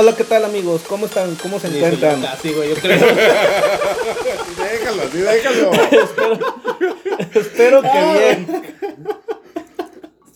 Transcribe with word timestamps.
Hola, 0.00 0.14
¿qué 0.14 0.22
tal 0.22 0.44
amigos? 0.44 0.82
¿Cómo 0.88 1.06
están? 1.06 1.34
¿Cómo 1.42 1.58
se 1.58 1.66
encuentran? 1.76 2.22
Casi, 2.22 2.52
güey, 2.52 2.68
yo 2.68 2.76
creo. 2.76 3.00
déjalo, 4.56 5.02
sí, 5.10 5.18
déjalo. 5.18 5.72
Espero 7.34 7.82
que 7.82 7.88
bien. 7.88 8.62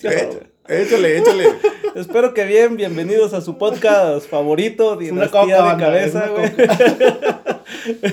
Échale, 0.00 0.48
échale, 0.66 1.18
échale. 1.18 1.48
Espero 1.94 2.34
que 2.34 2.44
bien. 2.44 2.76
Bienvenidos 2.76 3.34
a 3.34 3.40
su 3.40 3.56
podcast 3.56 4.29
favorito, 4.29 4.94
una 4.94 5.00
Dinastía 5.00 5.58
coca, 5.58 5.74
de 5.76 5.80
Cabeza, 5.80 6.26
güey. 6.26 6.50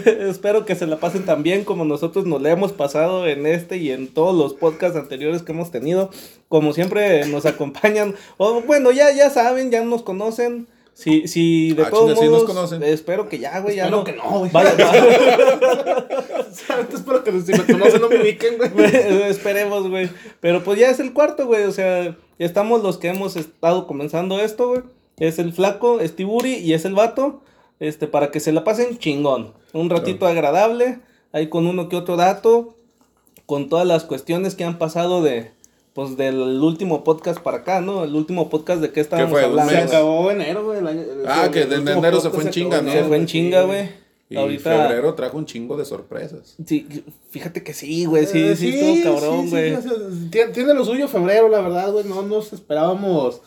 Espero 0.29 0.67
que 0.67 0.75
se 0.75 0.85
la 0.85 0.97
pasen 0.97 1.25
tan 1.25 1.41
bien 1.41 1.63
como 1.63 1.83
nosotros 1.83 2.27
nos 2.27 2.43
la 2.43 2.51
hemos 2.51 2.73
pasado 2.73 3.25
en 3.25 3.47
este 3.47 3.77
y 3.77 3.89
en 3.89 4.07
todos 4.07 4.35
los 4.35 4.53
podcasts 4.53 4.99
anteriores 4.99 5.41
que 5.41 5.53
hemos 5.53 5.71
tenido. 5.71 6.11
Como 6.47 6.73
siempre 6.73 7.25
nos 7.25 7.47
acompañan. 7.47 8.13
O 8.37 8.61
bueno, 8.61 8.91
ya, 8.91 9.11
ya 9.11 9.31
saben, 9.31 9.71
ya 9.71 9.83
nos 9.83 10.03
conocen. 10.03 10.67
Si, 10.99 11.29
si 11.29 11.71
de 11.71 11.83
Ah, 11.83 11.89
todos 11.89 12.19
sí 12.19 12.25
nos 12.25 12.31
modos, 12.31 12.43
conocen. 12.43 12.83
espero 12.83 13.29
que 13.29 13.39
ya, 13.39 13.57
güey, 13.61 13.77
ya 13.77 13.83
Espero 13.85 13.97
no. 13.99 14.03
que 14.03 14.11
no, 14.13 14.39
güey. 14.39 14.51
Vaya, 14.51 14.71
espero 16.93 17.23
que 17.23 17.41
si 17.41 17.51
me 17.53 17.65
conocen 17.65 18.01
no 18.01 18.09
me 18.09 18.21
ubiquen, 18.21 18.57
güey. 18.57 18.71
Esperemos, 19.29 19.87
güey. 19.89 20.09
Pero 20.39 20.63
pues 20.63 20.79
ya 20.79 20.89
es 20.89 20.99
el 20.99 21.13
cuarto, 21.13 21.45
güey. 21.47 21.63
O 21.63 21.71
sea, 21.71 22.15
estamos 22.37 22.83
los 22.83 22.97
que 22.97 23.07
hemos 23.07 23.35
estado 23.35 23.87
comenzando 23.87 24.39
esto, 24.39 24.69
güey. 24.69 24.81
Es 25.17 25.39
el 25.39 25.53
flaco, 25.53 25.99
es 25.99 26.15
Tiburi 26.15 26.55
y 26.55 26.73
es 26.73 26.85
el 26.85 26.95
vato. 26.95 27.41
Este, 27.79 28.07
para 28.07 28.29
que 28.31 28.39
se 28.41 28.51
la 28.51 28.63
pasen 28.65 28.97
chingón. 28.97 29.53
Un 29.73 29.89
ratito 29.89 30.27
agradable. 30.27 30.99
Ahí 31.31 31.47
con 31.47 31.65
uno 31.67 31.87
que 31.89 31.95
otro 31.95 32.17
dato. 32.17 32.75
Con 33.45 33.69
todas 33.69 33.87
las 33.87 34.03
cuestiones 34.03 34.55
que 34.55 34.63
han 34.65 34.77
pasado 34.77 35.23
de. 35.23 35.51
Pues 35.99 36.15
del 36.15 36.39
último 36.61 37.03
podcast 37.03 37.41
para 37.41 37.57
acá, 37.57 37.81
¿no? 37.81 38.05
El 38.05 38.15
último 38.15 38.49
podcast 38.49 38.79
de 38.81 38.89
qué 38.91 39.01
estábamos 39.01 39.31
fue? 39.31 39.41
¿Un 39.41 39.49
hablando. 39.59 39.71
Se 39.73 39.77
acabó 39.79 40.31
enero, 40.31 40.63
güey. 40.63 40.79
el 40.79 40.87
año- 40.87 41.01
el- 41.01 41.27
Ah, 41.27 41.43
el 41.47 41.51
que 41.51 41.65
de 41.65 41.77
último 41.79 41.97
enero 41.99 42.21
se 42.21 42.29
fue 42.29 42.43
en 42.45 42.49
chinga, 42.51 42.81
¿no? 42.81 42.89
Se 42.89 43.03
fue 43.03 43.17
en 43.17 43.27
sí. 43.27 43.33
chinga, 43.33 43.63
güey. 43.63 43.89
Y 44.29 44.37
Ahorita. 44.37 44.87
febrero 44.87 45.13
trajo 45.15 45.37
un 45.37 45.45
chingo 45.45 45.75
de 45.75 45.83
sorpresas. 45.83 46.55
Sí, 46.65 46.87
fíjate 47.31 47.63
que 47.63 47.73
sí, 47.73 48.05
güey. 48.05 48.25
Sí, 48.27 48.39
Eh, 48.39 48.55
sí, 48.55 48.69
estuvo 48.79 49.15
cabrón, 49.19 49.43
sí, 49.45 49.49
güey. 49.49 49.75
sí, 49.75 49.89
tiene, 50.31 50.51
tiene 50.53 50.73
lo 50.73 50.85
suyo 50.85 51.09
febrero, 51.09 51.49
la 51.49 51.59
verdad, 51.59 51.91
güey. 51.91 52.05
No 52.05 52.21
nos 52.21 52.53
esperábamos. 52.53 53.41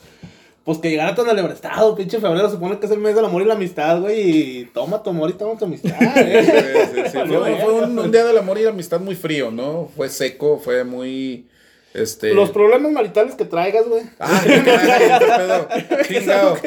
Pues 0.63 0.77
que 0.77 0.91
llegara 0.91 1.15
tan 1.15 1.27
alebrestado, 1.27 1.95
pinche 1.95 2.19
febrero. 2.19 2.47
Se 2.49 2.53
supone 2.55 2.77
que 2.77 2.85
es 2.85 2.91
el 2.91 2.99
mes 2.99 3.15
del 3.15 3.25
amor 3.25 3.41
y 3.41 3.45
la 3.45 3.55
amistad, 3.55 3.99
güey. 3.99 4.21
Y 4.59 4.65
toma 4.65 5.01
tu 5.01 5.09
amor 5.09 5.29
y 5.31 5.33
toma 5.33 5.57
tu 5.57 5.65
amistad, 5.65 5.89
Sí, 5.99 6.19
eh. 6.23 6.89
sí, 6.93 7.01
sí, 7.11 7.17
Valió 7.17 7.39
Fue, 7.39 7.55
fue 7.55 7.73
un, 7.73 7.97
un 7.97 8.11
día 8.11 8.23
del 8.25 8.37
amor 8.37 8.59
y 8.59 8.63
la 8.63 8.69
amistad 8.69 8.99
muy 8.99 9.15
frío, 9.15 9.49
¿no? 9.49 9.89
Fue 9.95 10.07
seco, 10.09 10.59
fue 10.63 10.83
muy. 10.83 11.47
Este. 11.93 12.33
Los 12.33 12.49
problemas 12.49 12.91
maritales 12.91 13.35
que 13.35 13.45
traigas, 13.45 13.87
güey. 13.87 14.01
Ah, 14.19 14.41
qué 14.43 14.59
pedo. 14.59 15.67
Chingado. 16.07 16.57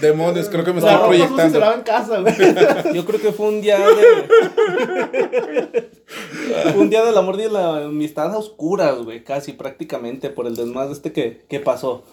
Demonios, 0.00 0.48
creo 0.48 0.64
que 0.64 0.72
me 0.72 0.80
La 0.80 0.94
estoy 0.94 1.18
se 1.18 1.24
proyectando. 1.24 1.58
lava 1.58 1.74
en 1.74 1.82
casa, 1.82 2.20
güey. 2.20 2.34
Yo 2.94 3.04
creo 3.04 3.20
que 3.20 3.32
fue 3.32 3.48
un 3.48 3.60
día 3.60 3.78
de. 3.78 5.06
Fue 6.72 6.80
un 6.80 6.90
día 6.90 7.04
del 7.04 7.16
amor 7.16 7.36
y 7.36 7.42
de 7.44 7.50
la 7.50 7.84
amistad 7.86 8.32
a 8.32 8.38
oscuras, 8.38 8.98
güey, 8.98 9.24
casi 9.24 9.52
prácticamente 9.52 10.30
por 10.30 10.46
el 10.46 10.56
desmadre 10.56 10.92
este 10.92 11.12
que, 11.12 11.44
que 11.48 11.60
pasó, 11.60 12.04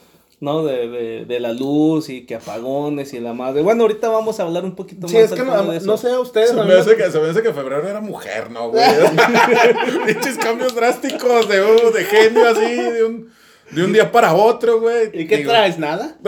¿no? 0.43 0.63
De, 0.65 0.89
de, 0.89 1.25
de 1.25 1.39
la 1.39 1.53
luz 1.53 2.09
y 2.09 2.25
que 2.25 2.35
apagones 2.35 3.13
y 3.13 3.19
la 3.21 3.33
madre. 3.33 3.61
Bueno, 3.61 3.83
ahorita 3.83 4.09
vamos 4.09 4.39
a 4.39 4.43
hablar 4.43 4.65
un 4.65 4.75
poquito 4.75 5.07
Sí, 5.07 5.15
más 5.15 5.23
es 5.23 5.31
al 5.31 5.37
que 5.37 5.43
no, 5.45 5.63
de 5.71 5.77
eso. 5.77 5.85
no 5.87 5.97
sé 5.97 6.11
a 6.11 6.19
ustedes. 6.19 6.49
Se 6.49 6.55
me- 6.55 6.73
hace 6.73 6.97
que, 6.97 7.09
se 7.09 7.19
me 7.19 7.29
hace 7.29 7.41
que 7.41 7.53
febrero 7.53 7.87
era 7.87 8.01
mujer, 8.01 8.51
¿no, 8.51 8.69
güey? 8.69 8.83
Pinches 10.05 10.37
cambios 10.37 10.75
drásticos 10.75 11.47
de, 11.47 11.61
uh, 11.61 11.91
de 11.91 12.03
genio 12.03 12.47
así, 12.47 12.75
de 12.75 13.03
un, 13.05 13.29
de 13.75 13.83
un 13.83 13.93
día 13.93 14.11
para 14.11 14.33
otro, 14.33 14.79
güey. 14.81 15.09
¿Y 15.13 15.27
qué 15.27 15.37
Digo, 15.37 15.51
traes? 15.51 15.77
¿Nada? 15.79 16.15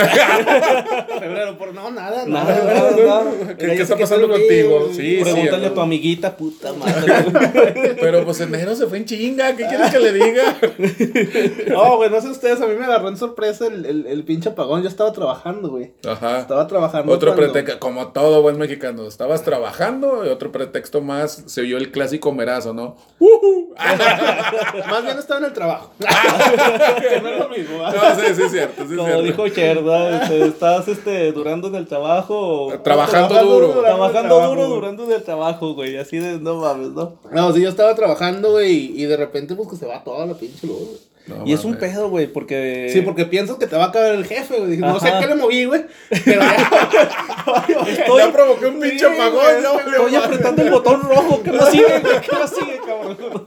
Febrero, 1.20 1.58
por 1.58 1.74
no, 1.74 1.92
nada, 1.92 2.26
Nada, 2.26 2.54
nada. 2.56 2.74
nada, 2.74 2.92
nada. 2.92 3.32
¿Qué, 3.58 3.64
Mira, 3.64 3.72
qué 3.72 3.78
yo 3.78 3.84
está 3.84 3.98
pasando 3.98 4.28
contigo? 4.30 4.90
Sí, 4.94 5.20
Pregúntale 5.22 5.60
sí. 5.66 5.66
a 5.66 5.74
tu 5.74 5.82
amiguita, 5.82 6.36
puta 6.38 6.74
madre. 6.74 7.96
Pero 8.00 8.24
pues 8.26 8.40
enero 8.42 8.76
se 8.76 8.88
fue 8.88 8.98
en 9.00 9.06
chinga, 9.06 9.56
¿qué 9.56 9.66
quieres 9.66 9.92
que 9.92 10.00
le 10.00 10.14
diga? 10.14 10.56
No, 11.76 11.98
güey, 11.98 12.10
no 12.10 12.22
sé 12.22 12.30
ustedes, 12.30 12.62
a 12.62 12.68
mí 12.68 12.76
me 12.76 12.86
agarró 12.86 13.10
en 13.10 13.18
sorpresa 13.18 13.68
el, 13.68 13.86
el, 13.86 14.08
el 14.08 14.24
pinche 14.24 14.50
apagón. 14.50 14.82
Yo 14.84 14.88
estaba 14.90 15.12
trabajando, 15.12 15.70
güey. 15.70 15.92
Ajá. 16.08 16.40
Estaba 16.40 16.68
trabajando. 16.68 17.12
Otro 17.12 17.34
cuando- 17.36 17.54
pretexto, 17.54 17.80
como 17.80 18.08
todo 18.10 18.42
buen 18.42 18.58
mexicano, 18.58 19.08
estabas 19.08 19.44
trabajando 19.44 20.26
y 20.26 20.30
otro 20.30 20.52
pretexto 20.52 21.02
más, 21.02 21.44
se 21.48 21.62
oyó 21.62 21.78
el 21.78 21.92
clásico 21.92 22.32
merazo, 22.32 22.74
¿no? 22.74 22.98
Más 24.90 25.04
bien 25.04 25.18
estaba 25.18 25.40
en 25.40 25.46
el 25.46 25.54
trabajo. 25.54 25.92
que 26.00 27.22
no 27.22 27.35
es 27.36 27.40
lo 27.40 27.50
mismo, 27.50 27.78
¿verdad? 27.80 28.16
No, 28.18 28.22
sí, 28.24 28.36
sí 28.36 28.42
es 28.44 28.52
cierto, 28.52 28.76
sí 28.86 28.92
es 28.92 28.98
Como 28.98 29.06
cierto. 29.06 29.22
dijo 29.24 29.48
Cher, 29.50 29.84
¿verdad? 29.84 30.24
Este, 30.24 30.46
¿Estás 30.48 30.88
este, 30.88 31.32
durando 31.32 31.68
en 31.68 31.76
el 31.76 31.88
trabajo? 31.88 32.74
Trabajando 32.84 33.44
duro. 33.46 33.68
Trabajando 33.82 34.30
Trabajo, 34.30 34.50
duro 34.56 34.62
güey. 34.68 34.76
durando 34.80 35.04
en 35.06 35.12
el 35.12 35.24
trabajo, 35.24 35.74
güey. 35.74 35.98
Así 35.98 36.18
de, 36.18 36.40
no 36.40 36.56
mames, 36.56 36.90
¿no? 36.90 37.14
No, 37.32 37.54
sí, 37.54 37.62
yo 37.62 37.70
estaba 37.70 37.94
trabajando, 37.96 38.52
güey, 38.52 39.00
y 39.00 39.06
de 39.06 39.18
repente, 39.18 39.56
pues 39.56 39.70
que 39.70 39.76
se 39.78 39.86
va 39.86 40.04
toda 40.04 40.26
la 40.26 40.34
pinche 40.34 40.68
luz, 40.68 40.80
güey. 40.80 41.16
No 41.28 41.42
y 41.44 41.54
es 41.54 41.66
un 41.66 41.76
pedo, 41.78 42.08
güey, 42.12 42.28
porque... 42.28 42.88
Sí, 42.94 43.02
porque 43.02 43.26
pienso 43.26 43.58
que 43.58 43.66
te 43.66 43.76
va 43.76 43.86
a 43.86 43.92
caer 43.92 44.14
el 44.14 44.26
jefe, 44.28 44.60
güey. 44.60 44.78
No 44.78 45.00
sé 45.00 45.12
qué 45.20 45.26
le 45.26 45.34
moví, 45.34 45.66
güey. 45.66 45.84
Pero 46.24 46.40
ya. 46.40 46.56
Estoy- 47.88 48.18
Ya 48.20 48.32
provoqué 48.32 48.68
un 48.68 48.80
pinche 48.80 49.00
Sí, 49.00 49.06
apagón, 49.06 49.34
güey, 49.44 49.62
¿no? 49.64 49.80
Estoy 49.80 50.16
apretando 50.18 50.62
el 50.62 50.70
botón 50.70 51.02
rojo. 51.02 51.42
¿Qué 51.44 51.52
más 51.52 51.72
sigue, 51.72 52.00
güey? 52.00 52.22
¿Qué 52.22 52.32
más 52.36 52.52
sigue, 52.52 52.80
cabrón? 52.86 53.18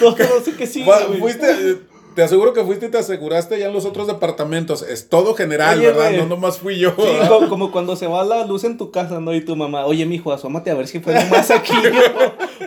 No, 0.00 0.10
no 0.10 0.44
sé 0.44 0.52
qué 0.56 0.66
sigue, 0.68 0.84
güey. 0.84 1.18
Fuiste, 1.18 1.78
te 2.14 2.22
aseguro 2.22 2.52
que 2.52 2.64
fuiste 2.64 2.86
y 2.86 2.90
te 2.90 2.98
aseguraste 2.98 3.58
ya 3.58 3.66
en 3.66 3.72
los 3.72 3.84
otros 3.84 4.06
departamentos. 4.06 4.82
Es 4.82 5.08
todo 5.08 5.34
general, 5.34 5.78
Oye, 5.78 5.86
¿verdad? 5.88 6.10
No 6.12 6.26
nomás 6.26 6.58
fui 6.58 6.78
yo. 6.78 6.90
Sí, 6.96 7.02
¿verdad? 7.02 7.28
como, 7.28 7.48
como 7.48 7.70
cuando 7.72 7.96
se 7.96 8.06
va 8.06 8.24
la 8.24 8.44
luz 8.46 8.64
en 8.64 8.76
tu 8.78 8.90
casa, 8.90 9.20
¿no? 9.20 9.34
Y 9.34 9.40
tu 9.44 9.56
mamá, 9.56 9.86
oye, 9.86 10.04
mijo, 10.06 10.32
asómate 10.32 10.70
a 10.70 10.74
ver 10.74 10.86
si 10.88 11.00
fue 11.00 11.14
nomás 11.14 11.50
aquí 11.50 11.72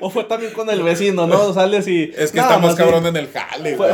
o, 0.02 0.06
o 0.08 0.10
fue 0.10 0.24
también 0.24 0.54
con 0.54 0.70
el 0.70 0.82
vecino, 0.84 1.28
¿no? 1.28 1.54
Sales 1.54 1.88
y... 1.88 2.12
Es 2.18 2.32
que 2.32 2.38
No, 2.38 2.44
está 2.44 2.58
más 2.58 2.76
cabrón 2.76 3.06
en 3.06 3.16
el 3.18 3.28
jale, 3.30 3.76
fue- 3.78 3.92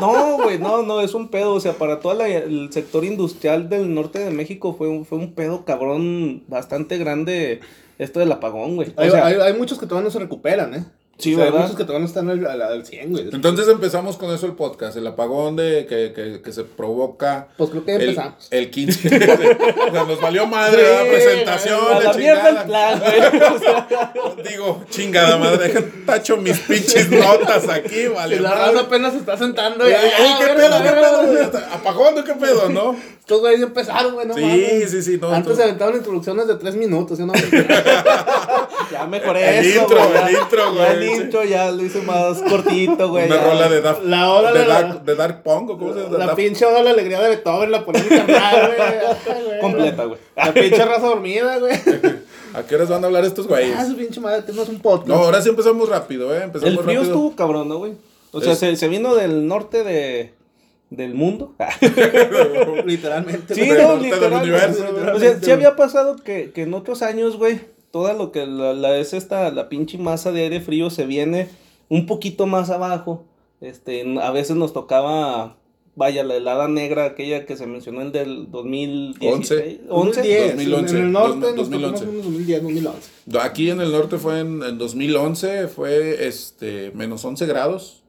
no, 0.00 0.36
güey, 0.42 0.58
no, 0.58 0.82
no, 0.82 1.00
es 1.00 1.14
un 1.14 1.28
pedo, 1.28 1.54
o 1.54 1.60
sea, 1.60 1.72
para 1.72 2.00
todo 2.00 2.14
la- 2.14 2.28
el 2.28 2.70
sector 2.72 3.04
industrial 3.04 3.68
del 3.68 3.94
norte 3.94 4.18
de 4.18 4.30
México 4.30 4.74
fue 4.76 4.88
un, 4.88 5.04
fue 5.06 5.18
un 5.18 5.32
pedo 5.34 5.64
cabrón 5.64 6.42
bastante 6.48 6.98
grande 6.98 7.60
esto 7.98 8.20
del 8.20 8.32
apagón, 8.32 8.76
güey. 8.76 8.88
O 8.96 9.00
Hay, 9.00 9.10
sea, 9.10 9.26
hay, 9.26 9.34
hay 9.34 9.52
muchos 9.54 9.78
que 9.78 9.86
todavía 9.86 10.06
no 10.06 10.10
se 10.10 10.18
recuperan, 10.18 10.74
¿eh? 10.74 10.84
Sí, 11.20 11.34
O 11.34 11.36
sea, 11.36 11.46
Hay 11.46 11.52
muchos 11.52 11.76
que 11.76 11.84
todavía 11.84 12.00
no 12.00 12.06
están 12.06 12.30
al, 12.30 12.46
al, 12.46 12.62
al 12.62 12.86
100, 12.86 13.10
güey. 13.12 13.28
Entonces 13.32 13.68
empezamos 13.68 14.16
con 14.16 14.34
eso 14.34 14.46
el 14.46 14.52
podcast, 14.54 14.96
el 14.96 15.06
apagón 15.06 15.56
de 15.56 15.86
que, 15.86 16.12
que, 16.12 16.40
que 16.42 16.52
se 16.52 16.64
provoca 16.64 17.48
Pues 17.56 17.70
creo 17.70 17.84
que 17.84 17.94
el, 17.96 18.02
empezamos. 18.02 18.48
el 18.50 18.70
15. 18.70 19.08
o 19.88 19.92
sea, 19.92 20.04
nos 20.04 20.20
valió 20.20 20.46
madre 20.46 20.82
Sí, 20.82 21.04
la 21.04 21.10
presentación. 21.10 21.80
a 21.94 21.98
de 21.98 22.04
la 22.04 22.12
mierda 22.14 22.48
el 22.48 22.56
chingada. 22.56 22.66
plan, 22.66 23.00
güey. 23.00 23.42
O 23.54 23.58
sea, 23.58 24.12
Digo, 24.50 24.84
chingada 24.90 25.36
madre, 25.36 25.68
tacho 26.06 26.36
mis 26.38 26.58
pinches 26.60 27.10
notas 27.10 27.68
aquí, 27.68 28.06
vale. 28.08 28.36
Si 28.36 28.42
la 28.42 28.54
raza 28.54 28.80
apenas 28.80 29.12
se 29.12 29.18
está 29.18 29.36
sentando. 29.36 29.84
Ey, 29.84 29.92
ya, 29.92 30.02
ya, 30.02 30.38
¿Qué 30.38 30.44
ver, 30.46 30.56
pedo, 30.56 30.82
qué 30.82 30.90
pedo? 30.90 31.58
¿Apagón 31.72 32.18
o 32.18 32.24
qué 32.24 32.32
pedo, 32.34 32.68
no? 32.68 32.96
Estos 33.20 33.40
güeyes 33.40 33.60
ya 33.60 33.66
empezaron, 33.66 34.14
güey, 34.14 34.26
no 34.26 34.34
Sí, 34.34 34.40
mames. 34.40 34.90
sí, 34.90 35.02
sí, 35.02 35.18
no, 35.20 35.30
Antes 35.30 35.52
tú- 35.52 35.56
se 35.56 35.62
aventaban 35.62 35.94
introducciones 35.96 36.46
de 36.48 36.54
tres 36.56 36.74
minutos, 36.74 37.18
¿sí 37.18 37.24
no? 37.24 37.32
ya 38.90 39.06
mejoré 39.08 39.58
El 39.58 39.64
eso, 39.66 39.80
intro, 39.82 39.98
güey, 39.98 40.22
el 40.24 40.30
intro, 40.36 40.58
ya 40.58 40.70
güey, 40.70 40.92
el 40.92 41.22
intro 41.22 41.44
ya 41.44 41.70
lo 41.70 41.82
hice 41.84 42.00
más 42.02 42.38
cortito, 42.48 43.08
güey. 43.08 43.26
Una 43.26 43.36
ya. 43.36 43.44
rola 43.44 43.68
de 43.68 43.80
Daft 43.80 44.04
La 44.04 44.30
hora 44.32 44.52
de, 44.52 44.58
de 44.60 44.66
la- 44.66 44.82
Dark, 44.82 45.04
de 45.04 45.14
Dark 45.14 45.42
Punk, 45.42 45.70
¿o 45.70 45.78
cómo 45.78 45.94
se 45.94 46.00
llama? 46.02 46.18
La 46.18 46.26
Daft- 46.32 46.36
pinche 46.36 46.64
hora 46.64 46.78
de 46.78 46.84
la 46.84 46.90
alegría 46.90 47.20
de 47.20 47.28
Beethoven 47.30 47.70
la 47.70 47.84
carnal, 47.84 48.72
güey. 49.46 49.60
Completa, 49.60 50.04
güey. 50.04 50.18
La 50.36 50.52
pinche 50.54 50.84
raza 50.84 51.06
dormida, 51.06 51.58
güey. 51.58 51.72
¿A 52.52 52.62
qué 52.64 52.74
horas 52.74 52.88
van 52.88 53.04
a 53.04 53.06
hablar 53.06 53.24
estos 53.24 53.46
güeyes? 53.46 53.76
Ah, 53.78 53.86
su 53.86 53.96
pinche 53.96 54.18
madre, 54.20 54.42
tenemos 54.42 54.68
un 54.68 54.80
podcast. 54.80 55.08
No, 55.08 55.14
ahora 55.16 55.40
sí 55.40 55.48
empezamos 55.50 55.88
rápido, 55.88 56.34
¿eh? 56.34 56.42
Empezamos 56.44 56.72
El 56.78 56.78
frío 56.84 57.00
rápido. 57.00 57.02
estuvo 57.14 57.36
cabrón, 57.36 57.68
¿no, 57.68 57.78
güey? 57.78 57.92
O 58.32 58.40
sea, 58.40 58.52
Es- 58.52 58.58
se, 58.58 58.74
se 58.76 58.88
vino 58.88 59.14
del 59.14 59.46
norte 59.46 59.84
de, 59.84 60.34
del 60.90 61.14
mundo. 61.14 61.54
Literalmente. 62.84 63.54
Sí, 63.54 63.68
no, 63.68 63.96
norte 63.96 64.16
del 64.18 64.32
universo, 64.32 64.84
O 65.14 65.18
sea, 65.18 65.38
sí 65.40 65.50
había 65.50 65.76
pasado 65.76 66.16
que, 66.16 66.50
que 66.52 66.62
en 66.62 66.74
otros 66.74 67.02
años, 67.02 67.36
güey, 67.36 67.60
toda 67.90 68.12
lo 68.14 68.32
que 68.32 68.46
la, 68.46 68.72
la- 68.72 68.96
es 68.98 69.12
esta, 69.14 69.50
la 69.50 69.68
pinche 69.68 69.98
masa 69.98 70.32
de 70.32 70.42
aire 70.42 70.60
frío 70.60 70.90
se 70.90 71.06
viene 71.06 71.48
un 71.88 72.06
poquito 72.06 72.46
más 72.46 72.70
abajo. 72.70 73.24
Este, 73.60 74.04
a 74.20 74.30
veces 74.30 74.56
nos 74.56 74.72
tocaba, 74.72 75.56
vaya, 75.96 76.24
la 76.24 76.36
helada 76.36 76.66
negra, 76.68 77.04
aquella 77.04 77.44
que 77.44 77.56
se 77.56 77.66
mencionó 77.66 78.00
el 78.00 78.10
del 78.12 78.50
2016. 78.50 79.80
11. 79.88 80.20
2010. 80.22 80.56
2011, 80.56 80.96
En 80.96 81.02
el 81.04 81.12
norte 81.12 81.52
dos- 81.52 81.56
nos 81.56 81.70
tocó 81.70 81.78
2011. 81.78 81.90
más 81.90 82.02
o 82.02 82.06
menos 82.06 82.24
2010, 82.24 82.62
2011. 82.62 83.10
Aquí 83.40 83.70
en 83.70 83.80
el 83.80 83.92
norte 83.92 84.16
fue 84.18 84.40
en, 84.40 84.62
en 84.62 84.78
2011, 84.78 85.68
fue 85.68 86.26
este 86.26 86.90
menos 86.94 87.24
11 87.24 87.46
grados. 87.46 87.99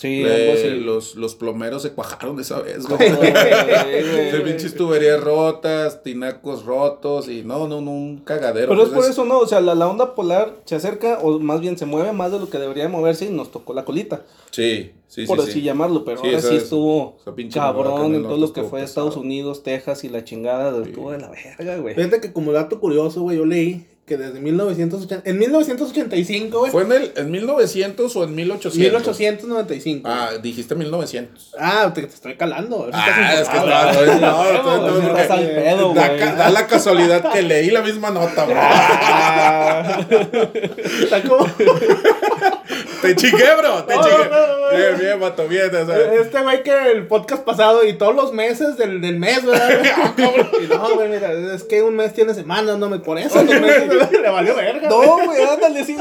Sí, 0.00 0.24
algo 0.24 0.52
así. 0.54 0.70
Los, 0.70 1.14
los 1.14 1.34
plomeros 1.34 1.82
se 1.82 1.92
cuajaron 1.92 2.40
esa 2.40 2.60
vez, 2.60 2.86
güey. 2.88 3.10
De 3.10 4.40
pinches 4.42 4.74
tuberías 4.74 5.20
rotas, 5.20 6.02
tinacos 6.02 6.64
rotos 6.64 7.28
y 7.28 7.42
no, 7.42 7.68
no, 7.68 7.82
no, 7.82 7.90
un 7.90 8.18
cagadero. 8.18 8.68
Pero 8.68 8.82
es 8.84 8.88
por 8.88 9.04
eso, 9.04 9.26
¿no? 9.26 9.40
O 9.40 9.46
sea, 9.46 9.60
la, 9.60 9.74
la 9.74 9.86
onda 9.88 10.14
polar 10.14 10.56
se 10.64 10.74
acerca, 10.74 11.18
o 11.18 11.38
más 11.38 11.60
bien 11.60 11.76
se 11.76 11.84
mueve 11.84 12.12
más 12.12 12.32
de 12.32 12.38
lo 12.38 12.48
que 12.48 12.58
debería 12.58 12.84
de 12.84 12.88
moverse 12.88 13.26
y 13.26 13.28
nos 13.28 13.50
tocó 13.50 13.74
la 13.74 13.84
colita. 13.84 14.22
Sí, 14.50 14.92
sí, 15.06 15.26
por 15.26 15.36
sí. 15.38 15.42
así 15.42 15.52
sí. 15.52 15.62
llamarlo, 15.62 16.02
pero 16.02 16.22
Sí, 16.22 16.28
ahora 16.28 16.40
sí 16.40 16.56
estuvo 16.56 17.18
cabrón 17.52 18.14
en 18.14 18.22
todo 18.22 18.38
lo 18.38 18.52
que 18.54 18.62
fue 18.62 18.80
pesado. 18.80 19.08
Estados 19.10 19.16
Unidos, 19.18 19.62
Texas 19.62 20.02
y 20.04 20.08
la 20.08 20.24
chingada, 20.24 20.82
estuvo 20.82 21.12
de 21.12 21.18
la 21.18 21.30
verga, 21.30 21.76
güey. 21.76 21.94
Fíjate 21.94 22.22
que 22.22 22.32
como 22.32 22.52
dato 22.52 22.80
curioso, 22.80 23.20
güey, 23.20 23.36
yo 23.36 23.44
leí 23.44 23.86
que 24.10 24.16
desde 24.16 24.40
1980, 24.40 25.30
en 25.30 25.38
1985, 25.38 26.58
güey, 26.58 26.72
¿Fue 26.72 26.82
en, 26.82 26.90
el, 26.90 27.12
en 27.14 27.30
1900 27.30 28.16
o 28.16 28.24
en 28.24 28.34
1800? 28.34 28.76
1895. 28.76 30.08
Ah, 30.10 30.30
dijiste 30.42 30.74
1900. 30.74 31.52
Ah, 31.56 31.92
te, 31.94 32.02
te 32.02 32.08
estoy 32.12 32.34
calando. 32.36 32.90
Ah, 32.92 33.34
es 33.40 33.48
que 33.48 33.56
güey. 33.56 33.68
no, 33.68 33.76
Ah, 33.76 33.92
no, 34.64 34.90
güey, 35.92 35.94
da, 35.94 36.08
güey. 36.08 36.52
la 36.52 36.66
casualidad 36.66 37.32
que 37.32 37.42
leí 37.42 37.70
la 37.70 37.82
misma 37.82 38.10
nota. 38.10 38.48
Ah, 38.52 40.00
Está 40.10 41.22
como- 41.22 41.46
Te 43.02 43.16
chingué, 43.16 43.54
bro. 43.56 43.84
Te 43.84 43.96
No, 43.96 44.02
chingué. 44.02 44.28
no, 44.30 44.46
no, 44.46 44.70
no. 44.70 44.76
Bien, 44.76 44.98
bien, 44.98 45.20
vato, 45.20 45.48
bien. 45.48 45.74
o 45.74 45.86
sea. 45.86 46.14
Este 46.14 46.42
güey 46.42 46.62
que 46.62 46.90
el 46.92 47.06
podcast 47.06 47.42
pasado 47.44 47.84
y 47.84 47.94
todos 47.94 48.14
los 48.14 48.32
meses 48.32 48.76
del, 48.76 49.00
del 49.00 49.18
mes, 49.18 49.44
¿verdad? 49.44 49.70
Y 50.60 50.66
no, 50.66 50.94
güey, 50.94 51.08
mira, 51.08 51.32
es 51.32 51.64
que 51.64 51.82
un 51.82 51.96
mes 51.96 52.12
tiene 52.12 52.34
semanas, 52.34 52.78
no 52.78 52.88
me 52.88 52.98
por 52.98 53.18
eso 53.18 53.42
los 53.42 53.60
meses 53.60 53.88
le 54.12 54.28
valió 54.28 54.54
verga. 54.54 54.88
no, 54.88 55.24
güey, 55.24 55.42
ándale, 55.42 55.84
sí, 55.84 55.96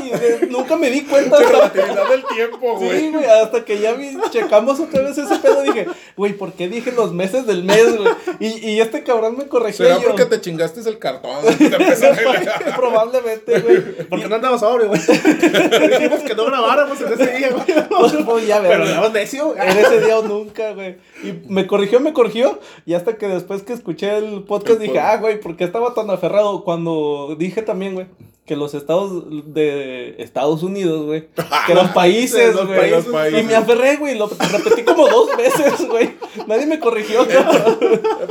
nunca 0.49 0.75
me 0.75 0.89
di 0.89 1.01
cuenta 1.03 1.37
hasta, 1.37 1.49
relatividad 1.49 2.09
del 2.09 2.25
tiempo, 2.25 2.77
güey. 2.77 2.99
Sí, 2.99 3.11
güey, 3.11 3.25
hasta 3.25 3.63
que 3.63 3.79
ya 3.79 3.93
vi, 3.93 4.17
checamos 4.31 4.79
otra 4.79 5.01
vez 5.01 5.17
ese 5.17 5.35
pedo, 5.37 5.61
dije, 5.61 5.87
güey, 6.17 6.33
¿por 6.33 6.53
qué 6.53 6.67
dije 6.67 6.91
los 6.91 7.13
meses 7.13 7.45
del 7.45 7.63
mes, 7.63 7.97
güey? 7.97 8.09
Y, 8.39 8.69
y 8.69 8.81
este 8.81 9.03
cabrón 9.03 9.37
me 9.37 9.47
corrigió. 9.47 9.85
¿Será 9.85 9.99
yo, 9.99 10.07
porque 10.07 10.25
te 10.25 10.41
chingaste 10.41 10.81
el 10.87 10.99
cartón? 10.99 11.45
Te 11.57 11.69
Probablemente, 12.75 13.59
güey. 13.59 13.81
Porque 14.09 14.27
no 14.27 14.35
andaba 14.35 14.57
sobrio, 14.57 14.87
güey. 14.89 15.01
Dijimos 15.01 16.21
que 16.21 16.35
no 16.35 16.45
grabáramos 16.61 17.01
en 17.01 17.13
ese 17.13 17.37
día, 17.37 17.49
güey. 17.51 17.65
Pues, 17.89 18.13
pues, 18.25 18.47
ya 18.47 18.61
Pero 18.61 18.83
andamos 18.83 19.11
necio. 19.13 19.55
En 19.55 19.77
ese 19.77 20.01
día 20.01 20.17
o 20.19 20.23
nunca, 20.23 20.73
güey. 20.73 20.97
Y 21.23 21.33
me 21.47 21.67
corrigió, 21.67 21.99
me 21.99 22.13
corrigió. 22.13 22.59
Y 22.85 22.93
hasta 22.93 23.17
que 23.17 23.27
después 23.27 23.63
que 23.63 23.73
escuché 23.73 24.17
el 24.17 24.43
podcast 24.43 24.73
El 24.75 24.79
dije, 24.79 24.93
podcast. 24.93 25.13
ah, 25.13 25.17
güey, 25.17 25.39
¿por 25.39 25.57
qué 25.57 25.63
estaba 25.63 25.93
tan 25.93 26.09
aferrado? 26.09 26.63
Cuando 26.63 27.35
dije 27.37 27.61
también, 27.61 27.93
güey, 27.95 28.07
que 28.49 28.55
los 28.55 28.73
estados 28.73 29.25
de 29.53 30.15
Estados 30.17 30.63
Unidos, 30.63 31.05
güey, 31.05 31.27
que 31.67 31.71
eran 31.71 31.93
países, 31.93 32.55
Los 32.55 32.65
güey. 32.65 32.79
países. 32.79 33.05
Los 33.05 33.13
países. 33.13 33.41
Y 33.41 33.45
me 33.45 33.55
aferré, 33.55 33.97
güey, 33.97 34.17
lo 34.17 34.27
repetí 34.27 34.81
como 34.81 35.07
dos 35.07 35.29
veces, 35.37 35.87
güey. 35.87 36.15
Nadie 36.47 36.65
me 36.65 36.79
corrigió, 36.79 37.27
cabrón. 37.27 37.77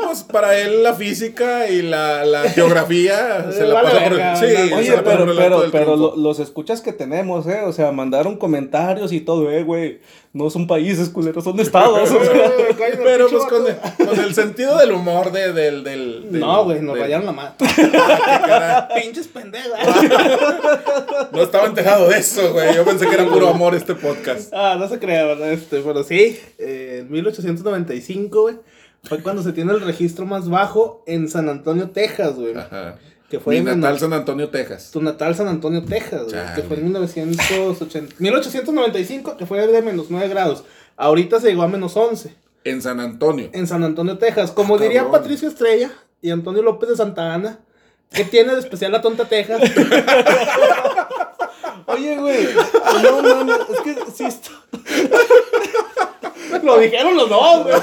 Pues 0.05 0.25
para 0.25 0.59
él 0.59 0.83
la 0.83 0.95
física 0.95 1.69
y 1.69 1.83
la, 1.83 2.25
la 2.25 2.51
geografía 2.51 3.47
se 3.53 3.65
la 3.65 3.75
Vale 3.75 3.89
pasa 3.91 4.01
por 4.05 4.11
verga, 4.17 4.37
Sí, 4.37 4.45
vale. 4.47 4.69
se 4.69 4.75
Oye, 4.75 4.91
la 4.97 5.05
pero, 5.05 5.25
por 5.27 5.37
pero, 5.37 5.63
pero 5.71 5.97
lo- 5.97 6.17
los 6.17 6.41
escuchas 6.41 6.81
que 6.81 6.93
tenemos, 6.93 7.47
¿eh? 7.47 7.61
O 7.65 7.73
sea, 7.73 7.93
mandaron 7.93 8.37
comentarios 8.39 9.13
y 9.13 9.21
todo, 9.21 9.49
eh, 9.53 9.63
güey. 9.63 10.01
No 10.35 10.51
son 10.51 10.67
países, 10.67 11.09
culeros, 11.09 11.43
son 11.43 11.59
estados. 11.59 12.11
o 12.11 12.23
sea. 12.25 12.53
Pero 13.03 13.29
pues 13.29 13.45
con 13.47 13.67
el, 13.67 14.07
con 14.07 14.21
el 14.21 14.35
sentido 14.35 14.77
del 14.77 14.93
humor 14.93 15.33
de, 15.33 15.53
del, 15.55 15.83
del, 15.83 16.31
del- 16.31 16.41
No, 16.41 16.65
güey, 16.65 16.81
nos 16.83 16.95
del- 16.95 17.05
rayaron 17.05 17.27
la 17.27 17.33
mano. 17.33 17.55
Ah. 17.61 18.89
Pinches 18.95 19.27
pendejos. 19.29 19.79
No 21.33 21.43
estaba 21.43 21.67
enterado 21.67 22.09
de 22.09 22.19
eso, 22.19 22.53
güey. 22.53 22.75
Yo 22.75 22.85
pensé 22.85 23.07
que 23.07 23.15
era 23.15 23.27
puro 23.29 23.49
amor 23.49 23.75
este 23.75 23.95
podcast. 23.95 24.53
Ah, 24.53 24.77
no 24.79 24.89
se 24.89 24.99
crea, 24.99 25.27
¿verdad? 25.27 25.53
Este, 25.53 25.81
pero 25.81 26.03
sí, 26.05 26.39
eh, 26.59 26.99
en 27.03 27.11
1895, 27.11 28.41
güey, 28.43 28.57
fue 29.05 29.23
cuando 29.23 29.43
se 29.43 29.53
tiene 29.53 29.73
el 29.73 29.81
registro 29.81 30.27
más 30.27 30.49
bajo 30.49 31.03
en 31.07 31.29
San 31.29 31.49
Antonio, 31.49 31.91
Texas, 31.91 32.35
güey. 32.37 32.57
Ajá. 32.57 32.97
Que 33.29 33.39
fue 33.39 33.55
Mi 33.61 33.71
en 33.71 33.79
natal 33.81 33.99
San 33.99 34.13
Antonio, 34.15 34.49
Texas. 34.49 34.91
tu 34.91 35.03
natal 35.03 35.35
San 35.35 35.49
Antonio, 35.49 35.85
Texas, 35.85 36.23
güey, 36.33 36.55
que 36.55 36.63
fue 36.63 36.77
en 36.79 36.85
1980, 36.85 38.15
1895, 38.19 39.37
que 39.37 39.45
fue 39.45 39.67
de 39.67 39.83
menos 39.83 40.07
9 40.09 40.29
grados. 40.29 40.65
Ahorita 40.97 41.39
se 41.39 41.49
llegó 41.49 41.63
a 41.63 41.69
menos 41.69 41.95
11 41.97 42.35
En 42.65 42.81
San 42.81 43.01
Antonio. 43.01 43.51
en 43.53 43.67
San 43.67 43.85
Antonio, 43.85 44.17
Texas. 44.19 44.51
Como 44.51 44.77
Ah, 44.77 44.79
diría. 44.81 45.09
Patricio 45.11 45.47
Estrella 45.49 45.91
y 46.23 46.31
Antonio 46.31 46.63
López 46.63 46.89
de 46.89 46.97
Santa 46.97 47.35
Ana, 47.35 47.61
¿qué 48.13 48.25
tiene 48.25 48.55
de 48.55 48.61
especial 48.61 48.93
la 48.93 49.01
tonta 49.01 49.25
Texas? 49.27 49.61
Oye, 51.87 52.17
güey. 52.17 52.49
No 53.03 53.23
mames, 53.23 53.57
es 53.73 53.81
que 53.81 53.97
sí 54.15 54.25
está. 54.25 54.51
Lo 56.63 56.79
dijeron 56.79 57.17
los 57.17 57.29
dos, 57.29 57.63
güey. 57.65 57.77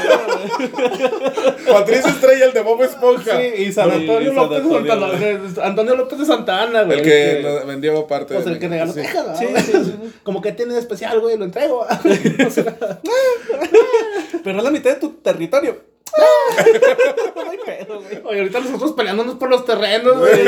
Patricio 1.71 2.09
Estrella, 2.09 2.45
el 2.45 2.53
de 2.53 2.61
Bob 2.61 2.81
Esponja. 2.83 3.39
Sí, 3.39 3.63
y 3.63 3.71
San 3.71 3.89
Antonio 3.91 4.33
López 4.33 4.63
de 4.63 4.75
Antonio, 4.91 4.91
Santa 4.91 5.17
de- 5.17 5.63
Antonio 5.67 5.95
López 5.95 6.19
de 6.19 6.25
Santa 6.25 6.61
Ana, 6.63 6.83
güey. 6.83 6.99
El 6.99 7.03
que 7.03 7.41
nos 7.43 7.65
vendió 7.67 8.05
parte 8.07 8.33
Pues 8.35 8.45
de 8.45 8.51
el 8.53 8.59
que 8.59 8.67
regaló 8.67 8.91
sí. 8.93 9.01
Texas, 9.01 9.25
¿no? 9.27 9.35
Sí, 9.37 9.47
sí, 9.57 9.71
sí. 9.85 9.95
Como 10.23 10.41
que 10.41 10.51
tiene 10.51 10.73
de 10.73 10.79
especial, 10.79 11.19
güey, 11.19 11.37
lo 11.37 11.45
entrego. 11.45 11.79
O 11.81 12.49
sea, 12.49 12.77
Pero 14.43 14.57
es 14.57 14.63
la 14.63 14.71
mitad 14.71 14.91
de 14.91 14.99
tu 14.99 15.11
territorio. 15.13 15.94
no 17.35 17.49
hay 17.51 17.57
pedo, 17.65 17.99
güey. 18.01 18.21
Oye, 18.25 18.39
ahorita 18.39 18.59
nosotros 18.61 18.93
peleándonos 18.93 19.35
por 19.35 19.49
los 19.49 19.65
terrenos, 19.65 20.17
Güey. 20.19 20.45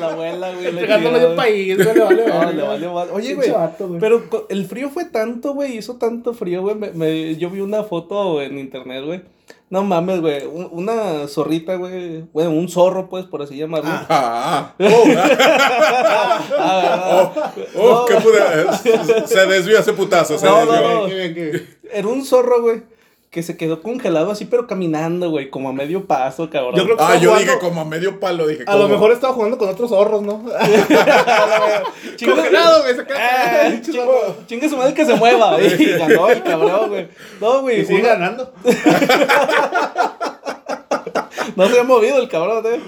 La 0.00 0.08
abuela, 0.12 0.52
güey. 0.52 0.70
chingada. 0.74 0.98
medio 0.98 1.36
país, 1.36 1.76
güey. 1.76 1.94
le 1.94 2.00
vale 2.04 2.26
No, 2.26 2.38
verga. 2.38 2.52
le 2.52 2.62
valió 2.62 2.92
mal. 2.92 3.08
Oye, 3.12 3.34
güey. 3.34 3.52
Pero 4.00 4.22
el 4.48 4.66
frío 4.66 4.88
fue 4.90 5.04
tanto, 5.04 5.54
güey. 5.54 5.76
Hizo 5.78 5.96
tanto 5.96 6.32
frío, 6.34 6.62
güey. 6.62 6.74
Me, 6.76 6.90
me- 6.92 7.36
yo 7.36 7.50
vi 7.50 7.60
una 7.60 7.84
foto 7.84 8.40
en 8.42 8.58
internet, 8.58 9.04
güey. 9.04 9.22
No 9.68 9.84
mames, 9.84 10.20
güey. 10.20 10.46
un- 10.46 10.68
Una 10.72 11.28
zorrita, 11.28 11.76
güey. 11.76 12.22
Bueno, 12.32 12.50
un 12.50 12.68
zorro, 12.68 13.08
pues, 13.08 13.26
por 13.26 13.42
así 13.42 13.56
llamarlo. 13.56 13.88
Ah, 14.08 14.74
oh, 14.80 15.04
Ah, 16.58 17.10
oh, 17.12 17.32
oh, 17.76 17.92
No, 18.00 18.04
qué 18.06 18.14
puta- 18.16 19.26
Se 19.26 19.46
desvió 19.46 19.78
ese 19.78 19.92
putazo. 19.92 20.38
Se 20.38 20.46
No, 20.46 20.64
no, 20.64 20.72
desvió. 20.72 20.94
no. 21.02 21.06
¿Qué, 21.06 21.34
qué, 21.34 21.50
qué? 21.52 21.98
Era 21.98 22.08
un 22.08 22.24
zorro, 22.24 22.62
güey. 22.62 22.82
Que 23.30 23.44
se 23.44 23.56
quedó 23.56 23.80
congelado 23.80 24.32
así, 24.32 24.44
pero 24.44 24.66
caminando, 24.66 25.30
güey. 25.30 25.50
Como 25.50 25.68
a 25.68 25.72
medio 25.72 26.04
paso, 26.06 26.50
cabrón. 26.50 26.74
Yo 26.74 26.82
creo 26.84 26.96
que 26.96 27.02
Ah, 27.04 27.14
yo 27.14 27.30
jugando- 27.30 27.52
dije 27.52 27.58
como 27.60 27.80
a 27.80 27.84
medio 27.84 28.18
palo. 28.18 28.44
Dije, 28.48 28.64
A 28.66 28.74
lo 28.74 28.88
mejor 28.88 29.12
estaba 29.12 29.32
jugando 29.32 29.56
con 29.56 29.68
otros 29.68 29.90
zorros, 29.90 30.20
¿no? 30.22 30.42
Congelado, 32.24 32.82
güey. 32.82 32.96
Se 33.84 33.92
zorro. 33.92 34.34
chinga 34.48 34.68
su 34.68 34.76
madre 34.76 34.94
que 34.94 35.04
se 35.06 35.14
mueva. 35.14 35.60
Y 35.62 35.84
ganó 35.96 36.28
el 36.28 36.42
cabrón, 36.42 36.88
güey. 36.88 37.08
No, 37.40 37.60
güey. 37.62 37.82
Y 37.82 37.84
sigue 37.86 38.00
una- 38.00 38.08
ganando. 38.14 38.52
No 41.56 41.64
se 41.66 41.70
había 41.72 41.82
movido 41.84 42.18
el 42.18 42.28
cabrón, 42.28 42.64
eh. 42.66 42.80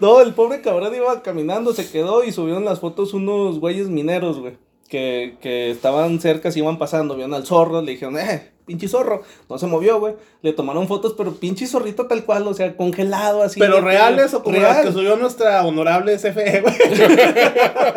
No, 0.00 0.20
el 0.20 0.34
pobre 0.34 0.60
cabrón 0.60 0.94
iba 0.94 1.22
caminando, 1.22 1.72
se 1.72 1.90
quedó 1.90 2.22
y 2.22 2.32
subieron 2.32 2.64
las 2.64 2.78
fotos 2.78 3.12
unos 3.14 3.58
güeyes 3.58 3.88
mineros, 3.88 4.38
güey. 4.38 4.56
Que, 4.88 5.36
que 5.40 5.70
estaban 5.70 6.20
cerca, 6.20 6.50
se 6.52 6.58
iban 6.60 6.78
pasando, 6.78 7.14
vieron 7.16 7.34
al 7.34 7.46
zorro, 7.46 7.80
le 7.82 7.92
dijeron, 7.92 8.18
eh, 8.18 8.50
pinche 8.70 8.86
zorro. 8.86 9.22
No 9.48 9.58
se 9.58 9.66
movió, 9.66 9.98
güey. 9.98 10.14
Le 10.42 10.52
tomaron 10.52 10.86
fotos, 10.86 11.14
pero 11.18 11.32
pinche 11.34 11.66
zorrito 11.66 12.06
tal 12.06 12.24
cual, 12.24 12.46
o 12.46 12.54
sea, 12.54 12.76
congelado 12.76 13.42
así. 13.42 13.58
¿Pero 13.58 13.80
reales 13.80 14.32
o 14.32 14.44
como 14.44 14.58
las 14.58 14.86
que 14.86 14.92
subió 14.92 15.16
nuestra 15.16 15.66
honorable 15.66 16.16
CFE, 16.16 16.60
güey? 16.62 16.74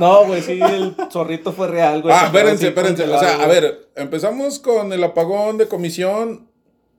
No, 0.00 0.26
güey, 0.26 0.42
sí, 0.42 0.60
el 0.60 0.94
zorrito 1.10 1.52
fue 1.52 1.66
real, 1.68 2.02
güey. 2.02 2.14
Ah, 2.16 2.26
espérense, 2.26 2.68
espérense. 2.68 3.04
O 3.08 3.18
sea, 3.18 3.42
a 3.42 3.46
ver, 3.46 3.88
empezamos 3.96 4.58
con 4.60 4.92
el 4.92 5.02
apagón 5.02 5.58
de 5.58 5.66
comisión 5.66 6.48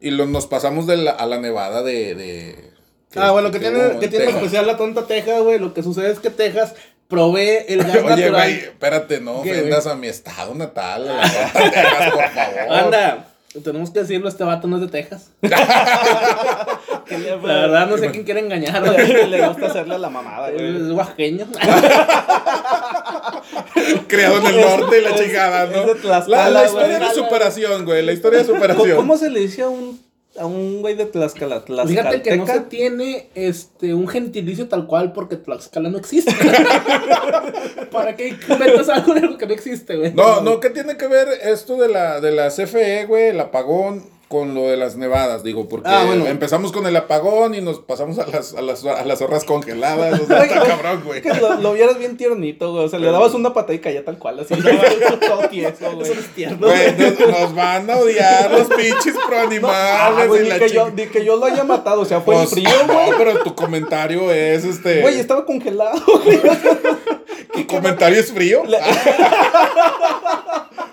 y 0.02 0.12
lo, 0.12 0.26
nos 0.26 0.48
pasamos 0.48 0.86
de 0.86 0.98
la- 0.98 1.12
a 1.12 1.26
la 1.26 1.40
nevada 1.40 1.82
de. 1.82 2.16
de 2.16 2.70
Ah, 3.16 3.32
bueno, 3.32 3.52
que 3.52 3.60
que 3.60 3.70
tiene, 3.70 4.00
que 4.00 4.06
en 4.06 4.12
tiene 4.12 4.26
especial 4.26 4.68
la 4.68 4.78
tonta 4.78 5.08
Texas, 5.08 5.42
güey. 5.42 5.60
Lo 5.60 5.74
que 5.74 5.82
sucede 5.82 6.12
es 6.12 6.20
que 6.20 6.30
Texas 6.30 6.76
provee 7.10 7.66
el 7.68 7.80
gas 7.84 7.96
Oye, 7.98 8.04
natural. 8.04 8.32
güey, 8.32 8.54
espérate, 8.60 9.20
no 9.20 9.42
¿Qué, 9.42 9.52
ofendas 9.52 9.88
a 9.88 9.96
mi 9.96 10.08
estado 10.08 10.56
natal, 10.56 11.10
a 11.10 11.14
la 11.16 11.28
Santa 11.28 11.64
Texas, 11.72 12.12
por 12.14 12.30
favor. 12.30 12.72
Anda, 12.78 13.26
tenemos 13.64 13.90
que 13.92 14.00
decirlo, 14.00 14.30
este 14.30 14.44
vato 14.46 14.68
no 14.68 14.76
es 14.78 14.84
de 14.84 14.88
Texas. 14.90 15.32
La 15.42 17.36
verdad, 17.42 17.88
no 17.88 17.98
sé 17.98 18.08
a 18.08 18.12
quién 18.12 18.24
quiere 18.24 18.40
engañar, 18.42 18.84
güey. 18.86 19.28
Le 19.28 19.48
gusta 19.48 19.66
hacerle 19.66 19.96
a 19.96 19.98
la 19.98 20.10
mamada, 20.12 20.52
güey. 20.52 20.76
Es 20.86 20.92
oaxaqueño. 20.92 21.48
Criado 24.08 24.38
en 24.40 24.46
el 24.46 24.62
norte 24.62 25.00
y 25.00 25.02
la 25.04 25.16
chingada, 25.16 25.64
es 25.64 25.72
¿no? 25.72 25.86
de 25.86 25.96
Tlaxcala, 25.96 26.50
la, 26.50 26.62
la 26.62 26.66
historia 26.68 26.98
güey. 27.00 27.10
de 27.10 27.16
superación, 27.16 27.86
güey. 27.86 28.06
La 28.06 28.12
historia 28.14 28.40
de 28.40 28.46
¿Cómo, 28.46 28.58
superación. 28.60 28.96
cómo 28.98 29.18
se 29.18 29.30
le 29.32 29.40
dice 29.40 29.64
a 29.64 29.70
un, 29.70 30.00
a 30.40 30.46
un 30.46 30.82
güey 30.82 30.96
de 30.96 31.06
Tlaxcala? 31.06 31.62
Fíjate 31.62 32.22
que 32.22 32.38
no 32.38 32.46
se 32.46 32.54
¿Tlaxcalteca? 32.54 32.70
tiene 32.70 33.30
este, 33.36 33.94
un 33.94 34.08
gentilicio 34.08 34.68
tal 34.68 34.88
cual 34.88 35.14
porque 35.14 35.36
Tlaxcala 35.36 35.90
no 35.90 35.98
existe. 35.98 36.32
¿Para 37.92 38.16
qué 38.16 38.30
inventas 38.30 38.90
algo 38.90 39.38
que 39.38 39.46
no 39.46 39.54
existe, 39.54 39.98
güey? 39.98 40.14
No, 40.14 40.42
no, 40.42 40.60
¿qué 40.60 40.70
tiene 40.70 40.98
que 40.98 41.08
ver 41.08 41.28
esto 41.44 41.78
de 41.78 41.90
la, 41.90 42.22
de 42.22 42.32
la 42.32 42.50
CFE, 42.50 43.06
güey? 43.06 43.28
El 43.28 43.40
apagón. 43.40 44.19
Con 44.30 44.54
lo 44.54 44.70
de 44.70 44.78
las 44.78 44.96
nevadas? 44.96 45.44
Digo, 45.44 45.68
porque 45.68 45.90
Ah, 45.90 46.04
bueno. 46.06 46.26
empezamos 46.28 46.72
con 46.72 46.86
el 46.88 46.96
apagón 46.96 47.56
y 47.56 47.62
nos 47.62 47.80
pasamos 47.80 48.18
a 48.20 48.28
las, 48.28 48.54
a 48.54 48.62
las, 48.62 48.86
a 48.86 49.04
las 49.04 49.20
zorras 49.20 49.44
congeladas. 49.44 50.22
O 50.22 50.26
sea, 50.28 50.44
está 50.46 50.66
cabrón, 50.68 51.02
güey. 51.04 51.22
Que 51.22 51.34
lo, 51.34 51.56
lo 51.56 51.74
vieras 51.74 51.98
bien 52.00 52.16
tiernito, 52.16 52.72
güey. 52.72 52.86
O 52.86 52.90
sea, 52.90 53.00
le 53.00 53.12
dabas 53.12 53.34
una 53.34 53.54
patada 53.54 53.74
y 53.74 53.80
caía 53.80 54.06
tal 54.06 54.18
cual, 54.20 54.40
así. 54.40 54.54
todo 55.28 55.50
tieso, 55.50 55.92
güey. 55.96 56.12
Eso 56.12 56.20
es 56.22 56.28
tierno. 56.36 56.68
Güey, 56.68 56.96
nos, 56.98 57.20
nos 57.20 57.56
van 57.56 57.90
a 57.90 57.98
odiar 57.98 58.52
los 58.52 58.68
pinches 58.68 59.16
Ah, 59.20 59.28
proanimales 59.28 60.28
güey, 60.28 60.48
y 60.48 60.52
ni, 60.52 60.60
que 60.60 60.70
yo, 60.70 60.90
ni 60.92 61.06
que 61.08 61.26
yo 61.26 61.36
lo 61.36 61.46
haya 61.46 61.64
matado, 61.64 62.02
o 62.02 62.06
sea, 62.06 62.22
fue 62.22 62.36
el 62.36 62.42
Pues, 62.42 62.52
frío, 62.54 62.70
no, 62.88 62.94
güey. 62.94 63.12
pero 63.18 63.40
tu 63.44 63.56
comentario 63.56 64.32
es 64.32 64.64
este. 64.64 65.02
Güey, 65.02 65.20
estaba 65.20 65.44
congelado, 65.46 66.00
güey. 66.24 66.40
¿Tu 67.54 67.66
comentario 67.68 68.20
es 68.20 68.32
frío? 68.32 68.62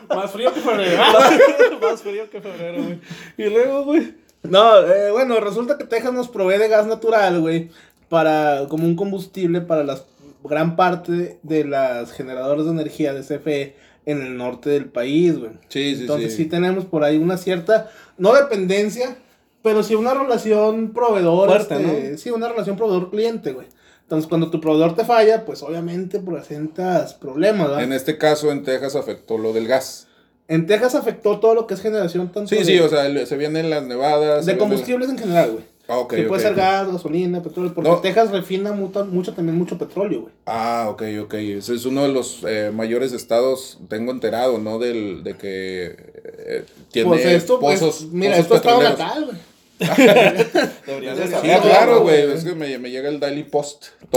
Más 0.09 0.31
frío 0.31 0.53
que 0.53 0.61
febrero. 0.61 1.03
Más 1.83 2.03
frío 2.03 2.31
que 2.31 2.41
febrero, 2.41 2.83
güey. 2.83 3.01
Y 3.37 3.51
luego, 3.51 3.85
güey. 3.85 4.15
No, 4.43 4.81
eh, 4.81 5.11
bueno, 5.11 5.39
resulta 5.41 5.77
que 5.77 5.85
Texas 5.85 6.13
nos 6.13 6.29
provee 6.29 6.59
de 6.59 6.69
gas 6.69 6.87
natural, 6.87 7.41
güey, 7.41 7.71
para 8.09 8.67
como 8.69 8.85
un 8.85 8.95
combustible 8.95 9.61
para 9.61 9.83
las 9.83 10.05
gran 10.45 10.77
parte 10.77 11.39
de 11.43 11.65
las 11.65 12.13
generadoras 12.13 12.67
de 12.67 12.71
energía 12.71 13.13
de 13.13 13.23
CFE 13.23 13.75
en 14.05 14.23
el 14.23 14.37
norte 14.37 14.71
del 14.71 14.87
país, 14.87 15.39
güey. 15.39 15.53
Sí, 15.69 15.97
sí, 15.97 16.03
Entonces 16.03 16.33
sí. 16.33 16.45
sí 16.45 16.49
tenemos 16.49 16.85
por 16.85 17.03
ahí 17.05 17.19
una 17.19 17.37
cierta, 17.37 17.91
no 18.17 18.33
dependencia, 18.35 19.17
pero 19.63 19.83
sí 19.83 19.95
una 19.95 20.15
relación 20.15 20.93
proveedor, 20.93 21.49
Fuerte, 21.49 21.75
este, 21.75 22.19
sí, 22.19 22.31
una 22.31 22.49
relación 22.49 22.77
proveedor-cliente, 22.77 23.53
güey. 23.53 23.67
Entonces 24.07 24.29
cuando 24.29 24.51
tu 24.51 24.61
proveedor 24.61 24.95
te 24.95 25.05
falla, 25.05 25.45
pues 25.45 25.63
obviamente 25.65 26.21
presentas 26.21 27.15
problemas, 27.15 27.67
¿verdad? 27.69 27.83
En 27.83 27.93
este 27.93 28.17
caso, 28.19 28.53
en 28.53 28.63
Texas 28.63 28.95
afectó 28.95 29.37
lo 29.37 29.53
del 29.53 29.67
gas. 29.67 30.07
En 30.47 30.67
Texas 30.69 30.95
afectó 30.95 31.41
todo 31.41 31.57
lo 31.57 31.67
que 31.67 31.75
es 31.75 31.81
generación 31.83 32.29
tanto 32.31 32.49
Sí, 32.49 32.59
de, 32.59 32.65
sí, 32.65 32.79
o 32.79 32.89
sea, 32.89 33.07
el- 33.07 33.27
se 33.27 33.37
vienen 33.37 33.69
las 33.69 33.83
nevadas. 33.83 34.47
de 34.47 34.53
viene- 34.53 34.59
combustibles 34.61 35.11
en 35.11 35.19
general, 35.19 35.51
güey. 35.53 35.65
Ah, 35.89 35.99
ok, 35.99 36.15
que 36.15 36.23
puede 36.25 36.43
ser 36.43 36.55
gas, 36.55 36.91
gasolina, 36.91 37.43
petróleo, 37.43 37.73
porque 37.75 37.91
No. 37.91 37.99
Texas 37.99 38.31
refina 38.31 38.73
mucho, 38.73 39.05
mucho 39.07 39.35
también 39.35 39.59
mucho 39.59 39.77
petróleo, 39.77 40.23
güey. 40.23 40.33
Ah, 40.47 40.87
ok, 40.91 41.03
ok. 41.23 41.35
Ese 41.35 41.75
es 41.75 41.85
uno 41.85 42.03
de 42.03 42.09
los 42.09 42.41
eh, 42.47 42.71
mayores 42.73 43.13
estados, 43.13 43.79
tengo 43.89 44.13
enterado, 44.13 44.59
¿no? 44.59 44.79
Del, 44.79 45.23
de 45.25 45.35
que 45.37 45.97
eh, 46.39 46.65
tiene 46.93 47.09
Pues 47.09 47.25
esto, 47.27 47.59
pues, 47.59 47.81
pozos. 47.81 48.07
mira, 48.13 48.33
pozos 48.33 48.43
esto 48.45 48.55
es 48.55 48.61
estado 48.61 48.83
natal, 48.83 49.25
güey. 49.27 49.37
Deberías 50.87 51.19
de 51.19 51.27
Sí, 51.27 51.49
claro, 51.63 52.01
güey. 52.01 52.33
Es 52.33 52.45
que 52.45 52.55
me, 52.55 52.79
me 52.79 52.91
llega 52.91 53.09
el 53.09 53.21
Daily 53.21 53.45
Post. 53.45 53.87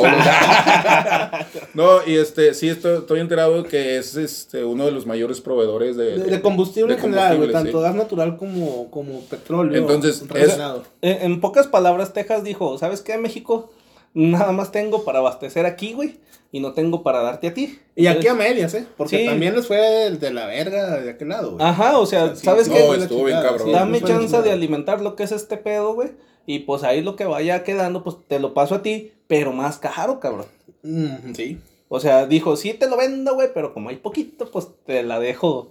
No, 1.74 2.06
y 2.06 2.16
este, 2.16 2.54
sí, 2.54 2.70
estoy, 2.70 3.00
estoy 3.00 3.20
enterado 3.20 3.64
que 3.64 3.98
es 3.98 4.16
este 4.16 4.64
uno 4.64 4.86
de 4.86 4.92
los 4.92 5.06
mayores 5.06 5.42
proveedores 5.42 5.96
de, 5.98 6.18
De, 6.18 6.24
de 6.26 6.42
combustible 6.42 6.94
en 6.94 7.00
general, 7.00 7.38
güey, 7.38 7.52
tanto 7.52 7.78
sí. 7.78 7.84
gas 7.84 7.96
natural 7.96 8.38
como, 8.38 8.90
como 8.92 9.22
petróleo. 9.22 9.78
Entonces, 9.78 10.24
es-. 10.36 10.58
En, 11.02 11.32
en 11.32 11.42
pocas 11.42 11.68
palabras, 11.68 12.14
Texas 12.14 12.44
dijo, 12.44 12.78
¿sabes 12.78 13.02
qué, 13.02 13.18
México? 13.18 13.72
Nada 14.14 14.52
más 14.52 14.72
tengo 14.72 15.04
para 15.04 15.20
abastecer 15.20 15.66
aquí, 15.66 15.94
güey, 15.94 16.18
y 16.52 16.60
no 16.60 16.74
tengo 16.74 17.04
para 17.04 17.22
darte 17.22 17.48
a 17.48 17.54
ti. 17.54 17.80
Y 17.96 18.08
aquí 18.08 18.28
a 18.28 18.34
medias, 18.34 18.74
¿eh? 18.74 18.86
Porque 18.98 19.20
Sí. 19.20 19.26
también 19.26 19.56
les 19.56 19.68
fue 19.68 20.08
el 20.08 20.20
de 20.20 20.32
la 20.34 20.48
verga 20.48 21.00
de 21.00 21.12
aquel 21.12 21.30
lado, 21.30 21.52
güey. 21.52 21.66
Ajá, 21.66 21.98
o 22.00 22.06
sea, 22.06 22.24
O 22.24 22.28
sea, 22.28 22.36
sí, 22.36 22.46
¿sabes 22.46 22.68
no, 22.68 22.74
qué? 22.76 22.96
estuvo 23.04 23.26
bien 23.26 23.42
cabrón. 23.42 23.68
sí, 23.68 23.72
Dame 23.74 24.02
chance 24.02 24.42
de 24.42 24.52
alimentar 24.52 25.02
lo 25.02 25.16
que 25.16 25.24
es 25.24 25.32
este 25.32 25.58
pedo, 25.58 25.94
güey. 25.94 26.10
Y 26.48 26.60
pues 26.60 26.84
ahí 26.84 27.02
lo 27.02 27.16
que 27.16 27.26
vaya 27.26 27.64
quedando, 27.64 28.04
pues 28.04 28.16
te 28.28 28.40
lo 28.40 28.56
paso 28.56 28.76
a 28.76 28.82
ti, 28.82 29.12
pero 29.28 29.52
más 29.54 29.78
caro, 29.78 30.20
cabrón. 30.20 30.48
Mm, 30.82 31.34
sí. 31.36 31.60
O 31.88 32.00
sea, 32.00 32.26
dijo, 32.26 32.56
sí 32.56 32.74
te 32.74 32.90
lo 32.90 32.98
vendo, 32.98 33.36
güey, 33.36 33.50
pero 33.54 33.74
como 33.74 33.90
hay 33.90 33.98
poquito, 33.98 34.50
pues 34.50 34.68
te 34.86 35.04
la 35.04 35.20
dejo 35.20 35.70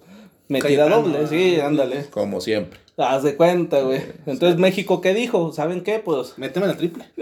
metida 0.48 0.86
Cayetano, 0.86 1.02
doble. 1.02 1.26
Sí, 1.26 1.60
ándale. 1.60 2.06
Como 2.10 2.40
siempre. 2.40 2.78
Haz 2.96 3.22
de 3.22 3.36
cuenta, 3.36 3.80
güey. 3.82 4.02
Entonces 4.26 4.58
México, 4.58 5.00
¿qué 5.00 5.14
dijo? 5.14 5.52
¿Saben 5.52 5.82
qué? 5.82 6.00
Pues... 6.00 6.36
Méteme 6.36 6.66
la 6.66 6.76
triple. 6.76 7.04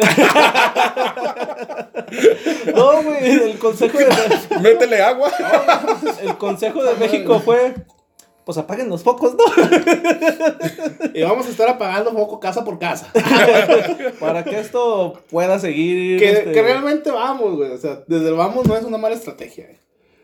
No, 2.75 3.03
güey, 3.03 3.31
el 3.31 3.59
consejo 3.59 3.99
de, 3.99 4.07
Métele 4.61 5.03
agua. 5.03 5.31
el 6.23 6.37
consejo 6.37 6.83
de 6.83 6.95
México 6.95 7.41
fue... 7.41 7.75
Pues 8.45 8.59
apaguen 8.59 8.89
los 8.89 9.03
focos, 9.03 9.35
¿no? 9.35 9.45
Y 11.13 11.23
vamos 11.23 11.47
a 11.47 11.51
estar 11.51 11.69
apagando 11.69 12.13
foco 12.13 12.39
casa 12.39 12.65
por 12.65 12.79
casa. 12.79 13.13
Para 14.21 14.45
que 14.45 14.61
esto 14.61 15.21
pueda 15.31 15.59
seguir... 15.59 16.21
que, 16.21 16.31
este, 16.31 16.53
que 16.53 16.63
realmente 16.63 17.11
vamos, 17.11 17.57
güey. 17.57 17.73
O 17.73 17.79
sea, 17.79 18.05
desde 18.07 18.29
el 18.29 18.35
vamos 18.35 18.69
no 18.69 18.77
es 18.77 18.85
una 18.85 18.99
mala 18.99 19.17
estrategia, 19.17 19.67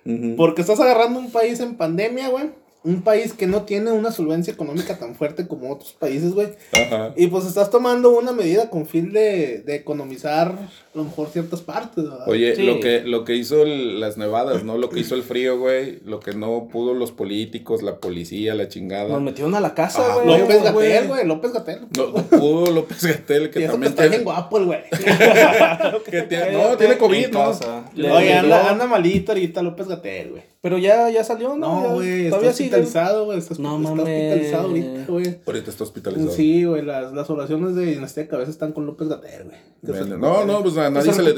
güey. 0.04 0.36
Porque 0.36 0.60
estás 0.60 0.78
agarrando 0.78 1.18
un 1.18 1.32
país 1.32 1.58
en 1.58 1.76
pandemia, 1.76 2.28
güey. 2.28 2.50
Un 2.84 3.02
país 3.02 3.32
que 3.32 3.46
no 3.46 3.62
tiene 3.62 3.92
una 3.92 4.10
solvencia 4.10 4.52
económica 4.52 4.98
tan 4.98 5.14
fuerte 5.14 5.46
como 5.46 5.70
otros 5.70 5.92
países, 5.92 6.32
güey. 6.32 6.48
Ajá. 6.72 7.12
Y 7.16 7.28
pues 7.28 7.46
estás 7.46 7.70
tomando 7.70 8.10
una 8.10 8.32
medida 8.32 8.70
con 8.70 8.86
fin 8.86 9.12
de, 9.12 9.62
de 9.64 9.76
economizar 9.76 10.56
a 10.94 10.98
lo 10.98 11.04
mejor 11.04 11.28
ciertas 11.28 11.62
partes, 11.62 12.04
¿verdad? 12.04 12.28
Oye, 12.28 12.54
Sí. 12.54 12.64
lo 12.64 12.78
que 12.80 13.00
lo 13.00 13.24
que 13.24 13.34
hizo 13.34 13.62
el- 13.62 13.98
las 13.98 14.18
nevadas, 14.18 14.62
¿no? 14.62 14.76
Lo 14.76 14.90
que 14.90 15.00
hizo 15.00 15.14
el 15.14 15.22
frío, 15.22 15.58
güey. 15.58 16.00
Lo 16.04 16.20
que 16.20 16.32
no 16.34 16.68
pudo 16.70 16.92
los 16.92 17.12
políticos, 17.12 17.82
la 17.82 17.96
policía, 17.96 18.54
la 18.54 18.68
chingada. 18.68 19.08
Nos 19.08 19.22
metieron 19.22 19.54
a 19.54 19.60
la 19.60 19.74
casa, 19.74 20.02
Ah, 20.06 20.20
güey. 20.22 20.40
López. 20.40 20.62
Gatel, 20.62 21.08
güey, 21.08 21.26
López 21.26 21.52
Gatel. 21.52 21.80
No, 21.96 22.08
no 22.08 22.22
pudo 22.24 22.70
López 22.70 23.04
Gatel, 23.04 23.44
Y 23.44 23.50
que 23.50 23.58
eso 23.64 23.66
que 23.66 23.72
también 23.72 23.90
está 23.92 24.06
bien 24.06 24.22
guapo 24.24 24.58
el 24.58 24.64
güey. 24.66 24.80
que 26.10 26.22
tiene- 26.22 26.52
no, 26.52 26.76
tiene 26.76 26.98
COVID, 26.98 27.28
¿no? 27.28 27.52
Le- 27.94 28.10
Oye, 28.10 28.34
anda, 28.34 28.70
anda 28.70 28.86
malito 28.86 29.32
ahorita 29.32 29.62
López 29.62 29.88
Gatel, 29.88 30.30
güey. 30.32 30.42
Pero 30.60 30.78
ya, 30.78 31.10
ya 31.10 31.24
salió, 31.24 31.56
¿no? 31.56 31.82
No, 31.82 31.94
güey, 31.94 32.26
está 32.26 32.36
sigue. 32.38 32.48
hospitalizado, 32.50 33.24
güey. 33.24 33.38
Está, 33.38 33.54
No 33.58 33.78
está 33.78 33.92
hospitalizado 34.02 34.68
ahorita, 34.68 35.04
güey. 35.08 35.36
Ahorita 35.44 35.70
está 35.70 35.84
hospitalizado. 35.84 36.30
Sí, 36.32 36.64
güey, 36.64 36.82
las, 36.84 37.12
las 37.12 37.28
oraciones 37.30 37.74
de 37.74 37.86
Dinastía 37.86 38.22
de 38.24 38.28
Cabeza 38.28 38.50
están 38.50 38.72
con 38.72 38.86
López 38.86 39.08
Gatel, 39.08 39.44
güey. 39.44 39.72
No, 40.20 40.44
no, 40.44 40.62
pues 40.62 40.76
a 40.86 40.90
nadie 40.90 41.12
se 41.16 41.22
le, 41.22 41.30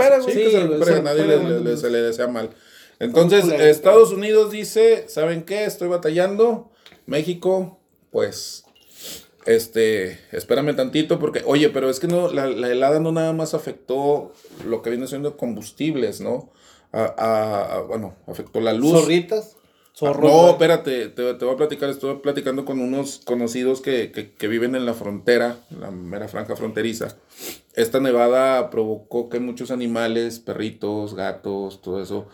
nadie 1.62 1.76
se 1.76 1.90
desea 2.02 2.26
mal. 2.28 2.50
Entonces, 3.00 3.44
Estados 3.70 4.12
Unidos 4.12 4.50
dice, 4.50 5.04
¿saben 5.08 5.42
qué? 5.44 5.64
Estoy 5.64 5.88
batallando. 5.88 6.70
México, 7.06 7.78
pues, 8.10 8.64
este, 9.46 10.18
espérame 10.32 10.74
tantito 10.74 11.18
porque, 11.18 11.42
oye, 11.44 11.68
pero 11.70 11.90
es 11.90 12.00
que 12.00 12.06
no, 12.06 12.30
la, 12.32 12.46
la 12.46 12.70
helada 12.70 13.00
no 13.00 13.12
nada 13.12 13.32
más 13.32 13.52
afectó 13.54 14.32
lo 14.66 14.80
que 14.82 14.90
viene 14.90 15.06
siendo 15.06 15.36
combustibles, 15.36 16.20
¿no? 16.20 16.50
A, 16.92 17.02
a- 17.04 17.74
a- 17.76 17.80
bueno, 17.82 18.14
afectó 18.26 18.60
la 18.60 18.72
luz. 18.72 18.92
Zorritas. 18.92 19.56
Zorro, 19.96 20.26
no, 20.26 20.50
espérate, 20.50 21.08
te, 21.08 21.34
te 21.34 21.44
voy 21.44 21.54
a 21.54 21.56
platicar. 21.56 21.88
Estuve 21.88 22.16
platicando 22.16 22.64
con 22.64 22.80
unos 22.80 23.20
conocidos 23.24 23.80
que, 23.80 24.10
que, 24.10 24.32
que 24.32 24.48
viven 24.48 24.74
en 24.74 24.86
la 24.86 24.94
frontera, 24.94 25.58
la 25.78 25.92
mera 25.92 26.26
franja 26.26 26.56
fronteriza. 26.56 27.16
Esta 27.74 28.00
nevada 28.00 28.70
provocó 28.70 29.28
que 29.28 29.38
muchos 29.38 29.70
animales, 29.70 30.40
perritos, 30.40 31.14
gatos, 31.14 31.80
todo 31.80 32.02
eso, 32.02 32.26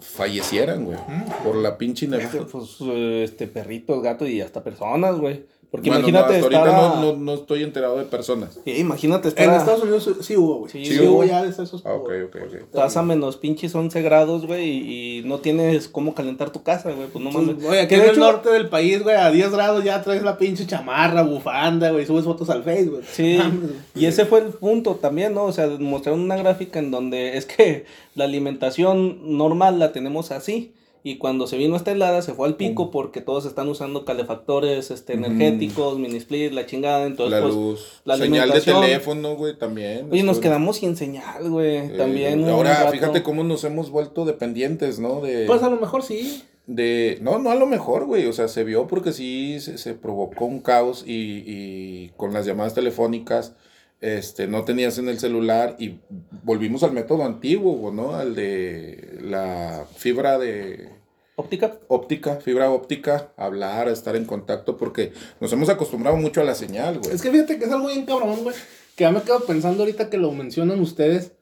fallecieran, 0.00 0.84
güey, 0.84 0.98
por 1.44 1.56
la 1.56 1.78
pinche 1.78 2.06
nevada. 2.06 2.26
Este, 2.26 2.44
pues, 2.44 2.76
este, 2.80 3.46
perritos, 3.48 4.02
gatos 4.02 4.28
y 4.28 4.40
hasta 4.40 4.62
personas, 4.62 5.18
güey. 5.18 5.44
Porque 5.72 5.88
Bueno, 5.88 6.02
no, 6.02 6.08
imagínate 6.10 6.34
hasta 6.36 6.46
estar... 6.48 6.68
ahorita 6.68 6.92
a- 6.92 7.00
no, 7.00 7.12
no, 7.14 7.18
no 7.18 7.32
estoy 7.34 7.62
enterado 7.62 7.96
de 7.96 8.04
personas. 8.04 8.58
Sí, 8.62 8.72
imagínate 8.72 9.28
estar... 9.28 9.42
En 9.46 9.50
a- 9.52 9.56
Estados 9.56 9.82
Unidos 9.82 10.10
sí- 10.20 10.36
hubo, 10.36 10.56
güey. 10.58 10.70
Sí, 10.70 10.84
Sí, 10.84 10.98
sí 10.98 11.06
hubo 11.06 11.24
ya 11.24 11.42
de 11.42 11.48
esos. 11.48 11.80
Ah, 11.86 11.94
ok, 11.94 12.10
ok, 12.26 12.36
ok. 12.46 12.54
Estás 12.56 12.96
a 12.98 13.02
menos 13.02 13.38
pinches 13.38 13.74
11 13.74 14.02
grados, 14.02 14.46
güey, 14.46 14.68
y, 14.68 15.18
y 15.20 15.24
no 15.24 15.38
tienes 15.38 15.88
cómo 15.88 16.14
calentar 16.14 16.50
tu 16.50 16.62
casa, 16.62 16.92
güey. 16.92 17.08
Pues 17.08 17.24
no 17.24 17.30
mames. 17.30 17.54
Pues, 17.54 17.68
Oye, 17.68 17.80
aquí 17.80 17.94
en 17.94 18.02
el 18.02 18.10
hecho- 18.10 18.20
norte 18.20 18.50
del 18.50 18.68
país, 18.68 19.02
güey, 19.02 19.16
a 19.16 19.30
10 19.30 19.50
grados 19.50 19.82
ya 19.82 20.02
traes 20.02 20.22
la 20.22 20.36
pinche 20.36 20.66
chamarra, 20.66 21.22
bufanda, 21.22 21.90
güey, 21.90 22.04
subes 22.04 22.24
fotos 22.26 22.50
al 22.50 22.62
Face, 22.64 22.84
güey. 22.90 23.02
Sí, 23.10 23.36
Mames, 23.38 23.60
güey. 23.62 23.72
y 23.94 24.04
ese 24.04 24.26
fue 24.26 24.40
el 24.40 24.48
punto 24.48 24.96
también, 24.96 25.32
¿no? 25.32 25.44
O 25.44 25.52
sea, 25.52 25.68
mostraron 25.78 26.20
una 26.20 26.36
gráfica 26.36 26.80
en 26.80 26.90
donde 26.90 27.38
es 27.38 27.46
que 27.46 27.86
la 28.14 28.24
alimentación 28.24 29.38
normal 29.38 29.78
la 29.78 29.92
tenemos 29.92 30.32
así. 30.32 30.74
Y 31.04 31.18
cuando 31.18 31.48
se 31.48 31.56
vino 31.56 31.74
esta 31.74 31.90
helada 31.90 32.22
se 32.22 32.32
fue 32.32 32.46
al 32.46 32.54
pico 32.56 32.92
porque 32.92 33.20
todos 33.20 33.44
están 33.44 33.68
usando 33.68 34.04
calefactores 34.04 34.92
este, 34.92 35.14
energéticos, 35.14 35.98
mini 35.98 36.16
split, 36.18 36.52
la 36.52 36.64
chingada. 36.64 37.06
Entonces, 37.06 37.40
la 37.40 37.42
pues, 37.44 37.54
luz, 37.54 38.00
la 38.04 38.16
señal 38.16 38.50
de 38.50 38.60
teléfono, 38.60 39.34
güey, 39.34 39.58
también. 39.58 40.08
oye, 40.12 40.22
nos 40.22 40.38
quedamos 40.38 40.76
sin 40.76 40.96
señal, 40.96 41.50
güey. 41.50 41.76
eh, 41.78 41.94
también. 41.96 42.48
Ahora, 42.48 42.88
fíjate 42.92 43.24
cómo 43.24 43.42
nos 43.42 43.64
hemos 43.64 43.90
vuelto 43.90 44.24
dependientes, 44.24 45.00
¿no? 45.00 45.20
De, 45.20 45.46
Pues 45.46 45.62
a 45.64 45.70
lo 45.70 45.76
mejor 45.80 46.04
sí. 46.04 46.44
de 46.68 47.18
no, 47.20 47.40
no 47.40 47.50
a 47.50 47.56
lo 47.56 47.66
mejor, 47.66 48.06
güey, 48.06 48.26
o 48.26 48.32
sea, 48.32 48.46
se 48.46 48.62
vio 48.62 48.86
porque 48.86 49.12
sí 49.12 49.58
se, 49.58 49.78
se 49.78 49.94
provocó 49.94 50.44
un 50.44 50.60
caos 50.60 51.02
y, 51.04 51.42
y 51.44 52.12
con 52.16 52.32
las 52.32 52.46
llamadas 52.46 52.74
telefónicas, 52.74 53.54
este, 54.02 54.48
no 54.48 54.64
tenías 54.64 54.98
en 54.98 55.08
el 55.08 55.18
celular 55.18 55.76
y 55.78 56.00
volvimos 56.42 56.82
al 56.82 56.92
método 56.92 57.24
antiguo, 57.24 57.90
¿no? 57.92 58.14
Al 58.14 58.34
de 58.34 59.18
la 59.22 59.86
fibra 59.96 60.38
de 60.38 60.90
Óptica. 61.36 61.78
óptica, 61.88 62.36
fibra 62.36 62.70
óptica, 62.70 63.32
hablar, 63.36 63.88
estar 63.88 64.16
en 64.16 64.26
contacto, 64.26 64.76
porque 64.76 65.12
nos 65.40 65.52
hemos 65.52 65.68
acostumbrado 65.68 66.16
mucho 66.16 66.40
a 66.40 66.44
la 66.44 66.54
señal, 66.54 66.98
güey. 66.98 67.14
Es 67.14 67.22
que 67.22 67.30
fíjate 67.30 67.58
que 67.58 67.64
es 67.64 67.70
algo 67.70 67.86
bien 67.88 68.04
cabrón, 68.04 68.42
güey. 68.42 68.54
Que 68.96 69.04
ya 69.04 69.12
me 69.12 69.22
quedo 69.22 69.40
pensando 69.46 69.82
ahorita 69.82 70.10
que 70.10 70.18
lo 70.18 70.30
mencionan 70.32 70.80
ustedes. 70.80 71.32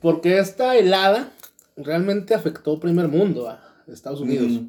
Porque 0.00 0.38
esta 0.38 0.76
helada 0.76 1.32
realmente 1.76 2.34
afectó 2.34 2.78
primer 2.80 3.08
mundo 3.08 3.48
a 3.48 3.82
Estados 3.86 4.20
Unidos. 4.20 4.60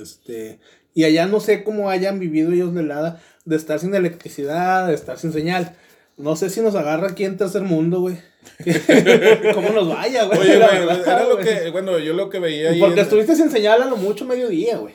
Este, 0.00 0.60
y 0.94 1.04
allá 1.04 1.26
no 1.26 1.40
sé 1.40 1.64
cómo 1.64 1.90
hayan 1.90 2.20
vivido 2.20 2.52
ellos 2.52 2.72
la 2.72 2.80
helada 2.80 3.22
de 3.44 3.56
estar 3.56 3.80
sin 3.80 3.94
electricidad, 3.94 4.86
de 4.86 4.94
estar 4.94 5.18
sin 5.18 5.32
señal. 5.32 5.76
No 6.16 6.36
sé 6.36 6.48
si 6.50 6.60
nos 6.60 6.74
agarra 6.74 7.08
aquí 7.08 7.24
en 7.24 7.36
tercer 7.36 7.62
mundo, 7.62 8.00
güey. 8.00 8.16
¿Cómo 9.54 9.70
nos 9.70 9.88
vaya, 9.88 10.24
güey? 10.24 10.38
Oye, 10.40 10.58
La 10.58 10.66
güey, 10.68 10.78
verdad, 10.86 11.00
era 11.06 11.24
lo 11.28 11.36
güey. 11.36 11.44
que, 11.64 11.70
bueno, 11.70 11.98
yo 11.98 12.12
lo 12.14 12.30
que 12.30 12.38
veía 12.38 12.70
ahí. 12.70 12.80
Porque 12.80 13.00
en- 13.00 13.04
estuviste 13.06 13.34
sin 13.36 13.50
señal 13.50 13.82
a 13.82 13.86
lo 13.86 13.96
mucho 13.96 14.24
mediodía, 14.24 14.78
güey. 14.78 14.94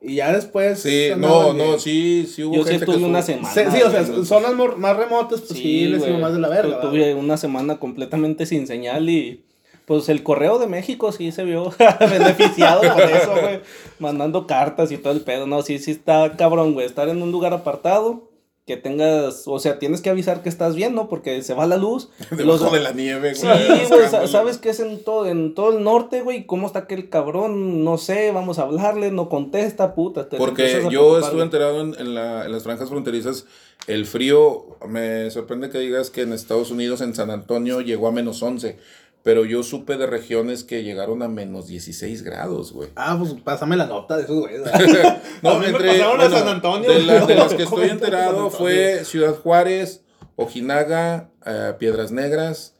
Y 0.00 0.16
ya 0.16 0.32
después. 0.32 0.78
Sí, 0.80 1.08
no, 1.16 1.52
no, 1.52 1.64
bien. 1.64 1.80
sí, 1.80 2.30
sí 2.32 2.44
hubo 2.44 2.54
Yo 2.56 2.62
sí 2.64 2.68
que 2.70 2.74
estuve 2.76 3.04
una 3.04 3.22
semana. 3.22 3.52
Sí, 3.52 3.60
sí, 3.72 3.82
o 3.82 3.90
sea, 3.90 4.02
güey. 4.02 4.24
zonas 4.24 4.54
más 4.76 4.96
remotas, 4.96 5.40
pues 5.40 5.58
sí, 5.58 5.86
les 5.86 6.00
iba 6.00 6.10
güey. 6.10 6.20
más 6.20 6.32
de 6.32 6.38
la 6.38 6.48
verga. 6.48 6.76
¿verdad? 6.76 6.90
Tuve 6.90 7.14
una 7.14 7.36
semana 7.38 7.78
completamente 7.78 8.46
sin 8.46 8.66
señal 8.66 9.08
y 9.08 9.42
pues 9.86 10.08
el 10.08 10.22
correo 10.22 10.58
de 10.58 10.66
México 10.66 11.10
sí 11.12 11.32
se 11.32 11.44
vio 11.44 11.72
beneficiado 12.10 12.82
por 12.82 13.02
eso, 13.02 13.30
güey. 13.40 13.60
Mandando 13.98 14.46
cartas 14.46 14.92
y 14.92 14.98
todo 14.98 15.12
el 15.12 15.22
pedo. 15.22 15.46
No, 15.46 15.62
sí, 15.62 15.78
sí 15.78 15.92
está 15.92 16.36
cabrón, 16.36 16.74
güey. 16.74 16.86
Estar 16.86 17.08
en 17.08 17.22
un 17.22 17.32
lugar 17.32 17.52
apartado, 17.54 18.28
que 18.66 18.76
tengas, 18.76 19.44
o 19.46 19.60
sea, 19.60 19.78
tienes 19.78 20.00
que 20.00 20.10
avisar 20.10 20.42
que 20.42 20.48
estás 20.48 20.74
bien, 20.74 20.92
¿no? 20.92 21.08
Porque 21.08 21.40
se 21.42 21.54
va 21.54 21.66
la 21.66 21.76
luz. 21.76 22.08
Debajo 22.32 22.64
Los- 22.64 22.72
de 22.72 22.80
la 22.80 22.90
nieve, 22.90 23.34
Sí, 23.36 23.46
güey. 23.46 23.66
güey, 23.68 23.86
sa- 23.86 23.96
buscándole. 23.96 24.28
sabes 24.28 24.58
que 24.58 24.70
es 24.70 24.80
en 24.80 25.04
todo, 25.04 25.24
en 25.26 25.54
todo 25.54 25.76
el 25.78 25.84
norte, 25.84 26.20
güey. 26.22 26.46
¿Cómo 26.46 26.66
está 26.66 26.80
aquel 26.80 27.08
cabrón? 27.08 27.84
No 27.84 27.96
sé, 27.96 28.32
vamos 28.32 28.58
a 28.58 28.62
hablarle, 28.62 29.12
no 29.12 29.28
contesta, 29.28 29.94
puta. 29.94 30.28
te 30.28 30.36
Porque 30.36 30.88
yo 30.90 31.16
estuve 31.18 31.34
güey. 31.34 31.44
enterado 31.44 31.80
en, 31.80 31.94
en 31.96 32.14
la- 32.14 32.44
en 32.44 32.50
las 32.50 32.64
franjas 32.64 32.88
fronterizas, 32.88 33.46
el 33.86 34.04
frío, 34.04 34.76
me 34.88 35.30
sorprende 35.30 35.70
que 35.70 35.78
digas 35.78 36.10
que 36.10 36.22
en 36.22 36.32
Estados 36.32 36.72
Unidos, 36.72 37.00
en 37.02 37.14
San 37.14 37.30
Antonio, 37.30 37.82
llegó 37.82 38.08
a 38.08 38.12
menos 38.12 38.42
11, 38.42 38.78
pero 39.26 39.44
yo 39.44 39.64
supe 39.64 39.96
de 39.96 40.06
regiones 40.06 40.62
que 40.62 40.84
llegaron 40.84 41.20
a 41.20 41.26
menos 41.26 41.66
16 41.66 42.22
grados, 42.22 42.72
güey. 42.72 42.90
Ah, 42.94 43.16
pues 43.18 43.34
pásame 43.42 43.76
la 43.76 43.86
nota 43.86 44.16
de 44.16 44.22
esos 44.22 44.38
güeyes. 44.38 44.62
No, 45.42 45.50
A 45.50 45.54
mí 45.54 45.60
me 45.62 45.66
entre, 45.72 45.88
pasaron 45.88 46.20
a 46.20 46.24
bueno, 46.28 46.38
San 46.38 46.48
Antonio. 46.48 46.88
de, 46.92 47.02
la- 47.02 47.26
de 47.26 47.34
las 47.34 47.52
que 47.54 47.62
estoy 47.64 47.88
enterado 47.88 48.50
fue 48.50 49.04
Ciudad 49.04 49.34
Juárez, 49.34 50.04
Ojinaga, 50.36 51.30
eh, 51.44 51.74
Piedras 51.76 52.12
Negras 52.12 52.76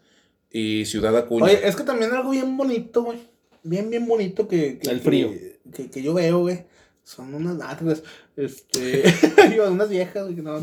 y 0.52 0.84
Ciudad 0.84 1.16
Acuña. 1.16 1.46
Oye, 1.46 1.66
es 1.66 1.74
que 1.74 1.82
también 1.82 2.12
algo 2.14 2.30
bien 2.30 2.56
bonito, 2.56 3.02
güey. 3.02 3.18
Bien, 3.64 3.90
bien 3.90 4.06
bonito 4.06 4.46
que. 4.46 4.78
que 4.78 4.88
El 4.88 4.98
que- 5.00 5.04
frío. 5.04 5.30
Que, 5.74 5.90
que 5.90 6.00
yo 6.00 6.14
veo, 6.14 6.38
güey. 6.38 6.64
Son 7.02 7.34
unas 7.34 7.56
natras. 7.56 8.04
Este. 8.36 9.02
iba, 9.52 9.68
unas 9.68 9.88
viejas, 9.88 10.22
güey. 10.22 10.36
No, 10.36 10.60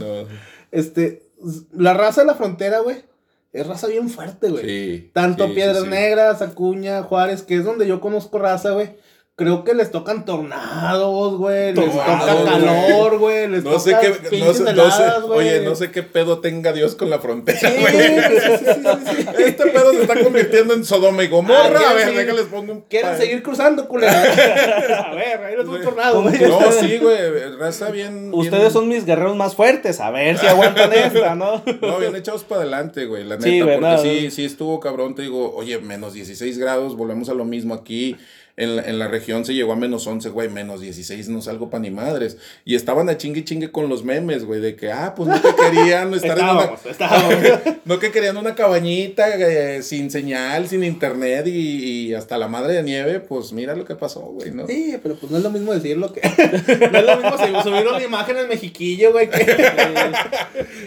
Este. 0.71 1.27
La 1.73 1.93
raza 1.93 2.21
de 2.21 2.27
la 2.27 2.35
frontera, 2.35 2.79
güey. 2.79 3.03
Es 3.53 3.67
raza 3.67 3.87
bien 3.87 4.09
fuerte, 4.09 4.49
güey. 4.49 4.65
sí, 4.65 5.09
Tanto 5.13 5.47
sí, 5.47 5.53
Piedras 5.53 5.83
sí. 5.83 5.89
Negras, 5.89 6.41
Acuña, 6.41 7.03
Juárez, 7.03 7.43
que 7.43 7.55
es 7.57 7.63
donde 7.63 7.87
yo 7.87 8.01
conozco 8.01 8.39
raza, 8.39 8.71
güey. 8.71 8.95
Creo 9.35 9.63
que 9.63 9.73
les 9.73 9.89
tocan 9.89 10.25
tornados, 10.25 11.37
güey. 11.39 11.73
Les 11.73 11.91
toca 11.91 12.19
calor, 12.45 13.17
güey. 13.17 13.47
Les 13.47 13.63
No 13.63 13.79
sé 13.79 13.89
toca 13.93 14.01
qué, 14.01 14.09
no 14.09 14.29
sé, 14.29 14.39
no 14.39 14.53
sé- 14.53 14.69
heladas, 14.69 15.21
güey. 15.23 15.39
oye, 15.39 15.59
no 15.61 15.73
sé 15.75 15.89
qué 15.89 16.03
pedo 16.03 16.37
tenga 16.37 16.71
Dios 16.71 16.93
con 16.93 17.09
la 17.09 17.17
frontera, 17.17 17.57
Sí, 17.59 17.65
güey. 17.79 17.93
sí, 17.93 18.15
sí, 18.39 18.65
sí, 18.75 19.15
sí. 19.23 19.27
Este 19.43 19.65
pedo 19.71 19.91
se 19.91 20.01
está 20.01 20.23
convirtiendo 20.23 20.75
en 20.75 20.85
Sodoma 20.85 21.23
y 21.23 21.29
Gomorra. 21.29 21.79
Ah, 21.83 21.89
a 21.89 21.93
¿quieren 21.95 22.15
ver, 22.15 22.25
déjales 22.27 22.45
pongo 22.45 22.73
un 22.73 22.81
Quieren 22.81 23.09
pa- 23.09 23.17
seguir 23.17 23.41
cruzando, 23.41 23.87
culera. 23.87 24.21
A 24.21 25.15
ver, 25.15 25.43
ahí 25.45 25.55
les 25.57 25.65
un 25.67 25.81
tornado, 25.81 26.21
güey. 26.21 26.39
No, 26.39 26.71
sí, 26.71 26.99
güey, 26.99 27.55
raza 27.57 27.89
bien. 27.89 28.29
bien- 28.29 28.33
Ustedes 28.35 28.71
son 28.71 28.87
mis 28.87 29.03
guerreros 29.03 29.35
más 29.35 29.55
fuertes, 29.55 29.99
a 29.99 30.11
ver 30.11 30.37
si 30.37 30.45
aguantan 30.45 30.93
esta, 30.93 31.33
¿no? 31.33 31.63
No, 31.81 31.97
bien 31.97 32.15
echados 32.15 32.43
para 32.43 32.61
adelante, 32.61 33.05
güey, 33.07 33.23
la 33.23 33.37
neta. 33.37 33.47
Sí, 33.49 33.61
¿verdad? 33.63 33.95
porque 33.95 34.19
sí, 34.21 34.29
sí 34.29 34.45
estuvo 34.45 34.79
cabrón. 34.79 35.15
Te 35.15 35.23
digo, 35.23 35.55
oye, 35.55 35.79
menos 35.79 36.13
16 36.13 36.59
grados, 36.59 36.95
volvemos 36.95 37.29
a 37.29 37.33
lo 37.33 37.45
mismo 37.45 37.73
aquí. 37.73 38.15
En 38.55 38.75
la, 38.75 38.83
en 38.83 38.99
la 38.99 39.07
región 39.07 39.45
se 39.45 39.55
llegó 39.55 39.73
a 39.73 39.75
menos 39.75 40.05
11, 40.05 40.29
güey, 40.29 40.47
menos 40.47 40.79
16, 40.79 41.27
no 41.29 41.41
salgo 41.41 41.71
pa' 41.71 41.79
ni 41.79 41.89
madres. 41.89 42.37
Y 42.65 42.75
estaban 42.75 43.09
a 43.09 43.17
chingue 43.17 43.39
y 43.39 43.43
chingue 43.45 43.71
con 43.71 43.89
los 43.89 44.03
memes, 44.03 44.45
güey, 44.45 44.59
de 44.61 44.75
que, 44.75 44.91
ah, 44.91 45.15
pues 45.15 45.27
no 45.27 45.41
que 45.41 45.55
querían 45.55 46.13
estar 46.13 46.37
en 46.37 46.45
una, 46.45 46.69
Estábamos. 46.87 47.33
No 47.85 47.97
que 47.99 48.11
querían 48.11 48.37
una 48.37 48.53
cabañita 48.55 49.27
eh, 49.37 49.81
sin 49.81 50.11
señal, 50.11 50.67
sin 50.67 50.83
internet 50.83 51.47
y, 51.47 52.09
y 52.09 52.13
hasta 52.13 52.37
la 52.37 52.47
madre 52.47 52.75
de 52.75 52.83
nieve, 52.83 53.19
pues 53.19 53.51
mira 53.53 53.75
lo 53.75 53.85
que 53.85 53.95
pasó, 53.95 54.19
güey, 54.21 54.51
¿no? 54.51 54.67
Sí, 54.67 54.97
pero 55.01 55.15
pues 55.15 55.31
no 55.31 55.37
es 55.39 55.43
lo 55.43 55.49
mismo 55.49 55.73
decirlo 55.73 56.13
que. 56.13 56.21
No 56.91 56.99
es 56.99 57.05
lo 57.05 57.17
mismo 57.17 57.37
si- 57.37 57.63
subir 57.69 57.87
una 57.87 58.03
imagen 58.03 58.37
en 58.37 58.47
Mexiquillo, 58.49 59.11
güey. 59.13 59.29
Que... 59.31 59.41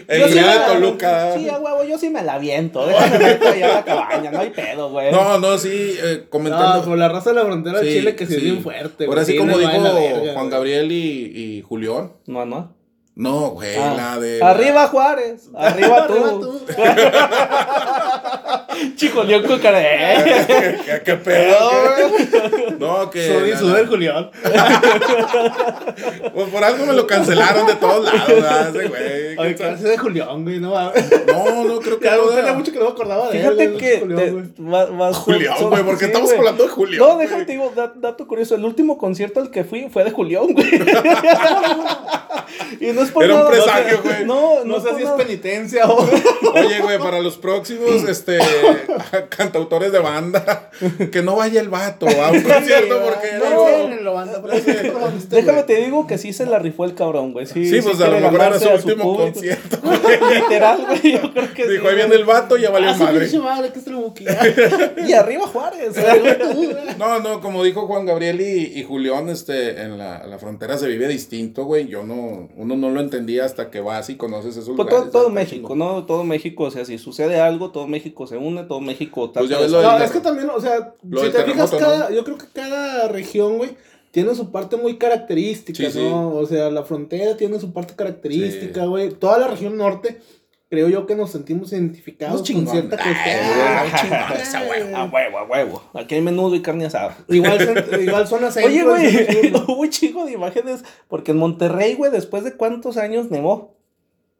El 0.07 0.21
Yo 0.21 0.27
sí 0.29 0.33
de 0.35 0.41
la- 0.41 0.65
Toluca. 0.67 1.33
Sí, 1.37 1.49
a 1.49 1.59
huevo, 1.59 1.83
yo 1.83 1.97
sí 1.97 2.09
me 2.09 2.23
la 2.23 2.35
aviento. 2.35 2.87
Déjame 2.87 3.19
meto 3.19 3.47
allá 3.49 3.65
a 3.71 3.73
la 3.75 3.83
cabaña, 3.85 4.31
no 4.31 4.39
hay 4.39 4.49
pedo, 4.51 4.89
güey. 4.89 5.11
No, 5.11 5.37
no, 5.39 5.57
sí, 5.57 5.69
eh, 6.01 6.19
No, 6.23 6.29
comentando. 6.29 6.85
por 6.85 6.97
la 6.97 7.09
raza 7.09 7.31
de 7.31 7.35
la 7.35 7.43
frontera 7.63 7.79
de 7.81 7.91
Sí, 7.91 7.99
Chile 7.99 8.15
que 8.15 8.25
sí, 8.25 8.35
es 8.35 8.41
bien 8.43 8.61
fuerte. 8.63 9.05
Ahora 9.05 9.25
sí, 9.25 9.37
como 9.37 9.57
dijo 9.57 9.71
verga, 9.71 10.33
Juan. 10.33 10.49
Gabriel 10.49 10.91
y, 10.91 10.95
y 11.57 11.61
Julián. 11.61 12.11
No, 12.25 12.45
no. 12.45 12.75
No, 13.15 13.49
güey, 13.49 13.75
Ah. 13.77 13.93
la 13.97 14.19
de. 14.19 14.43
Arriba 14.43 14.87
Juárez, 14.89 15.49
arriba 15.55 16.05
tú. 16.07 16.13
Arriba 16.23 16.39
tú. 16.39 16.61
Chico, 18.95 19.23
León 19.23 19.43
con 19.43 19.59
cara 19.59 19.79
de- 19.79 20.77
¿Qué, 20.85 21.01
qué 21.05 21.13
pedo? 21.15 21.69
qué? 21.95 22.75
No, 22.79 23.09
que. 23.09 23.27
Soy 23.27 23.51
la- 23.69 23.79
el 23.79 23.87
Julián. 23.87 24.29
Pues 26.33 26.49
por 26.49 26.63
algo 26.63 26.85
me 26.85 26.93
lo 26.93 27.07
cancelaron 27.07 27.65
de 27.67 27.75
todos 27.75 28.05
lados, 28.05 28.27
¿verdad? 28.27 28.69
ese 28.75 28.87
güey. 28.87 29.01
Oye, 29.01 29.35
¿quién 29.35 29.55
¿qué 29.55 29.63
sabe? 29.63 29.73
hace 29.73 29.87
de 29.89 29.97
Julián, 29.97 30.43
güey? 30.43 30.59
No. 30.59 30.69
No, 30.69 31.63
no 31.63 31.79
creo 31.79 31.99
que 31.99 32.05
Ya 32.05 32.15
toda- 32.15 32.35
tenía 32.35 32.53
mucho 32.53 32.71
que 32.71 32.79
no 32.79 32.85
me 32.85 32.91
acordaba 32.91 33.29
de 33.29 33.37
él. 33.37 33.43
Fíjate 33.43 33.67
güey, 33.67 33.77
que 33.79 33.99
Julián, 33.99 34.53
güey. 34.57 35.13
Julián, 35.13 35.57
son- 35.57 35.69
güey, 35.69 35.83
porque 35.83 35.99
sí, 35.99 36.05
estamos 36.05 36.27
güey. 36.29 36.39
hablando 36.39 36.63
de 36.63 36.69
Julián. 36.69 36.99
No, 36.99 37.15
güey. 37.15 37.27
déjate, 37.27 37.51
digo, 37.51 37.71
da- 37.75 37.93
dato 37.95 38.27
curioso, 38.27 38.55
el 38.55 38.65
último 38.65 38.97
concierto 38.97 39.39
al 39.39 39.51
que 39.51 39.63
fui 39.63 39.87
fue 39.91 40.03
de 40.03 40.11
Julián, 40.11 40.47
güey. 40.53 40.67
y 42.79 42.87
no 42.93 43.01
es 43.01 43.11
por 43.11 43.23
Era 43.23 43.33
un 43.33 43.39
nada, 43.39 43.51
presagio, 43.51 43.97
no 43.97 44.03
sé- 44.03 44.09
güey. 44.09 44.25
No, 44.25 44.63
no, 44.63 44.77
No 44.77 44.81
sé 44.81 44.89
si 44.95 45.01
es 45.01 45.05
nada. 45.05 45.17
penitencia 45.17 45.85
o. 45.87 46.07
Oye, 46.53 46.79
güey, 46.81 46.99
para 46.99 47.19
los 47.19 47.37
próximos, 47.37 48.03
este, 48.07 48.37
cantautores 49.29 49.91
de 49.91 49.99
banda, 49.99 50.69
que 51.11 51.21
no 51.21 51.35
vaya 51.35 51.59
el 51.61 51.69
vato 51.69 52.07
a 52.07 52.31
un 52.31 52.41
concierto 52.41 53.01
porque, 53.03 53.27
No, 53.39 53.67
Déjame 55.29 55.63
te 55.63 55.75
digo 55.83 56.07
que 56.07 56.17
sí 56.17 56.33
se 56.33 56.45
la 56.45 56.59
rifó 56.59 56.85
el 56.85 56.95
cabrón, 56.95 57.33
güey. 57.33 57.45
Sí, 57.45 57.69
sí, 57.69 57.81
pues 57.81 57.99
a 58.01 58.07
lo 58.07 58.19
mejor 58.19 58.35
era 58.41 58.59
su 58.59 58.69
último 58.69 59.17
concierto. 59.17 59.77
Literal, 60.33 60.85
güey, 60.87 61.13
yo 61.13 61.33
creo 61.33 61.53
que 61.53 61.67
Dijo, 61.67 61.83
sí, 61.83 61.89
ahí 61.89 61.95
viene 61.95 62.15
el 62.15 62.25
vato 62.25 62.57
y 62.57 62.61
ya 62.61 62.69
valió 62.69 62.89
Ah, 62.89 62.93
su 62.97 63.03
madre. 63.03 63.27
Y 65.07 65.13
arriba 65.13 65.47
Juárez. 65.47 65.95
No, 66.97 67.19
no, 67.19 67.41
como 67.41 67.63
dijo 67.63 67.87
Juan 67.87 68.05
Gabriel 68.05 68.41
y, 68.41 68.79
y 68.79 68.83
Julián, 68.83 69.29
este, 69.29 69.81
en 69.81 69.97
la, 69.97 70.25
la 70.25 70.37
frontera 70.39 70.77
se 70.77 70.87
vive 70.87 71.07
distinto, 71.07 71.65
güey. 71.65 71.87
Yo 71.87 72.03
no, 72.03 72.49
uno 72.55 72.75
no 72.75 72.89
lo 72.89 72.99
entendía 72.99 73.45
hasta 73.45 73.69
que 73.69 73.81
vas 73.81 74.09
y 74.09 74.15
conoces 74.15 74.57
esos 74.57 74.75
Pues 74.75 74.89
lugares. 74.89 75.11
todo, 75.11 75.29
México. 75.29 75.75
¿no? 75.75 76.05
Todo 76.05 76.23
México, 76.23 76.63
o 76.65 76.71
sea, 76.71 76.85
si 76.85 76.97
sucede 76.97 77.39
algo, 77.39 77.71
todo 77.71 77.87
México 77.87 78.27
se 78.27 78.37
une, 78.37 78.56
todo 78.63 78.79
México 78.81 79.31
Pues 79.33 79.49
ya 79.49 79.59
ves 79.59 79.71
de- 79.71 79.77
lo 79.77 79.83
No, 79.83 79.93
del- 79.93 80.03
es 80.03 80.11
que 80.11 80.19
también, 80.19 80.49
o 80.49 80.59
sea, 80.61 80.93
Lo 81.07 81.19
si 81.19 81.25
del 81.27 81.33
te 81.35 81.43
fijas, 81.51 81.69
terremoto, 81.71 81.77
cada, 81.99 82.11
yo 82.11 82.23
creo 82.23 82.37
que 82.37 82.45
cada 82.53 83.07
región, 83.09 83.57
güey, 83.57 83.71
tiene 84.11 84.33
su 84.35 84.51
parte 84.51 84.77
muy 84.77 84.97
característica, 84.97 85.89
Sí, 85.91 85.99
¿no? 85.99 86.29
O 86.35 86.45
sea, 86.45 86.71
la 86.71 86.83
frontera 86.83 87.37
tiene 87.37 87.59
su 87.59 87.73
parte 87.73 87.93
característica, 87.95 88.81
Sí. 88.81 88.87
güey. 88.87 89.09
Toda 89.11 89.37
la 89.37 89.47
región 89.47 89.77
norte, 89.77 90.19
creo 90.69 90.89
yo 90.89 91.05
que 91.05 91.15
nos 91.15 91.29
sentimos 91.31 91.71
identificados 91.71 92.41
Unos 92.49 92.51
con 92.65 92.67
cierta 92.73 92.97
cuestión. 92.97 93.37
Ah, 93.45 93.83
a 94.55 94.63
huevo. 94.63 94.97
A 94.97 95.03
huevo, 95.05 95.37
a 95.37 95.43
huevo. 95.43 95.83
Aquí 95.93 96.15
hay 96.15 96.21
menudo 96.21 96.55
y 96.55 96.61
carne 96.61 96.85
asada. 96.85 97.17
Igual, 97.29 97.57
igual 98.01 98.27
centro. 98.27 98.49
Oye, 98.65 98.83
güey, 98.83 99.53
hubo 99.67 99.81
un 99.81 99.89
chingo 99.89 100.25
de 100.25 100.33
imágenes, 100.33 100.83
porque 101.07 101.31
en 101.31 101.37
Monterrey, 101.37 101.93
güey, 101.95 102.11
después 102.11 102.43
de 102.43 102.53
cuántos 102.55 102.97
años 102.97 103.29
nevó. 103.29 103.76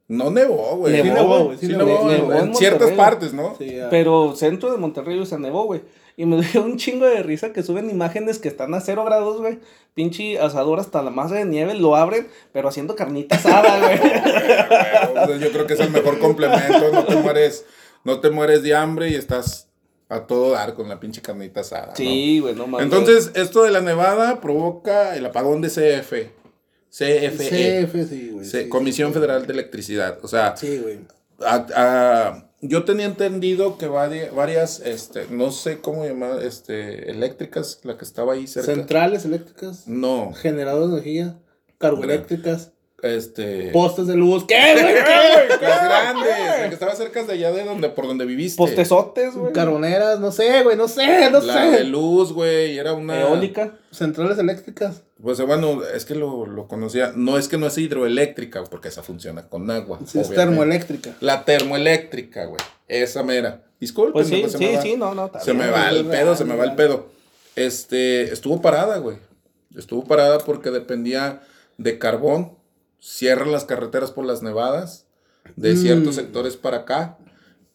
No 0.07 0.31
nevó, 0.31 0.77
güey. 0.77 0.93
Nevó, 0.93 1.03
Sí 1.03 1.13
nevó, 1.13 1.43
güey, 1.45 1.57
sí 1.57 1.67
sí 1.67 1.71
nevó. 1.73 1.85
nevó, 1.85 2.07
Nevó 2.07 2.33
en 2.33 2.47
en 2.47 2.55
ciertas 2.55 2.91
partes, 2.91 3.33
¿no? 3.33 3.55
Sí, 3.57 3.75
ya. 3.75 3.89
Pero 3.89 4.35
centro 4.35 4.71
de 4.71 4.77
Monterrey, 4.77 5.19
o 5.19 5.25
sea, 5.25 5.37
nevó, 5.37 5.63
güey. 5.65 5.81
Y 6.15 6.25
me 6.25 6.41
dio 6.41 6.63
un 6.63 6.77
chingo 6.77 7.05
de 7.05 7.21
risa 7.23 7.51
que 7.51 7.61
suben 7.61 7.89
imágenes 7.89 8.39
que 8.39 8.47
están 8.47 8.73
a 8.73 8.79
cero 8.81 9.03
grados, 9.05 9.39
güey. 9.39 9.59
Pinche 9.93 10.39
asador 10.39 10.79
hasta 10.79 11.01
la 11.03 11.09
masa 11.09 11.35
de 11.35 11.45
nieve, 11.45 11.73
lo 11.73 11.95
abren, 11.95 12.27
pero 12.53 12.69
haciendo 12.69 12.95
carnita 12.95 13.35
asada, 13.35 13.79
güey. 13.79 13.99
O 15.23 15.27
sea, 15.27 15.37
Yo 15.37 15.51
creo 15.51 15.67
que 15.67 15.73
es 15.73 15.79
el 15.79 15.91
mejor 15.91 16.19
complemento. 16.19 16.91
No 16.91 17.03
te 17.05 17.15
mueres, 17.17 17.65
no 18.03 18.19
te 18.19 18.29
mueres 18.29 18.63
de 18.63 18.75
hambre 18.75 19.09
y 19.09 19.15
estás 19.15 19.67
a 20.09 20.21
todo 20.21 20.51
dar 20.51 20.73
con 20.73 20.87
la 20.87 20.99
pinche 20.99 21.21
carnita 21.21 21.61
asada. 21.61 21.95
Sí, 21.95 22.39
güey, 22.39 22.55
no 22.55 22.65
mames. 22.67 22.85
Entonces, 22.85 23.31
esto 23.35 23.63
de 23.63 23.71
la 23.71 23.81
nevada 23.81 24.39
provoca 24.39 25.15
el 25.17 25.25
apagón 25.25 25.61
de 25.61 25.69
CF. 25.69 26.13
CFE. 26.89 27.85
CF, 27.87 28.07
sí, 28.09 28.29
güey. 28.33 28.45
Sí, 28.45 28.69
Comisión 28.69 29.09
sí, 29.09 29.13
Federal 29.15 29.45
de 29.47 29.53
Electricidad. 29.53 30.17
O 30.23 30.27
sea, 30.27 30.55
Sí, 30.57 30.77
güey. 30.79 30.99
a- 31.39 31.67
a- 31.75 32.43
yo 32.61 32.85
tenía 32.85 33.05
entendido 33.05 33.77
que 33.77 33.87
vari- 33.87 34.33
varias, 34.33 34.79
este, 34.79 35.27
no 35.29 35.51
sé 35.51 35.79
cómo 35.79 36.05
llamar, 36.05 36.41
este, 36.43 37.11
eléctricas, 37.11 37.79
la 37.83 37.97
que 37.97 38.03
estaba 38.05 38.33
ahí 38.33 38.47
cerca. 38.47 38.73
Centrales 38.73 39.25
eléctricas, 39.25 39.87
No, 39.87 40.33
generadores 40.33 40.87
de 40.89 40.93
energía, 40.95 41.37
carboeléctricas. 41.77 42.71
Este... 43.01 43.69
Postes 43.71 44.07
de 44.07 44.15
luz. 44.15 44.45
¿Qué, 44.47 44.55
güey? 44.73 44.93
Las 45.49 45.59
¿Qué? 45.59 45.65
grandes, 45.65 46.25
la 46.61 46.67
que 46.67 46.73
estaba 46.73 46.95
cerca 46.95 47.23
de 47.23 47.33
allá 47.33 47.51
de 47.51 47.63
donde, 47.63 47.89
por 47.89 48.07
donde 48.07 48.25
viviste. 48.25 48.57
Postezotes, 48.57 49.35
güey. 49.35 49.53
Carboneras, 49.53 50.19
no 50.19 50.31
sé, 50.31 50.63
güey, 50.63 50.75
no 50.75 50.87
sé, 50.87 51.29
no 51.31 51.39
La 51.41 51.65
de 51.65 51.77
sé. 51.79 51.83
luz, 51.83 52.33
güey, 52.33 52.77
era 52.77 52.93
una... 52.93 53.21
Eólica. 53.21 53.73
Centrales 53.91 54.37
eléctricas. 54.39 55.03
Pues 55.21 55.39
bueno, 55.41 55.81
es 55.83 56.05
que 56.05 56.15
lo, 56.15 56.45
lo 56.45 56.67
conocía. 56.67 57.11
No 57.15 57.37
es 57.37 57.47
que 57.47 57.57
no 57.57 57.67
es 57.67 57.77
hidroeléctrica, 57.77 58.63
porque 58.65 58.87
esa 58.89 59.03
funciona 59.03 59.47
con 59.47 59.69
agua. 59.71 59.99
Sí, 60.05 60.19
es 60.19 60.29
termoeléctrica. 60.29 61.15
La 61.21 61.43
termoeléctrica, 61.45 62.45
güey. 62.45 62.59
Esa 62.87 63.23
mera. 63.23 63.63
Disculpen, 63.79 64.13
Pues 64.13 64.27
sí, 64.27 64.37
pues 64.41 64.51
se 64.53 64.57
sí, 64.57 64.65
me 64.65 64.75
va- 64.75 64.81
sí, 64.81 64.95
no, 64.97 65.13
no. 65.15 65.31
Se 65.39 65.51
bien. 65.53 65.65
me 65.65 65.71
va 65.71 65.89
el 65.89 66.05
pedo, 66.05 66.35
se 66.35 66.45
me 66.45 66.55
va 66.55 66.63
el 66.65 66.73
pedo. 66.75 67.07
Este, 67.55 68.23
estuvo 68.33 68.61
parada, 68.61 68.97
güey. 68.97 69.17
Estuvo 69.75 70.03
parada 70.03 70.39
porque 70.39 70.69
dependía 70.71 71.41
de 71.77 71.97
carbón. 71.99 72.57
Cierra 72.99 73.45
las 73.45 73.65
carreteras 73.65 74.11
por 74.11 74.25
las 74.25 74.41
nevadas 74.41 75.05
de 75.55 75.73
Mm. 75.73 75.77
ciertos 75.77 76.15
sectores 76.15 76.57
para 76.57 76.77
acá. 76.77 77.17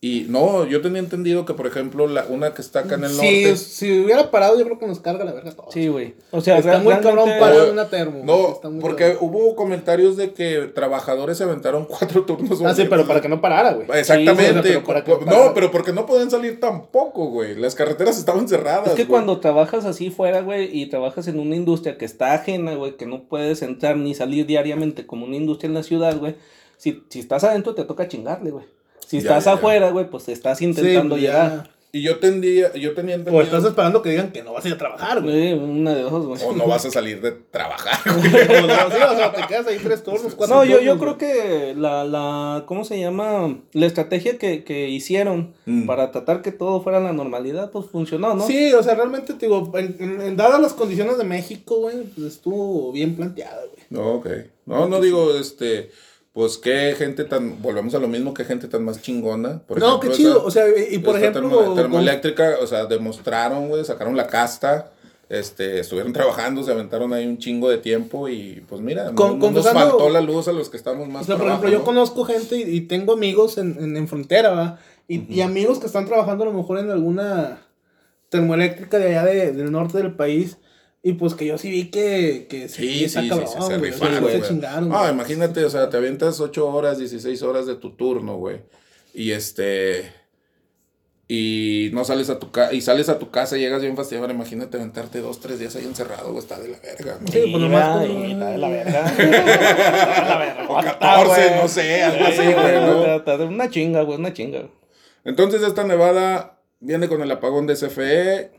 Y 0.04 0.26
no, 0.28 0.66
yo 0.66 0.80
tenía 0.80 0.98
entendido 0.98 1.46
que, 1.46 1.54
por 1.54 1.64
ejemplo, 1.68 2.08
la, 2.08 2.24
una 2.28 2.52
que 2.54 2.60
está 2.60 2.80
acá 2.80 2.96
en 2.96 3.04
el 3.04 3.10
Si, 3.10 3.44
norte. 3.44 3.56
si 3.56 4.00
hubiera 4.00 4.32
parado, 4.32 4.58
yo 4.58 4.64
creo 4.64 4.76
que 4.76 4.88
nos 4.88 4.98
carga 4.98 5.24
la 5.24 5.32
verga 5.32 5.52
todo. 5.52 5.66
Sí, 5.70 5.86
güey. 5.86 6.14
O 6.32 6.40
sea, 6.40 6.58
Está 6.58 6.80
muy 6.80 6.92
cabrón 6.96 7.30
parar 7.38 7.70
una 7.70 7.88
termo. 7.88 8.20
No, 8.24 8.48
está 8.54 8.68
muy 8.68 8.80
porque 8.80 9.12
cabrón. 9.12 9.18
hubo 9.30 9.54
comentarios 9.54 10.16
de 10.16 10.32
que 10.32 10.72
trabajadores 10.74 11.38
se 11.38 11.44
aventaron 11.44 11.84
cuatro 11.88 12.24
turnos. 12.24 12.60
Ah, 12.64 12.74
sí, 12.74 12.86
pero 12.90 13.06
para 13.06 13.20
que 13.20 13.28
no 13.28 13.40
parara, 13.40 13.74
güey. 13.74 13.86
Exactamente. 13.96 14.44
Sí, 14.44 14.52
güey, 14.54 14.62
pero 14.64 14.84
para 14.84 15.04
que 15.04 15.12
Po- 15.14 15.24
no 15.24 15.54
pero 15.54 15.70
porque 15.70 15.92
no 15.92 16.04
podían 16.04 16.32
salir 16.32 16.58
tampoco, 16.58 17.26
güey. 17.26 17.54
Las 17.54 17.76
carreteras 17.76 18.18
estaban 18.18 18.48
cerradas. 18.48 18.88
Es 18.88 18.94
que 18.94 19.06
cuando 19.06 19.38
trabajas 19.38 19.84
así 19.84 20.10
fuera, 20.10 20.40
güey, 20.40 20.68
y 20.76 20.86
trabajas 20.86 21.28
en 21.28 21.38
una 21.38 21.54
industria 21.54 21.96
que 21.96 22.06
está 22.06 22.34
ajena, 22.34 22.74
güey, 22.74 22.96
que 22.96 23.06
no 23.06 23.28
puedes 23.28 23.62
entrar 23.62 23.96
ni 23.96 24.16
salir 24.16 24.46
diariamente 24.46 25.06
como 25.06 25.26
una 25.26 25.36
industria 25.36 25.68
en 25.68 25.74
la 25.74 25.84
ciudad, 25.84 26.18
güey, 26.18 26.34
si, 26.76 27.04
si 27.08 27.20
estás 27.20 27.44
adentro 27.44 27.76
te 27.76 27.84
toca 27.84 28.08
chingarle, 28.08 28.50
güey. 28.50 28.64
Si 29.06 29.16
Ya, 29.18 29.22
estás 29.22 29.44
ya, 29.44 29.52
afuera, 29.52 29.90
güey, 29.90 30.08
pues 30.08 30.28
estás 30.28 30.58
Sí, 30.58 30.64
intentando 30.64 31.14
pues, 31.16 31.22
llegar. 31.22 31.50
ya. 31.64 31.68
Y 31.94 32.00
yo 32.00 32.18
tendría, 32.20 32.72
yo 32.72 32.94
tenía 32.94 33.16
entendido. 33.16 33.38
O 33.38 33.44
estás 33.44 33.62
esperando 33.64 34.00
que 34.00 34.08
digan 34.08 34.32
que 34.32 34.42
no 34.42 34.54
vas 34.54 34.64
a 34.64 34.68
ir 34.68 34.74
a 34.74 34.78
trabajar, 34.78 35.20
güey. 35.20 35.52
Una 35.52 35.94
de 35.94 36.00
dos, 36.00 36.24
güey. 36.26 36.40
O 36.42 36.54
no 36.56 36.66
vas 36.66 36.86
a 36.86 36.90
salir 36.90 37.20
de 37.20 37.32
trabajar, 37.32 37.98
güey. 38.16 38.62
O 38.62 38.66
no, 38.66 38.74
sí, 38.90 38.96
o 39.12 39.14
sea, 39.14 39.30
te 39.34 39.42
quedas 39.46 39.66
ahí 39.66 39.76
tres 39.76 40.02
turnos, 40.02 40.34
cuatro 40.34 40.56
No, 40.56 40.64
yo, 40.64 40.80
yo 40.80 40.98
creo 40.98 41.18
que 41.18 41.74
la, 41.76 42.04
la, 42.04 42.64
¿cómo 42.64 42.86
se 42.86 42.98
llama? 42.98 43.58
La 43.74 43.84
estrategia 43.84 44.38
que, 44.38 44.64
que 44.64 44.88
hicieron 44.88 45.52
Mm. 45.66 45.84
para 45.84 46.10
tratar 46.12 46.40
que 46.40 46.50
todo 46.50 46.80
fuera 46.82 46.98
la 46.98 47.12
normalidad, 47.12 47.70
pues 47.70 47.84
funcionó, 47.92 48.32
¿no? 48.34 48.46
Sí, 48.46 48.72
o 48.72 48.82
sea, 48.82 48.94
realmente, 48.94 49.34
te 49.34 49.44
digo, 49.46 49.70
en, 49.74 49.94
en- 50.00 50.22
en 50.22 50.36
dadas 50.38 50.62
las 50.62 50.72
condiciones 50.72 51.18
de 51.18 51.24
México, 51.24 51.76
güey, 51.76 52.04
pues 52.04 52.26
estuvo 52.26 52.90
bien 52.92 53.14
planteada, 53.16 53.60
güey. 53.66 53.82
No, 53.90 54.14
ok. 54.14 54.28
No, 54.64 54.88
no 54.88 54.98
digo, 54.98 55.34
este, 55.36 55.90
pues 56.32 56.56
qué 56.58 56.94
gente 56.96 57.24
tan, 57.24 57.60
volvemos 57.60 57.94
a 57.94 57.98
lo 57.98 58.08
mismo, 58.08 58.32
qué 58.32 58.44
gente 58.44 58.66
tan 58.68 58.84
más 58.84 59.02
chingona. 59.02 59.58
Por 59.66 59.78
No, 59.78 59.86
ejemplo, 59.98 60.10
qué 60.10 60.16
chido, 60.16 60.36
esa- 60.38 60.46
o 60.46 60.50
sea, 60.50 60.64
y 60.90 60.98
por 60.98 61.16
ejemplo... 61.18 61.42
termo- 61.48 61.74
termoeléctrica, 61.74 62.56
o 62.62 62.66
sea, 62.66 62.86
demostraron, 62.86 63.68
güey, 63.68 63.84
sacaron 63.84 64.16
la 64.16 64.26
casta, 64.26 64.90
este, 65.28 65.80
estuvieron 65.80 66.12
trabajando, 66.12 66.62
se 66.62 66.72
aventaron 66.72 67.12
ahí 67.12 67.26
un 67.26 67.38
chingo 67.38 67.68
de 67.70 67.78
tiempo 67.78 68.28
y 68.28 68.64
pues 68.68 68.80
mira, 68.80 69.04
no- 69.10 69.14
Con- 69.14 69.38
no, 69.38 69.50
nos 69.50 69.68
faltó 69.70 70.08
la 70.08 70.20
luz 70.22 70.48
a 70.48 70.52
los 70.52 70.68
que 70.70 70.76
estamos 70.78 71.06
más 71.08 71.22
O 71.22 71.26
sea, 71.26 71.36
por 71.36 71.46
ejemplo, 71.48 71.68
yo 71.70 71.78
¿no? 71.80 71.84
conozco 71.84 72.24
gente 72.24 72.56
y, 72.56 72.62
y 72.76 72.80
tengo 72.82 73.12
amigos 73.12 73.58
en, 73.58 73.76
en, 73.78 73.96
en 73.96 74.08
frontera, 74.08 74.50
¿va? 74.52 74.78
Y, 75.08 75.30
y 75.34 75.42
amigos 75.42 75.78
que 75.80 75.86
están 75.86 76.06
trabajando 76.06 76.44
a 76.44 76.46
lo 76.46 76.52
mejor 76.54 76.78
en 76.78 76.90
alguna 76.90 77.58
termoeléctrica 78.30 78.98
de 78.98 79.08
allá 79.18 79.24
de- 79.24 79.52
del 79.52 79.70
norte 79.70 79.98
del 79.98 80.14
país. 80.14 80.56
Y 81.02 81.14
pues 81.14 81.34
que 81.34 81.46
yo 81.46 81.58
sí 81.58 81.70
vi 81.70 81.90
que, 81.90 82.46
que 82.48 82.68
Sí, 82.68 83.08
sí, 83.08 83.08
sí, 83.08 83.28
cabrón, 83.28 83.48
sí, 83.48 83.54
se 83.54 83.58
güey, 83.58 83.90
o 83.90 83.94
sea, 83.94 84.08
rifaron, 84.08 84.14
se 84.30 84.38
güey. 84.38 84.48
chingaron, 84.48 84.92
Ah, 84.92 84.98
güey. 85.00 85.12
imagínate, 85.12 85.64
o 85.64 85.70
sea, 85.70 85.90
te 85.90 85.96
avientas 85.96 86.38
8 86.40 86.66
horas, 86.68 86.98
16 86.98 87.42
horas 87.42 87.66
de 87.66 87.74
tu 87.74 87.96
turno, 87.96 88.36
güey. 88.36 88.60
Y 89.12 89.32
este. 89.32 90.12
Y 91.28 91.90
no 91.94 92.04
sales 92.04 92.28
a 92.30 92.38
tu 92.38 92.50
casa. 92.50 92.74
Y 92.74 92.82
sales 92.82 93.08
a 93.08 93.18
tu 93.18 93.30
casa 93.30 93.56
y 93.56 93.60
llegas 93.60 93.80
bien 93.80 93.96
fastidiado. 93.96 94.30
Imagínate 94.30 94.76
aventarte 94.76 95.20
dos, 95.20 95.40
tres 95.40 95.58
días 95.58 95.74
ahí 95.76 95.84
encerrado, 95.84 96.28
güey. 96.28 96.38
Está 96.40 96.60
de 96.60 96.68
la 96.68 96.78
verga, 96.78 97.18
¿no? 97.20 97.26
Sí, 97.28 97.38
pues 97.50 97.62
nomás 97.62 98.04
está 98.04 98.46
de 98.50 98.58
la 98.58 98.68
verga. 98.68 99.06
Está 99.08 99.22
de 99.24 100.28
la 100.28 100.38
verga. 100.38 100.66
O 100.68 100.74
14, 100.82 101.56
no 101.62 101.68
sé, 101.68 102.02
algo 102.02 102.24
así, 102.26 102.36
güey, 102.42 102.80
¿no? 102.80 103.00
Está- 103.00 103.16
está 103.16 103.38
de 103.38 103.44
Una 103.46 103.70
chinga, 103.70 104.02
güey, 104.02 104.18
una 104.18 104.32
chinga. 104.34 104.68
Entonces, 105.24 105.62
esta 105.62 105.84
nevada 105.84 106.58
viene 106.80 107.08
con 107.08 107.22
el 107.22 107.30
apagón 107.30 107.66
de 107.66 107.74
CFE. 107.76 108.50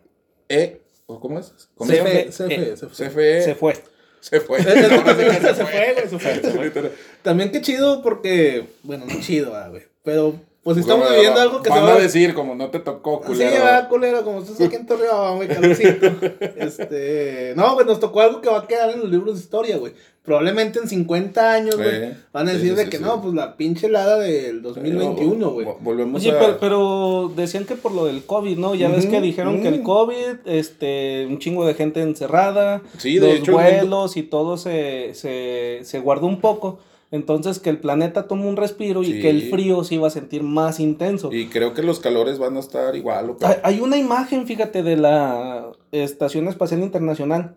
E, 0.49 0.81
¿o 0.81 0.82
¿Cómo 1.19 1.39
es? 1.39 1.53
CFE, 1.77 2.29
CFE, 2.29 2.73
CFE. 2.75 2.87
CFE. 2.87 3.41
Se 3.43 3.55
fue. 3.55 3.73
Se 4.19 4.39
fue. 4.39 4.59
Sí 4.59 4.65
se- 4.69 4.89
fue, 4.89 5.13
güey, 5.93 6.09
se 6.09 6.19
fue, 6.19 6.35
se 6.41 6.51
fue. 6.51 6.65
Literal. 6.65 6.91
También 7.21 7.51
qué 7.51 7.61
chido 7.61 8.01
porque, 8.01 8.67
bueno, 8.83 9.05
no 9.05 9.19
chido, 9.21 9.53
ah, 9.55 9.67
güey. 9.69 9.83
Pero 10.03 10.35
pues 10.63 10.77
estamos 10.77 11.09
viviendo 11.11 11.41
algo 11.41 11.61
que 11.61 11.69
Van 11.69 11.79
se 11.79 11.85
va 11.85 11.93
a 11.95 11.99
decir, 11.99 12.33
como 12.33 12.55
no 12.55 12.69
te 12.69 12.79
tocó, 12.79 13.19
Sí, 13.21 13.27
culero. 13.27 13.63
va, 13.65 13.89
culero, 13.89 14.23
como 14.23 14.39
estás 14.41 14.61
aquí 14.61 14.75
en 14.77 14.85
Torreón, 14.85 15.35
güey, 15.37 15.49
calorcito. 15.49 16.07
Este, 16.55 17.53
no, 17.57 17.73
pues 17.75 17.85
nos 17.85 17.99
tocó 17.99 18.21
algo 18.21 18.39
que 18.41 18.49
va 18.49 18.59
a 18.59 18.67
quedar 18.67 18.89
en 18.91 19.01
los 19.01 19.09
libros 19.09 19.35
de 19.35 19.41
historia, 19.41 19.77
güey. 19.77 19.93
Probablemente 20.23 20.79
en 20.79 20.87
50 20.87 21.51
años, 21.51 21.75
güey, 21.75 21.89
Eh, 21.89 22.17
van 22.31 22.47
a 22.47 22.53
decir 22.53 22.69
sí, 22.69 22.75
de 22.75 22.83
sí, 22.85 22.89
que 22.89 22.97
sí. 22.97 23.03
no, 23.03 23.21
pues 23.21 23.33
la 23.33 23.57
pinche 23.57 23.87
helada 23.87 24.17
del 24.19 24.61
2021, 24.61 25.49
güey. 25.51 25.67
Vo- 25.67 25.77
Volvemos 25.81 26.21
Oye, 26.21 26.31
a... 26.31 26.39
pero, 26.39 26.57
pero 26.59 27.31
decían 27.35 27.65
que 27.65 27.75
por 27.75 27.91
lo 27.91 28.05
del 28.05 28.23
COVID, 28.23 28.57
¿no? 28.57 28.73
Ya 28.73 28.87
ves 28.87 29.05
que 29.05 29.19
dijeron 29.19 29.61
que 29.61 29.67
el. 29.67 29.83
COVID, 29.83 30.45
este, 30.45 31.27
un 31.29 31.39
chingo 31.39 31.65
de 31.65 31.73
gente 31.73 32.01
encerrada, 32.01 32.81
Sí, 32.97 33.15
de 33.19 33.27
los 33.27 33.35
hecho, 33.39 33.59
el 33.59 33.65
mundo- 33.73 33.79
vuelos 33.97 34.15
y 34.17 34.23
todo 34.23 34.55
se, 34.55 35.13
se, 35.13 35.79
se 35.83 35.99
guardó 35.99 36.27
un 36.27 36.39
poco. 36.39 36.79
Entonces 37.11 37.59
que 37.59 37.69
el 37.69 37.77
planeta 37.77 38.25
tomó 38.27 38.49
un 38.49 38.55
respiro 38.57 39.03
y 39.03 39.21
que 39.21 39.29
el 39.29 39.51
frío 39.51 39.83
se 39.83 39.93
iba 39.95 40.07
a 40.07 40.09
sentir 40.09 40.41
más 40.41 40.79
intenso. 40.79 41.31
Y 41.31 41.45
creo 41.45 41.75
que 41.75 41.83
los 41.83 41.99
calores 41.99 42.39
van 42.39 42.57
a 42.57 42.59
estar 42.59 42.95
igual. 42.95 43.29
o 43.29 43.37
Hay, 43.41 43.57
hay 43.61 43.79
una 43.81 43.97
imagen, 43.97 44.47
fíjate, 44.47 44.81
de 44.81 44.95
la 44.97 45.67
Estación 45.91 46.47
Espacial 46.47 46.81
Internacional, 46.81 47.53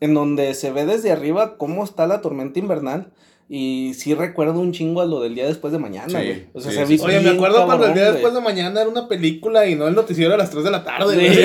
en 0.00 0.14
donde 0.14 0.54
se 0.54 0.70
ve 0.70 0.86
desde 0.86 1.10
arriba 1.12 1.56
cómo 1.56 1.84
está 1.84 2.06
la 2.06 2.20
tormenta 2.20 2.58
invernal. 2.58 3.08
Y 3.48 3.94
sí 3.94 4.12
recuerdo 4.12 4.58
un 4.58 4.72
chingo 4.72 5.00
a 5.00 5.06
lo 5.06 5.20
del 5.20 5.36
día 5.36 5.46
después 5.46 5.72
de 5.72 5.78
mañana, 5.78 6.08
Sí, 6.08 6.14
güey. 6.16 6.46
O 6.52 6.60
sea, 6.60 6.72
sí, 6.72 6.78
se 6.78 6.86
sí. 6.86 6.98
Oye, 7.00 7.20
me 7.20 7.30
acuerdo 7.30 7.64
cuando 7.64 7.86
el 7.86 7.94
día 7.94 8.10
después 8.10 8.34
de 8.34 8.40
mañana 8.40 8.80
era 8.80 8.90
una 8.90 9.06
película 9.06 9.64
y 9.66 9.76
no 9.76 9.86
el 9.86 9.94
noticiero 9.94 10.34
a 10.34 10.36
las 10.36 10.50
3 10.50 10.64
de 10.64 10.70
la 10.72 10.82
tarde, 10.82 11.14
Sí, 11.14 11.20
güey. 11.20 11.36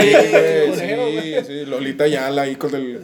Sí, 0.73 0.79
sí, 0.79 1.35
sí, 1.45 1.63
Lolita 1.65 2.07
Yala 2.07 2.41
ahí 2.41 2.55
con 2.55 2.73
el... 2.73 2.95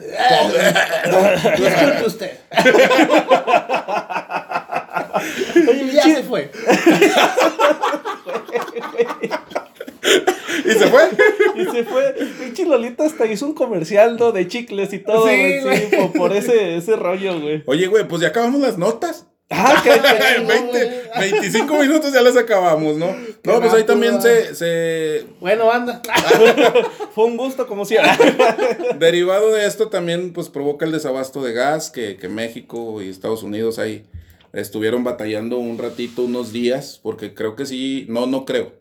Escuche 1.53 2.07
usted. 2.07 2.31
Oye, 5.69 5.91
Ya 5.93 6.01
se 6.03 6.23
fue. 6.23 6.49
¿Y 10.65 10.71
se 10.71 10.87
fue? 10.87 11.09
Y 11.55 11.65
se 11.65 11.83
fue. 11.83 12.15
Pinche 12.39 12.65
Lolita 12.65 13.05
hasta 13.05 13.25
hizo 13.25 13.45
un 13.45 13.53
comercial, 13.53 14.17
¿no? 14.17 14.31
De 14.31 14.47
chicles 14.47 14.93
y 14.93 14.99
todo, 14.99 15.27
Sí, 15.27 15.59
güey. 15.61 15.77
Sí, 15.77 15.95
por, 15.95 16.13
por 16.13 16.33
ese, 16.33 16.77
ese 16.77 16.95
rollo, 16.95 17.39
güey. 17.39 17.63
Oye, 17.65 17.87
güey, 17.87 18.07
pues 18.07 18.21
ya 18.21 18.29
acabamos 18.29 18.61
las 18.61 18.77
notas. 18.77 19.27
Ah, 19.49 19.81
qué, 19.81 19.89
qué 20.01 20.35
En 20.35 20.47
chingón, 20.47 20.71
20, 20.71 20.85
güey. 20.85 21.31
25 21.31 21.73
minutos 21.75 22.13
ya 22.13 22.21
las 22.21 22.35
acabamos, 22.35 22.97
¿no? 22.97 23.15
No, 23.43 23.61
pues 23.61 23.73
ahí 23.73 23.85
también 23.85 24.21
se, 24.21 24.53
se... 24.55 25.25
Bueno, 25.39 25.71
anda. 25.71 26.01
Fue 27.15 27.25
un 27.25 27.37
gusto, 27.37 27.65
como 27.65 27.85
siempre. 27.85 28.35
Derivado 28.99 29.53
de 29.53 29.65
esto 29.65 29.87
también, 29.87 30.33
pues 30.33 30.49
provoca 30.49 30.85
el 30.85 30.91
desabasto 30.91 31.41
de 31.41 31.53
gas, 31.53 31.89
que, 31.91 32.17
que 32.17 32.27
México 32.27 33.01
y 33.01 33.09
Estados 33.09 33.43
Unidos 33.43 33.79
ahí 33.79 34.05
estuvieron 34.53 35.03
batallando 35.03 35.57
un 35.57 35.77
ratito, 35.77 36.23
unos 36.23 36.51
días, 36.51 36.99
porque 37.01 37.33
creo 37.33 37.55
que 37.55 37.65
sí, 37.65 38.05
no, 38.09 38.27
no 38.27 38.43
creo. 38.45 38.73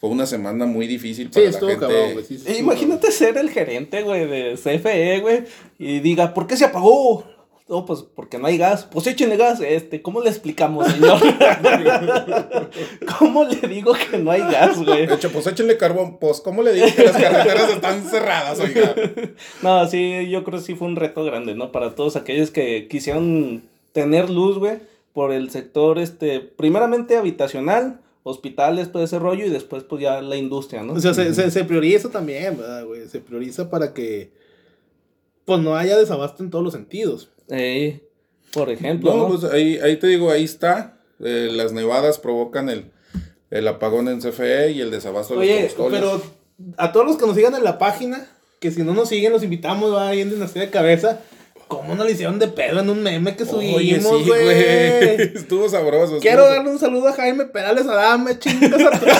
Fue 0.00 0.10
una 0.10 0.24
semana 0.26 0.64
muy 0.66 0.86
difícil 0.86 1.26
Sí, 1.26 1.32
para 1.34 1.44
la 1.44 1.50
estuvo 1.50 1.68
gente. 1.70 1.86
cabrón, 1.86 2.24
sí, 2.26 2.38
sí, 2.38 2.44
Eh, 2.46 2.50
estuvo 2.52 2.58
Imagínate 2.58 3.10
ser 3.12 3.36
el 3.36 3.50
gerente, 3.50 4.02
güey, 4.02 4.26
de 4.26 4.54
CFE, 4.54 5.20
güey, 5.20 5.44
y 5.78 6.00
diga, 6.00 6.32
¿por 6.34 6.46
qué 6.46 6.56
se 6.56 6.64
apagó? 6.64 7.24
No, 7.68 7.84
pues 7.86 8.00
porque 8.16 8.36
no 8.38 8.48
hay 8.48 8.58
gas. 8.58 8.84
Pues 8.90 9.06
échenle 9.06 9.36
gas. 9.36 9.60
Este, 9.60 10.02
¿cómo 10.02 10.20
le 10.22 10.28
explicamos, 10.30 10.88
señor? 10.88 11.20
¿Cómo 13.18 13.44
le 13.44 13.68
digo 13.68 13.92
que 13.92 14.18
no 14.18 14.32
hay 14.32 14.40
gas, 14.40 14.82
güey? 14.84 15.06
De 15.06 15.14
hecho, 15.14 15.30
pues 15.30 15.46
échenle 15.46 15.76
carbón. 15.76 16.18
Pues, 16.18 16.40
¿cómo 16.40 16.62
le 16.62 16.72
digo 16.72 16.86
que 16.96 17.04
las 17.04 17.16
carreteras 17.16 17.70
están 17.70 18.02
cerradas, 18.08 18.58
oiga? 18.58 18.94
No, 19.62 19.86
sí, 19.88 20.28
yo 20.28 20.42
creo 20.42 20.58
que 20.58 20.64
sí 20.64 20.74
fue 20.74 20.88
un 20.88 20.96
reto 20.96 21.22
grande, 21.24 21.54
¿no? 21.54 21.70
Para 21.72 21.94
todos 21.94 22.16
aquellos 22.16 22.50
que 22.50 22.88
quisieran 22.88 23.62
tener 23.92 24.30
luz, 24.30 24.58
güey, 24.58 24.78
por 25.12 25.32
el 25.32 25.50
sector, 25.50 25.98
este, 25.98 26.40
primeramente 26.40 27.16
habitacional, 27.16 28.00
hospitales, 28.22 28.92
todo 28.92 29.02
ese 29.02 29.18
rollo, 29.18 29.46
y 29.46 29.50
después, 29.50 29.82
pues 29.84 30.02
ya 30.02 30.20
la 30.20 30.36
industria, 30.36 30.82
¿no? 30.82 30.92
O 30.94 31.00
sea, 31.00 31.14
se, 31.14 31.32
se, 31.34 31.50
se 31.50 31.64
prioriza 31.64 32.10
también, 32.10 32.56
¿verdad, 32.58 32.84
güey? 32.84 33.08
Se 33.08 33.20
prioriza 33.20 33.70
para 33.70 33.94
que 33.94 34.32
pues 35.44 35.60
no 35.60 35.74
haya 35.76 35.96
desabasto 35.96 36.42
en 36.42 36.50
todos 36.50 36.62
los 36.62 36.72
sentidos. 36.74 37.30
Eh, 37.48 38.06
por 38.52 38.70
ejemplo, 38.70 39.10
No, 39.16 39.28
¿no? 39.28 39.28
pues 39.40 39.52
ahí, 39.52 39.78
ahí 39.78 39.96
te 39.96 40.06
digo, 40.06 40.30
ahí 40.30 40.44
está. 40.44 40.98
Eh, 41.18 41.48
las 41.52 41.72
nevadas 41.72 42.18
provocan 42.18 42.68
el, 42.68 42.90
el 43.50 43.66
apagón 43.66 44.08
en 44.08 44.20
CFE 44.20 44.72
y 44.72 44.80
el 44.80 44.90
desabasto 44.90 45.34
de 45.34 45.40
los 45.40 45.48
Oye, 45.56 45.74
combustibles. 45.74 46.00
pero 46.00 46.74
a 46.76 46.92
todos 46.92 47.06
los 47.06 47.16
que 47.16 47.26
nos 47.26 47.34
sigan 47.36 47.54
en 47.54 47.64
la 47.64 47.78
página, 47.78 48.28
que 48.60 48.70
si 48.70 48.82
no 48.82 48.94
nos 48.94 49.08
siguen, 49.08 49.32
los 49.32 49.42
invitamos, 49.42 49.92
va 49.94 50.08
ahí 50.08 50.20
en 50.20 50.30
Dinastía 50.30 50.62
de 50.62 50.70
Cabeza. 50.70 51.20
¿Cómo 51.70 51.94
no 51.94 52.02
le 52.04 52.10
hicieron 52.10 52.40
de 52.40 52.48
pedo 52.48 52.80
en 52.80 52.90
un 52.90 53.00
meme 53.00 53.36
que 53.36 53.46
subimos, 53.46 54.02
güey? 54.10 54.24
sí, 54.24 54.28
güey. 54.28 55.22
Estuvo 55.36 55.68
sabroso. 55.68 56.18
Quiero 56.18 56.42
estuvo- 56.42 56.56
darle 56.56 56.70
un 56.72 56.78
saludo 56.80 57.06
a 57.08 57.12
Jaime 57.12 57.44
Perales 57.44 57.86
Adame, 57.86 58.36
chingas 58.40 58.72
a 58.72 58.90
tu... 58.98 59.06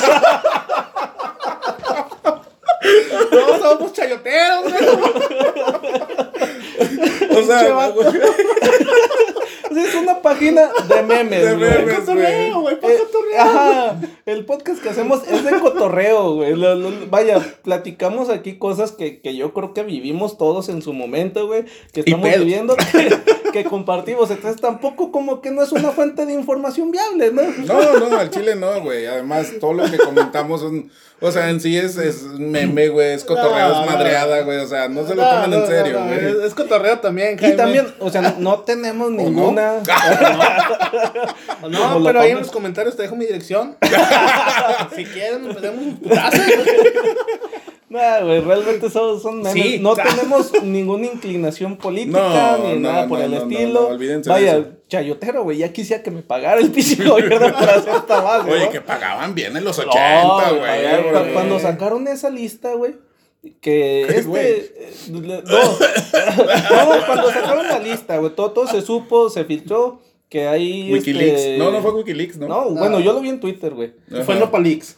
No, 3.30 3.56
somos 3.58 3.92
chayoteros, 3.92 4.62
güey. 4.64 4.74
O 7.30 7.42
sea, 7.46 7.92
Sea, 9.72 9.85
es 9.85 9.94
una 9.94 10.20
página 10.22 10.62
de 10.88 11.02
memes, 11.02 11.44
De 11.44 11.54
güey. 11.56 11.70
memes. 11.70 11.94
Cotorreo, 12.00 12.61
güey, 12.61 12.74
Eh, 12.76 12.98
cotorrear. 12.98 13.46
Ajá, 13.46 13.96
el 14.26 14.44
podcast 14.44 14.83
que 14.83 14.88
hacemos 14.88 15.22
es 15.28 15.44
de 15.44 15.59
cotorreo, 15.61 16.35
güey. 16.35 16.54
Lo- 16.56 16.74
lo- 16.74 16.90
vaya, 17.09 17.38
platicamos 17.62 18.28
aquí 18.30 18.59
cosas 18.59 18.92
que, 18.92 19.20
que 19.20 19.37
yo 19.37 19.52
creo 19.52 19.72
que 19.74 19.83
vivimos 19.83 20.38
todos 20.38 20.68
en 20.68 20.83
su 20.83 20.92
momento, 20.92 21.46
güey. 21.46 21.64
Que 21.92 22.00
estamos 22.00 22.28
viviendo, 22.37 22.76
que, 22.76 22.83
que 23.52 23.64
compartimos. 23.64 24.30
Entonces 24.30 24.60
tampoco 24.60 25.10
como 25.12 25.40
que 25.40 25.50
no 25.50 25.62
es 25.62 25.72
una 25.72 25.90
fuente 25.90 26.26
de 26.26 26.32
información 26.32 26.90
viable, 26.90 27.32
¿no? 27.32 27.42
No, 27.42 28.08
no, 28.08 28.16
al 28.18 28.30
chile 28.30 28.54
no, 28.54 28.80
güey. 28.82 29.06
Además, 29.06 29.48
todo 29.60 29.72
lo 29.74 29.90
que 29.90 29.98
comentamos 29.98 30.60
son. 30.60 30.90
O 31.22 31.30
sea, 31.30 31.50
en 31.50 31.60
sí 31.60 31.76
es, 31.76 31.98
es 31.98 32.22
meme, 32.24 32.88
güey. 32.88 33.12
Es 33.12 33.24
cotorreo, 33.24 33.68
No, 33.68 33.84
es 33.84 33.90
madreada, 33.90 34.40
güey. 34.42 34.58
O 34.58 34.66
sea, 34.66 34.88
no 34.88 35.06
se 35.06 35.14
lo 35.14 35.22
No, 35.22 35.46
no, 35.46 35.56
en 35.56 35.66
serio, 35.66 36.00
no, 36.00 36.06
güey. 36.06 36.18
es, 36.18 36.34
es 36.46 36.54
cotorreo 36.54 36.98
también, 37.00 37.34
Y 37.34 37.38
Jaime. 37.38 37.56
también, 37.56 37.94
o 37.98 38.08
sea, 38.10 38.36
no 38.38 38.60
tenemos 38.60 39.10
ninguna. 39.10 39.74
No, 41.68 42.02
pero 42.02 42.20
ahí 42.20 42.30
en 42.30 42.38
los 42.38 42.50
comentarios 42.50 42.96
te 42.96 43.02
dejo 43.02 43.16
mi 43.16 43.26
dirección. 43.26 43.76
si 44.96 45.04
quieren, 45.04 45.46
nos 45.46 45.56
pedimos 45.56 45.78
un 45.84 45.96
putazo. 45.98 46.38
Nah, 47.90 48.20
güey, 48.20 48.40
realmente 48.40 48.88
son, 48.88 49.20
son 49.20 49.42
memes. 49.42 49.53
Sí. 49.53 49.79
No 49.81 49.94
tenemos 49.96 50.53
ninguna 50.62 51.07
inclinación 51.07 51.76
política 51.76 52.57
No, 52.57 52.68
ni 52.68 52.74
no, 52.76 52.88
nada 52.92 53.09
por 53.09 53.18
no, 53.18 53.24
el 53.24 53.35
estilo. 53.35 53.88
olvídense 53.88 54.31
de 54.31 54.35
Vaya, 54.35 54.53
eso. 54.59 54.66
chayotero, 54.88 55.42
güey, 55.42 55.59
ya 55.59 55.72
quisiera 55.72 56.00
que 56.03 56.12
me 56.12 56.22
pagara 56.22 56.61
el 56.61 56.70
pinche 56.70 57.03
gobierno 57.05 57.53
por 57.53 57.68
hacer 57.68 57.92
esta 57.96 58.20
base. 58.20 58.48
Oye, 58.50 58.66
¿no? 58.66 58.70
que 58.70 58.81
pagaban 58.81 59.35
bien 59.35 59.57
en 59.57 59.64
los 59.64 59.76
No, 59.76 59.85
80, 59.90 60.50
güey. 60.53 61.33
Cuando 61.35 61.59
sacaron 61.59 62.07
esa 62.07 62.31
lista, 62.31 62.74
güey, 62.74 62.94
que 63.61 64.03
este. 64.09 64.57
eh, 64.57 64.92
No, 65.11 65.20
no, 65.20 67.07
cuando 67.07 67.31
sacaron 67.33 67.66
la 67.66 67.79
lista, 67.81 68.18
güey, 68.18 68.33
todo, 68.37 68.53
todo 68.53 68.68
se 68.68 68.83
supo, 68.83 69.29
se 69.31 69.44
filtró 69.44 70.00
que 70.29 70.46
hay. 70.46 70.92
Wikileaks. 70.92 71.40
este- 71.40 71.59
No, 71.59 71.72
no 71.72 71.83
fue 71.83 71.90
Wikileaks, 71.92 72.37
¿no? 72.38 72.46
No, 72.46 72.70
bueno, 72.70 73.00
yo 73.00 73.12
lo 73.12 73.20
vi 73.20 73.31
en 73.31 73.40
Twitter, 73.40 73.74
güey. 73.74 73.94
Fue 74.24 74.37
Nopalix. 74.37 74.96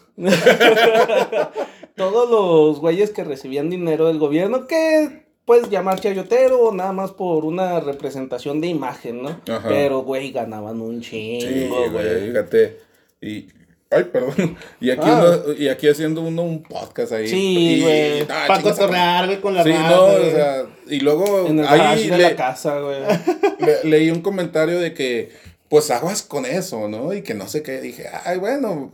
Todos 1.97 2.29
los 2.31 2.81
güeyes 2.81 3.11
que 3.11 3.25
recibían 3.25 3.71
dinero 3.71 4.07
del 4.09 4.19
gobierno, 4.19 4.67
que 4.67 5.25
puedes 5.45 5.69
llamar 5.71 6.01
chayotero 6.01 6.73
nada 6.73 6.93
más 6.93 7.11
por 7.13 7.45
una 7.45 7.81
representación 7.81 8.61
de 8.61 8.69
imagen, 8.69 9.23
¿no? 9.23 9.41
Ajá. 9.49 9.69
Pero, 9.69 10.03
güey, 10.03 10.33
ganaban 10.33 10.81
un 10.81 11.03
Sí, 11.03 11.39
chingo, 11.41 11.77
güey, 11.77 11.91
güey. 11.91 12.29
fíjate. 12.29 12.81
Y. 13.21 13.47
Ay, 13.91 14.05
perdón. 14.05 14.57
Y 14.81 14.91
aquí, 14.91 15.03
Ah. 15.05 15.39
uno- 15.45 15.53
y 15.59 15.69
aquí 15.69 15.87
haciendo 15.87 16.23
uno 16.23 16.43
un 16.45 16.63
podcast 16.63 17.13
ahí. 17.13 17.29
Sí, 17.29 17.75
Y- 17.77 17.83
güey. 17.83 18.21
ah, 18.23 18.45
Para 18.49 18.63
cotorrear, 18.63 19.27
güey, 19.27 19.41
con 19.43 19.55
la 19.55 19.65
Sí, 19.65 19.71
no, 19.71 20.07
güey. 20.07 20.29
o 20.29 20.31
sea, 20.31 20.67
y 20.89 21.01
luego 21.01 21.47
En 21.47 21.59
el 21.59 21.67
ahí 21.67 22.09
de 22.09 22.17
la 22.17 22.35
casa, 22.37 22.81
güey. 22.81 22.97
le- 23.59 23.85
leí 23.91 24.11
un 24.11 24.23
comentario 24.23 24.81
de 24.81 24.95
que, 24.95 25.31
pues 25.69 25.91
aguas 25.91 26.23
con 26.23 26.47
eso, 26.47 26.89
¿no? 26.89 27.13
Y 27.13 27.21
que 27.21 27.35
no 27.35 27.49
sé 27.49 27.63
qué. 27.63 27.83
Dije, 27.83 28.07
ay, 28.25 28.39
bueno, 28.39 28.93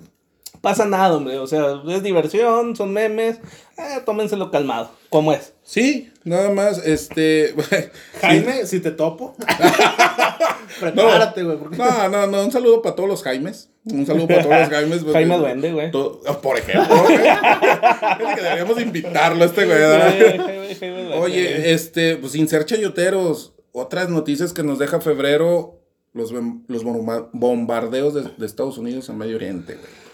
Pasa 0.68 0.84
nada, 0.84 1.16
hombre. 1.16 1.38
O 1.38 1.46
sea, 1.46 1.80
es 1.88 2.02
diversión, 2.02 2.76
son 2.76 2.92
memes. 2.92 3.38
Eh, 3.78 4.00
tómenselo 4.04 4.50
calmado, 4.50 4.90
como 5.08 5.32
es. 5.32 5.54
sí, 5.62 6.12
nada 6.24 6.50
más, 6.50 6.78
este. 6.84 7.54
Jaime, 8.20 8.66
si 8.66 8.80
te 8.80 8.90
topo. 8.90 9.34
Prepárate, 10.80 11.42
güey. 11.42 11.56
porque- 11.56 11.76
No, 11.78 12.08
no, 12.10 12.26
no, 12.26 12.44
un 12.44 12.52
saludo 12.52 12.82
para 12.82 12.94
todos 12.94 13.08
los 13.08 13.22
Jaimes. 13.22 13.70
Un 13.86 14.04
saludo 14.06 14.26
para 14.28 14.42
todos 14.42 14.58
los 14.60 14.68
Jaimes. 14.68 14.98
porque- 14.98 15.12
Jaime 15.14 15.38
Duende, 15.38 15.72
güey. 15.72 15.90
to- 15.90 16.20
Por 16.42 16.58
ejemplo, 16.58 16.96
güey. 17.04 17.16
Es 18.28 18.34
que 18.34 18.42
deberíamos 18.42 18.80
invitarlo 18.80 19.42
a 19.44 19.46
este 19.46 19.64
güey. 19.64 21.12
Oye, 21.18 21.72
este, 21.72 22.16
pues 22.16 22.32
sin 22.32 22.46
ser 22.48 22.64
chayoteros, 22.66 23.54
otras 23.72 24.08
noticias 24.10 24.52
que 24.52 24.62
nos 24.62 24.78
deja 24.78 25.00
febrero, 25.00 25.80
los, 26.12 26.32
los 26.32 26.84
bomba- 26.84 27.30
bombardeos 27.32 28.12
de, 28.14 28.22
de 28.36 28.46
Estados 28.46 28.76
Unidos 28.78 29.08
en 29.08 29.18
Medio 29.18 29.36
Oriente, 29.36 29.74
güey. 29.74 30.07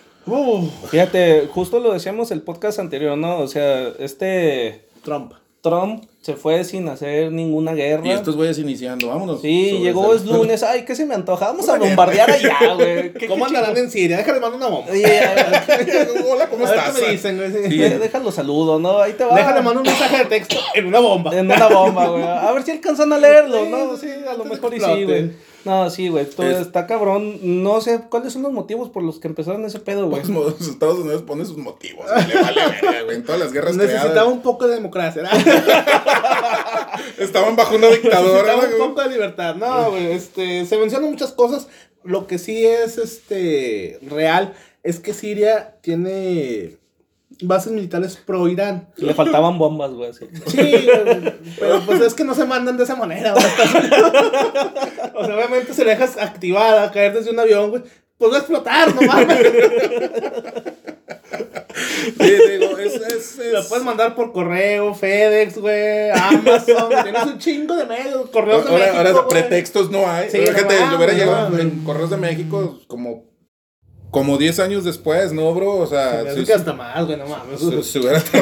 Fíjate, 0.90 1.48
justo 1.52 1.80
lo 1.80 1.92
decíamos 1.92 2.30
el 2.30 2.40
podcast 2.42 2.78
anterior, 2.78 3.16
¿no? 3.18 3.38
O 3.40 3.48
sea, 3.48 3.88
este 3.98 4.86
Trump. 5.02 5.32
Trump 5.60 6.04
se 6.20 6.34
fue 6.36 6.62
sin 6.64 6.86
hacer 6.90 7.32
ninguna 7.32 7.72
guerra. 7.72 8.06
Y 8.06 8.10
estos 8.10 8.36
güeyes 8.36 8.58
iniciando, 8.58 9.08
vámonos. 9.08 9.40
Sí, 9.40 9.78
llegó, 9.82 10.14
es 10.14 10.24
lunes. 10.26 10.62
Ay, 10.62 10.84
¿qué 10.84 10.94
se 10.94 11.06
me 11.06 11.14
antoja? 11.14 11.46
Vamos 11.46 11.66
a 11.70 11.78
bombardear 11.78 12.30
allá, 12.30 12.58
güey. 12.74 13.14
¿Qué- 13.14 13.26
¿Cómo 13.26 13.46
qué 13.46 13.56
andarán 13.56 13.76
en 13.78 13.90
Siria? 13.90 14.18
Déjale 14.18 14.40
mandar 14.40 14.58
una 14.58 14.68
bomba. 14.68 14.92
Hola, 16.30 16.48
¿cómo 16.50 16.66
A 16.66 16.70
ver 16.70 16.78
estás? 16.78 16.94
qué 16.96 17.02
me 17.06 17.12
dicen, 17.12 17.36
güey. 17.38 17.70
sí. 17.70 17.78
Déjalo 17.78 18.30
saludo, 18.30 18.78
¿no? 18.78 18.98
Ahí 19.00 19.14
te 19.14 19.24
va. 19.24 19.36
Déjale 19.36 19.62
mandar 19.62 19.78
un 19.78 19.88
mensaje 19.88 20.18
de 20.18 20.24
texto 20.26 20.56
en 20.74 20.86
una 20.86 20.98
bomba. 21.00 21.34
En 21.34 21.46
una 21.46 21.66
bomba, 21.68 22.08
güey. 22.08 22.22
A 22.24 22.52
ver 22.52 22.62
si 22.62 22.70
alcanzan 22.72 23.10
a 23.14 23.18
leerlo, 23.18 23.64
¿no? 23.66 23.96
sí, 23.96 24.08
a 24.28 24.34
lo 24.34 24.44
mejor 24.44 24.74
y 24.74 24.80
sí, 24.80 25.04
güey. 25.04 25.30
No, 25.64 25.88
sí, 25.90 26.08
güey. 26.08 26.26
Todo 26.26 26.46
Es- 26.50 26.58
está 26.60 26.86
cabrón. 26.86 27.38
No 27.62 27.80
sé 27.80 28.00
cuáles 28.10 28.32
son 28.34 28.42
los 28.42 28.52
motivos 28.52 28.90
por 28.90 29.02
los 29.02 29.18
que 29.18 29.28
empezaron 29.28 29.64
ese 29.64 29.80
pedo, 29.80 30.08
güey. 30.08 30.20
Los 30.22 30.30
mo- 30.30 30.48
Estados 30.48 30.98
Unidos 30.98 31.22
pone 31.22 31.44
sus 31.44 31.56
motivos. 31.56 32.04
Le 32.28 32.34
vale 32.42 32.60
verga, 32.66 33.02
güey. 33.04 33.16
En 33.16 33.24
todas 33.24 33.40
las 33.40 33.52
guerras 33.52 33.74
Necesitaba 33.76 34.10
creadas. 34.10 34.32
un 34.32 34.42
poco 34.42 34.66
de 34.66 34.74
democracia. 34.74 35.22
Estaban 37.18 37.56
bajo 37.56 37.76
una 37.76 37.88
dictadura. 37.88 38.42
Necesitaba 38.42 38.66
güey. 38.66 38.72
un 38.80 38.88
poco 38.88 39.02
de 39.02 39.08
libertad. 39.10 39.54
No, 39.56 39.90
güey, 39.90 40.12
este, 40.12 40.66
se 40.66 40.76
mencionan 40.78 41.10
muchas 41.10 41.32
cosas. 41.32 41.68
Lo 42.02 42.26
que 42.26 42.38
sí 42.38 42.64
es 42.66 42.98
este 42.98 43.98
real 44.02 44.52
es 44.82 45.00
que 45.00 45.14
Siria 45.14 45.76
tiene 45.80 46.76
bases 47.42 47.72
militares 47.72 48.16
pro 48.24 48.48
Irán. 48.48 48.88
Le 48.96 49.14
faltaban 49.14 49.58
bombas, 49.58 49.90
güey. 49.92 50.12
Sí, 50.12 50.56
güey, 50.56 51.34
pero 51.58 51.80
pues 51.86 52.00
es 52.00 52.14
que 52.14 52.24
no 52.24 52.34
se 52.34 52.44
mandan 52.44 52.76
de 52.76 52.84
esa 52.84 52.96
manera. 52.96 53.32
güey. 53.32 53.44
o 55.14 55.24
sea, 55.26 55.36
obviamente 55.36 55.72
se 55.74 55.84
la 55.84 55.92
dejas 55.92 56.16
activada, 56.18 56.90
caer 56.92 57.14
desde 57.14 57.30
un 57.30 57.38
avión, 57.40 57.70
güey. 57.70 57.82
Pues 58.16 58.30
va 58.32 58.36
a 58.36 58.38
explotar, 58.38 58.94
no 58.94 59.02
mames. 59.02 59.38
Sí, 62.20 62.30
digo, 62.58 62.78
es. 62.78 62.94
es, 62.94 63.38
es- 63.38 63.52
La 63.52 63.62
puedes 63.62 63.84
mandar 63.84 64.14
por 64.14 64.32
correo, 64.32 64.94
FedEx, 64.94 65.58
güey, 65.58 66.10
Amazon. 66.10 66.90
Tienes 67.02 67.24
un 67.26 67.38
chingo 67.38 67.74
de 67.74 67.86
medios, 67.86 68.30
correos 68.30 68.64
de 68.64 68.70
Ahora, 68.70 68.84
México, 68.84 68.98
ahora 68.98 69.10
güey. 69.12 69.28
pretextos 69.28 69.90
no 69.90 70.08
hay. 70.08 70.30
Sí, 70.30 70.38
Fíjate, 70.38 70.78
no 70.80 70.90
yo 70.92 70.96
hubiera 70.96 71.12
llegado 71.12 71.50
no. 71.50 71.58
en 71.58 71.70
Correos 71.84 72.10
de 72.10 72.16
México 72.18 72.78
como, 72.86 73.24
como 74.14 74.38
10 74.38 74.60
años 74.60 74.84
después, 74.84 75.32
¿no, 75.32 75.52
bro? 75.52 75.72
O 75.78 75.86
sea, 75.88 76.22
Se 76.22 76.36
sí, 76.36 76.44
que 76.44 76.52
hasta 76.54 76.72
más, 76.72 77.04
güey, 77.04 77.18
no 77.18 77.26
mames. 77.26 77.58
se, 77.58 77.82
se 77.82 77.98
hubiera 77.98 78.18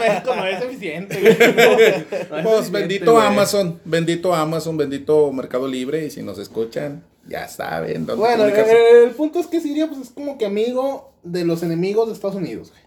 México 0.00 0.34
no 0.34 0.46
es 0.46 0.62
eficiente, 0.62 1.20
güey. 1.20 1.36
No, 2.30 2.36
no 2.36 2.38
es 2.38 2.42
Pues 2.56 2.70
bendito 2.70 3.12
güey. 3.12 3.26
Amazon, 3.26 3.78
bendito 3.84 4.34
Amazon, 4.34 4.78
bendito 4.78 5.30
Mercado 5.30 5.68
Libre. 5.68 6.06
Y 6.06 6.10
si 6.10 6.22
nos 6.22 6.38
escuchan, 6.38 7.04
ya 7.28 7.46
saben 7.48 8.06
dónde 8.06 8.20
Bueno, 8.24 8.46
eh, 8.46 9.04
el 9.04 9.10
punto 9.10 9.40
es 9.40 9.46
que 9.46 9.60
Siria 9.60 9.88
pues, 9.88 10.00
es 10.00 10.08
como 10.10 10.38
que 10.38 10.46
amigo 10.46 11.12
de 11.22 11.44
los 11.44 11.62
enemigos 11.62 12.08
de 12.08 12.14
Estados 12.14 12.36
Unidos, 12.36 12.70
güey. 12.70 12.82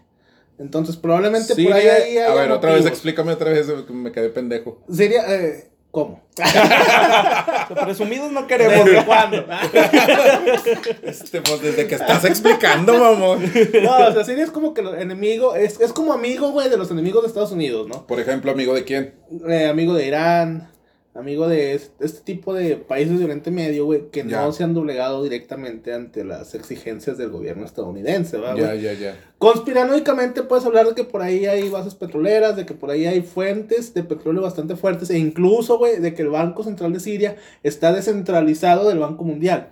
Entonces, 0.58 0.96
probablemente 0.96 1.54
Siria- 1.54 1.70
por 1.70 1.80
ahí, 1.80 1.88
ahí 1.88 2.18
a 2.18 2.34
ver, 2.34 2.50
otra 2.50 2.70
vez 2.70 2.80
motivos. 2.80 2.86
explícame 2.86 3.32
otra 3.32 3.50
vez, 3.52 3.66
me 3.90 4.10
quedé 4.12 4.28
pendejo. 4.28 4.80
Siria, 4.92 5.22
eh, 5.34 5.68
¿cómo? 5.94 6.20
Presumidos 7.84 8.32
no 8.32 8.48
queremos, 8.48 8.84
¿Desde 8.84 9.04
cuándo? 9.04 9.46
Este, 11.04 11.40
pues 11.40 11.62
desde 11.62 11.86
que 11.86 11.94
estás 11.94 12.24
explicando, 12.24 12.98
mamón. 12.98 13.40
no, 13.82 14.08
o 14.08 14.12
sea, 14.12 14.24
Siria 14.24 14.44
es 14.44 14.50
como 14.50 14.74
que 14.74 14.82
los 14.82 14.98
enemigo, 14.98 15.54
es, 15.54 15.80
es 15.80 15.92
como 15.92 16.12
amigo, 16.12 16.50
güey, 16.50 16.68
de 16.68 16.76
los 16.76 16.90
enemigos 16.90 17.22
de 17.22 17.28
Estados 17.28 17.52
Unidos, 17.52 17.86
¿no? 17.86 18.06
Por 18.06 18.18
ejemplo, 18.18 18.50
amigo 18.50 18.74
de 18.74 18.82
quién? 18.84 19.14
Eh, 19.48 19.68
amigo 19.68 19.94
de 19.94 20.06
Irán, 20.06 20.68
amigo 21.14 21.46
de 21.48 21.74
este, 21.74 22.04
este 22.04 22.20
tipo 22.22 22.52
de 22.54 22.76
países 22.76 23.18
de 23.18 23.24
Oriente 23.24 23.50
Medio, 23.52 23.84
güey, 23.84 24.10
que 24.10 24.24
Ya. 24.26 24.42
no 24.42 24.52
se 24.52 24.64
han 24.64 24.74
doblegado 24.74 25.22
directamente 25.22 25.92
ante 25.94 26.24
las 26.24 26.54
exigencias 26.56 27.16
del 27.18 27.30
gobierno 27.30 27.64
estadounidense, 27.64 28.36
¿verdad, 28.36 28.56
Ya, 28.56 28.66
güey? 28.68 28.82
ya, 28.82 28.92
ya. 28.94 29.16
Conspiranoicamente 29.38 30.42
puedes 30.42 30.66
hablar 30.66 30.86
de 30.88 30.94
que 30.94 31.04
por 31.04 31.22
ahí 31.22 31.46
hay 31.46 31.68
bases 31.68 31.94
petroleras, 31.94 32.56
de 32.56 32.66
que 32.66 32.74
por 32.74 32.90
ahí 32.90 33.06
hay 33.06 33.22
fuentes 33.22 33.94
de 33.94 34.02
petróleo 34.02 34.42
bastante 34.42 34.74
fuertes, 34.76 35.08
e 35.10 35.18
incluso, 35.18 35.78
güey, 35.78 36.00
de 36.00 36.14
que 36.14 36.22
el 36.22 36.28
Banco 36.30 36.64
Central 36.64 36.92
de 36.92 37.00
Siria 37.00 37.36
está 37.62 37.92
descentralizado 37.92 38.88
del 38.88 38.98
Banco 38.98 39.22
Mundial. 39.24 39.70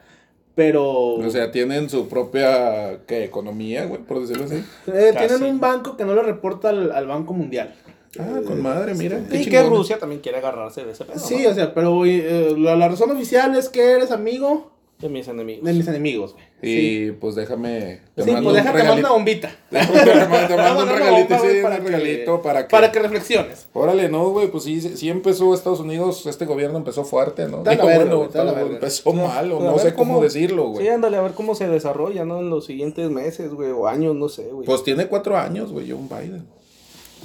Pero 0.55 0.85
O 1.15 1.31
sea, 1.31 1.51
tienen 1.51 1.89
su 1.89 2.09
propia 2.09 3.01
¿qué, 3.07 3.25
economía, 3.25 3.87
güey, 3.87 4.03
por 4.03 4.21
decirlo 4.21 4.45
así. 4.45 4.63
eh, 4.87 5.13
tienen 5.17 5.43
un 5.43 5.59
banco 5.59 5.97
que 5.97 6.05
no 6.05 6.15
le 6.15 6.23
reporta 6.23 6.69
al, 6.69 6.93
al 6.93 7.07
Banco 7.07 7.33
Mundial. 7.33 7.75
Ah, 8.19 8.41
con 8.47 8.61
madre, 8.63 8.95
mira. 8.95 9.21
qué 9.31 9.43
Y 9.43 9.47
que. 9.47 9.63
Rusia 9.63 9.99
también 9.99 10.21
quiere 10.21 10.39
agarrarse 10.39 10.85
de 10.85 10.93
ese 10.93 11.05
pedo. 11.05 11.19
Sí, 11.19 11.43
¿no? 11.45 11.51
o 11.51 11.55
sea, 11.55 11.73
pero 11.75 12.05
eh, 12.05 12.55
la, 12.59 12.77
la 12.77 12.89
razón 12.89 13.11
oficial 13.11 13.57
es 13.57 13.69
que 13.71 13.93
eres 13.93 14.11
amigo 14.11 14.71
De 14.99 15.09
mis 15.09 15.27
enemigos. 15.29 15.65
de 15.65 15.73
mis 15.73 15.89
enemigos, 15.89 16.33
güey. 16.35 16.45
Y 16.65 17.11
pues 17.13 17.35
déjame. 17.35 18.01
Sí, 18.19 18.31
mando 18.31 18.35
pues 18.35 18.47
un 18.47 18.53
déjate 18.55 18.65
mando 18.65 18.79
regalito. 18.79 18.99
una 19.09 19.11
bombita. 19.17 19.51
Te 19.71 19.77
mando, 19.79 20.47
te 20.47 20.57
mando 20.57 20.83
un 20.83 20.89
regalito, 20.91 21.29
bomba, 21.35 21.39
sí, 21.41 21.47
güey, 21.47 21.57
un 21.57 21.63
para 21.63 21.77
que- 21.79 21.83
regalito 21.87 22.43
para 22.43 22.63
que. 22.69 22.71
Para 22.71 22.93
que 22.93 22.99
reflexiones. 23.01 23.67
Órale, 23.73 24.09
no, 24.11 24.29
güey, 24.31 24.49
pues 24.51 24.65
sí, 24.65 24.81
sí 24.81 25.09
empezó 25.09 25.55
Estados 25.55 25.81
Unidos, 25.81 26.27
este 26.27 26.45
gobierno 26.45 26.77
empezó 26.79 27.05
fuerte, 27.05 27.49
¿no? 27.49 27.65
Digo, 27.65 27.87
verga, 27.87 28.15
bueno, 28.15 28.29
tal- 28.29 28.55
verga. 28.55 28.75
empezó 28.75 29.13
mal, 29.15 29.51
o 29.53 29.59
Pues, 29.59 29.71
no 29.71 29.79
sé 29.79 29.95
cómo, 29.95 30.21
decirlo, 30.23 30.69
güey. 30.69 30.85
Sí, 30.85 30.93
ándale, 30.93 31.17
a 31.17 31.23
ver 31.23 31.33
cómo 31.33 31.55
se 31.55 31.67
desarrolla, 31.67 32.25
¿no? 32.27 32.41
En 32.41 32.51
los 32.51 32.67
siguientes 32.67 33.11
meses, 33.11 33.53
güey, 33.55 33.71
o 33.71 33.89
años, 33.89 34.15
no 34.15 34.29
sé, 34.29 34.45
güey. 34.53 34.67
Pues 34.67 34.85
tiene 34.85 35.07
cuatro 35.07 35.37
años, 35.37 35.73
güey, 35.73 35.91
John 35.91 36.09
Biden. 36.09 36.47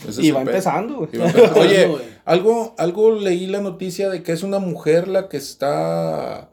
Ese 0.07 0.21
y 0.23 0.31
va 0.31 0.41
empezando, 0.41 0.95
güey. 0.97 1.09
Y 1.13 1.17
va 1.17 1.27
empezando. 1.27 1.59
Oye, 1.61 1.87
güey. 1.87 2.03
algo, 2.25 2.75
algo 2.77 3.15
leí 3.15 3.47
la 3.47 3.61
noticia 3.61 4.09
de 4.09 4.23
que 4.23 4.31
es 4.31 4.43
una 4.43 4.59
mujer 4.59 5.07
la 5.07 5.29
que 5.29 5.37
está 5.37 6.49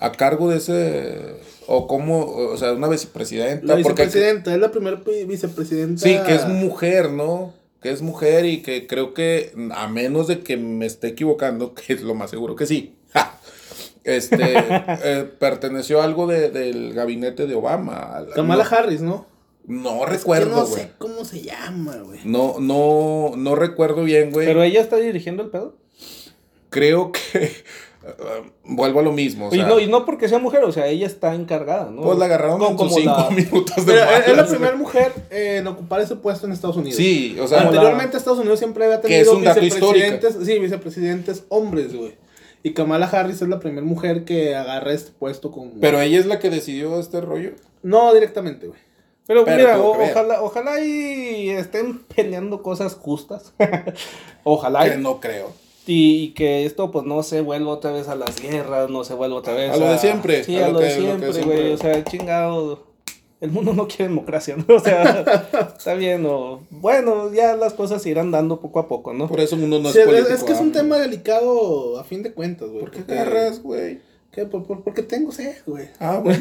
a 0.00 0.12
cargo 0.16 0.48
de 0.50 0.58
ese, 0.58 1.36
o 1.66 1.86
como, 1.86 2.24
o 2.26 2.56
sea, 2.56 2.72
una 2.72 2.88
vicepresidenta. 2.88 3.66
La 3.66 3.82
porque- 3.82 4.04
vicepresidenta, 4.04 4.54
es 4.54 4.60
la 4.60 4.70
primera 4.70 5.00
vicepresidenta. 5.26 6.02
Sí, 6.02 6.16
que 6.26 6.34
es 6.34 6.46
mujer, 6.46 7.10
¿no? 7.10 7.52
Que 7.82 7.90
es 7.90 8.02
mujer 8.02 8.44
y 8.44 8.62
que 8.62 8.86
creo 8.86 9.14
que, 9.14 9.52
a 9.72 9.88
menos 9.88 10.26
de 10.28 10.40
que 10.40 10.56
me 10.56 10.86
esté 10.86 11.08
equivocando, 11.08 11.74
que 11.86 11.92
es 11.94 12.02
lo 12.02 12.14
más 12.14 12.30
seguro 12.30 12.54
que 12.56 12.66
sí, 12.66 12.94
¡ja! 13.12 13.38
este, 14.04 14.36
eh, 14.56 15.28
perteneció 15.38 16.00
a 16.00 16.04
algo 16.04 16.26
de- 16.26 16.50
del 16.50 16.94
gabinete 16.94 17.46
de 17.46 17.54
Obama. 17.56 18.24
Kamala 18.34 18.64
no, 18.64 18.76
Harris, 18.76 19.00
¿no? 19.00 19.26
No 19.68 20.04
Es 20.04 20.08
recuerdo, 20.10 20.56
no 20.56 20.66
sé 20.66 20.92
cómo 20.98 21.24
se 21.24 21.42
llama, 21.42 21.96
güey. 21.98 22.20
No, 22.24 22.56
no, 22.58 23.32
no 23.36 23.54
recuerdo 23.54 24.02
bien, 24.02 24.30
güey. 24.32 24.46
Pero 24.46 24.62
ella 24.62 24.80
está 24.80 24.96
dirigiendo 24.96 25.42
el 25.42 25.50
pedo. 25.50 25.76
Creo 26.70 27.12
que 27.12 27.52
uh, 28.02 28.46
vuelvo 28.64 29.00
a 29.00 29.02
lo 29.02 29.12
mismo. 29.12 29.48
O 29.48 29.54
y, 29.54 29.58
no, 29.58 29.78
y 29.78 29.86
no 29.86 30.06
porque 30.06 30.26
sea 30.28 30.38
mujer, 30.38 30.64
o 30.64 30.72
sea, 30.72 30.86
ella 30.86 31.06
está 31.06 31.34
encargada, 31.34 31.90
¿no? 31.90 32.00
pues 32.02 32.18
la 32.18 32.24
agarraron 32.24 32.60
sus 32.60 32.76
como 32.76 32.90
cinco 32.90 33.26
la- 33.28 33.30
minutos 33.30 33.84
de 33.86 33.94
es 34.26 34.36
la 34.36 34.46
primera 34.46 34.74
mujer 34.74 35.12
en 35.30 35.66
ocupar 35.66 36.00
ese 36.00 36.16
puesto 36.16 36.46
en 36.46 36.52
Estados 36.52 36.76
Unidos. 36.78 36.96
Sí, 36.96 37.36
o 37.38 37.46
sea, 37.46 37.60
Anteriormente 37.60 38.16
Estados 38.16 38.38
Unidos 38.38 38.58
siempre 38.58 38.86
había 38.86 39.02
Que 39.02 39.20
es 39.20 39.28
tenido 39.28 39.54
vicepresidentes, 39.54 40.36
sí, 40.44 40.58
vicepresidentes 40.58 41.44
hombres, 41.50 41.94
güey. 41.94 42.14
Y 42.62 42.72
Kamala 42.72 43.06
Harris 43.06 43.42
es 43.42 43.48
la 43.48 43.60
primera 43.60 43.86
mujer 43.86 44.24
que 44.24 44.56
agarra 44.56 44.92
este 44.92 45.12
puesto 45.12 45.52
con... 45.52 45.72
pero 45.80 46.00
ella 46.00 46.18
es 46.18 46.26
la 46.26 46.38
que 46.38 46.50
decidió 46.50 46.98
este 46.98 47.20
rollo. 47.20 47.52
No 47.82 48.12
directamente, 48.12 48.66
güey. 48.66 48.80
Pero, 49.28 49.44
Pero 49.44 49.56
mira, 49.58 49.78
o- 49.80 49.90
ojalá, 50.02 50.42
ojalá 50.42 50.80
y 50.80 51.50
estén 51.50 51.98
peleando 52.16 52.62
cosas 52.62 52.94
justas. 52.96 53.52
ojalá. 54.44 54.88
Que 54.88 54.96
y- 54.98 55.02
no 55.02 55.20
creo. 55.20 55.52
Y, 55.86 56.22
y 56.24 56.34
que 56.34 56.66
esto 56.66 56.90
pues 56.90 57.06
no 57.06 57.22
se 57.22 57.40
vuelva 57.40 57.70
otra 57.70 57.92
vez 57.92 58.08
a 58.08 58.14
las 58.14 58.40
guerras, 58.42 58.90
no 58.90 59.04
se 59.04 59.14
vuelva 59.14 59.36
otra 59.36 59.54
vez 59.54 59.70
A 59.72 59.76
lo 59.78 59.88
de 59.90 59.98
siempre, 59.98 60.44
Sí, 60.44 60.56
a 60.58 60.66
a, 60.66 60.68
lo 60.68 60.74
lo 60.74 60.80
de 60.80 60.88
que- 60.88 60.94
siempre, 61.00 61.32
güey. 61.44 61.72
O 61.72 61.78
sea, 61.78 62.02
chingado. 62.04 62.88
El 63.40 63.52
mundo 63.52 63.72
no 63.72 63.86
quiere 63.86 64.08
democracia, 64.08 64.56
¿no? 64.56 64.64
O 64.76 64.80
sea, 64.80 65.24
está 65.76 65.94
bien, 65.94 66.26
o 66.26 66.60
bueno, 66.70 67.32
ya 67.32 67.54
las 67.54 67.72
cosas 67.72 68.02
se 68.02 68.10
irán 68.10 68.32
dando 68.32 68.58
poco 68.58 68.80
a 68.80 68.88
poco, 68.88 69.14
¿no? 69.14 69.28
Por 69.28 69.38
eso 69.38 69.54
uno 69.54 69.78
no 69.78 69.92
Sí, 69.92 69.98
es 70.00 70.04
es, 70.04 70.04
político. 70.06 70.34
es 70.34 70.42
que 70.42 70.52
es 70.54 70.60
un 70.60 70.70
ah, 70.70 70.72
tema 70.72 70.98
delicado 70.98 72.00
a 72.00 72.04
fin 72.04 72.24
de 72.24 72.32
cuentas, 72.34 72.68
güey. 72.68 72.80
¿Por 72.80 72.90
qué 72.90 72.98
porque- 72.98 73.12
agarras, 73.12 73.62
güey? 73.62 74.00
¿Qué? 74.38 74.44
Por, 74.46 74.64
por- 74.64 74.82
porque 74.84 75.02
tengo 75.02 75.32
sed, 75.32 75.56
güey. 75.66 75.86
Ah, 75.98 76.20
bueno. 76.24 76.38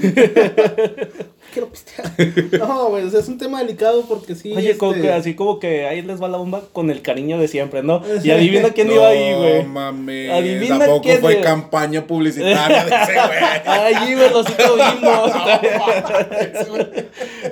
Quiero 1.51 1.69
pistear. 1.69 2.11
No, 2.59 2.89
güey, 2.89 3.05
o 3.05 3.09
sea, 3.09 3.21
es 3.21 3.27
un 3.27 3.39
tema 3.39 3.59
delicado 3.63 4.05
porque 4.07 4.35
sí. 4.35 4.53
Oye, 4.55 4.77
como 4.77 4.91
este, 4.91 5.01
que 5.07 5.11
así 5.13 5.33
como 5.33 5.59
que 5.59 5.87
ahí 5.87 6.03
les 6.03 6.21
va 6.21 6.27
la 6.27 6.37
bomba 6.37 6.61
con 6.73 6.91
el 6.91 7.01
cariño 7.01 7.39
de 7.39 7.47
siempre, 7.47 7.81
¿no? 7.81 8.03
Y 8.23 8.29
adivina 8.29 8.69
quién 8.69 8.91
iba 8.91 9.07
ahí, 9.07 9.31
No 9.31 9.37
güey. 9.39 9.63
mames. 9.65 10.29
Adivina 10.29 10.77
Tampoco 10.79 11.01
quién 11.01 11.21
fue 11.21 11.41
campaña 11.41 12.05
publicitaria 12.05 12.85
de 12.85 12.95
ese 12.95 13.13
güey. 13.13 13.39
Ahí 13.65 14.11
iba 14.11 14.25
el 14.27 14.33
osito 14.35 14.75
bimbo. 14.75 15.11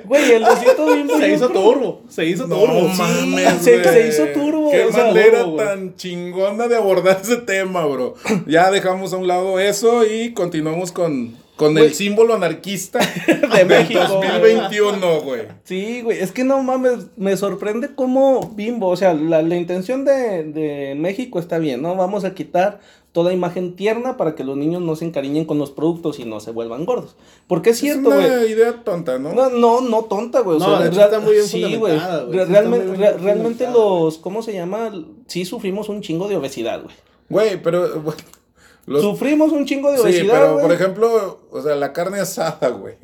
Güey, 0.04 0.32
el 0.32 0.44
osito 0.44 0.86
bimbo. 0.94 1.18
Se 1.18 1.32
hizo 1.32 1.48
turbo. 1.48 2.02
Se 2.08 2.24
hizo 2.24 2.46
No 2.46 2.56
turbo. 2.56 2.88
mames, 2.88 3.52
se- 3.62 3.78
güey. 3.80 3.84
se 3.92 4.08
hizo 4.08 4.26
turbo, 4.28 4.70
Qué 4.70 4.84
o 4.84 4.92
sea, 4.92 5.06
manera 5.06 5.38
turbo, 5.40 5.52
güey. 5.54 5.66
tan 5.66 5.96
chingona 5.96 6.68
de 6.68 6.76
abordar 6.76 7.18
ese 7.22 7.36
tema, 7.38 7.84
bro. 7.86 8.14
Ya 8.46 8.70
dejamos 8.70 9.12
a 9.12 9.16
un 9.16 9.26
lado 9.26 9.58
eso 9.58 10.04
y 10.06 10.32
continuamos 10.36 10.92
con, 10.92 11.34
con 11.56 11.76
el 11.78 11.92
símbolo 11.94 12.34
anarquista 12.34 13.00
De 13.26 13.48
del 13.58 13.66
México, 13.66 13.98
2021, 14.08 15.20
güey. 15.22 15.42
Sí, 15.64 16.02
güey, 16.02 16.18
es 16.20 16.30
que 16.30 16.44
no 16.44 16.62
mames, 16.62 17.06
me 17.16 17.36
sorprende 17.36 17.94
cómo 17.96 18.52
Bimbo, 18.54 18.88
o 18.88 18.96
sea, 18.96 19.14
la, 19.14 19.42
la 19.42 19.56
intención 19.56 20.04
de, 20.04 20.44
de 20.44 20.94
México 20.96 21.40
está 21.40 21.58
bien, 21.58 21.82
¿no? 21.82 21.96
Vamos 21.96 22.24
a 22.24 22.34
quitar 22.34 22.78
toda 23.12 23.32
imagen 23.32 23.76
tierna 23.76 24.18
para 24.18 24.34
que 24.34 24.44
los 24.44 24.58
niños 24.58 24.82
no 24.82 24.94
se 24.94 25.06
encariñen 25.06 25.46
con 25.46 25.58
los 25.58 25.70
productos 25.70 26.18
y 26.18 26.26
no 26.26 26.38
se 26.38 26.50
vuelvan 26.50 26.84
gordos. 26.84 27.16
Porque 27.48 27.70
es 27.70 27.78
cierto, 27.78 28.12
es 28.12 28.20
güey. 28.20 28.30
una 28.30 28.44
idea 28.46 28.84
tonta, 28.84 29.18
¿no? 29.18 29.32
No, 29.32 29.48
no, 29.48 29.80
no 29.80 30.04
tonta, 30.04 30.40
güey. 30.40 30.58
o 30.58 30.60
No, 30.60 30.66
sea, 30.66 30.80
de 30.80 30.88
hecho 30.88 30.96
real- 30.98 31.08
está 31.08 31.20
muy 31.20 31.32
bien 31.32 31.46
sí, 31.46 31.76
güey. 31.76 31.98
realmente, 32.46 32.94
re- 32.94 33.16
realmente 33.16 33.66
los, 33.70 34.18
¿cómo 34.18 34.42
se 34.42 34.52
llama? 34.52 34.92
Sí 35.28 35.46
sufrimos 35.46 35.88
un 35.88 36.02
chingo 36.02 36.28
de 36.28 36.36
obesidad, 36.36 36.82
güey. 36.82 36.94
Güey, 37.30 37.62
pero... 37.62 38.00
bueno, 38.02 38.20
los- 38.86 39.02
Sufrimos 39.02 39.52
un 39.52 39.64
chingo 39.66 39.90
de 39.90 39.98
Sí, 39.98 40.02
obesidad, 40.04 40.34
pero 40.34 40.52
güey. 40.54 40.64
por 40.66 40.72
ejemplo, 40.74 41.40
o 41.50 41.60
sea, 41.62 41.74
la 41.76 41.92
carne 41.92 42.20
asada, 42.20 42.68
güey. 42.70 42.96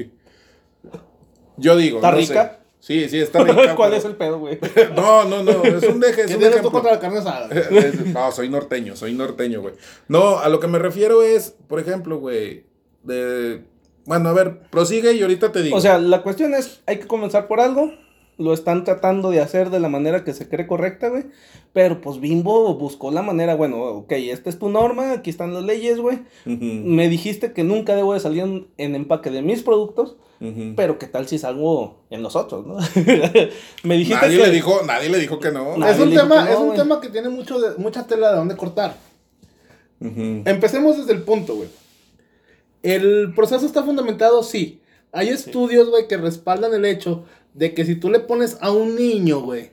Yo 1.56 1.76
digo, 1.76 1.98
¿Está 1.98 2.10
no 2.12 2.16
rica? 2.16 2.44
sé. 2.44 2.62
Sí, 2.80 3.08
sí, 3.08 3.18
está 3.20 3.44
rica. 3.44 3.54
¿Cuál 3.76 3.90
pero- 3.90 3.96
es 4.00 4.04
el 4.04 4.16
pedo, 4.16 4.38
güey? 4.40 4.58
No, 4.96 5.24
no, 5.24 5.42
no, 5.42 5.62
es 5.62 5.82
un 5.84 6.00
deje, 6.00 6.22
es 6.22 6.26
¿Qué 6.28 6.34
un 6.34 6.40
tienes 6.40 6.62
tú 6.62 6.70
contra 6.70 6.92
la 6.92 6.98
carne 6.98 7.18
asada? 7.18 7.48
No, 8.06 8.32
soy 8.32 8.48
norteño, 8.48 8.96
soy 8.96 9.14
norteño, 9.14 9.60
güey. 9.60 9.74
No, 10.08 10.38
a 10.38 10.48
lo 10.48 10.58
que 10.60 10.66
me 10.66 10.78
refiero 10.78 11.22
es, 11.22 11.54
por 11.68 11.78
ejemplo, 11.78 12.18
güey, 12.18 12.64
de... 13.02 13.62
Bueno, 14.04 14.30
a 14.30 14.32
ver, 14.32 14.62
prosigue 14.70 15.12
y 15.12 15.22
ahorita 15.22 15.52
te 15.52 15.62
digo. 15.62 15.76
O 15.76 15.80
sea, 15.80 15.98
la 15.98 16.22
cuestión 16.22 16.54
es, 16.54 16.80
hay 16.86 16.98
que 16.98 17.06
comenzar 17.06 17.46
por 17.46 17.60
algo. 17.60 17.92
Lo 18.38 18.52
están 18.54 18.84
tratando 18.84 19.30
de 19.30 19.40
hacer 19.40 19.70
de 19.70 19.78
la 19.78 19.88
manera 19.88 20.24
que 20.24 20.32
se 20.34 20.48
cree 20.48 20.66
correcta, 20.66 21.08
güey. 21.08 21.24
Pero 21.72 22.00
pues 22.00 22.18
Bimbo 22.20 22.74
buscó 22.76 23.10
la 23.10 23.22
manera, 23.22 23.54
bueno, 23.54 23.82
ok, 23.82 24.12
esta 24.12 24.50
es 24.50 24.58
tu 24.58 24.68
norma, 24.68 25.12
aquí 25.12 25.30
están 25.30 25.54
las 25.54 25.62
leyes, 25.64 25.98
güey. 25.98 26.18
Me 26.44 27.08
dijiste 27.08 27.52
que 27.52 27.62
nunca 27.64 27.94
debo 27.94 28.14
de 28.14 28.20
salir 28.20 28.42
en, 28.42 28.66
en 28.78 28.94
empaque 28.94 29.30
de 29.30 29.42
mis 29.42 29.62
productos, 29.62 30.16
pero 30.76 30.98
¿qué 30.98 31.06
tal 31.06 31.28
si 31.28 31.38
salgo 31.38 32.00
en 32.10 32.22
los 32.22 32.34
otros, 32.36 32.66
no? 32.66 32.76
Me 33.84 33.96
dijiste 33.96 34.20
nadie 34.26 34.38
que... 34.38 34.46
le 34.46 34.50
dijo, 34.50 34.80
nadie 34.84 35.08
le 35.08 35.18
dijo 35.18 35.38
que 35.38 35.50
no. 35.52 35.76
Nadie 35.76 35.92
es 35.94 36.00
un, 36.00 36.10
tema, 36.14 36.44
que 36.44 36.50
no, 36.52 36.56
es 36.56 36.58
un 36.70 36.74
tema 36.74 37.00
que 37.00 37.08
tiene 37.10 37.28
mucho 37.28 37.60
de- 37.60 37.76
mucha 37.78 38.06
tela 38.06 38.30
de 38.30 38.36
dónde 38.36 38.56
cortar. 38.56 38.96
Empecemos 40.00 40.96
desde 40.98 41.12
el 41.12 41.22
punto, 41.22 41.54
güey. 41.56 41.68
El 42.82 43.32
proceso 43.34 43.64
está 43.64 43.82
fundamentado, 43.84 44.42
sí. 44.42 44.80
Hay 45.12 45.28
estudios, 45.28 45.88
güey, 45.90 46.08
que 46.08 46.16
respaldan 46.16 46.74
el 46.74 46.84
hecho 46.86 47.24
de 47.54 47.74
que 47.74 47.84
si 47.84 47.96
tú 47.96 48.10
le 48.10 48.20
pones 48.20 48.56
a 48.60 48.70
un 48.70 48.96
niño, 48.96 49.40
güey, 49.40 49.70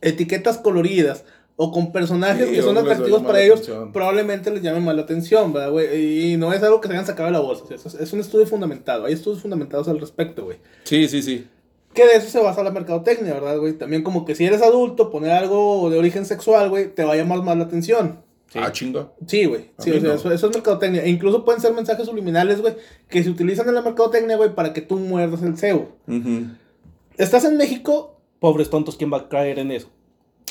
etiquetas 0.00 0.58
coloridas 0.58 1.24
o 1.56 1.70
con 1.70 1.92
personajes 1.92 2.48
Sí, 2.48 2.54
que 2.54 2.62
son 2.62 2.76
atractivos 2.78 3.22
para 3.22 3.40
ellos, 3.42 3.60
atención. 3.60 3.92
probablemente 3.92 4.50
les 4.50 4.62
llame 4.62 4.80
más 4.80 4.96
la 4.96 5.02
atención, 5.02 5.52
¿verdad, 5.52 5.70
güey? 5.70 6.32
Y 6.32 6.36
no 6.36 6.52
es 6.52 6.62
algo 6.62 6.80
que 6.80 6.88
se 6.88 6.94
hayan 6.94 7.06
sacado 7.06 7.26
de 7.26 7.32
la 7.32 7.40
bolsa. 7.40 7.64
es 7.74 8.12
un 8.12 8.20
estudio 8.20 8.46
fundamentado. 8.46 9.04
Hay 9.04 9.12
estudios 9.12 9.42
fundamentados 9.42 9.88
al 9.88 10.00
respecto, 10.00 10.44
güey. 10.44 10.58
Sí, 10.84 11.08
sí, 11.08 11.22
sí. 11.22 11.46
Que 11.94 12.06
de 12.06 12.16
eso 12.16 12.30
se 12.30 12.40
basa 12.40 12.62
la 12.62 12.70
mercadotecnia, 12.70 13.34
¿verdad, 13.34 13.58
güey? 13.58 13.74
También 13.74 14.02
como 14.02 14.24
que 14.24 14.34
si 14.34 14.46
eres 14.46 14.62
adulto, 14.62 15.10
poner 15.10 15.32
algo 15.32 15.90
de 15.90 15.98
origen 15.98 16.24
sexual, 16.24 16.70
güey, 16.70 16.92
te 16.94 17.04
va 17.04 17.12
a 17.12 17.16
llamar 17.16 17.42
más 17.42 17.56
la 17.56 17.64
atención. 17.64 18.22
Ah, 18.60 18.72
chinga. 18.72 19.08
Sí, 19.26 19.44
güey. 19.44 19.70
Sí, 19.78 19.90
o 19.90 19.94
sea, 20.00 20.02
no. 20.02 20.14
eso, 20.14 20.32
eso 20.32 20.46
es 20.48 20.54
mercadotecnia. 20.54 21.02
E 21.04 21.08
incluso 21.08 21.44
pueden 21.44 21.60
ser 21.60 21.72
mensajes 21.72 22.06
subliminales, 22.06 22.60
güey, 22.60 22.74
que 23.08 23.22
se 23.22 23.30
utilizan 23.30 23.68
en 23.68 23.74
la 23.74 23.82
mercadotecnia, 23.82 24.36
güey, 24.36 24.54
para 24.54 24.72
que 24.72 24.80
tú 24.82 24.96
muerdas 24.98 25.42
el 25.42 25.56
cebo. 25.56 25.96
Estás 27.16 27.44
en 27.44 27.56
México, 27.56 28.20
Pobres 28.40 28.70
tontos, 28.70 28.96
¿quién 28.96 29.12
va 29.12 29.18
a 29.18 29.28
caer 29.28 29.58
en 29.60 29.70
eso? 29.70 29.88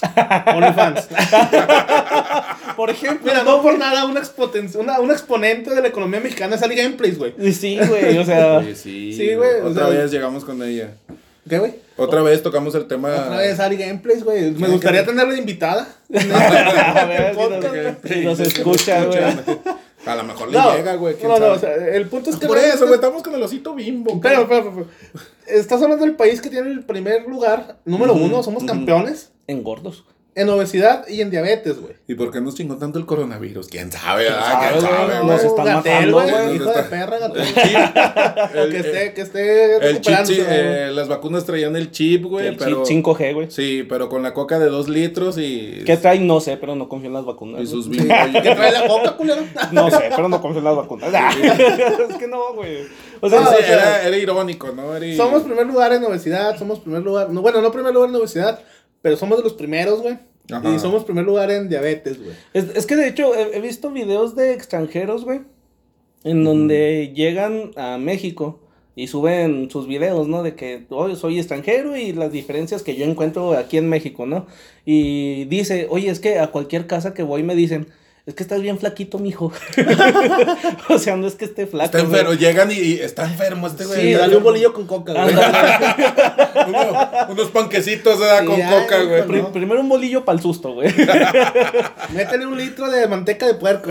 OnlyFans. 0.56 1.10
Por 2.76 2.90
ejemplo, 2.90 3.32
Mira, 3.32 3.44
no 3.44 3.62
por 3.62 3.78
nada, 3.78 4.06
un, 4.06 4.16
expoten- 4.16 4.74
una- 4.80 5.00
un 5.00 5.12
exponente 5.12 5.76
de 5.76 5.82
la 5.82 5.90
economía 5.90 6.20
mexicana 6.20 6.56
es 6.56 6.64
Ali 6.64 6.76
Gameplays, 6.76 7.18
güey. 7.18 7.34
Sí, 7.54 7.78
güey, 7.88 8.18
o 8.18 8.24
sea... 8.26 8.64
Sí. 8.74 9.14
Sí, 9.14 9.34
güey, 9.36 9.60
o 9.62 9.68
Otra 9.68 9.88
sea- 9.88 9.94
vez 10.02 10.12
llegamos 10.12 10.44
con 10.46 10.64
ella. 10.64 10.96
¿Qué, 11.50 11.58
güey? 11.60 11.74
Otra 11.98 12.22
vez 12.22 12.42
tocamos 12.44 12.74
el 12.76 12.88
tema. 12.88 13.10
Otra 13.10 13.38
vez 13.38 13.60
Ali 13.60 13.76
Gameplays, 13.78 14.24
güey. 14.24 14.52
Me 14.52 14.68
gustaría 14.70 15.06
tenerla 15.06 15.34
de 15.34 15.40
invitada. 15.40 15.88
A 16.14 17.06
ver, 17.06 17.98
si 18.08 18.20
nos- 18.26 18.40
escucha, 18.40 19.06
güey. 19.06 19.20
A 20.06 20.16
lo 20.16 20.24
mejor 20.24 20.50
le 20.50 20.58
No, 20.58 20.76
llega, 20.76 20.96
güey. 20.96 21.16
no, 21.22 21.30
no, 21.30 21.36
sabe. 21.38 21.50
o 21.52 21.60
sea, 21.60 21.76
el 21.96 22.08
punto 22.08 22.32
es 22.32 22.36
que... 22.38 22.48
Por 22.48 22.58
eso, 22.58 22.86
güey, 22.86 22.96
estamos 22.96 23.22
con 23.22 23.36
el 23.36 23.44
osito 23.44 23.76
bimbo. 23.76 24.20
Pero, 24.20 24.48
pero, 24.48 24.74
pero, 24.74 24.88
Estás 25.48 25.82
hablando 25.82 26.06
del 26.06 26.16
país 26.16 26.42
que 26.42 26.50
tiene 26.50 26.72
el 26.72 26.84
primer 26.84 27.28
lugar, 27.28 27.78
número 27.86 28.14
uno, 28.14 28.42
somos 28.42 28.64
campeones. 28.64 29.32
En 29.48 29.62
gordos. 29.64 30.04
En 30.34 30.48
obesidad 30.50 31.06
y 31.10 31.20
en 31.20 31.30
diabetes, 31.30 31.78
güey. 31.82 31.94
¿Y 32.08 32.16
por 32.16 32.32
qué 32.32 32.40
nos 32.40 32.56
chingó 32.56 32.78
tanto 32.78 32.98
el 33.00 33.06
coronavirus? 33.06 33.68
¿Quién 33.68 33.92
sabe? 33.92 34.24
¿Quién 34.28 34.36
ah? 34.40 34.68
¿Quién 34.72 34.82
sabe, 34.82 34.96
sabe, 34.96 35.06
güey? 35.06 35.18
güey? 35.18 35.28
Nos 35.28 35.44
están 35.44 35.66
Gatel, 35.66 36.12
matando, 36.12 36.44
güey. 36.46 36.56
Hijo 36.56 36.72
de 36.72 36.84
perra, 36.84 37.18
Gatel. 37.20 37.42
El 37.42 37.54
chip. 37.54 38.56
el- 38.56 38.72
que 38.72 38.78
esté, 38.78 39.14
que 39.14 39.22
esté 39.22 39.90
El 39.90 40.00
chip, 40.02 40.16
sí, 40.24 40.42
eh, 40.48 40.90
las 40.94 41.10
vacunas 41.10 41.44
traían 41.46 41.76
el 41.76 41.92
chip, 41.92 42.24
güey, 42.26 42.48
El 42.48 42.56
pero... 42.56 42.84
chip 42.84 43.04
5G, 43.04 43.34
güey. 43.34 43.52
Sí, 43.52 43.86
pero 43.90 44.08
con 44.08 44.24
la 44.24 44.34
coca 44.34 44.58
de 44.58 44.68
dos 44.68 44.88
litros 44.88 45.38
y... 45.38 45.84
¿Qué 45.86 45.98
trae? 45.98 46.20
No 46.20 46.40
sé, 46.40 46.56
pero 46.56 46.76
no 46.76 46.88
confío 46.88 47.08
en 47.10 47.14
las 47.16 47.26
vacunas. 47.26 47.62
Y 47.62 47.68
sus. 47.68 47.90
¿Qué 47.90 48.02
trae 48.06 48.72
la 48.72 48.88
coca, 48.88 49.18
culero? 49.18 49.42
No 49.74 49.90
sé, 49.92 50.00
pero 50.16 50.30
no 50.30 50.42
confío 50.42 50.60
en 50.60 50.66
las 50.66 50.76
vacunas. 50.78 51.10
es 52.10 52.16
que 52.18 52.28
no, 52.28 52.54
güey. 52.54 52.78
O 53.20 53.30
sea, 53.30 53.42
No, 53.42 53.50
Sí, 53.50 53.56
o 53.56 53.66
sea, 53.66 53.74
era, 53.74 54.04
era 54.08 54.18
irónico, 54.18 54.72
¿no? 54.72 54.96
Era- 54.96 55.16
Somos 55.18 55.44
primer 55.44 55.68
lugar 55.68 55.92
en 55.94 56.04
obesidad, 56.06 56.58
somos 56.58 56.80
primer 56.80 57.02
lugar. 57.04 57.30
No, 57.30 57.42
bueno, 57.42 57.62
no 57.62 57.72
primer 57.72 57.94
lugar 57.94 58.10
en 58.10 58.16
obesidad, 58.16 58.60
pero 59.02 59.18
somos 59.18 59.38
de 59.38 59.44
los 59.44 59.54
primeros, 59.54 60.02
güey. 60.02 60.18
Ajá. 60.52 60.74
Y 60.74 60.80
somos 60.80 61.06
primer 61.06 61.26
lugar 61.26 61.52
en 61.52 61.70
diabetes, 61.70 62.22
güey. 62.22 62.36
Es, 62.54 62.66
es 62.76 62.86
que 62.86 62.96
de 62.96 63.08
hecho 63.08 63.34
he, 63.36 63.58
he 63.58 63.62
visto 63.62 63.92
videos 63.92 64.36
de 64.36 64.54
extranjeros, 64.54 65.24
güey, 65.24 65.42
en 66.24 66.44
donde 66.44 67.14
llegan 67.16 67.72
a 67.76 67.98
México 67.98 68.60
y 68.96 69.08
suben 69.08 69.70
sus 69.72 69.88
videos, 69.88 70.28
¿no? 70.28 70.44
De 70.44 70.56
que 70.56 70.86
hoy 70.90 71.16
soy 71.16 71.40
extranjero 71.40 71.96
y 71.96 72.12
las 72.12 72.32
diferencias 72.32 72.84
que 72.84 72.96
yo 72.96 73.06
encuentro 73.06 73.54
aquí 73.54 73.78
en 73.78 73.90
México, 73.90 74.26
¿no? 74.26 74.48
Y 74.86 75.46
dice, 75.46 75.88
oye, 75.90 76.10
es 76.10 76.20
que 76.20 76.40
a 76.40 76.48
cualquier 76.48 76.88
casa 76.88 77.14
que 77.14 77.24
voy 77.24 77.44
me 77.44 77.56
dicen, 77.56 77.88
es 78.26 78.36
que 78.36 78.44
estás 78.44 78.62
bien 78.62 78.78
flaquito, 78.78 79.18
mijo. 79.20 79.52
o 80.90 80.98
sea, 81.00 81.16
no 81.18 81.26
es 81.28 81.36
que 81.36 81.46
esté 81.46 81.66
flaco. 81.68 81.86
Está 81.86 82.00
güey. 82.00 82.12
enfermo, 82.12 82.34
llegan 82.34 82.72
y, 82.72 82.76
y 82.76 82.94
está 82.94 83.26
enfermo 83.26 83.68
este 83.68 83.86
güey. 83.86 84.00
Sí, 84.02 84.14
Dale 84.14 84.38
un 84.38 84.44
bolillo 84.44 84.74
con 84.74 84.86
coca, 84.86 85.14
güey. 85.14 85.36
Uno- 86.68 86.94
unos 87.30 87.48
panquecitos 87.50 88.20
¿verdad? 88.20 88.42
Sí, 88.42 88.46
con 88.48 88.58
ya, 88.58 88.70
coca, 88.82 89.04
güey. 89.04 89.42
no. 89.42 89.52
Primero 89.52 89.82
un 89.82 89.90
bolillo 89.90 90.24
para 90.24 90.38
el 90.38 90.42
susto, 90.42 90.74
güey. 90.74 90.90
Métele 92.14 92.46
un 92.46 92.58
litro 92.58 92.90
de 92.92 93.08
manteca 93.08 93.48
de 93.48 93.56
puerco, 93.56 93.90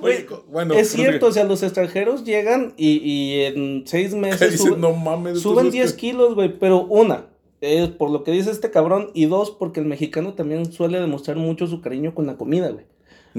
güey. 0.00 0.26
Bueno, 0.50 0.74
es 0.74 0.90
cierto, 0.90 1.26
o 1.26 1.32
sea, 1.32 1.44
los 1.44 1.62
extranjeros 1.62 2.24
llegan 2.24 2.74
y, 2.76 2.96
y 2.98 3.40
en 3.44 3.84
seis 3.86 4.14
meses 4.14 4.52
dicen, 4.52 4.72
suben- 4.74 4.78
no 4.78 4.92
mames. 4.92 5.40
Suben 5.40 5.66
entonces, 5.66 5.72
10 5.72 5.92
¿qué? 5.92 5.98
kilos, 5.98 6.34
güey, 6.34 6.58
pero 6.58 6.82
una, 6.82 7.26
es 7.60 7.88
por 7.88 8.10
lo 8.10 8.24
que 8.24 8.30
dice 8.32 8.50
este 8.50 8.70
cabrón, 8.70 9.10
y 9.14 9.26
dos, 9.26 9.50
porque 9.52 9.80
el 9.80 9.86
mexicano 9.86 10.34
también 10.34 10.70
suele 10.72 11.00
demostrar 11.00 11.36
mucho 11.36 11.66
su 11.66 11.80
cariño 11.80 12.14
con 12.14 12.26
la 12.26 12.34
comida, 12.36 12.68
güey. 12.70 12.84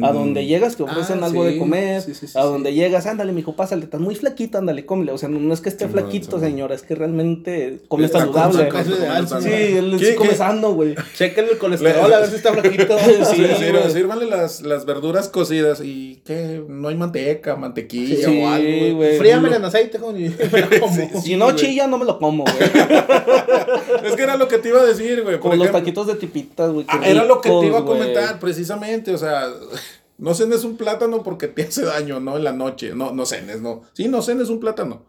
A 0.02 0.12
Mm. 0.12 0.14
donde 0.16 0.46
llegas 0.46 0.76
te 0.76 0.84
ofrecen 0.84 1.24
Ah, 1.24 1.28
algo 1.28 1.46
de 1.46 1.58
comer, 1.58 2.02
Sí, 2.02 2.14
sí, 2.14 2.28
sí, 2.28 2.38
a 2.38 2.42
sí. 2.42 2.48
donde 2.50 2.74
llegas, 2.74 3.06
ándale, 3.06 3.32
mijo, 3.32 3.56
pásale, 3.56 3.86
estás 3.86 4.02
muy 4.02 4.14
flaquito, 4.16 4.58
ándale, 4.58 4.86
cómele. 4.86 5.14
O 5.14 5.18
sea, 5.18 5.30
no, 5.30 5.40
no 5.40 5.54
es 5.54 5.62
que 5.62 5.70
esté 5.70 5.86
Sí, 5.86 5.92
flaquito, 5.92 6.38
señora, 6.38 6.76
es 6.76 6.82
que 6.82 6.96
realmente 6.96 7.80
come 7.88 8.10
saludable. 8.10 8.70
sí. 8.84 9.36
Sí, 9.42 9.50
él 9.50 9.96
¿Qué- 9.98 10.06
sí 10.12 10.16
come 10.16 10.36
sano, 10.36 10.74
güey. 10.74 10.96
Chequen 11.16 11.46
el 11.50 11.58
colesterol, 11.58 12.10
Le- 12.10 12.16
a 12.16 12.20
ver 12.20 12.30
si 12.30 12.36
está 12.36 12.52
flaquito. 12.54 12.98
Sí, 13.00 13.14
Sí, 13.36 13.72
güey. 13.72 13.92
sírvanle 13.92 14.26
las, 14.26 14.62
las 14.64 14.86
verduras 14.86 15.30
cocidas 15.30 15.80
y 15.82 16.18
que 16.26 16.62
no 16.68 16.90
hay 16.90 16.96
manteca, 16.96 17.56
mantequilla 17.56 18.28
Sí, 18.28 18.42
o 18.44 18.50
algo. 18.50 18.68
güey. 18.68 18.92
güey. 18.92 19.18
Fríamela 19.18 19.56
en 19.56 19.64
aceite, 19.66 19.98
coño. 19.98 20.20
y 20.20 20.30
me 20.52 20.60
la 20.62 20.80
como. 20.80 20.94
Sí, 20.94 21.08
Si 21.24 21.36
no 21.38 21.46
güey. 21.46 21.56
chilla, 21.56 21.88
no 21.88 21.98
me 21.98 22.04
lo 22.06 22.20
como, 22.20 22.44
güey. 22.44 22.56
Es 24.04 24.14
que 24.16 24.24
era 24.24 24.36
lo 24.38 24.48
que 24.48 24.58
te 24.58 24.70
iba 24.70 24.82
a 24.82 24.86
decir, 24.86 25.24
güey. 25.24 25.40
Como 25.40 25.56
los 25.56 25.72
taquitos 25.72 26.08
de 26.08 26.16
tipitas, 26.16 26.70
güey. 26.72 26.86
Ah, 26.90 27.02
era 27.06 27.24
lo 27.24 27.42
que 27.42 27.50
te 27.50 27.66
iba 27.68 27.78
a 27.78 27.82
güey. 27.82 27.98
comentar, 28.00 28.40
precisamente, 28.40 29.14
o 29.14 29.18
sea, 29.18 29.48
no 30.18 30.34
cenes 30.34 30.64
un 30.64 30.78
plátano 30.78 31.24
porque 31.24 31.48
te 31.48 31.64
hace 31.64 31.84
daño, 31.84 32.20
¿no? 32.20 32.38
En 32.38 32.44
la 32.44 32.54
noche, 32.54 32.94
no, 32.96 33.12
no 33.12 33.26
cenes, 33.26 33.62
no. 33.62 33.84
Sí, 33.94 34.08
no 34.08 34.22
cenes 34.22 34.50
un 34.50 34.60
plátano. 34.60 35.04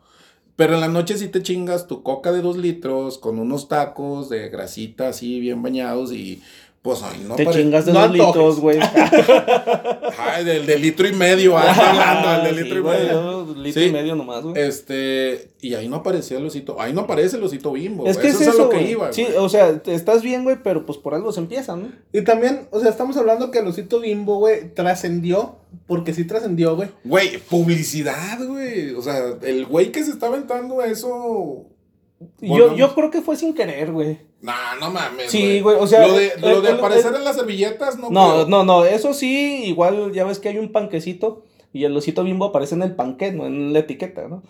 Pero 0.57 0.74
en 0.74 0.80
la 0.80 0.88
noche 0.88 1.18
sí 1.18 1.28
te 1.28 1.42
chingas 1.42 1.86
tu 1.86 2.02
coca 2.02 2.32
de 2.32 2.40
dos 2.40 2.57
litros 2.57 3.18
con 3.18 3.38
unos 3.38 3.68
tacos 3.68 4.30
de 4.30 4.48
grasita 4.48 5.09
así 5.09 5.38
bien 5.38 5.62
bañados 5.62 6.12
y 6.12 6.42
pues 6.87 7.03
ahí 7.03 7.24
no 7.26 7.34
Te 7.34 7.45
pare- 7.45 7.61
chingas 7.62 7.84
de 7.84 7.93
no 7.93 7.99
dos 7.99 8.11
antojes. 8.11 8.26
litros, 8.37 8.61
güey. 8.61 8.78
Ay, 10.18 10.45
del 10.45 10.66
de 10.66 10.78
litro 10.78 11.09
y 11.09 11.12
medio, 11.12 11.59
ah, 11.59 11.70
está 11.70 11.91
hablando, 11.91 12.49
el 12.49 12.55
de 12.57 12.62
Sí, 12.62 12.64
litro 12.68 12.78
y 12.78 12.82
medio. 12.82 13.55
litro 13.57 13.82
Sí. 13.82 13.89
y 13.89 13.93
medio 13.93 14.14
nomás, 14.14 14.43
güey. 14.45 14.55
Este, 14.62 15.49
y 15.61 15.74
ahí 15.74 15.89
no 15.89 15.97
aparecía 15.97 16.39
el 16.39 16.47
osito, 16.47 16.80
ahí 16.80 16.93
no 16.93 17.03
aparece 17.03 17.37
el 17.37 17.43
osito 17.43 17.72
bimbo. 17.72 18.07
Es 18.07 18.16
que 18.18 18.28
eso 18.28 18.41
es 18.43 18.49
eso, 18.49 18.59
lo 18.64 18.68
que 18.68 18.76
güey. 18.76 18.91
iba, 18.93 19.12
Sí, 19.12 19.26
o 19.37 19.49
sea, 19.49 19.78
te- 19.82 19.95
estás 19.95 20.22
bien, 20.22 20.45
güey, 20.45 20.59
pero 20.62 20.87
pues 20.87 20.97
por 20.99 21.14
algo 21.14 21.32
se 21.32 21.41
empieza, 21.41 21.74
¿no? 21.76 21.89
Y 22.12 22.22
también, 22.22 22.68
o 22.70 22.80
sea, 22.80 22.91
estamos 22.91 23.16
hablando 23.16 23.51
que 23.51 23.59
el 23.59 23.66
osito 23.66 24.01
bimbo, 24.01 24.39
güey, 24.39 24.72
trascendió. 24.74 25.57
Porque 25.87 26.14
sí 26.14 26.24
trascendió, 26.24 26.74
güey. 26.74 26.89
Güey, 27.05 27.39
publicidad, 27.39 28.39
güey. 28.47 28.95
O 28.95 29.03
sea, 29.03 29.34
el 29.43 29.66
güey 29.66 29.93
que 29.93 30.03
se 30.05 30.11
está 30.11 30.26
aventando 30.28 30.82
eso. 30.82 31.66
Yo, 32.41 32.49
Volvamos. 32.49 32.79
yo 32.79 32.95
creo 32.95 33.11
que 33.11 33.21
fue 33.21 33.37
sin 33.37 33.55
querer, 33.55 33.93
güey. 33.93 34.19
Nah, 34.41 34.77
no 34.81 34.91
mames. 34.91 35.31
Sí, 35.31 35.61
güey, 35.61 35.77
o 35.79 35.87
sea, 35.87 36.07
Lo 36.07 36.14
de, 36.14 36.29
el- 36.29 36.41
lo 36.41 36.61
de 36.62 36.71
el- 36.71 36.77
aparecer 36.79 37.11
el- 37.12 37.17
en 37.19 37.25
las 37.25 37.37
servilletas, 37.37 37.99
no. 37.99 38.11
No, 38.11 38.33
creo. 38.33 38.47
no, 38.49 38.64
no, 38.64 38.85
eso 38.87 39.12
sí, 39.12 39.64
igual 39.64 40.12
ya 40.12 40.25
ves 40.25 40.39
que 40.39 40.49
hay 40.49 40.59
un 40.59 40.73
panquecito 40.73 41.43
y 41.73 41.85
el 41.85 41.95
osito 41.97 42.25
bimbo 42.25 42.47
aparece 42.47 42.75
en 42.75 42.83
el 42.83 42.95
panque, 42.95 43.33
no 43.33 43.47
en 43.47 43.73
la 43.73 43.81
etiqueta, 43.81 44.29
¿no? 44.29 44.43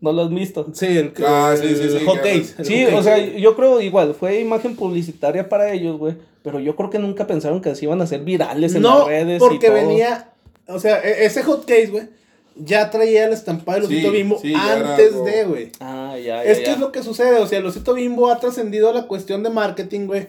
¿No 0.00 0.12
lo 0.12 0.22
has 0.22 0.30
visto? 0.30 0.66
Sí, 0.72 0.86
el 0.98 1.12
que. 1.12 1.22
Ah, 1.24 1.54
sí, 1.56 1.68
sí, 1.68 1.76
sí, 1.90 1.96
el 1.98 2.06
hot 2.06 2.18
Sí, 2.64 2.84
o 2.86 3.02
sea, 3.04 3.18
yo 3.18 3.54
creo 3.54 3.80
igual, 3.80 4.14
fue 4.14 4.40
imagen 4.40 4.74
publicitaria 4.74 5.48
para 5.48 5.72
ellos, 5.72 5.96
güey. 5.98 6.14
Pero 6.42 6.58
yo 6.58 6.74
creo 6.74 6.90
que 6.90 6.98
nunca 6.98 7.28
pensaron 7.28 7.60
que 7.60 7.72
se 7.76 7.84
iban 7.84 8.00
a 8.00 8.04
hacer 8.04 8.24
virales 8.24 8.74
en 8.74 8.82
no, 8.82 8.98
las 8.98 9.06
redes. 9.06 9.36
y 9.36 9.38
porque 9.38 9.68
todo. 9.68 9.76
venía. 9.76 10.32
O 10.66 10.80
sea, 10.80 10.98
e- 11.00 11.24
ese 11.24 11.44
hot 11.44 11.64
case, 11.66 11.86
güey, 11.86 12.08
ya 12.56 12.90
traía 12.90 13.24
el 13.26 13.32
estampado 13.32 13.80
del 13.80 13.88
Sí, 13.88 13.94
osito 13.96 14.10
bimbo 14.12 14.38
sí, 14.40 14.52
ya 14.52 14.76
era 14.78 14.90
antes 14.90 15.24
de, 15.24 15.44
güey. 15.44 15.72
Ah, 15.80 16.14
ya, 16.18 16.42
ya. 16.42 16.44
Es 16.44 16.58
que 16.60 16.70
es 16.72 16.78
lo 16.78 16.92
que 16.92 17.02
sucede, 17.02 17.38
o 17.38 17.46
sea, 17.46 17.58
el 17.58 17.66
osito 17.66 17.94
bimbo 17.94 18.30
ha 18.30 18.38
trascendido 18.40 18.90
a 18.90 18.92
la 18.92 19.06
cuestión 19.06 19.42
de 19.42 19.50
marketing, 19.50 20.06
güey. 20.06 20.28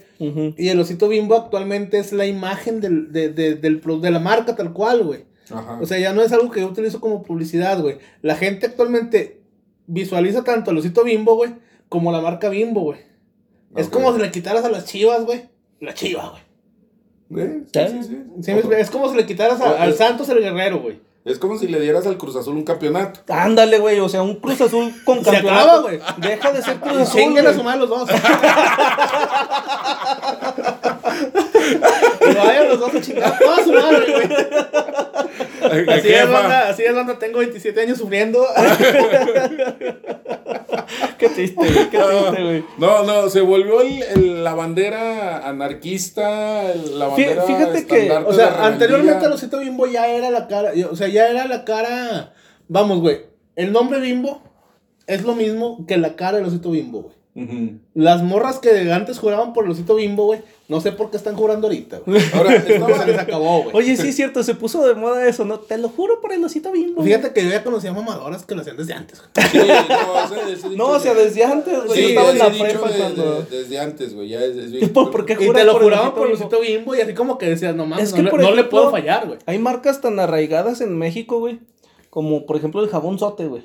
Y 0.57 0.69
el 0.69 0.80
osito 0.80 1.07
bimbo 1.09 1.36
actualmente 1.36 1.97
es 1.99 2.13
la 2.13 2.26
imagen 2.26 2.80
del, 2.82 3.11
de, 3.11 3.30
de, 3.30 3.55
del 3.55 3.80
pro- 3.80 3.99
de 3.99 4.11
la 4.11 4.19
marca 4.19 4.55
tal 4.55 4.71
cual, 4.74 5.03
güey. 5.03 5.26
Ajá. 5.51 5.80
O 5.82 5.86
sea, 5.86 5.99
ya 5.99 6.13
no 6.13 6.21
es 6.21 6.32
algo 6.32 6.49
que 6.49 6.61
yo 6.61 6.67
utilizo 6.67 7.01
como 7.01 7.24
publicidad, 7.24 7.82
güey. 7.82 7.97
La 8.21 8.36
gente 8.36 8.65
actualmente 8.67 9.41
visualiza 9.88 10.43
tanto 10.43 10.71
el 10.71 10.78
osito 10.78 11.03
bimbo, 11.03 11.36
güey, 11.36 11.51
como 11.89 12.11
la 12.11 12.21
marca 12.21 12.47
bimbo, 12.49 12.82
güey. 12.82 12.99
Es 13.76 13.89
como 13.89 14.13
si 14.15 14.21
le 14.21 14.32
quitaras 14.32 14.63
a 14.63 14.69
las 14.69 14.86
chivas, 14.86 15.26
güey. 15.26 15.43
La 15.82 15.93
chiva, 15.93 16.30
güey. 17.30 17.45
¿Eh? 17.45 17.63
Sí, 17.74 17.80
sí, 18.03 18.17
sí. 18.43 18.51
Es 18.78 18.89
como 18.91 19.09
si 19.09 19.17
le 19.17 19.26
quitaras 19.26 19.59
a- 19.59 19.82
al 19.82 19.93
Santos 19.95 20.30
el 20.30 20.39
guerrero, 20.39 20.80
güey. 20.82 20.99
Es 21.26 21.39
como 21.39 21.57
si 21.57 21.67
le 21.67 21.80
dieras 21.80 22.05
al 22.05 22.17
Cruz 22.17 22.36
Azul 22.36 22.55
un 22.55 22.63
campeonato. 22.65 23.21
Ándale, 23.30 23.80
güey, 23.80 23.97
o 24.01 24.09
sea, 24.09 24.21
un 24.24 24.36
Cruz 24.41 24.59
Azul 24.59 24.93
con 25.05 25.24
Se 25.24 25.32
campeonato. 25.32 25.84
güey. 25.84 25.99
Deja 26.17 26.51
de 26.51 26.61
ser 26.61 26.76
Cruz 26.82 26.99
Y 26.99 27.01
Azul. 27.03 27.19
chinguen 27.21 27.47
a 27.47 27.53
su 27.53 27.63
madre 27.63 27.80
los 27.80 27.89
dos. 27.89 28.09
Vayan 32.36 32.69
los 32.69 32.80
dos 32.80 32.95
a 32.95 33.01
chingar 33.01 33.38
toda 33.39 33.63
su 33.63 33.71
madre, 33.74 34.05
güey. 34.11 34.28
Así 35.97 36.09
es, 36.09 36.30
banda, 36.30 36.69
así 36.69 36.84
es, 36.84 36.93
banda. 36.95 37.17
Tengo 37.19 37.39
27 37.39 37.82
años 37.82 37.97
sufriendo. 37.97 38.45
Qué 41.17 41.30
triste, 41.30 41.55
güey, 41.55 41.89
qué 41.89 41.97
triste, 41.97 42.43
güey. 42.43 42.65
No, 42.78 43.03
no, 43.03 43.30
se 43.30 43.39
volvió 43.41 43.82
el- 43.82 44.03
el- 44.03 44.43
la 44.43 44.53
bandera 44.53 45.47
anarquista, 45.47 46.69
el- 46.71 46.99
la 46.99 47.07
bandera 47.07 47.43
fíjate 47.43 47.88
que, 47.88 48.11
O 48.11 48.34
sea, 48.34 48.65
anteriormente 48.65 49.26
el 49.26 49.32
osito 49.32 49.59
bimbo 49.59 49.86
ya 49.88 50.07
era 50.07 50.30
la 50.30 50.47
cara. 50.47 50.71
O 50.91 50.95
sea, 50.95 51.07
ya 51.14 51.30
era 51.30 51.47
la 51.47 51.64
cara. 51.64 52.34
Vamos, 52.68 52.99
güey. 52.99 53.22
El 53.55 53.72
nombre 53.72 53.99
bimbo 53.99 54.41
es 55.07 55.24
lo 55.24 55.36
mismo 55.36 55.86
que 55.86 55.97
la 55.97 56.16
cara 56.16 56.38
del 56.38 56.47
osito 56.47 56.72
bimbo, 56.72 57.03
güey. 57.03 57.16
Las 57.95 58.21
morras 58.21 58.59
que 58.59 58.91
antes 58.91 59.17
juraban 59.17 59.53
por 59.53 59.65
el 59.65 59.71
osito 59.71 59.95
bimbo, 59.95 60.25
güey. 60.25 60.41
No 60.67 60.81
sé 60.81 60.91
por 60.91 61.09
qué 61.09 61.17
están 61.17 61.36
jurando 61.36 61.65
ahorita, 61.67 61.99
güey. 62.05 62.21
Ahora, 62.34 62.55
estaba- 62.55 62.99
Se 62.99 63.07
les 63.07 63.17
acabó, 63.19 63.63
güey. 63.63 63.75
Oye, 63.75 63.97
sí 63.97 64.09
es 64.09 64.15
cierto, 64.15 64.43
se 64.43 64.53
puso 64.53 64.86
de 64.86 64.93
moda 64.93 65.27
eso, 65.27 65.43
¿no? 65.43 65.59
Te 65.59 65.77
lo 65.79 65.89
juro 65.89 66.21
por 66.21 66.31
el 66.31 66.43
osito 66.43 66.71
bimbo. 66.71 67.01
güey. 67.01 67.07
Fíjate 67.07 67.34
que 67.34 67.43
yo 67.43 67.49
ya 67.49 67.63
conocía 67.63 67.91
mamadoras 67.91 68.45
que 68.45 68.53
lo 68.53 68.61
hacían 68.61 68.77
desde 68.77 68.93
antes, 68.93 69.19
güey. 69.34 69.47
Sí, 69.51 69.57
no, 69.57 70.75
No, 70.77 70.88
o 70.91 70.99
sea, 70.99 71.13
de- 71.15 71.25
desde 71.25 71.43
antes, 71.43 71.73
güey. 71.86 71.95
Sí, 71.97 72.01
yo 72.03 72.07
estaba 72.09 72.29
en 72.31 72.38
la 72.38 72.49
prepa 72.65 72.89
de- 72.91 72.97
cuando. 72.99 73.41
de- 73.41 73.57
desde 73.59 73.79
antes, 73.79 74.13
güey. 74.13 74.29
Ya 74.29 74.39
es, 74.43 74.55
es 74.55 74.84
¿Y 74.84 74.86
por, 74.88 75.09
por 75.11 75.25
qué 75.25 75.34
Y 75.34 75.51
te 75.51 75.63
lo 75.63 75.79
juraban 75.79 76.13
por 76.13 76.27
el 76.27 76.34
bimbo? 76.34 76.45
osito 76.47 76.61
bimbo 76.61 76.95
y 76.95 77.01
así 77.01 77.13
como 77.15 77.38
que 77.39 77.47
decías, 77.47 77.75
no 77.75 77.86
mames, 77.88 78.05
Es 78.05 78.11
no, 78.11 78.17
que, 78.17 78.23
le, 78.23 78.29
por 78.29 78.41
no 78.41 78.51
le 78.51 78.63
puedo 78.65 78.91
fallar, 78.91 79.25
güey. 79.27 79.39
Hay 79.47 79.57
marcas 79.57 80.01
tan 80.01 80.19
arraigadas 80.19 80.81
en 80.81 80.95
México, 80.97 81.39
güey. 81.39 81.59
Como 82.11 82.45
por 82.45 82.55
ejemplo 82.57 82.81
el 82.84 82.89
jabón 82.89 83.17
sote, 83.17 83.47
güey. 83.47 83.63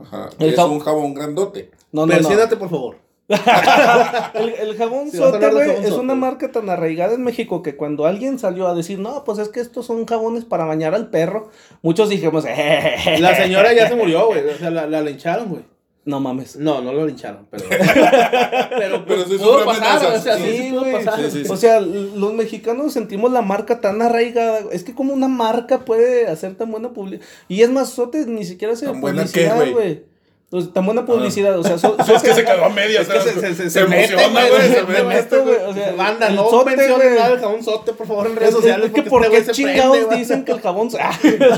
Ajá, 0.00 0.30
El 0.40 0.50
es 0.50 0.56
jab- 0.58 0.70
un 0.70 0.80
jabón 0.80 1.14
grandote. 1.14 1.70
No, 1.92 2.06
no, 2.06 2.14
no. 2.18 2.58
Por 2.58 2.70
favor. 2.70 2.96
El, 4.34 4.48
el 4.54 4.76
jabón 4.78 5.10
Sí, 5.10 5.18
sote, 5.18 5.50
güey, 5.50 5.70
es 5.70 5.88
sote, 5.90 6.00
una 6.00 6.14
marca 6.14 6.50
tan 6.50 6.70
arraigada 6.70 7.12
en 7.14 7.22
México 7.22 7.62
que 7.62 7.76
cuando 7.76 8.06
alguien 8.06 8.38
salió 8.38 8.66
a 8.68 8.74
decir, 8.74 8.98
no, 8.98 9.22
pues 9.24 9.38
es 9.38 9.50
que 9.50 9.60
estos 9.60 9.84
son 9.84 10.06
jabones 10.06 10.46
para 10.46 10.64
bañar 10.64 10.94
al 10.94 11.10
perro, 11.10 11.50
muchos 11.82 12.08
dijimos, 12.08 12.44
"Eh, 12.48 13.16
La 13.20 13.34
señora 13.36 13.74
ya 13.74 13.86
se 13.86 13.96
murió, 13.96 14.28
güey. 14.28 14.48
O 14.48 14.56
sea, 14.56 14.70
la, 14.70 14.86
la 14.86 15.02
lincharon, 15.02 15.48
güey. 15.50 15.62
no 16.06 16.20
mames. 16.20 16.56
No, 16.56 16.80
no 16.80 16.90
lo 16.94 17.04
lincharon, 17.06 17.46
pero. 17.50 17.64
pero, 18.78 19.04
Pero 19.06 19.24
sí 19.26 19.36
pudo 19.36 19.62
pasar, 19.66 20.06
o 20.14 20.18
sea, 20.18 20.36
sí, 20.38 20.44
Sí, 20.44 20.56
sí 20.62 20.70
pudo 20.70 20.80
güey. 20.80 20.92
pasar. 21.04 21.20
Sí, 21.20 21.30
sí, 21.30 21.44
sí. 21.44 21.52
O 21.52 21.56
sea, 21.58 21.80
los 21.80 22.32
mexicanos 22.32 22.94
sentimos 22.94 23.30
la 23.30 23.42
marca 23.42 23.82
tan 23.82 24.00
arraigada. 24.00 24.60
Es 24.72 24.84
que 24.84 24.94
como 24.94 25.12
una 25.12 25.28
marca 25.28 25.84
puede 25.84 26.26
hacer 26.28 26.54
tan 26.54 26.70
buena 26.70 26.94
publicidad. 26.94 27.26
Y 27.48 27.60
es 27.60 27.68
más, 27.70 27.90
Sote 27.90 28.24
ni 28.24 28.46
siquiera 28.46 28.72
hace 28.72 28.86
¿Tan 28.86 29.02
buena 29.02 29.24
qué, 29.24 29.48
publicidad, 29.50 29.72
güey? 29.72 30.07
Güey. 30.50 30.62
Pues, 30.64 30.72
tan 30.72 30.86
buena 30.86 31.04
publicidad, 31.04 31.58
o 31.58 31.62
sea, 31.62 31.76
so- 31.78 31.96
Es 32.14 32.22
que 32.22 32.32
se 32.34 32.44
quedó 32.44 32.64
a 32.64 32.68
medias. 32.70 33.02
Es 33.02 33.08
que 33.08 33.18
¿sabes? 33.18 33.34
se, 33.34 33.40
se, 33.40 33.54
se, 33.54 33.62
Se 33.64 33.70
se 33.80 33.84
mete, 33.86 34.12
emociona, 34.14 34.40
güey, 34.40 34.50
güey, 34.50 34.62
se 34.68 34.74
se 34.74 34.82
mete, 34.84 35.02
mete, 35.04 35.38
güey. 35.38 35.56
o 35.66 35.74
sea, 35.74 35.92
Banda, 35.92 36.28
no 36.30 36.48
sote, 36.50 36.76
mencionen 36.76 37.14
nada 37.16 37.28
del 37.30 37.38
jabón 37.40 37.62
sote, 37.62 37.92
por 37.92 38.06
favor, 38.06 38.26
en 38.28 38.36
redes 38.36 38.48
Es- 38.50 38.54
es- 38.54 38.60
sociales. 38.62 38.86
es 38.86 38.92
que 38.92 39.02
porque 39.02 39.28
por 39.28 39.36
este 39.36 39.52
chingados 39.52 39.96
prende, 39.98 40.16
dicen 40.16 40.44
que 40.44 40.52
el 40.52 40.60
jabón... 40.60 40.88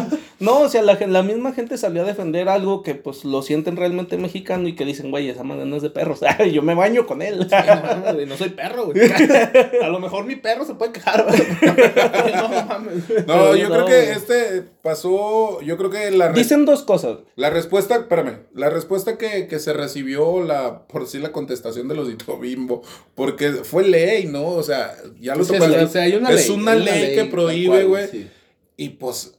no, 0.40 0.60
o 0.60 0.68
sea, 0.68 0.82
la, 0.82 0.94
la 1.06 1.22
misma 1.22 1.52
gente 1.52 1.78
salió 1.78 2.02
a 2.02 2.04
defender 2.04 2.48
algo 2.48 2.82
que 2.82 2.94
pues 2.96 3.24
lo 3.24 3.42
sienten 3.42 3.76
realmente 3.76 4.16
mexicano 4.16 4.66
y 4.68 4.74
que 4.74 4.84
dicen, 4.84 5.10
güey, 5.10 5.28
esa 5.28 5.44
madre 5.44 5.66
no 5.66 5.76
es 5.76 5.82
de 5.82 5.90
perros. 5.90 6.20
Yo 6.52 6.62
me 6.62 6.74
baño 6.74 7.06
con 7.06 7.22
él. 7.22 7.46
Sí, 7.48 7.54
no, 7.66 7.82
mames, 7.82 8.14
güey, 8.14 8.26
no 8.26 8.36
soy 8.36 8.48
perro, 8.50 8.86
güey. 8.86 8.98
A 9.82 9.88
lo 9.88 10.00
mejor 10.00 10.24
mi 10.24 10.34
perro 10.36 10.64
se 10.64 10.74
puede 10.74 10.90
quejar, 10.92 11.26
güey. 11.28 11.40
No 12.34 12.48
mames. 12.48 13.26
No, 13.26 13.54
yo 13.54 13.68
No, 13.68 13.74
creo 13.74 13.86
que 13.86 14.10
este 14.12 14.62
pasó. 14.82 15.60
Yo 15.60 15.76
creo 15.76 15.90
que 15.90 16.10
la, 16.10 16.32
Dicen 16.32 16.64
dos 16.64 16.82
cosas. 16.82 17.18
la 17.36 17.50
respuesta, 17.50 17.96
espérame, 17.96 18.38
la 18.54 18.66
respuesta 18.66 18.79
que, 18.86 19.46
que 19.48 19.58
se 19.58 19.72
recibió, 19.72 20.42
la 20.42 20.86
por 20.86 21.06
sí 21.06 21.18
la 21.18 21.32
contestación 21.32 21.88
de 21.88 21.94
los 21.94 22.08
Dito 22.08 22.38
Bimbo, 22.38 22.82
porque 23.14 23.50
fue 23.64 23.84
ley, 23.88 24.26
¿no? 24.26 24.46
O 24.48 24.62
sea, 24.62 24.94
ya 25.20 25.34
lo 25.34 25.44
topas- 25.44 25.84
o 25.84 25.88
sea, 25.88 26.02
hay 26.02 26.14
una 26.14 26.30
es 26.30 26.48
ley, 26.48 26.56
una 26.58 26.72
hay 26.72 26.80
ley, 26.84 27.14
que 27.14 27.24
prohíbe, 27.26 27.84
güey. 27.84 28.08
sí. 28.08 28.28
Y 28.76 28.88
pues 28.90 29.34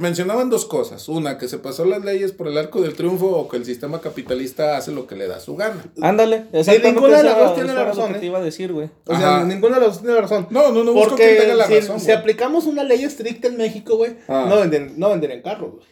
mencionaban 0.00 0.50
dos 0.50 0.64
cosas. 0.64 1.08
Una, 1.08 1.38
que 1.38 1.46
se 1.46 1.58
pasó 1.58 1.84
las 1.84 2.04
leyes 2.04 2.32
por 2.32 2.48
el 2.48 2.58
arco 2.58 2.80
del 2.82 2.94
triunfo 2.94 3.26
o 3.28 3.48
que 3.48 3.56
el 3.56 3.64
sistema 3.64 4.00
capitalista 4.00 4.76
hace 4.76 4.90
lo 4.90 5.06
que 5.06 5.14
le 5.14 5.28
da 5.28 5.38
su 5.38 5.54
gana. 5.54 5.84
Ándale. 6.02 6.46
exactamente 6.52 6.90
ninguna 6.92 7.18
de 7.18 7.22
las 7.24 7.38
dos 7.38 7.54
tiene 7.54 7.74
la 7.74 7.84
razón, 7.84 8.14
¿eh? 8.14 8.18
te 8.18 8.26
iba 8.26 8.38
a 8.38 8.42
decir, 8.42 8.72
güey. 8.72 8.90
O 9.06 9.16
sea, 9.16 9.36
Ajá. 9.36 9.44
ninguno 9.44 9.76
de 9.76 9.80
los 9.82 9.94
dos 9.94 10.02
tiene 10.02 10.20
razón. 10.20 10.48
No, 10.50 10.72
no, 10.72 10.82
no 10.82 10.92
busco 10.92 11.10
Porque 11.10 11.34
que 11.34 11.40
tenga 11.42 11.54
la 11.54 11.66
si, 11.68 11.74
razón. 11.78 12.00
si 12.00 12.10
aplicamos 12.10 12.66
una 12.66 12.82
ley 12.82 13.04
estricta 13.04 13.46
en 13.46 13.58
México, 13.58 13.96
güey, 13.96 14.16
Ah. 14.26 14.46
no, 14.48 14.56
venden, 14.58 14.94
no 14.96 15.10
venderían 15.10 15.40
carros, 15.42 15.74
güey. 15.74 15.86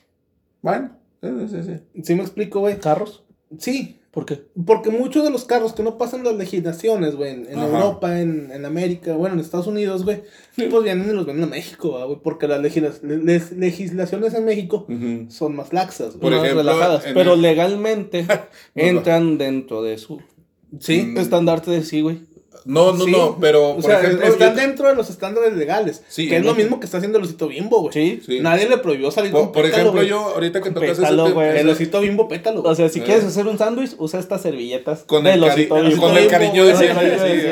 Bueno, 0.60 0.97
sí, 1.22 1.28
sí, 1.50 1.56
sí. 1.62 2.02
¿Sí 2.02 2.14
me 2.14 2.22
explico, 2.22 2.60
güey? 2.60 2.78
¿Carros? 2.78 3.24
Sí, 3.58 3.94
¿Por 4.10 4.24
qué? 4.26 4.42
porque 4.66 4.90
muchos 4.90 5.22
de 5.24 5.30
los 5.30 5.44
carros 5.44 5.72
que 5.74 5.82
no 5.82 5.96
pasan 5.98 6.24
las 6.24 6.34
legislaciones, 6.34 7.14
güey, 7.14 7.30
en. 7.50 7.58
Europa, 7.58 8.20
en, 8.20 8.50
en 8.52 8.64
América, 8.64 9.14
bueno, 9.14 9.34
en 9.34 9.40
Estados 9.40 9.66
Unidos, 9.66 10.04
güey, 10.04 10.22
pues 10.56 10.82
vienen 10.84 11.08
y 11.08 11.12
los 11.12 11.24
venden 11.26 11.44
a 11.44 11.48
México, 11.48 12.04
güey, 12.06 12.18
porque 12.22 12.48
las 12.48 12.60
legisla- 12.60 13.00
les- 13.02 13.52
legislaciones 13.52 14.34
en 14.34 14.44
México 14.44 14.86
son 15.28 15.54
más 15.56 15.72
laxas. 15.72 16.14
Por 16.16 16.32
Más 16.32 16.42
ejemplo, 16.42 16.62
relajadas. 16.62 17.04
Pero 17.14 17.34
el- 17.34 17.42
legalmente 17.42 18.26
entran 18.74 19.38
dentro 19.38 19.82
de 19.82 19.98
su 19.98 20.20
Sí. 20.80 21.14
Estandarte 21.16 21.70
de 21.70 21.82
sí, 21.82 22.02
güey. 22.02 22.20
No, 22.64 22.92
no, 22.92 23.04
Sí. 23.04 23.10
no, 23.10 23.38
pero 23.40 23.70
O 23.76 23.82
sea, 23.82 24.00
ejemplo. 24.00 24.26
están 24.26 24.54
yo- 24.54 24.60
dentro 24.60 24.88
de 24.88 24.94
los 24.94 25.08
estándares 25.10 25.54
legales. 25.54 26.02
Sí, 26.08 26.28
que 26.28 26.36
es 26.38 26.44
lo 26.44 26.54
mismo 26.54 26.80
que 26.80 26.86
está 26.86 26.98
haciendo 26.98 27.18
el 27.18 27.24
osito 27.24 27.48
bimbo, 27.48 27.80
güey. 27.82 27.92
Sí. 27.92 28.20
Sí. 28.26 28.40
Nadie 28.40 28.68
le 28.68 28.78
prohibió 28.78 29.10
salir 29.10 29.30
por, 29.32 29.40
con 29.42 29.52
por 29.52 29.62
pétalo, 29.64 29.82
ejemplo, 29.84 30.02
yo 30.02 30.18
ahorita 30.34 30.60
que 30.60 30.70
tocas 30.70 30.90
ese 30.90 31.00
Pétalo, 31.02 31.22
tema- 31.24 31.34
güey. 31.34 31.58
El 31.58 31.68
osito 31.68 32.00
bimbo 32.00 32.28
pétalo. 32.28 32.62
O 32.62 32.74
sea, 32.74 32.88
si 32.88 33.00
Eh. 33.00 33.02
quieres 33.04 33.24
hacer 33.24 33.46
un 33.46 33.58
sándwich, 33.58 33.94
usa 33.98 34.20
estas 34.20 34.42
servilletas. 34.42 35.00
Con 35.06 35.26
el, 35.26 35.40
los 35.40 35.50
cari- 35.50 35.62
Itobimbos. 35.64 35.98
con 36.00 36.16
el 36.16 36.26
cariño 36.28 36.64
de 36.66 36.76
siempre. 36.76 37.18
Sí, 37.18 37.46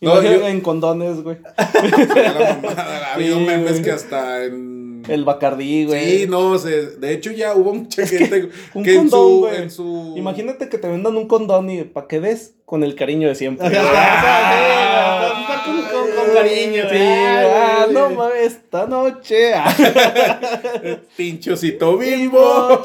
no. 0.00 0.46
En 0.46 0.60
condones, 0.60 1.22
güey. 1.22 1.36
ha 1.56 3.14
habido 3.14 3.40
memes 3.40 3.80
que 3.80 3.90
hasta 3.90 4.44
en. 4.44 4.75
El 5.08 5.24
Bacardí, 5.24 5.84
güey. 5.86 6.20
Sí, 6.20 6.26
no, 6.28 6.58
se, 6.58 6.96
de 6.96 7.12
hecho 7.12 7.30
ya 7.32 7.54
hubo 7.54 7.74
mucha 7.74 8.06
gente 8.06 8.50
un 8.74 8.82
que 8.84 8.92
en 8.94 9.08
condón, 9.08 9.20
su, 9.30 9.38
güey. 9.40 9.62
en 9.62 9.70
su. 9.70 10.14
Imagínate 10.16 10.68
que 10.68 10.78
te 10.78 10.88
vendan 10.88 11.16
un 11.16 11.28
condón 11.28 11.70
y 11.70 11.84
para 11.84 12.06
que 12.08 12.20
des 12.20 12.54
con 12.64 12.82
el 12.84 12.94
cariño 12.94 13.28
de 13.28 13.34
siempre. 13.34 13.66
Ah, 13.76 15.32
o 15.32 15.46
sea, 15.46 15.62
con, 15.64 15.76
con- 15.82 16.10
con 16.26 16.34
cariño, 16.34 16.82
Sí, 16.82 16.88
güey. 16.96 17.02
ah, 17.02 17.84
Ay, 17.86 17.92
no 17.94 18.04
güey. 18.06 18.16
mames, 18.16 18.42
esta 18.46 18.86
noche. 18.86 19.54
ah. 19.54 19.74
Pinchocito 21.16 21.96
bimbo. 21.98 22.84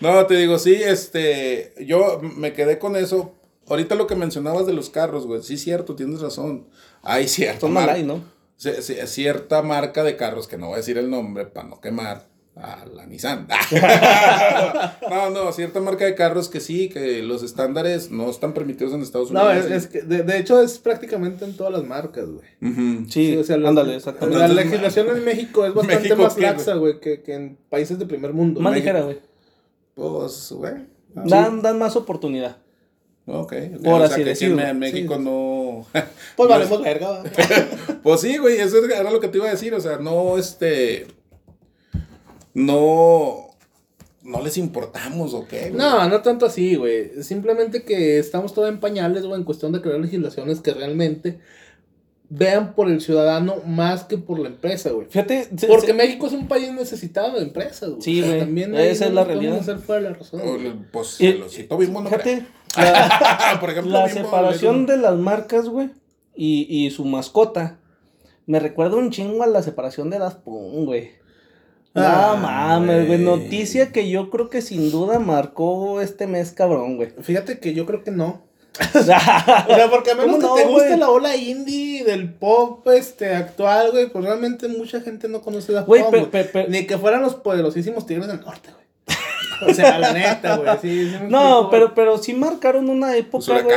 No, 0.00 0.26
te 0.26 0.34
digo, 0.36 0.58
sí, 0.58 0.74
este, 0.74 1.72
yo 1.86 2.20
me 2.22 2.52
quedé 2.52 2.78
con 2.78 2.96
eso. 2.96 3.34
Ahorita 3.68 3.94
lo 3.94 4.06
que 4.06 4.14
mencionabas 4.14 4.66
de 4.66 4.74
los 4.74 4.90
carros, 4.90 5.26
güey, 5.26 5.42
sí, 5.42 5.56
cierto, 5.56 5.94
tienes 5.94 6.20
razón. 6.20 6.66
Hay 7.02 7.28
cierta 7.28 7.60
Son 7.60 7.72
malay, 7.72 8.02
¿no? 8.02 8.22
Ci- 8.64 8.78
ci- 8.80 9.06
cierta 9.06 9.62
marca 9.62 10.02
de 10.02 10.16
carros, 10.16 10.48
que 10.48 10.56
no 10.58 10.66
voy 10.68 10.74
a 10.74 10.76
decir 10.78 10.98
el 10.98 11.10
nombre 11.10 11.46
para 11.46 11.68
no 11.68 11.80
quemar 11.80 12.26
a 12.56 12.86
la 12.86 13.04
Nissan. 13.06 13.48
no, 15.10 15.30
no, 15.30 15.52
cierta 15.52 15.80
marca 15.80 16.04
de 16.04 16.14
carros 16.14 16.48
que 16.48 16.60
sí, 16.60 16.88
que 16.88 17.22
los 17.22 17.42
estándares 17.42 18.10
no 18.10 18.30
están 18.30 18.52
permitidos 18.54 18.92
en 18.94 19.02
Estados 19.02 19.30
Unidos. 19.30 19.46
No, 19.46 19.52
es, 19.52 19.66
es 19.70 19.86
que 19.88 20.02
de, 20.02 20.22
de 20.22 20.38
hecho 20.38 20.62
es 20.62 20.78
prácticamente 20.78 21.44
en 21.44 21.56
todas 21.56 21.72
las 21.72 21.84
marcas, 21.84 22.26
güey. 22.30 22.46
Sí, 23.10 23.36
o 23.36 23.44
sea, 23.44 23.56
la- 23.56 23.70
ándale, 23.70 23.96
exactamente. 23.96 24.38
La 24.38 24.48
legislación 24.48 25.08
en 25.16 25.24
México 25.24 25.64
es 25.66 25.74
bastante 25.74 26.02
¿México 26.08 26.22
más 26.22 26.34
qué, 26.34 26.40
laxa, 26.42 26.74
güey, 26.74 27.00
que, 27.00 27.22
que 27.22 27.34
en 27.34 27.58
países 27.68 27.98
de 27.98 28.06
primer 28.06 28.32
mundo. 28.32 28.60
Más 28.60 28.74
ligera, 28.74 29.02
güey. 29.02 29.18
Pues, 29.94 30.52
güey. 30.52 30.74
Dan, 31.14 31.62
dan 31.62 31.78
más 31.78 31.96
oportunidad. 31.96 32.58
Ok. 33.26 33.54
Por 33.82 34.00
o 34.00 34.04
así 34.04 34.14
sea, 34.16 34.24
que 34.24 34.30
aquí 34.32 34.44
en 34.44 34.56
decirlo. 34.56 34.74
México 34.74 35.18
no. 35.18 35.86
Pues 35.92 36.02
no 36.38 36.48
valemos 36.48 36.82
verga, 36.82 37.20
güey. 37.20 37.32
Pues 38.02 38.20
sí, 38.20 38.36
güey, 38.36 38.58
eso 38.60 38.84
era 38.84 39.10
lo 39.10 39.20
que 39.20 39.28
te 39.28 39.38
iba 39.38 39.46
a 39.48 39.50
decir, 39.52 39.72
o 39.74 39.80
sea, 39.80 39.96
no, 39.98 40.36
este, 40.36 41.06
no, 42.54 43.50
no 44.22 44.42
les 44.42 44.56
importamos, 44.58 45.34
¿o 45.34 45.46
qué? 45.46 45.60
güey? 45.70 45.72
No, 45.72 46.08
no 46.08 46.20
tanto 46.22 46.46
así, 46.46 46.74
güey. 46.76 47.22
Simplemente 47.22 47.82
que 47.82 48.18
estamos 48.18 48.54
todavía 48.54 48.74
en 48.74 48.80
pañales, 48.80 49.24
güey, 49.24 49.38
en 49.38 49.44
cuestión 49.44 49.72
de 49.72 49.80
crear 49.80 49.98
legislaciones 50.00 50.60
que 50.60 50.72
realmente 50.72 51.40
vean 52.30 52.74
por 52.74 52.90
el 52.90 53.00
ciudadano 53.00 53.56
más 53.66 54.04
que 54.04 54.18
por 54.18 54.38
la 54.38 54.48
empresa, 54.48 54.90
güey. 54.90 55.06
Fíjate, 55.08 55.48
se- 55.56 55.66
Porque 55.66 55.88
se- 55.88 55.92
México 55.94 56.26
es 56.26 56.32
un 56.32 56.48
país 56.48 56.72
necesitado 56.72 57.36
de 57.36 57.42
empresas, 57.44 57.90
güey. 57.90 58.02
Sí, 58.02 58.20
O 58.20 58.24
sea, 58.24 58.32
güey. 58.32 58.40
También 58.44 58.74
Esa 58.74 59.06
es 59.06 59.12
la 59.12 59.22
no 59.24 59.26
nos 59.26 59.26
podemos 59.26 59.42
realidad. 59.42 59.60
hacer 59.60 59.78
fuera 59.78 60.02
de 60.02 60.10
la 60.10 60.16
razón, 60.16 60.40
O, 60.42 60.44
güey. 60.58 60.72
Pues, 60.92 61.20
Y- 61.20 61.26
el 61.26 61.42
osito 61.42 61.76
bimbo 61.76 62.00
no 62.00 62.08
fíjate. 62.08 62.46
La, 62.76 63.56
Por 63.60 63.70
ejemplo, 63.70 63.92
la 63.92 64.08
separación 64.08 64.86
de 64.86 64.96
las 64.96 65.16
marcas, 65.16 65.68
güey, 65.68 65.90
y, 66.34 66.66
y 66.68 66.90
su 66.90 67.04
mascota, 67.04 67.78
me 68.46 68.60
recuerda 68.60 68.96
un 68.96 69.10
chingo 69.10 69.42
a 69.42 69.46
la 69.46 69.62
separación 69.62 70.10
de 70.10 70.18
Daft 70.18 70.38
Punk, 70.40 70.86
güey. 70.86 71.10
No 71.94 72.02
Ah, 72.02 72.36
mames, 72.40 73.06
güey. 73.06 73.18
Noticia 73.20 73.92
que 73.92 74.08
yo 74.10 74.28
creo 74.30 74.50
que 74.50 74.62
sin 74.62 74.90
duda 74.90 75.20
marcó 75.20 76.00
este 76.00 76.26
mes, 76.26 76.50
cabrón, 76.50 76.96
güey. 76.96 77.10
Fíjate 77.22 77.60
que 77.60 77.72
yo 77.72 77.86
creo 77.86 78.02
que 78.02 78.10
no. 78.10 78.42
O 78.94 79.02
sea, 79.02 79.88
porque 79.88 80.10
a 80.10 80.14
menos 80.16 80.36
¿Cómo 80.42 80.56
que 80.56 80.62
no, 80.64 80.68
te 80.68 80.72
guste 80.74 80.96
la 80.96 81.08
ola 81.08 81.36
indie 81.36 82.02
del 82.02 82.34
pop 82.34 82.84
este 82.88 83.32
actual, 83.32 83.92
güey, 83.92 84.10
pues 84.10 84.24
realmente 84.24 84.66
mucha 84.66 85.00
gente 85.00 85.28
no 85.28 85.40
conoce 85.42 85.70
la 85.70 85.82
Güey, 85.82 86.02
pe- 86.10 86.50
güey. 86.52 86.66
Ni 86.68 86.84
que 86.84 86.98
fueran 86.98 87.22
los 87.22 87.36
poderosísimos 87.36 88.04
Tigres 88.06 88.26
del 88.26 88.40
Norte, 88.40 88.70
güey. 88.72 88.83
O 89.66 89.72
sea, 89.72 89.98
la 89.98 90.12
neta, 90.12 90.56
güey. 90.56 90.78
Sí, 90.80 91.12
No, 91.28 91.68
pero, 91.70 91.94
pero 91.94 92.18
sí 92.18 92.34
marcaron 92.34 92.88
una 92.88 93.16
época, 93.16 93.44
güey. 93.62 93.74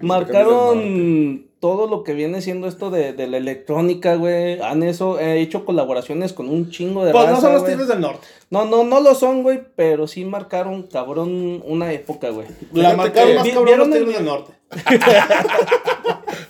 Marcaron 0.00 1.46
todo 1.60 1.86
lo 1.86 2.04
que 2.04 2.12
viene 2.12 2.42
siendo 2.42 2.68
esto 2.68 2.90
de, 2.90 3.14
de 3.14 3.26
la 3.26 3.38
electrónica, 3.38 4.16
güey. 4.16 4.60
Han 4.60 4.82
eso, 4.82 5.18
he 5.18 5.40
hecho 5.40 5.64
colaboraciones 5.64 6.34
con 6.34 6.50
un 6.50 6.70
chingo 6.70 7.06
de 7.06 7.12
Pues 7.12 7.26
no 7.30 7.40
son 7.40 7.54
los. 7.54 7.64
Tigres 7.64 7.88
del 7.88 8.00
Norte. 8.00 8.26
No, 8.54 8.64
no, 8.64 8.84
no 8.84 9.00
lo 9.00 9.14
son, 9.14 9.42
güey, 9.42 9.60
pero 9.76 10.06
sí 10.06 10.24
marcaron, 10.24 10.84
cabrón, 10.84 11.62
una 11.66 11.92
época, 11.92 12.30
güey. 12.30 12.46
La 12.72 12.90
Fíjate 12.90 12.96
marcaron 12.96 13.28
que- 13.30 13.34
más 13.36 13.48
cabrón 13.48 13.64
¿vieron 13.66 13.90
los 13.90 13.98
el 13.98 14.12
del? 14.14 14.24
Norte. 14.24 14.52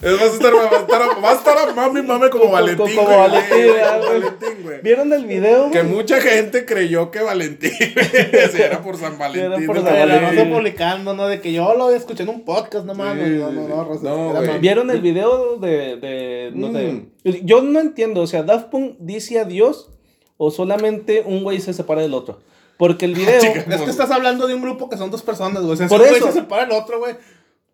Es, 0.03 0.19
va 0.21 0.25
a 0.25 0.27
estar, 0.27 0.53
va 0.55 0.61
a 0.77 0.81
estar, 0.81 1.03
va 1.25 1.31
a 1.31 1.35
estar 1.35 1.59
a 1.59 1.73
mami, 1.75 2.03
mame 2.03 2.29
como 2.29 2.51
Valentín, 2.51 2.87
como 2.95 3.07
güey, 3.07 3.17
Valentín, 3.19 3.57
güey, 3.57 3.73
¿verdad, 3.73 4.01
como 4.01 4.07
güey? 4.09 4.21
Valentín, 4.21 4.63
güey. 4.63 4.81
¿Vieron 4.83 5.13
el 5.15 5.25
video? 5.27 5.71
Que 5.71 5.81
güey? 5.83 5.93
mucha 5.95 6.21
gente 6.21 6.67
creyó 6.67 7.11
que 7.11 7.21
Valentín 7.23 7.71
si 8.53 8.63
era 8.63 8.83
por 8.83 8.97
San 8.99 9.19
Valentín. 9.19 9.67
por 9.67 9.77
¿no? 9.77 9.83
San 9.83 9.93
no 9.95 9.99
Valentín. 10.01 10.39
estoy 10.39 10.53
publicando, 10.53 11.15
¿no? 11.15 11.27
De 11.27 11.41
que 11.41 11.53
yo 11.55 11.75
lo 11.75 11.91
escuché 11.91 12.25
en 12.25 12.29
un 12.31 12.45
podcast, 12.45 12.85
no 12.85 12.95
mames. 12.95 13.29
Sí. 13.29 13.35
No, 13.39 13.51
no, 13.51 13.69
no, 13.69 13.85
Rosa, 13.85 14.03
No, 14.05 14.31
era 14.33 14.41
güey. 14.41 14.59
¿Vieron 14.59 14.91
el 14.91 15.01
video 15.01 15.57
de, 15.57 15.97
de, 15.97 16.51
no 16.55 16.71
sé, 16.73 16.85
Mm. 16.85 17.11
Yo 17.47 17.63
no 17.63 17.81
entiendo, 17.81 18.21
o 18.21 18.27
sea, 18.27 18.43
Daft 18.43 18.69
Punk 18.69 18.97
dice 18.99 19.39
adiós 19.41 19.91
o 20.37 20.51
solamente 20.51 21.23
un 21.27 21.43
güey 21.43 21.61
se 21.61 21.73
separa 21.73 22.03
del 22.03 22.15
otro. 22.15 22.41
Porque 22.77 23.05
el 23.05 23.15
video, 23.15 23.41
chica. 23.41 23.65
Es 23.69 23.81
que 23.83 23.91
estás 23.91 24.11
hablando 24.11 24.47
de 24.47 24.55
un 24.55 24.63
grupo 24.63 24.89
que 24.89 24.97
son 24.97 25.11
dos 25.11 25.23
personas, 25.23 25.63
güey. 25.63 25.77
Por 25.89 26.01
un 26.01 26.09
güey 26.09 26.19
eso. 26.19 26.27
se 26.27 26.41
separa 26.41 26.65
el 26.65 26.73
otro, 26.73 26.99
güey. 26.99 27.15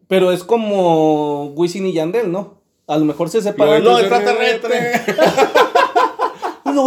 pero 0.08 0.30
es 0.32 0.44
como 0.44 1.46
Wisin 1.54 1.86
y 1.86 1.92
Yandel, 1.92 2.30
¿no? 2.30 2.60
A 2.86 2.98
lo 2.98 3.04
mejor 3.04 3.30
se 3.30 3.40
separan. 3.40 3.82
Lo 3.82 3.98
extraterrestre. 3.98 4.92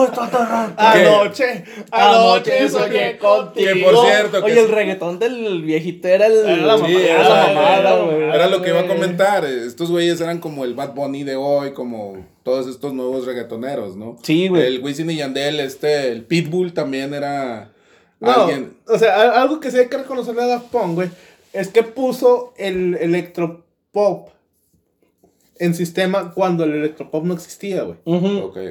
Extraterrestre. 0.04 0.76
Anoche, 0.78 1.64
anoche 1.92 2.70
soñé 2.70 3.18
contigo. 3.18 3.74
Que 3.74 3.84
por 3.84 4.06
cierto, 4.06 4.40
que 4.44 4.52
Oye, 4.52 4.62
el 4.62 4.70
reggaetón 4.70 5.20
del 5.20 5.62
viejito 5.62 6.08
era 6.08 6.26
el. 6.28 6.34
Era 6.46 6.56
la 6.66 6.76
Sí, 6.78 6.82
mamada, 6.84 7.00
era 7.00 7.14
era 7.14 7.24
la 7.24 7.30
la 7.30 7.48
mamada, 7.54 7.80
era- 7.80 8.04
güey. 8.04 8.22
Era 8.24 8.48
lo 8.48 8.62
que 8.62 8.70
iba 8.70 8.80
a 8.80 8.88
comentar. 8.88 9.46
Estos 9.46 9.92
güeyes 9.92 10.20
eran 10.22 10.40
como 10.40 10.64
el 10.66 10.74
Bad 10.74 10.94
Bunny 10.96 11.24
de 11.24 11.36
hoy, 11.36 11.74
como 11.74 12.26
todos 12.44 12.68
estos 12.68 12.94
nuevos 12.94 13.26
reggaetoneros, 13.26 13.96
¿no? 13.96 14.18
Sí, 14.24 14.48
güey. 14.48 14.64
El 14.66 14.84
Wisin 14.84 15.10
y 15.12 15.18
Yandel, 15.18 15.60
este, 15.60 16.12
el 16.12 16.24
Pitbull 16.24 16.74
también 16.74 17.14
era 17.14 17.72
No, 18.20 18.32
alguien. 18.32 18.78
o 18.88 18.98
sea, 18.98 19.42
algo 19.42 19.60
que 19.60 19.70
sí 19.72 19.78
hay 19.78 19.88
que 19.88 19.98
reconocerle 19.98 20.42
a 20.44 20.48
Daft 20.48 20.66
Punk, 20.72 20.96
güey, 20.96 21.10
es 21.54 21.68
que 21.70 21.84
puso 21.84 22.54
el 22.58 22.96
electropop 23.00 24.30
en 25.64 25.74
sistema 25.76 26.34
cuando 26.34 26.64
el 26.64 26.74
electropop 26.74 27.24
no 27.26 27.34
existía, 27.34 27.84
güey. 27.84 27.98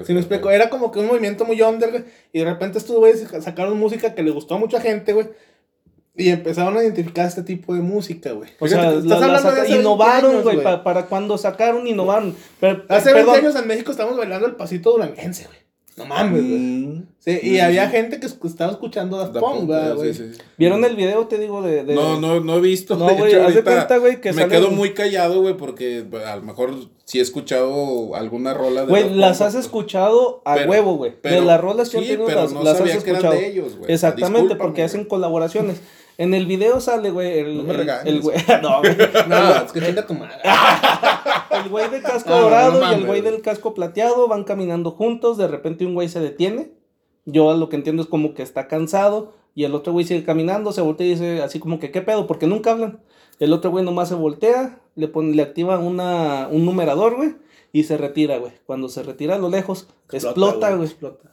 Si 0.05 0.13
me 0.13 0.21
explico, 0.21 0.51
era 0.51 0.69
como 0.69 0.91
que 0.93 0.99
un 1.01 1.07
movimiento 1.07 1.45
muy 1.45 1.61
under, 1.63 1.91
güey, 1.91 2.05
y 2.33 2.41
de 2.41 2.45
repente 2.45 2.79
estos 2.79 2.97
güeyes 2.97 3.27
sacaron 3.41 3.79
música 3.79 4.15
que 4.15 4.23
le 4.23 4.31
gustó 4.31 4.55
a 4.55 4.59
mucha 4.59 4.81
gente, 4.81 5.13
güey, 5.13 5.29
Y 6.15 6.29
empezaron 6.29 6.77
a 6.77 6.83
identificar 6.83 7.27
este 7.27 7.43
tipo 7.43 7.75
de 7.75 7.81
música, 7.81 8.33
güey. 8.33 8.51
O 8.61 8.69
sea, 8.69 8.81
Fíjate, 8.81 8.97
la- 8.97 9.03
la 9.09 9.15
hablando 9.15 9.33
de 9.33 9.39
saca- 9.39 9.49
hace 9.63 9.73
20 9.73 9.81
innovaron, 9.81 10.43
güey. 10.43 10.63
pa- 10.63 10.85
para 10.85 11.07
cuando 11.07 11.39
sacaron, 11.39 11.87
innovaron. 11.87 12.37
Pero, 12.61 12.83
Hace 12.91 13.13
perdón, 13.15 13.33
20 13.33 13.47
años 13.47 13.57
en 13.63 13.67
México 13.67 13.91
estamos 13.93 14.19
bailando 14.19 14.47
el 14.47 14.55
pasito 14.57 14.91
duranguense, 14.93 15.47
güey. 15.47 15.62
No 15.97 16.07
mames, 16.07 16.43
güey. 16.43 16.59
Mm. 16.59 17.07
Sí, 17.19 17.31
y 17.43 17.51
Sí, 17.51 17.61
había 17.61 17.87
sí. 17.87 17.93
gente 17.97 18.19
que 18.19 18.27
estaba 18.27 18.73
escuchando 18.73 19.17
Daft 19.19 19.33
Punk, 19.37 19.43
Punk, 19.59 19.69
¿verdad, 19.69 19.91
sí, 19.93 19.97
güey. 19.97 20.15
sí, 20.15 20.31
sí. 20.35 20.41
¿Vieron 20.59 20.85
el 20.85 20.97
video, 20.97 21.27
te 21.29 21.39
digo, 21.39 21.63
de... 21.63 21.85
de- 21.85 21.95
No, 21.95 22.19
no, 22.21 22.41
no 22.41 22.57
he 22.57 22.61
visto. 22.61 22.97
No, 22.97 23.07
de 23.07 23.15
güey, 23.15 23.31
hecho, 23.33 23.43
haz 23.43 23.49
de 23.49 23.61
ahorita 23.61 23.71
cuenta, 23.75 23.97
güey, 23.99 24.21
que 24.21 24.33
Me 24.33 24.43
sale- 24.43 24.49
quedo 24.57 24.71
muy 24.71 24.95
callado, 24.95 25.41
güey, 25.43 25.57
porque 25.57 26.05
pues, 26.11 26.25
a 26.25 26.37
lo 26.37 26.43
mejor 26.43 26.75
sí 27.05 27.19
he 27.19 27.23
escuchado 27.23 28.15
alguna 28.17 28.55
rola 28.55 28.83
de 28.83 28.87
Güey, 28.89 29.15
las 29.15 29.39
Punk, 29.39 29.49
has 29.49 29.55
escuchado 29.55 30.43
a 30.45 30.55
pero- 30.55 30.71
huevo, 30.71 30.97
güey. 30.97 31.13
De 31.13 31.19
pero- 31.21 31.45
las 31.45 31.61
rolas 31.61 31.91
que 31.91 31.99
tenido, 31.99 32.25
pero 32.27 32.41
las, 32.43 32.53
no 32.53 32.63
las 32.65 32.73
has 32.73 32.79
sabía 32.79 32.93
que 32.99 33.11
eran 33.11 33.15
escuchado. 33.17 33.35
de 33.35 33.47
ellos, 33.49 33.77
güey. 33.77 33.93
Exactamente, 33.93 34.39
Discúlpame, 34.41 34.61
porque 34.69 34.83
hacen 34.83 35.05
colaboraciones. 35.05 35.81
En 36.19 36.35
el 36.35 36.47
video 36.47 36.81
sale, 36.81 37.11
güey, 37.11 37.39
el, 37.39 37.57
No 37.59 37.63
me 37.65 37.71
el- 37.73 37.77
regañes. 37.79 38.07
el 38.07 38.21
güey, 38.21 38.37
no, 38.63 38.79
güey. 38.81 38.97
No, 39.29 39.51
es 39.65 39.73
que 39.73 39.81
chinga 39.81 40.07
tu 40.07 40.15
madre. 40.15 40.35
El 41.65 41.69
güey 41.69 41.91
de 41.91 42.01
casco 42.03 42.31
No, 42.31 42.37
no 42.37 42.43
dorado 42.45 42.81
y 42.81 42.95
el 42.95 43.07
güey 43.07 43.21
güey. 43.21 43.33
del 43.33 43.43
casco 43.43 43.75
plateado 43.75 44.27
van 44.27 44.43
caminando 44.45 44.91
juntos, 44.91 45.37
de 45.37 45.47
repente 45.49 45.85
un 45.87 45.95
güey 45.95 46.09
se 46.09 46.19
detiene. 46.19 46.73
Yo 47.25 47.55
lo 47.55 47.69
que 47.69 47.77
entiendo 47.77 48.03
es 48.03 48.09
como 48.09 48.35
que 48.35 48.43
está 48.43 48.67
cansado 48.69 49.35
y 49.55 49.65
el 49.65 49.75
otro 49.75 49.93
güey 49.93 50.05
sigue 50.07 50.25
caminando, 50.25 50.73
se 50.73 50.81
voltea 50.81 51.07
y 51.07 51.11
dice 51.11 51.43
así 51.43 51.61
como 51.61 51.79
que 51.79 51.91
qué 51.93 52.01
pedo, 52.01 52.27
porque 52.27 52.47
nunca 52.47 52.73
hablan. 52.73 53.01
El 53.39 53.53
otro 53.53 53.71
güey 53.71 53.85
nomás 53.85 54.09
se 54.09 54.15
voltea, 54.15 54.81
le 54.97 55.09
pone, 55.09 55.35
le 55.37 55.43
activa 55.43 55.79
una, 55.79 56.49
un 56.51 56.65
numerador, 56.65 57.17
güey, 57.17 57.37
y 57.73 57.85
se 57.85 57.97
retira, 57.99 58.39
güey. 58.39 58.53
Cuando 58.67 58.89
se 58.89 59.03
retira 59.03 59.37
a 59.37 59.39
lo 59.39 59.49
lejos, 59.51 59.89
explota, 60.11 60.75
güey. 60.75 60.89
Explota. 60.89 61.31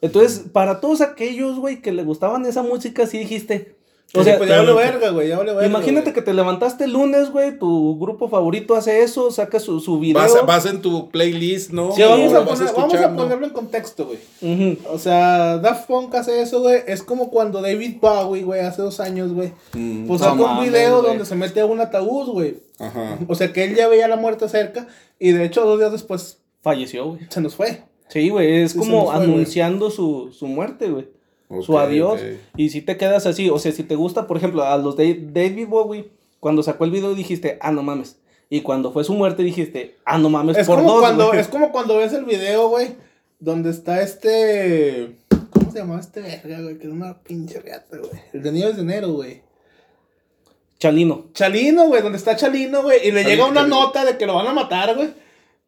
Entonces, 0.00 0.46
para 0.52 0.80
todos 0.80 1.00
aquellos, 1.02 1.58
güey, 1.58 1.82
que 1.82 1.92
le 1.92 2.02
gustaban 2.02 2.46
esa 2.46 2.62
música, 2.62 3.06
sí 3.06 3.18
dijiste. 3.18 3.76
O 4.12 4.24
sea, 4.24 4.38
pues 4.38 4.48
ya 4.50 4.56
vale 4.58 4.72
verga, 4.72 5.10
güey, 5.10 5.28
ya 5.28 5.38
vale 5.38 5.52
verga. 5.52 5.66
imagínate 5.68 6.12
que 6.12 6.20
te 6.20 6.34
levantaste 6.34 6.84
el 6.84 6.92
lunes, 6.94 7.30
güey, 7.30 7.56
tu 7.58 7.96
grupo 7.98 8.28
favorito 8.28 8.74
hace 8.74 9.02
eso, 9.02 9.30
saca 9.30 9.60
su, 9.60 9.78
su 9.78 10.00
video. 10.00 10.20
Vas, 10.20 10.34
vas 10.46 10.66
en 10.66 10.82
tu 10.82 11.10
playlist, 11.10 11.70
¿no? 11.70 11.92
Sí, 11.94 12.02
vamos, 12.02 12.32
a 12.34 12.44
poner- 12.44 12.72
vamos 12.76 12.94
a 12.94 13.14
ponerlo 13.16 13.46
en 13.46 13.52
contexto, 13.52 14.06
güey. 14.06 14.78
O 14.92 14.98
sea, 14.98 15.58
Daft 15.58 15.86
Punk 15.86 16.14
hace 16.16 16.42
eso, 16.42 16.60
güey. 16.60 16.82
Es 16.88 17.02
como 17.04 17.30
cuando 17.30 17.62
David 17.62 17.98
Bowie, 18.00 18.42
güey, 18.42 18.60
hace 18.62 18.82
dos 18.82 18.98
años, 18.98 19.32
güey. 19.32 19.52
Mm, 19.74 20.06
Pues 20.08 20.20
No 20.20 20.26
sacó 20.30 20.44
un 20.44 20.64
video 20.64 21.02
donde 21.02 21.24
se 21.24 21.36
mete 21.36 21.60
a 21.60 21.66
un 21.66 21.80
ataúd, 21.80 22.30
güey. 22.32 22.56
Ajá. 22.80 23.18
O 23.28 23.34
sea, 23.36 23.52
que 23.52 23.62
él 23.64 23.76
ya 23.76 23.86
veía 23.86 24.08
la 24.08 24.16
muerte 24.16 24.48
cerca. 24.48 24.88
Y 25.18 25.32
de 25.32 25.44
hecho, 25.44 25.64
dos 25.64 25.78
días 25.78 25.92
después 25.92 26.38
Falleció, 26.62 27.06
güey. 27.10 27.20
se 27.28 27.40
nos 27.40 27.54
fue. 27.54 27.82
Sí, 28.08 28.28
güey, 28.28 28.62
es 28.62 28.72
Sí, 28.72 28.78
como 28.78 29.06
fue, 29.06 29.14
anunciando 29.14 29.88
su, 29.90 30.32
su 30.36 30.46
muerte, 30.48 30.88
güey. 30.90 31.06
Su 31.62 31.78
adiós. 31.78 32.20
Y 32.56 32.70
si 32.70 32.82
te 32.82 32.96
quedas 32.96 33.26
así, 33.26 33.50
o 33.50 33.58
sea, 33.58 33.72
si 33.72 33.82
te 33.82 33.96
gusta, 33.96 34.26
por 34.26 34.36
ejemplo, 34.36 34.62
a 34.62 34.76
los 34.78 34.96
de 34.96 35.14
David 35.14 35.66
Bowie, 35.68 36.10
cuando 36.38 36.62
sacó 36.62 36.84
el 36.84 36.90
video 36.90 37.14
dijiste, 37.14 37.58
ah, 37.60 37.72
no 37.72 37.82
mames. 37.82 38.16
Y 38.48 38.62
cuando 38.62 38.92
fue 38.92 39.04
su 39.04 39.14
muerte 39.14 39.42
dijiste, 39.42 39.96
ah, 40.04 40.18
no 40.18 40.30
mames, 40.30 40.56
Es 40.56 40.66
por 40.66 40.78
como, 40.78 40.92
dos, 40.92 41.00
cuando, 41.00 41.32
es 41.34 41.48
como 41.48 41.70
cuando 41.70 41.98
ves 41.98 42.12
el 42.12 42.24
video, 42.24 42.68
güey, 42.68 42.94
donde 43.38 43.70
está 43.70 44.02
este... 44.02 45.16
¿Cómo 45.50 45.70
se 45.70 45.78
llamaba 45.78 46.00
este 46.00 46.20
verga, 46.20 46.60
güey? 46.60 46.78
Que 46.78 46.86
es 46.86 46.92
una 46.92 47.18
pinche 47.18 47.60
reata, 47.60 47.96
güey. 47.98 48.10
El 48.32 48.42
de 48.42 48.52
Nieves 48.52 48.76
de 48.76 48.82
enero, 48.82 49.12
güey. 49.12 49.42
Chalino. 50.78 51.26
Chalino, 51.34 51.86
güey, 51.86 52.02
donde 52.02 52.18
está 52.18 52.34
Chalino, 52.36 52.82
güey. 52.82 53.06
Y 53.06 53.12
le 53.12 53.22
Chalino, 53.22 53.28
llega 53.28 53.44
una 53.46 53.60
Chalino. 53.60 53.80
nota 53.80 54.04
de 54.04 54.16
que 54.16 54.26
lo 54.26 54.34
van 54.34 54.46
a 54.46 54.52
matar, 54.52 54.96
güey. 54.96 55.10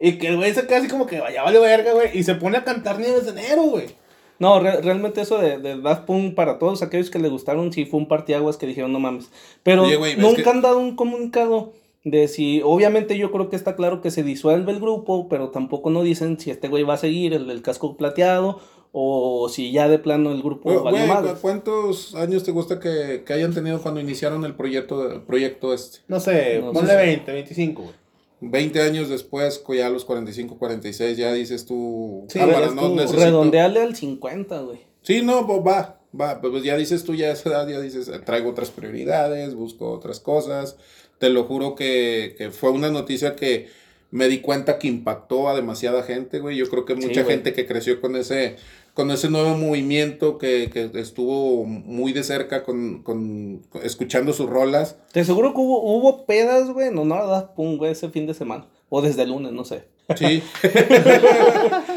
Y 0.00 0.18
que 0.18 0.28
el 0.28 0.36
güey 0.36 0.52
se 0.52 0.66
queda 0.66 0.78
así 0.78 0.88
como 0.88 1.06
que 1.06 1.20
vaya, 1.20 1.42
vale 1.42 1.60
verga, 1.60 1.92
güey. 1.92 2.18
Y 2.18 2.24
se 2.24 2.34
pone 2.34 2.56
a 2.56 2.64
cantar 2.64 2.98
Nieves 2.98 3.24
de 3.26 3.30
enero, 3.30 3.62
güey. 3.62 3.94
No, 4.42 4.58
re- 4.60 4.80
realmente 4.82 5.20
eso 5.20 5.38
de, 5.38 5.58
de 5.58 5.80
Daft 5.80 6.04
Punk 6.04 6.34
para 6.34 6.58
todos 6.58 6.82
aquellos 6.82 7.10
que 7.10 7.18
le 7.20 7.28
gustaron, 7.28 7.72
sí 7.72 7.84
fue 7.86 8.00
un 8.00 8.08
partiaguas 8.08 8.56
que 8.56 8.66
dijeron, 8.66 8.92
no 8.92 8.98
mames. 8.98 9.30
Pero 9.62 9.84
Oye, 9.84 9.94
es 10.12 10.18
nunca 10.18 10.42
que- 10.42 10.50
han 10.50 10.62
dado 10.62 10.78
un 10.78 10.96
comunicado 10.96 11.72
de 12.04 12.26
si, 12.26 12.60
obviamente 12.64 13.16
yo 13.16 13.30
creo 13.30 13.48
que 13.48 13.54
está 13.54 13.76
claro 13.76 14.00
que 14.00 14.10
se 14.10 14.24
disuelve 14.24 14.72
el 14.72 14.80
grupo, 14.80 15.28
pero 15.28 15.50
tampoco 15.50 15.88
no 15.90 16.02
dicen 16.02 16.40
si 16.40 16.50
este 16.50 16.66
güey 16.66 16.82
va 16.82 16.94
a 16.94 16.98
seguir, 16.98 17.32
el 17.34 17.46
del 17.46 17.62
casco 17.62 17.96
plateado, 17.96 18.58
o 18.90 19.48
si 19.48 19.70
ya 19.70 19.88
de 19.88 19.98
plano 20.00 20.32
el 20.32 20.42
grupo 20.42 20.80
güey, 20.80 21.06
madre. 21.06 21.32
¿cu- 21.34 21.38
¿cuántos 21.40 22.14
años 22.16 22.42
te 22.42 22.50
gusta 22.50 22.80
que, 22.80 23.22
que 23.24 23.32
hayan 23.32 23.54
tenido 23.54 23.80
cuando 23.80 24.00
iniciaron 24.00 24.44
el 24.44 24.54
proyecto, 24.54 25.10
el 25.12 25.22
proyecto 25.22 25.72
este? 25.72 25.98
No 26.08 26.18
sé, 26.20 26.58
No 26.60 26.72
ponle 26.72 26.90
sé. 26.90 26.96
20, 26.96 27.32
25, 27.32 27.82
güey. 27.82 27.94
20 28.42 28.82
años 28.82 29.08
después, 29.08 29.62
ya 29.74 29.86
a 29.86 29.90
los 29.90 30.04
45, 30.04 30.58
46, 30.58 31.16
ya 31.16 31.32
dices 31.32 31.64
tú, 31.64 32.26
Sí, 32.28 32.40
cámara, 32.40 32.70
no 32.70 32.88
necesito... 32.90 33.24
Redondeale 33.24 33.80
al 33.80 33.94
50, 33.94 34.60
güey. 34.60 34.80
Sí, 35.02 35.22
no, 35.22 35.46
pues 35.46 35.60
va, 35.60 36.00
va, 36.18 36.40
pues 36.40 36.64
ya 36.64 36.76
dices 36.76 37.04
tú 37.04 37.14
ya 37.14 37.28
a 37.28 37.32
esa 37.32 37.50
edad, 37.50 37.68
ya 37.68 37.80
dices, 37.80 38.10
traigo 38.24 38.50
otras 38.50 38.70
prioridades, 38.70 39.54
busco 39.54 39.90
otras 39.90 40.18
cosas. 40.18 40.76
Te 41.18 41.28
lo 41.28 41.44
juro 41.44 41.76
que, 41.76 42.34
que 42.36 42.50
fue 42.50 42.70
una 42.70 42.90
noticia 42.90 43.36
que 43.36 43.68
me 44.10 44.28
di 44.28 44.40
cuenta 44.40 44.78
que 44.78 44.88
impactó 44.88 45.48
a 45.48 45.54
demasiada 45.54 46.02
gente, 46.02 46.40
güey. 46.40 46.56
Yo 46.56 46.68
creo 46.68 46.84
que 46.84 46.94
mucha 46.94 47.24
gente 47.24 47.52
que 47.52 47.66
creció 47.66 48.00
con 48.00 48.16
ese, 48.16 48.56
con 48.94 49.10
ese 49.10 49.30
nuevo 49.30 49.56
movimiento 49.56 50.38
que, 50.38 50.70
que 50.70 50.90
estuvo 51.00 51.64
muy 51.64 52.12
de 52.12 52.24
cerca 52.24 52.62
con, 52.62 53.02
con, 53.02 53.62
escuchando 53.82 54.32
sus 54.32 54.48
rolas. 54.48 54.98
Te 55.12 55.24
seguro 55.24 55.54
que 55.54 55.60
hubo, 55.60 55.82
hubo 55.82 56.26
pedas, 56.26 56.70
güey, 56.70 56.88
en 56.88 56.98
honor 56.98 57.20
a 57.20 57.26
Daft 57.26 57.54
Punk, 57.54 57.78
güey, 57.78 57.92
ese 57.92 58.10
fin 58.10 58.26
de 58.26 58.34
semana. 58.34 58.66
O 58.94 59.00
desde 59.00 59.22
el 59.22 59.30
lunes, 59.30 59.52
no 59.52 59.64
sé. 59.64 59.84
Sí. 60.16 60.42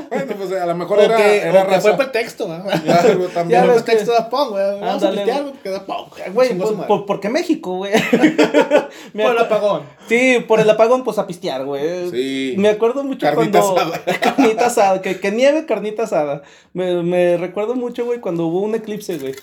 bueno, 0.09 0.33
pues 0.37 0.51
a 0.53 0.65
lo 0.65 0.75
mejor 0.75 0.99
O 0.99 1.01
era, 1.01 1.17
que, 1.17 1.37
era 1.41 1.63
o 1.63 1.67
que 1.67 1.81
fue 1.81 1.97
pretexto, 1.97 2.47
¿no? 2.47 2.63
Ya 2.85 3.01
también. 3.33 3.61
ves 3.63 3.73
ves 3.73 3.83
que 3.83 3.91
pretexto 3.91 4.13
de 4.13 4.29
Punk, 4.29 4.49
güey. 4.51 4.79
Vamos 4.79 5.03
a 5.03 5.11
pistear, 5.11 5.41
güey. 5.41 5.53
porque 5.53 5.69
da 5.71 5.85
Punk. 5.85 6.13
Güey, 6.33 6.49
su 6.49 6.57
por, 6.57 6.87
por- 6.87 7.05
porque 7.05 7.29
México, 7.29 7.77
güey. 7.77 7.91
Por 9.13 9.31
el 9.31 9.37
apagón. 9.39 9.81
Sí, 10.07 10.37
por 10.47 10.59
el 10.61 10.69
apagón, 10.69 11.03
pues 11.03 11.17
a 11.17 11.27
pistear, 11.27 11.65
güey. 11.65 12.09
Sí. 12.11 12.55
Me 12.57 12.69
acuerdo 12.69 13.03
mucho 13.03 13.25
Carnita 13.25 13.59
cuando. 13.59 13.81
asada. 13.93 14.19
carnita 14.21 14.65
asada. 14.67 15.01
Que, 15.01 15.19
que 15.19 15.31
nieve 15.31 15.65
carnita 15.65 16.03
asada. 16.03 16.43
Me, 16.73 17.01
me 17.03 17.35
recuerdo 17.37 17.75
mucho, 17.75 18.05
güey, 18.05 18.19
cuando 18.21 18.45
hubo 18.47 18.61
un 18.61 18.75
eclipse, 18.75 19.17
güey. 19.17 19.35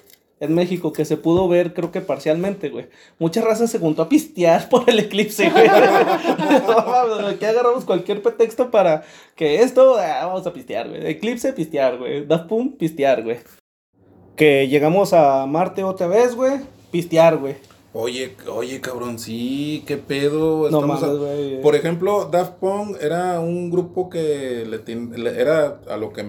En 0.43 0.55
México, 0.57 0.93
que 0.93 1.05
se 1.05 1.17
pudo 1.17 1.47
ver, 1.47 1.73
creo 1.73 1.93
que 1.93 2.01
parcialmente, 2.01 2.69
güey. 2.69 2.89
Mucha 3.21 3.41
raza 3.43 3.69
se 3.69 3.79
juntó 3.79 4.03
a 4.03 4.09
pistear 4.09 4.69
por 4.71 4.91
el 4.91 4.99
eclipse, 4.99 5.49
güey. 5.51 5.69
Mames, 5.69 7.27
Aquí 7.35 7.45
agarramos 7.45 7.85
cualquier 7.85 8.23
pretexto 8.23 8.71
para 8.71 9.05
que 9.37 9.63
esto, 9.63 9.97
ah, 9.99 10.27
vamos 10.27 10.47
a 10.47 10.53
pistear, 10.53 10.89
güey. 10.89 11.07
Eclipse, 11.07 11.53
pistear, 11.53 11.97
güey. 11.99 12.27
Daft 12.27 12.49
Punk, 12.49 12.77
pistear, 12.77 13.23
güey. 13.23 13.39
Que 14.37 14.67
llegamos 14.69 15.13
a 15.13 15.47
Marte 15.47 15.85
otra 15.85 16.07
vez, 16.09 16.35
güey. 16.35 16.55
Pistear, 16.91 17.37
güey. 17.37 17.55
Oye, 17.95 18.35
oye, 18.51 18.81
cabrón, 18.81 19.19
sí, 19.19 19.85
qué 19.87 19.99
pedo. 19.99 20.69
No 20.71 20.79
estamos 20.79 21.03
a- 21.03 21.07
mames, 21.07 21.21
güey. 21.21 21.61
Por 21.61 21.77
ejemplo, 21.77 22.25
Daft 22.25 22.55
Punk 22.55 22.97
era 23.01 23.39
un 23.39 23.71
grupo 23.71 24.09
que 24.09 24.65
le, 24.67 24.79
tin- 24.79 25.13
le- 25.23 25.41
era 25.41 25.81
a 25.89 25.97
lo 25.99 26.13
que 26.13 26.25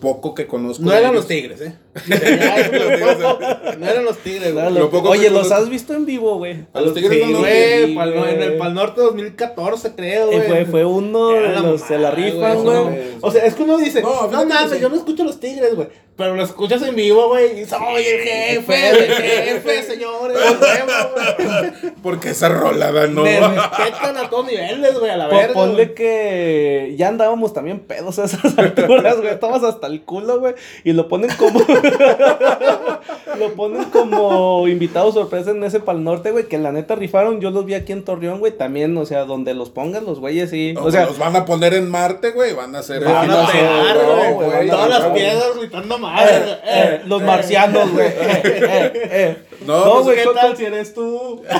poco 0.00 0.34
que 0.34 0.46
conozco. 0.46 0.82
No 0.84 0.90
eran 0.92 1.10
ellos. 1.12 1.16
los 1.16 1.26
tigres, 1.28 1.60
¿eh? 1.60 1.74
No 3.78 3.86
eran 3.88 4.04
los 4.04 4.18
tigres, 4.18 4.52
güey. 4.54 4.72
Lo 4.72 4.90
poco 4.90 5.10
Oye, 5.10 5.30
los 5.30 5.48
conozco- 5.48 5.54
has 5.62 5.68
visto 5.68 5.94
en 5.94 6.06
vivo, 6.06 6.36
güey. 6.38 6.66
A 6.72 6.80
los 6.80 6.94
Tigres 6.94 7.12
Sí, 7.12 7.20
no, 7.26 7.30
no, 7.32 7.38
güey, 7.40 7.94
pal, 7.94 8.14
no- 8.14 8.26
en 8.26 8.42
el. 8.42 8.56
Pal 8.56 8.74
Norte 8.74 9.00
2014, 9.00 9.94
creo, 9.94 10.30
Eh, 10.30 10.36
güey. 10.36 10.48
fue, 10.48 10.64
fue 10.66 10.84
uno 10.84 11.28
de 11.30 11.60
los 11.60 11.80
se 11.82 11.98
la 11.98 12.10
rifan, 12.10 12.62
güey. 12.62 12.82
güey. 12.82 12.98
O 13.20 13.30
sea, 13.30 13.44
es 13.44 13.54
que 13.54 13.62
uno 13.62 13.78
dice, 13.78 14.02
No, 14.02 14.28
no, 14.28 14.68
sí. 14.68 14.78
yo 14.80 14.88
no 14.88 14.96
escucho 14.96 15.24
los 15.24 15.38
tigres, 15.40 15.74
güey. 15.74 15.88
Pero 16.20 16.34
lo 16.36 16.42
escuchas 16.42 16.82
en 16.82 16.94
vivo, 16.94 17.28
güey, 17.28 17.62
y 17.62 17.64
soy 17.64 18.02
el 18.04 18.20
jefe, 18.20 18.90
el 18.90 19.12
jefe, 19.14 19.82
señores. 19.84 20.36
Porque 22.02 22.28
esa 22.30 22.50
rolada 22.50 23.06
no. 23.06 23.22
Me 23.22 23.40
respetan 23.40 24.18
a 24.18 24.28
todos 24.28 24.44
niveles, 24.46 24.98
güey, 24.98 25.10
a 25.10 25.16
la 25.16 25.30
Po- 25.30 25.36
verga. 25.36 25.54
ponle 25.54 25.94
que 25.94 26.94
ya 26.98 27.08
andábamos 27.08 27.54
también 27.54 27.80
pedos 27.80 28.18
a 28.18 28.24
esas 28.24 28.58
alturas, 28.58 29.16
güey. 29.16 29.28
Estabas 29.30 29.64
hasta 29.64 29.86
el 29.86 30.02
culo, 30.02 30.40
güey. 30.40 30.54
Y 30.84 30.92
lo 30.92 31.08
ponen 31.08 31.30
como. 31.38 31.60
lo 33.38 33.52
ponen 33.54 33.84
como 33.86 34.68
invitado 34.68 35.12
sorpresa 35.12 35.52
en 35.52 35.64
ese 35.64 35.80
Pal 35.80 36.04
Norte, 36.04 36.32
güey. 36.32 36.46
Que 36.48 36.58
la 36.58 36.70
neta 36.72 36.96
rifaron. 36.96 37.40
Yo 37.40 37.50
los 37.50 37.64
vi 37.64 37.72
aquí 37.74 37.92
en 37.92 38.04
Torreón, 38.04 38.40
güey. 38.40 38.52
También, 38.52 38.94
o 38.98 39.06
sea, 39.06 39.24
donde 39.24 39.54
los 39.54 39.70
pongan 39.70 40.04
los 40.04 40.20
güeyes, 40.20 40.50
sí. 40.50 40.74
O 40.78 40.90
sea, 40.90 41.06
los 41.06 41.18
van 41.18 41.34
a 41.36 41.46
poner 41.46 41.72
en 41.74 41.90
Marte, 41.90 42.32
güey. 42.32 42.52
Van 42.52 42.76
a 42.76 42.80
hacer. 42.80 43.02
Van 43.04 43.30
a 43.30 43.46
pegar, 43.50 43.96
güey. 44.34 44.68
Todas 44.68 44.88
las 44.90 45.04
piedras 45.12 45.56
gritando 45.58 45.98
eh, 46.10 46.14
madre. 46.14 46.58
eh, 46.64 47.00
los 47.06 47.22
marcianos, 47.22 47.90
güey. 47.92 48.08
Eh, 48.20 48.42
eh, 48.44 49.08
eh. 49.12 49.36
No, 49.66 49.84
No, 49.84 49.92
pues, 49.92 50.04
güey, 50.06 50.16
¿Qué 50.18 50.28
tal 50.34 50.56
si 50.56 50.64
eres 50.64 50.94
tú? 50.94 51.42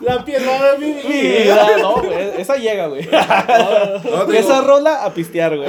La 0.00 0.24
piedra 0.24 0.72
de 0.72 0.78
mi 0.78 0.92
vida. 1.02 1.68
No, 1.80 1.96
güey. 2.02 2.40
Esa 2.40 2.56
llega, 2.56 2.86
güey. 2.88 3.06
No, 3.10 4.24
te 4.26 4.32
digo- 4.32 4.32
Esa 4.32 4.60
rola 4.62 5.04
a 5.04 5.14
pistear, 5.14 5.56
güey. 5.56 5.68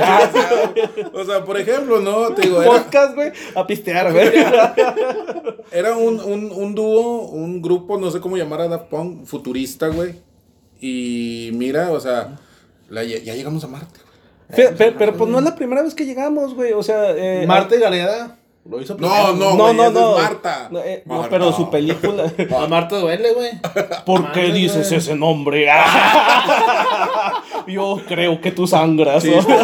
O 1.14 1.24
sea, 1.26 1.44
por 1.46 1.58
ejemplo, 1.60 2.00
no, 2.00 2.30
te 2.34 2.42
digo, 2.44 2.62
era, 2.62 2.72
Podcast, 2.72 3.16
güey, 3.16 3.32
a 3.56 3.68
pistear, 3.68 4.12
güey. 4.12 4.30
era 5.72 5.96
un, 5.96 6.20
un, 6.20 6.52
un 6.52 6.76
dúo, 6.76 7.22
un 7.28 7.62
grupo, 7.62 7.98
no 7.98 8.10
sé 8.12 8.20
cómo 8.20 8.38
llamar 8.38 8.62
a 8.62 8.68
Daft 8.68 8.86
Punk, 8.90 9.26
futurista, 9.26 9.88
güey. 9.88 10.16
Y 10.80 11.52
mira, 11.54 11.92
o 11.92 12.00
sea, 12.00 12.40
la- 12.90 13.04
ya, 13.04 13.20
ya 13.20 13.36
llegamos 13.36 13.64
a 13.64 13.68
Marte, 13.68 14.00
güey. 14.04 14.11
Fe- 14.54 14.70
pe- 14.70 14.92
Pero, 14.94 15.14
pues 15.16 15.30
no 15.30 15.38
es 15.40 15.44
la 15.44 15.56
primera 15.56 15.82
vez 15.82 15.94
que 15.96 16.06
llegamos, 16.06 16.54
güey. 16.56 16.74
O 16.74 16.84
sea, 16.84 17.12
eh, 17.12 17.46
Marta 17.48 17.76
y 17.76 17.80
Galeda. 17.80 18.38
Lo 18.70 18.80
hizo 18.80 18.94
No, 18.94 19.00
primero. 19.10 19.34
no, 19.34 19.56
No, 19.56 19.64
güey, 19.64 19.76
no, 19.76 19.84
esa 19.84 19.92
no. 20.00 20.18
es 20.18 20.24
Marta. 20.24 20.68
No, 20.70 20.80
eh, 20.82 21.02
no, 21.06 21.28
pero 21.32 21.52
su 21.52 21.70
película. 21.72 22.32
A 22.64 22.68
Marta 22.68 22.98
duele, 23.00 23.34
güey. 23.34 23.50
¿Por 24.06 24.32
qué 24.34 24.52
dices 24.52 24.92
ese 24.92 25.16
nombre? 25.16 25.68
Yo 27.68 28.02
creo 28.08 28.42
que 28.42 28.52
tú 28.52 28.68
sangras. 28.68 29.24
¿no? 29.26 29.32
Chiste, 29.34 29.56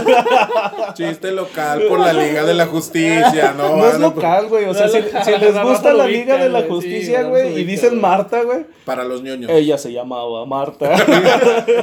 chiste 0.95 1.31
local 1.31 1.83
por 1.89 1.99
la 1.99 2.13
Liga 2.13 2.43
de 2.43 2.53
la 2.53 2.65
Justicia, 2.67 3.53
¿no? 3.57 3.77
No 3.77 3.85
es 3.87 3.93
Van 3.93 4.03
a- 4.03 4.07
local, 4.07 4.47
güey. 4.47 4.65
O 4.65 4.73
sea, 4.73 4.87
No 4.87 4.91
si, 4.93 4.99
si 5.23 5.31
les 5.39 5.61
gusta 5.63 5.93
la 5.93 6.05
ubica, 6.05 6.17
Liga 6.19 6.37
de 6.37 6.49
la 6.49 6.61
Justicia, 6.63 7.21
sí, 7.21 7.27
güey, 7.29 7.51
lo 7.51 7.57
y 7.59 7.63
dicen. 7.63 7.99
Marta, 8.01 8.41
güey, 8.43 8.65
Para 8.85 9.03
los 9.03 9.21
ñoños. 9.23 9.49
ella 9.51 9.77
se 9.77 9.91
llamaba 9.91 10.45
Marta. 10.45 10.87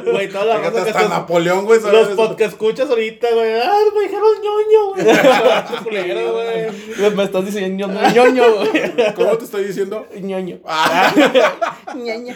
Güey, 0.04 0.28
toda 0.28 0.44
la 0.44 0.56
Fíjate, 0.58 0.72
que 0.72 0.78
hasta 0.78 0.90
estás- 0.90 1.08
Napoleón, 1.08 1.64
güey. 1.64 1.80
Los 1.80 2.08
podcast 2.08 2.52
escuchas 2.52 2.88
ahorita, 2.88 3.26
güey. 3.34 3.54
Ah, 3.60 3.78
me 3.94 4.00
dijeron 4.02 4.28
ñoño, 4.42 4.94
güey. 6.94 7.10
Me 7.16 7.24
estás 7.24 7.44
diciendo 7.44 7.88
ñoño, 8.14 8.44
güey. 8.54 9.14
¿Cómo 9.14 9.36
te 9.38 9.44
estoy 9.44 9.64
diciendo? 9.64 10.06
ñoño. 10.20 10.58
Ah, 10.64 11.12
ñoño. 11.96 12.34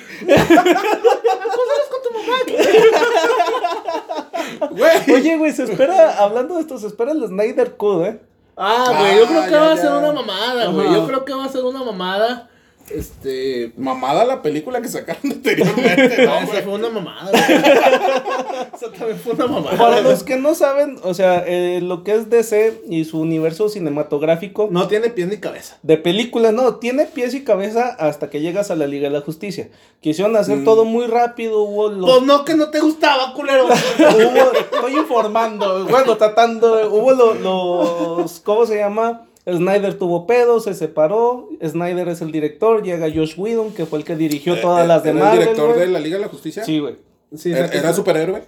Güey. 4.71 5.15
Oye, 5.15 5.37
güey, 5.37 5.53
se 5.53 5.65
espera, 5.65 6.19
hablando 6.19 6.55
de 6.57 6.61
esto, 6.63 6.79
se 6.79 6.87
espera 6.87 7.13
el 7.13 7.27
Snyder 7.27 7.77
Code, 7.77 8.09
¿eh? 8.09 8.21
Ah, 8.57 8.93
güey, 8.99 9.19
yo 9.19 9.27
creo 9.27 9.41
Ah, 9.43 9.45
que 9.45 9.51
ya, 9.53 9.61
va 9.61 9.73
a 9.73 9.77
ser 9.77 9.93
una 9.93 10.13
mamada, 10.13 10.67
güey. 10.67 10.93
Yo 10.93 11.07
creo 11.07 11.25
que 11.25 11.33
va 11.35 11.45
a 11.45 11.49
ser 11.49 11.65
una 11.65 11.85
mamada. 11.85 12.51
Este. 12.91 13.73
Mamada 13.77 14.25
la 14.25 14.43
película 14.43 14.81
que 14.81 14.89
sacaron 14.89 15.21
anteriormente, 15.33 16.25
No, 16.27 16.41
¿no, 16.41 16.47
esa 16.53 16.63
fue 16.63 16.75
una 16.75 16.89
mamada, 16.91 17.31
güey. 17.31 17.43
Esa 18.75 18.93
también 18.93 19.19
fue 19.19 19.33
una 19.35 19.47
mamada. 19.47 19.77
Para 19.77 20.01
los 20.01 20.23
que 20.23 20.37
no 20.37 20.55
saben, 20.55 20.99
o 21.03 21.15
sea, 21.15 21.43
eh, 21.47 21.81
lo 21.83 22.05
que 22.05 22.15
es 22.15 22.31
DC 22.31 22.83
y 22.89 23.05
su 23.05 23.21
universo 23.21 23.69
cinematográfico 23.69 24.69
No 24.71 24.87
tiene 24.89 25.11
pies 25.11 25.29
ni 25.29 25.39
cabeza. 25.39 25.79
de 25.83 25.97
películas, 25.97 26.53
no, 26.53 26.77
tiene 26.77 27.07
pies 27.07 27.35
y 27.35 27.45
cabeza 27.45 27.89
hasta 27.99 28.31
que 28.31 28.41
llegas 28.41 28.71
a 28.71 28.77
la 28.77 28.87
Liga 28.87 29.09
de 29.09 29.15
la 29.15 29.21
Justicia. 29.21 29.69
Quisieron 30.01 30.37
hacer 30.37 30.59
Mm. 30.59 30.65
todo 30.65 30.85
muy 30.85 31.07
rápido, 31.07 31.61
hubo 31.63 31.89
los... 31.89 32.09
Pues 32.11 32.23
no, 32.23 32.45
que 32.45 32.55
no 32.55 32.71
te 32.71 32.81
gustaba, 32.81 33.33
culero. 33.35 33.67
hubo- 33.99 34.53
estoy 34.59 34.97
informando, 34.97 35.87
bueno, 35.87 36.17
tratando, 36.17 36.91
hubo 36.93 37.13
lo- 37.13 37.35
los, 37.35 38.41
¿cómo 38.41 38.65
se 38.67 38.77
llama? 38.79 39.27
Snyder 39.51 39.95
tuvo 39.95 40.27
pedos, 40.27 40.65
se 40.65 40.75
separó, 40.75 41.49
Snyder 41.65 42.09
es 42.09 42.21
el 42.21 42.33
director, 42.33 42.83
llega 42.83 43.09
Josh 43.13 43.35
Whedon, 43.39 43.73
que 43.73 43.87
fue 43.87 43.99
el 43.99 44.05
que 44.05 44.15
dirigió 44.17 44.61
todas 44.61 44.87
las 44.87 45.03
de 45.03 45.11
¿Era 45.11 45.21
Marvel, 45.21 45.41
el 45.41 45.49
director 45.49 45.77
de 45.79 45.87
la 45.89 46.01
Liga 46.01 46.17
de 46.17 46.23
la 46.23 46.29
Justicia? 46.29 46.65
Sí, 46.65 46.79
güey. 46.79 46.97
Sí, 47.35 47.53
¿Era, 47.53 47.67
era 47.67 47.93
superhéroe? 47.93 48.43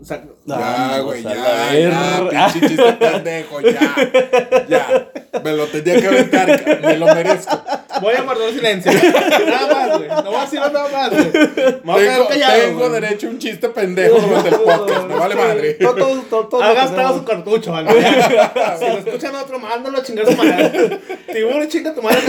Ya, 0.00 1.00
güey, 1.00 1.22
ya, 1.22 2.30
ya, 2.32 2.48
pinche 2.52 2.68
chiste 2.68 2.92
pendejo, 2.92 3.60
ya, 3.60 4.66
ya, 4.68 5.10
me 5.42 5.52
lo 5.52 5.66
tenía 5.66 6.00
que 6.00 6.06
aventar, 6.06 6.80
me 6.82 6.96
lo 6.96 7.06
merezco. 7.06 7.60
Voy 8.00 8.14
a 8.14 8.22
guardar 8.22 8.52
silencio. 8.52 8.92
nada 8.92 9.74
más, 9.74 9.98
güey. 9.98 10.08
No 10.08 10.24
voy 10.24 10.34
a 10.36 10.40
decir 10.42 10.60
nada 10.60 10.88
más, 10.88 11.10
güey. 11.10 11.32
Tengo, 11.32 12.28
callado, 12.28 12.60
tengo 12.62 12.90
derecho 12.90 13.26
a 13.26 13.30
un 13.30 13.38
chiste 13.38 13.68
pendejo 13.70 14.20
durante 14.20 14.48
el 14.50 14.54
podcast, 14.56 15.06
me 15.06 15.14
vale 15.14 15.34
madre. 15.34 15.74
Todo, 15.74 15.94
todo, 15.94 16.22
todo, 16.22 16.48
todo 16.48 16.62
Ha 16.62 16.68
lo 16.68 16.74
gastado 16.74 17.18
su 17.18 17.24
cartucho, 17.24 17.72
¿vale? 17.72 17.90
si 18.78 18.84
lo 18.84 18.98
escuchan 18.98 19.34
a 19.34 19.42
otro, 19.42 19.58
mándalo 19.58 19.98
a 19.98 20.02
chingar 20.02 20.26
su 20.26 20.36
madre. 20.36 21.00
Tiburón, 21.32 21.68
chinga 21.68 21.94
tu 21.94 22.02
madre. 22.02 22.20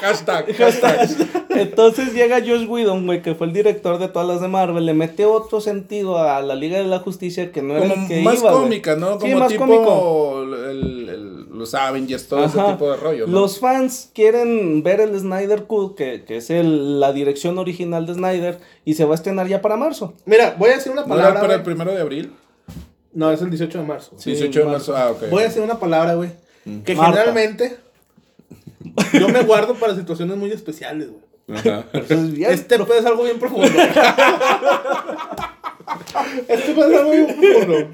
Hashtag, 0.00 0.56
hashtag. 0.56 1.08
Entonces 1.50 2.12
llega 2.14 2.40
Josh 2.40 2.66
Whedon, 2.66 3.06
güey, 3.06 3.22
que 3.22 3.34
fue 3.34 3.46
el 3.46 3.52
director 3.52 3.98
de 3.98 4.08
todas 4.08 4.26
las 4.26 4.40
de 4.40 4.48
Marvel, 4.48 4.86
le 4.86 4.94
mete 4.94 5.24
otro 5.24 5.60
sentido 5.60 6.18
a 6.18 6.40
la 6.40 6.53
Liga 6.54 6.78
de 6.78 6.84
la 6.84 6.98
Justicia 7.00 7.50
que 7.52 7.62
no 7.62 7.76
era 7.76 7.88
Como 7.88 8.02
el 8.02 8.08
que 8.08 8.22
más 8.22 8.40
iba, 8.40 8.52
cómica, 8.52 8.96
¿no? 8.96 9.14
Sí, 9.14 9.18
Como 9.20 9.38
más 9.38 9.48
tipo 9.48 9.66
cómico. 9.66 10.42
el- 10.42 11.08
el- 11.08 11.44
los 11.58 11.72
Avengers, 11.74 12.26
todo 12.26 12.44
ese 12.44 12.58
tipo 12.60 12.90
de 12.90 12.96
rollo, 12.96 13.26
¿no? 13.26 13.32
Los 13.40 13.60
fans 13.60 14.10
quieren 14.12 14.82
ver 14.82 15.00
el 15.00 15.18
Snyder 15.18 15.64
Cut, 15.64 15.94
que, 15.96 16.24
que 16.24 16.38
es 16.38 16.50
el- 16.50 16.98
la 17.00 17.12
dirección 17.12 17.58
original 17.58 18.06
de 18.06 18.14
Snyder, 18.14 18.58
y 18.84 18.94
se 18.94 19.04
va 19.04 19.12
a 19.12 19.14
estrenar 19.14 19.46
ya 19.46 19.62
para 19.62 19.76
marzo. 19.76 20.14
Mira, 20.26 20.56
voy 20.58 20.70
a 20.70 20.74
decir 20.76 20.90
una 20.92 21.02
¿No 21.02 21.14
era 21.14 21.16
palabra. 21.24 21.40
para 21.40 21.54
el 21.54 21.62
primero 21.62 21.92
de 21.92 22.00
abril? 22.00 22.32
No, 23.12 23.30
es 23.30 23.40
el 23.40 23.50
18 23.50 23.78
de 23.78 23.84
marzo. 23.84 24.12
Sí, 24.16 24.30
18 24.32 24.58
de 24.60 24.64
marzo. 24.66 24.92
marzo, 24.92 24.96
ah, 24.96 25.12
ok. 25.12 25.30
Voy 25.30 25.42
a 25.42 25.46
decir 25.46 25.62
una 25.62 25.78
palabra, 25.78 26.14
güey. 26.14 26.30
Que 26.84 26.94
Marta. 26.96 27.12
generalmente 27.22 27.76
yo 29.12 29.28
me 29.28 29.42
guardo 29.44 29.74
para 29.74 29.94
situaciones 29.94 30.36
muy 30.36 30.50
especiales, 30.50 31.08
güey. 31.10 31.22
Ajá. 31.58 31.84
Entonces, 31.92 32.32
bien, 32.32 32.50
Este 32.50 32.78
pedo 32.78 32.94
es 32.94 33.06
algo 33.06 33.22
bien 33.24 33.38
profundo. 33.38 33.68
este 36.48 36.74
pedo 36.74 36.90
es 36.92 36.98
algo 37.00 37.10
bien 37.10 37.26
profundo. 37.26 37.90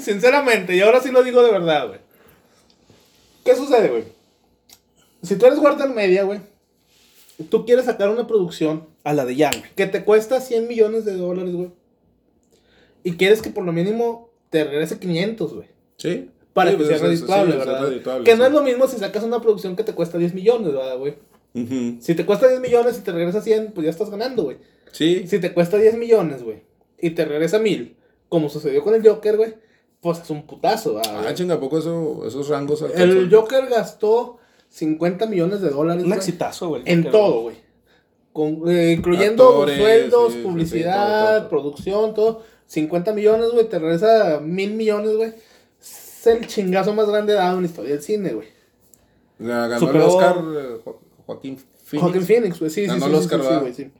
Sinceramente, 0.00 0.74
y 0.76 0.80
ahora 0.80 1.00
sí 1.00 1.10
lo 1.10 1.22
digo 1.22 1.42
de 1.42 1.52
verdad, 1.52 1.88
güey. 1.88 2.00
¿Qué 3.44 3.54
sucede, 3.54 3.88
güey? 3.88 4.04
Si 5.22 5.36
tú 5.36 5.46
eres 5.46 5.58
guardia 5.58 5.86
media, 5.86 6.24
güey, 6.24 6.40
tú 7.50 7.64
quieres 7.64 7.84
sacar 7.86 8.08
una 8.10 8.26
producción 8.26 8.86
a 9.04 9.12
la 9.12 9.24
de 9.24 9.36
Yang. 9.36 9.62
que 9.74 9.86
te 9.86 10.04
cuesta 10.04 10.40
100 10.40 10.68
millones 10.68 11.04
de 11.04 11.14
dólares, 11.16 11.54
güey. 11.54 11.70
Y 13.04 13.12
quieres 13.12 13.40
que 13.42 13.50
por 13.50 13.64
lo 13.64 13.72
mínimo 13.72 14.30
te 14.50 14.64
regrese 14.64 14.98
500, 14.98 15.54
güey. 15.54 15.68
Sí. 15.96 16.30
Para 16.52 16.70
Sí, 16.70 16.76
que 16.76 16.84
pues, 16.84 16.88
sea 16.88 16.98
sí, 16.98 17.04
redituable, 17.14 17.56
¿verdad? 17.56 17.88
redituable, 17.88 18.24
que 18.24 18.32
sí. 18.32 18.38
no 18.38 18.46
es 18.46 18.52
lo 18.52 18.62
mismo 18.62 18.88
si 18.88 18.96
sacas 18.96 19.22
una 19.22 19.40
producción 19.40 19.76
que 19.76 19.84
te 19.84 19.92
cuesta 19.92 20.18
10 20.18 20.34
millones, 20.34 20.72
¿verdad, 20.72 20.96
güey? 20.98 21.14
Ujú. 21.54 21.98
Si 22.00 22.14
te 22.14 22.24
cuesta 22.26 22.48
10 22.48 22.60
millones 22.60 22.98
y 22.98 23.02
te 23.02 23.12
regresa 23.12 23.40
100, 23.42 23.72
pues 23.72 23.84
ya 23.84 23.90
estás 23.90 24.10
ganando, 24.10 24.44
güey. 24.44 24.56
Sí. 24.92 25.26
Si 25.28 25.38
te 25.38 25.52
cuesta 25.52 25.76
10 25.76 25.96
millones, 25.96 26.42
güey, 26.42 26.62
y 27.00 27.10
te 27.10 27.24
regresa 27.24 27.58
1000, 27.58 27.96
como 28.28 28.48
sucedió 28.48 28.82
con 28.82 28.94
el 28.94 29.06
Joker, 29.06 29.36
güey, 29.36 29.54
pues 30.00 30.20
es 30.20 30.30
un 30.30 30.46
putazo, 30.46 30.94
¿verdad, 30.94 31.12
Ah, 31.18 31.22
güey? 31.22 31.34
chinga, 31.34 31.54
¿a 31.54 31.60
poco 31.60 31.78
eso, 31.78 32.22
esos 32.26 32.48
rangos 32.48 32.82
El? 32.94 33.28
Joker 33.32 33.66
gastó 33.68 34.38
50 34.68 35.26
millones 35.26 35.60
de 35.60 35.70
dólares, 35.70 36.04
Un 36.04 36.12
exitazo, 36.12 36.68
güey. 36.68 36.82
en 36.86 37.10
todo, 37.10 37.42
güey. 37.42 37.56
Eh, 38.68 38.94
incluyendo 38.98 39.48
Actores, 39.48 39.78
sueldos, 39.78 40.32
sí, 40.34 40.42
publicidad, 40.42 41.16
sí, 41.18 41.24
todo, 41.26 41.38
todo. 41.40 41.48
producción, 41.48 42.14
todo. 42.14 42.42
50 42.66 43.12
millones, 43.14 43.50
güey, 43.52 43.66
te 43.68 43.78
regresa 43.78 44.40
mil 44.42 44.72
millones, 44.74 45.16
güey. 45.16 45.32
Es 45.80 46.26
el 46.26 46.46
chingazo 46.46 46.92
más 46.92 47.08
grande 47.08 47.32
dado 47.32 47.56
en 47.56 47.62
la 47.62 47.68
historia 47.68 47.92
del 47.92 48.02
cine, 48.02 48.34
güey. 48.34 48.48
Ganó 49.38 49.78
Superó- 49.78 49.94
el 49.96 50.02
Oscar 50.02 50.36
eh, 50.56 50.80
Jo- 50.84 51.00
Joaquín 51.26 51.56
Phoenix. 51.84 52.02
Joaquin 52.02 52.22
Phoenix, 52.26 52.58
güey, 52.58 52.70
sí, 52.70 52.82
sí, 52.82 52.86
Ganó 52.88 53.04
sí, 53.06 53.10
el 53.10 53.14
Oscar, 53.16 53.38
sí, 53.40 53.44
sí, 53.44 53.48
¿verdad? 53.48 53.60
güey, 53.62 53.74
sí. 53.74 53.90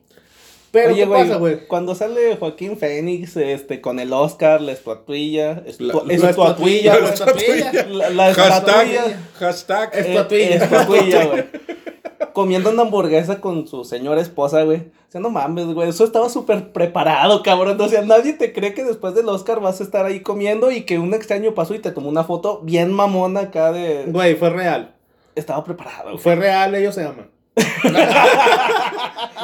Pero, 0.76 0.92
Oye, 0.92 1.04
¿qué 1.04 1.10
pasa, 1.10 1.36
güey? 1.36 1.66
cuando 1.66 1.94
sale 1.94 2.36
Joaquín 2.36 2.76
Phoenix 2.76 3.34
este, 3.36 3.80
con 3.80 3.98
el 3.98 4.12
Oscar, 4.12 4.60
la 4.60 4.72
estatuilla, 4.72 5.64
estu- 5.64 5.92
La- 5.92 6.02
la 6.04 6.12
estatuilla, 6.30 6.98
la 6.98 7.08
estatuilla. 7.14 7.72
la, 7.88 8.10
la 8.10 8.34
Hashtag, 8.34 8.86
estatuilla, 8.88 9.20
hashtag. 9.38 9.90
Eh, 9.94 10.00
Estatuilla. 10.00 10.54
estatuilla, 10.56 11.24
güey. 11.26 11.44
Comiendo 12.34 12.68
una 12.70 12.82
hamburguesa 12.82 13.40
con 13.40 13.66
su 13.66 13.84
señora 13.84 14.20
esposa, 14.20 14.62
güey. 14.64 14.78
O 14.78 15.10
sea, 15.10 15.20
no 15.22 15.30
mames, 15.30 15.66
güey. 15.66 15.88
Eso 15.88 16.04
estaba 16.04 16.28
súper 16.28 16.72
preparado, 16.72 17.42
cabrón. 17.42 17.80
O 17.80 17.88
sea, 17.88 18.02
nadie 18.02 18.34
te 18.34 18.52
cree 18.52 18.74
que 18.74 18.84
después 18.84 19.14
del 19.14 19.28
Oscar 19.30 19.60
vas 19.60 19.80
a 19.80 19.84
estar 19.84 20.04
ahí 20.04 20.20
comiendo 20.20 20.70
y 20.70 20.82
que 20.82 20.98
un 20.98 21.14
extraño 21.14 21.54
pasó 21.54 21.74
y 21.74 21.78
te 21.78 21.92
tomó 21.92 22.10
una 22.10 22.24
foto 22.24 22.60
bien 22.62 22.92
mamona 22.92 23.40
acá 23.40 23.72
de. 23.72 24.04
Güey, 24.08 24.34
fue 24.34 24.50
real. 24.50 24.94
Estaba 25.34 25.64
preparado, 25.64 26.10
güey. 26.10 26.18
Fue 26.18 26.34
real, 26.34 26.74
ellos 26.74 26.94
se 26.94 27.04
aman. 27.04 27.30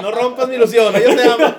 No 0.03 0.11
rompas 0.11 0.49
mi 0.49 0.57
ilusión, 0.57 0.95
ellos 0.97 1.15
se 1.15 1.29
aman. 1.29 1.55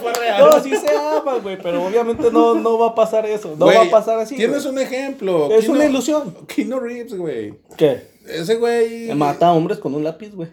Fue 0.00 0.12
real. 0.14 0.40
No, 0.40 0.62
sí 0.62 0.74
se 0.76 0.96
ama, 0.96 1.34
güey. 1.42 1.58
Pero 1.62 1.84
obviamente 1.84 2.30
no, 2.30 2.54
no 2.54 2.78
va 2.78 2.88
a 2.88 2.94
pasar 2.94 3.26
eso. 3.26 3.54
No 3.58 3.66
Güey, 3.66 3.76
va 3.76 3.84
a 3.84 3.90
pasar 3.90 4.18
así. 4.18 4.36
Tienes 4.36 4.62
güey. 4.64 4.74
un 4.74 4.80
ejemplo. 4.80 5.50
Es 5.50 5.68
una 5.68 5.84
ilusión. 5.84 6.34
Keanu 6.46 6.80
Reeves, 6.80 7.16
güey. 7.16 7.54
¿Qué? 7.76 8.08
Ese 8.26 8.56
güey. 8.56 9.12
Mata 9.14 9.48
a 9.48 9.52
hombres 9.52 9.78
con 9.78 9.94
un 9.94 10.04
lápiz, 10.04 10.34
güey. 10.34 10.48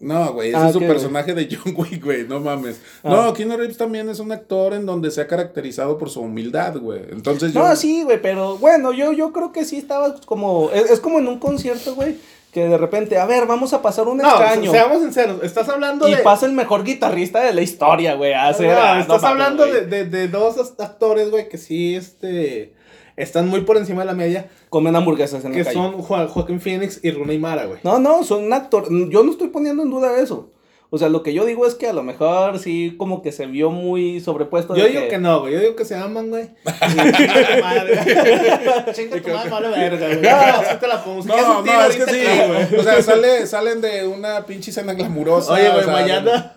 No, 0.00 0.34
güey, 0.34 0.48
ese 0.50 0.58
Ah, 0.58 0.66
es 0.66 0.72
su 0.74 0.80
¿qué, 0.80 0.86
personaje 0.86 1.32
de 1.34 1.48
John 1.50 1.72
Wick, 1.78 2.04
güey, 2.04 2.26
no 2.26 2.38
mames. 2.38 2.78
Ah. 3.02 3.08
No, 3.10 3.32
Keanu 3.32 3.56
Reeves 3.56 3.78
también 3.78 4.08
es 4.10 4.18
un 4.18 4.32
actor 4.32 4.74
en 4.74 4.84
donde 4.84 5.10
se 5.10 5.20
ha 5.22 5.26
caracterizado 5.26 5.96
por 5.96 6.10
su 6.10 6.20
humildad, 6.20 6.76
güey. 6.76 7.00
Entonces 7.10 7.54
yo... 7.54 7.62
No, 7.62 7.74
sí, 7.74 8.02
güey, 8.02 8.20
pero 8.20 8.58
bueno, 8.58 8.92
yo, 8.92 9.12
yo 9.12 9.32
creo 9.32 9.52
que 9.52 9.64
sí 9.64 9.78
estaba 9.78 10.16
como. 10.26 10.68
Es, 10.74 10.90
es 10.90 11.00
como 11.00 11.20
en 11.20 11.28
un 11.28 11.38
concierto, 11.38 11.94
güey, 11.94 12.16
que 12.54 12.66
de 12.68 12.78
repente, 12.78 13.18
a 13.18 13.26
ver, 13.26 13.46
vamos 13.46 13.74
a 13.74 13.82
pasar 13.82 14.06
un 14.08 14.16
No, 14.18 14.28
extraño. 14.28 14.70
seamos 14.70 15.02
sinceros, 15.02 15.42
estás 15.42 15.68
hablando 15.68 16.08
y 16.08 16.14
de. 16.14 16.22
pasa 16.22 16.46
el 16.46 16.52
mejor 16.52 16.84
guitarrista 16.84 17.40
de 17.42 17.52
la 17.52 17.60
historia, 17.60 18.14
güey. 18.14 18.32
No, 18.32 18.94
no 18.94 19.00
estás 19.00 19.24
hablando 19.24 19.66
de, 19.66 19.84
de, 19.86 20.04
de 20.06 20.28
dos 20.28 20.56
actores, 20.78 21.30
güey, 21.30 21.48
que 21.50 21.58
sí, 21.58 21.96
este. 21.96 22.72
Están 23.16 23.48
muy 23.48 23.60
por 23.60 23.76
encima 23.76 24.00
de 24.00 24.06
la 24.06 24.12
media. 24.14 24.48
Comen 24.70 24.96
hamburguesas 24.96 25.44
en 25.44 25.52
Que 25.52 25.58
la 25.58 25.64
calle. 25.66 25.76
son 25.76 26.02
Jo- 26.02 26.26
Joaquín 26.28 26.60
Phoenix 26.60 26.98
y 27.04 27.10
Rooney 27.12 27.38
Mara, 27.38 27.64
güey. 27.66 27.78
No, 27.84 28.00
no, 28.00 28.24
son 28.24 28.42
un 28.44 28.52
actor. 28.52 28.86
Yo 29.10 29.22
no 29.22 29.30
estoy 29.30 29.48
poniendo 29.48 29.82
en 29.84 29.90
duda 29.90 30.18
eso. 30.20 30.50
O 30.94 30.98
sea, 30.98 31.08
lo 31.08 31.24
que 31.24 31.34
yo 31.34 31.44
digo 31.44 31.66
es 31.66 31.74
que 31.74 31.88
a 31.88 31.92
lo 31.92 32.04
mejor 32.04 32.60
sí, 32.60 32.94
como 32.96 33.20
que 33.20 33.32
se 33.32 33.46
vio 33.46 33.72
muy 33.72 34.20
sobrepuesto. 34.20 34.74
de 34.74 34.80
Yo 34.80 34.86
digo 34.86 35.08
que 35.08 35.18
no, 35.18 35.40
güey. 35.40 35.54
Yo 35.54 35.58
digo 35.58 35.74
que 35.74 35.84
se 35.84 35.96
aman, 35.96 36.30
güey. 36.30 36.50
Chinga 38.94 39.20
tu 39.20 39.30
madre. 39.30 39.46
Vale 39.50 39.68
verga, 39.70 40.06
güey. 40.06 40.20
No, 40.22 40.78
te 40.78 40.86
la 40.86 41.02
pongo. 41.02 41.24
No, 41.24 41.34
es 41.88 41.96
que 41.96 42.06
sí, 42.06 42.24
aquí, 42.24 42.76
O 42.76 42.82
sea, 42.84 43.02
sale, 43.02 43.44
salen 43.48 43.80
de 43.80 44.06
una 44.06 44.46
pinche 44.46 44.70
escena 44.70 44.94
glamurosa. 44.94 45.54
Oye, 45.54 45.68
o 45.68 45.72
güey, 45.72 45.84
sea, 45.84 45.92
mañana. 45.92 46.56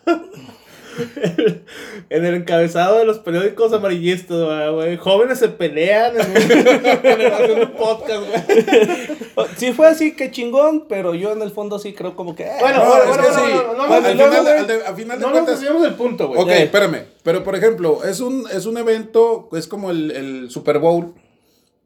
en 2.10 2.26
el 2.26 2.36
encabezado 2.36 2.98
de 3.00 3.06
los 3.06 3.20
periódicos 3.20 3.74
amarillistas, 3.74 4.38
güey. 4.74 4.98
Jóvenes 4.98 5.40
se 5.40 5.50
pelean 5.50 6.14
en, 6.20 6.32
un, 6.32 6.38
en 7.06 7.60
un 7.62 7.72
podcast, 7.72 8.22
güey. 8.28 9.18
Sí 9.58 9.72
fue 9.72 9.88
así, 9.88 10.16
que 10.16 10.32
chingón, 10.32 10.86
pero 10.90 11.14
yo 11.14 11.32
en 11.32 11.42
el 11.44 11.52
fondo 11.52 11.78
sí 11.78 11.94
creo 11.94 12.16
como 12.16 12.36
que... 12.36 12.44
eh, 12.44 12.52
Bueno, 12.60 12.80
No, 12.84 12.86
bueno, 12.90 13.04
es 13.04 13.08
bueno, 13.10 13.24
que 13.24 13.30
no, 13.30 13.36
sí. 13.36 13.52
no, 13.54 13.62
no, 13.62 13.88
no, 13.88 13.94
Al 13.94 14.02
no, 14.02 14.08
final, 14.10 14.46
de- 14.68 14.76
de 14.76 15.06
No 15.06 15.18
nos 15.30 15.32
cuentas. 15.32 15.62
del 15.82 15.94
punto, 15.94 16.28
güey. 16.28 16.42
Ok, 16.42 16.50
espérame. 16.50 17.04
Pero 17.24 17.44
por 17.44 17.56
ejemplo, 17.56 18.04
es 18.04 18.20
un, 18.20 18.46
es 18.52 18.66
un 18.66 18.78
evento, 18.78 19.48
es 19.54 19.68
como 19.68 19.92
el, 19.92 20.10
el 20.12 20.50
Super 20.50 20.80
Bowl. 20.80 21.14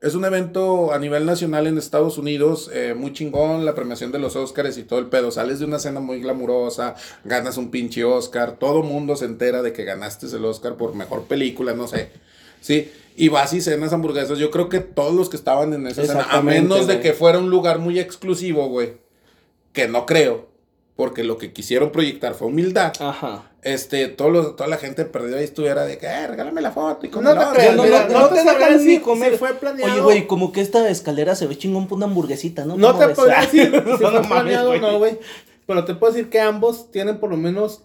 Es 0.02 0.16
un 0.16 0.26
evento 0.26 0.92
a 0.94 0.98
nivel 0.98 1.28
nacional 1.28 1.68
en 1.68 1.78
Estados 1.78 2.18
Unidos, 2.18 2.72
eh, 2.74 2.96
muy 2.98 3.14
chingón, 3.14 3.66
la 3.66 3.76
premiación 3.76 4.12
de 4.12 4.18
los 4.18 4.36
Oscars 4.36 4.80
y 4.80 4.84
todo 4.84 4.98
el 4.98 5.06
pedo. 5.06 5.30
Sales 5.30 5.60
de 5.60 5.66
una 5.66 5.78
cena 5.78 6.00
muy 6.00 6.20
glamurosa, 6.20 6.96
ganas 7.24 7.58
un 7.58 7.70
pinche 7.70 8.04
Oscar, 8.04 8.58
todo 8.58 8.82
mundo 8.82 9.16
se 9.16 9.26
entera 9.26 9.62
de 9.62 9.74
que 9.74 9.84
ganaste 9.84 10.26
el 10.26 10.44
Oscar 10.44 10.76
por 10.76 10.96
mejor 10.96 11.26
película, 11.26 11.76
no 11.76 11.88
sé. 11.88 12.10
Sí, 12.62 12.92
y 13.16 13.30
vas 13.30 13.54
y 13.54 13.62
cenas 13.62 13.94
hamburguesas. 13.94 14.40
Yo 14.40 14.50
creo 14.50 14.70
que 14.70 14.80
todos 14.80 15.14
los 15.14 15.30
que 15.30 15.38
estaban 15.38 15.72
en 15.74 15.86
esa 15.86 16.04
cena, 16.04 16.26
a 16.32 16.42
menos 16.42 16.88
de 16.88 17.00
que 17.00 17.14
fuera 17.14 17.38
un 17.38 17.52
lugar 17.52 17.78
muy 17.78 18.00
exclusivo, 18.00 18.70
güey, 18.70 18.94
que 19.72 19.88
no 19.88 20.08
creo, 20.08 20.50
porque 20.96 21.24
lo 21.24 21.38
que 21.38 21.54
quisieron 21.54 21.92
proyectar 21.92 22.34
fue 22.36 22.48
humildad 22.48 22.94
Ajá. 23.00 23.52
este, 23.64 24.08
todos 24.08 24.32
los- 24.32 24.56
toda 24.56 24.68
la 24.70 24.78
gente 24.78 25.06
perdida 25.06 25.38
ahí 25.38 25.44
estuviera 25.46 25.86
de 25.86 25.98
que, 25.98 26.06
eh, 26.06 26.28
regálame 26.28 26.62
la 26.62 26.72
foto 26.72 27.06
y 27.06 27.10
con 27.10 27.24
No 27.24 27.32
el 27.32 27.38
te 27.38 27.44
otro". 27.44 27.56
creas, 27.56 27.76
no, 27.76 27.84
mira, 27.84 28.08
no, 28.08 28.20
no, 28.22 28.28
te 28.30 28.36
te 28.36 28.42
dejan 28.42 28.60
sabré 28.60 28.78
ni 28.86 29.00
comer. 29.00 29.32
si 29.34 29.38
fue 29.38 29.54
planeado. 29.54 29.92
Oye, 29.94 30.02
güey, 30.02 30.28
como 30.28 30.52
que 30.52 30.62
esta 30.62 30.88
escalera 30.90 31.36
se 31.36 31.48
ve 31.48 31.58
chingón 31.58 31.88
por 31.88 31.98
una 31.98 32.06
hamburguesita, 32.08 32.66
¿no? 32.66 32.76
No 32.78 32.88
¿Cómo 32.88 33.00
te 33.00 33.08
ves? 33.08 33.16
puedo 33.16 33.30
decir 33.30 33.72
si 33.98 34.04
No, 34.04 34.12
fue 34.12 34.22
planeado 34.28 34.72
o 34.72 34.78
no, 34.78 34.98
güey. 35.00 35.18
Pero 35.66 35.86
te 35.86 35.96
puedo 35.96 36.12
decir 36.14 36.30
que 36.30 36.40
ambos 36.40 36.92
tienen 36.92 37.20
por 37.20 37.30
lo 37.30 37.38
menos 37.38 37.84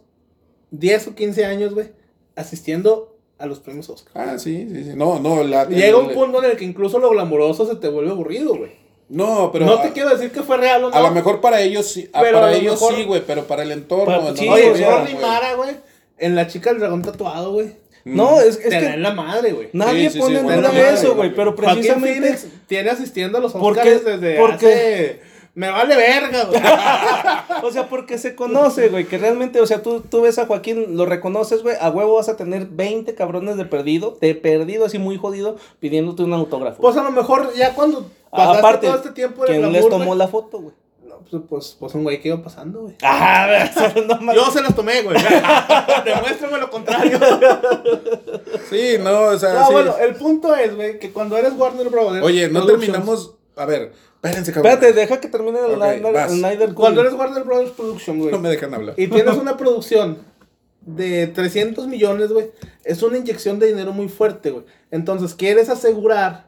10 0.73 1.07
o 1.09 1.15
15 1.15 1.45
años, 1.45 1.73
güey, 1.75 1.93
asistiendo 2.35 3.17
a 3.39 3.47
los 3.47 3.61
premios 3.61 3.89
Oscar. 3.91 4.29
Ah, 4.31 4.39
sí, 4.39 4.67
sí, 4.73 4.85
sí. 4.85 4.91
No, 4.95 5.21
no, 5.21 5.45
la. 5.45 5.67
Llega 5.69 5.89
el- 5.89 5.95
un 5.95 6.13
punto 6.13 6.43
en 6.43 6.51
el 6.51 6.57
que 6.57 6.65
incluso 6.65 6.99
lo 6.99 7.11
glamuroso 7.11 7.67
se 7.67 7.77
te 7.77 7.89
vuelve 7.89 8.11
aburrido, 8.11 8.57
güey. 8.57 8.73
No, 9.09 9.51
pero. 9.53 9.67
no 9.67 9.81
te 9.81 9.89
a, 9.89 9.93
quiero 9.93 10.11
decir 10.11 10.33
que 10.33 10.43
fue 10.43 10.57
real 10.57 10.85
o 10.85 10.91
no. 10.91 10.97
a 10.97 11.01
lo 11.01 11.11
mejor 11.13 11.41
para 11.41 11.61
ellos 11.61 11.87
sí. 11.87 12.09
a- 12.13 12.21
Pero 12.23 12.39
a 12.39 12.41
para 12.41 12.53
lo 12.53 12.59
ellos 12.59 12.73
mejor- 12.75 12.95
sí, 12.97 13.05
güey, 13.05 13.23
pero 13.27 13.45
para 13.45 13.63
el 13.63 13.71
entorno. 13.73 14.05
Para- 14.07 14.31
no 14.31 14.37
sí, 14.37 14.49
Oye, 14.49 14.63
o 14.71 14.75
sea, 14.75 14.87
vieron, 14.89 14.95
Jordi 14.99 15.13
güey. 15.13 15.25
Mara, 15.25 15.55
güey, 15.55 15.71
en 16.19 16.35
la 16.35 16.47
chica 16.49 16.71
del 16.71 16.81
dragón 16.81 17.03
tatuado, 17.03 17.53
güey. 17.53 17.73
No, 18.05 18.41
es, 18.41 18.57
es 18.57 18.59
te 18.69 18.69
que 18.69 18.97
la 18.97 19.11
madre, 19.13 19.53
güey. 19.53 19.69
nadie 19.73 20.09
Sí, 20.09 20.15
sí, 20.15 20.19
pone 20.21 20.35
sí, 20.41 20.41
en 20.41 20.47
duda 20.57 20.69
madre, 20.69 20.95
eso, 20.95 21.15
güey, 21.17 21.35
pero 21.35 21.57
precisamente... 21.57 22.39
Tiene 22.69 22.91
asistiendo 22.91 23.39
a 23.39 23.41
los 23.41 23.53
¿Por 23.53 23.73
Oscars 23.77 24.01
qué? 24.03 24.11
desde 24.13 24.37
¿Por 24.39 24.53
hace... 24.53 25.21
Me 25.57 25.71
vale 25.71 25.97
verga, 25.97 26.45
güey. 26.45 26.61
O 27.63 27.73
sea, 27.73 27.89
porque 27.89 28.19
se 28.19 28.37
conoce, 28.37 28.91
güey, 28.91 29.07
que 29.07 29.17
realmente, 29.17 29.59
o 29.63 29.67
sea, 29.67 29.83
tú, 29.83 30.03
tú 30.03 30.21
ves 30.21 30.39
a 30.39 30.45
Joaquín, 30.45 30.99
lo 30.99 31.07
reconoces, 31.07 31.63
güey, 31.63 31.77
a 31.81 31.89
huevo 31.89 32.17
vas 32.17 32.29
a 32.29 32.37
tener 32.37 32.67
20 32.67 33.15
cabrones 33.15 33.57
de 33.57 33.65
perdido, 33.65 34.19
de 34.21 34.35
perdido 34.35 34.85
así 34.85 34.99
muy 34.99 35.17
jodido, 35.17 35.57
pidiéndote 35.81 36.23
un 36.25 36.35
autógrafo. 36.35 36.83
Pues 36.83 36.97
a 36.99 37.03
lo 37.03 37.11
mejor 37.11 37.55
ya 37.55 37.75
cuando 37.75 38.07
pasaste 38.31 38.59
Aparte, 38.59 38.87
todo 38.87 38.97
este 38.97 39.11
tiempo 39.13 39.47
de 39.47 39.49
¿quién 39.49 39.73
les 39.73 39.89
tomó 39.89 40.05
güey, 40.05 40.19
la 40.19 40.29
foto, 40.29 40.61
güey? 40.61 40.75
no, 41.09 41.21
pues, 41.31 41.43
pues, 41.49 41.77
pues 41.81 41.95
un 41.95 42.03
güey 42.03 42.21
que 42.21 42.29
iba 42.29 42.43
pasando, 42.43 42.83
güey. 42.83 42.97
Ah, 43.03 43.71
no. 44.21 44.35
Yo 44.35 44.51
se 44.51 44.61
las 44.61 44.75
tomé, 44.75 45.01
güey. 45.03 45.17
Demuéstrame 46.05 46.59
lo 46.59 46.69
contrario. 46.69 47.19
Sí, 48.69 48.97
no, 49.01 49.23
o 49.23 49.39
sea. 49.39 49.55
No, 49.55 49.67
sí. 49.69 49.73
bueno, 49.73 49.95
el 49.99 50.15
punto 50.17 50.55
es, 50.55 50.77
güey, 50.77 50.99
que 50.99 51.13
cuando 51.13 51.39
eres 51.39 51.55
Warner 51.57 51.89
Brothers. 51.89 52.25
Oye, 52.27 52.51
no 52.51 52.67
terminamos. 52.67 53.36
A 53.57 53.65
ver, 53.65 53.93
espérense, 54.23 54.53
cabrón. 54.53 54.73
Espérate, 54.73 54.99
deja 55.01 55.21
que 55.21 55.29
termine 55.29 55.59
el 55.59 56.05
Ok, 56.05 56.29
Snyder. 56.29 56.75
Cuando 56.75 57.01
eres 57.01 57.15
Warner 57.15 57.43
Brothers 57.43 57.71
Production, 57.73 58.19
güey. 58.19 58.31
No 58.31 58.39
me 58.39 58.51
dejan 58.51 58.75
hablar. 58.75 58.95
Y 58.99 59.09
tienes 59.09 59.37
una 59.41 59.57
producción 59.57 60.19
de 60.83 61.27
300 61.27 61.87
millones, 61.89 62.31
güey. 62.31 62.51
Es 62.85 63.03
una 63.03 63.17
inyección 63.17 63.59
de 63.59 63.69
dinero 63.69 63.93
muy 63.93 64.09
fuerte, 64.09 64.51
güey. 64.51 64.65
Entonces, 64.91 65.35
quieres 65.35 65.71
asegurar 65.71 66.47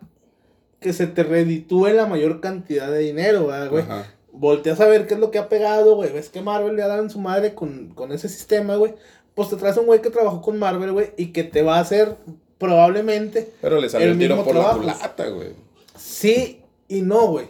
que 0.81 0.93
se 0.93 1.07
te 1.07 1.23
reditúe 1.25 1.89
la 1.89 2.07
mayor 2.07 2.41
cantidad 2.41 2.91
de 2.91 2.99
dinero, 2.99 3.47
¿verdad, 3.49 3.71
güey. 3.71 3.85
Volteas 4.31 4.79
a 4.81 4.87
ver 4.87 5.07
qué 5.07 5.15
es 5.15 5.21
lo 5.21 5.31
que 5.31 5.39
ha 5.39 5.49
pegado, 5.49 5.97
güey. 5.97 6.13
Ves 6.13 6.29
que 6.29 6.43
Marvel 6.43 6.77
le 6.77 6.83
ha 6.83 6.89
dado 6.89 7.03
en 7.03 7.11
su 7.11 7.19
madre 7.19 7.55
con, 7.55 7.89
con 7.95 8.13
ese 8.13 8.29
sistema, 8.29 8.77
güey. 8.77 8.95
Pues 9.35 9.49
te 9.49 9.57
traes 9.57 9.77
un 9.79 9.87
güey 9.87 10.03
que 10.03 10.11
trabajó 10.11 10.43
con 10.43 10.59
Marvel, 10.59 10.93
güey. 10.93 11.13
Y 11.17 11.29
que 11.33 11.43
te 11.43 11.63
va 11.63 11.79
a 11.79 11.81
hacer 11.81 12.17
probablemente 12.59 13.51
Pero 13.61 13.81
le 13.81 13.89
salió 13.89 14.07
El 14.09 14.13
el, 14.15 14.19
tiro 14.19 14.37
por 14.45 14.53
trabajo. 14.53 14.83
la 14.83 14.95
culata, 14.95 15.29
güey. 15.29 15.53
sí 15.97 16.61
y 16.89 17.03
no, 17.03 17.27
güey. 17.29 17.47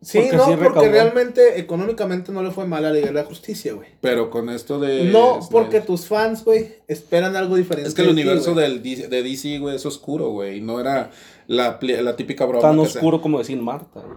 Sí, 0.00 0.18
Porque 0.18 0.36
no, 0.36 0.46
sí 0.46 0.52
porque 0.60 0.88
realmente 0.88 1.60
económicamente 1.60 2.32
no 2.32 2.42
le 2.42 2.50
fue 2.50 2.66
mal 2.66 2.84
a 2.84 2.88
la 2.88 2.94
Liga 2.94 3.06
de 3.06 3.12
la 3.12 3.24
Justicia, 3.24 3.72
güey. 3.72 3.86
Pero 4.00 4.30
con 4.30 4.48
esto 4.50 4.80
de. 4.80 5.04
No, 5.04 5.36
Snyder- 5.40 5.48
porque 5.52 5.80
tus 5.80 6.06
fans, 6.08 6.44
güey, 6.44 6.74
esperan 6.88 7.36
algo 7.36 7.54
diferente. 7.54 7.88
Es 7.88 7.94
que 7.94 8.02
el 8.02 8.08
de 8.08 8.12
universo 8.14 8.54
del 8.54 8.82
DC 8.82 9.06
de 9.06 9.22
DC, 9.22 9.58
güey, 9.60 9.76
es 9.76 9.86
oscuro, 9.86 10.30
güey. 10.30 10.58
Y 10.58 10.60
no 10.60 10.80
era 10.80 11.12
la, 11.46 11.78
la 11.80 12.16
típica 12.16 12.46
broma. 12.46 12.62
Tan 12.62 12.80
oscuro 12.80 13.20
como 13.22 13.38
decir 13.38 13.58
Marta. 13.58 14.00
güey. 14.00 14.16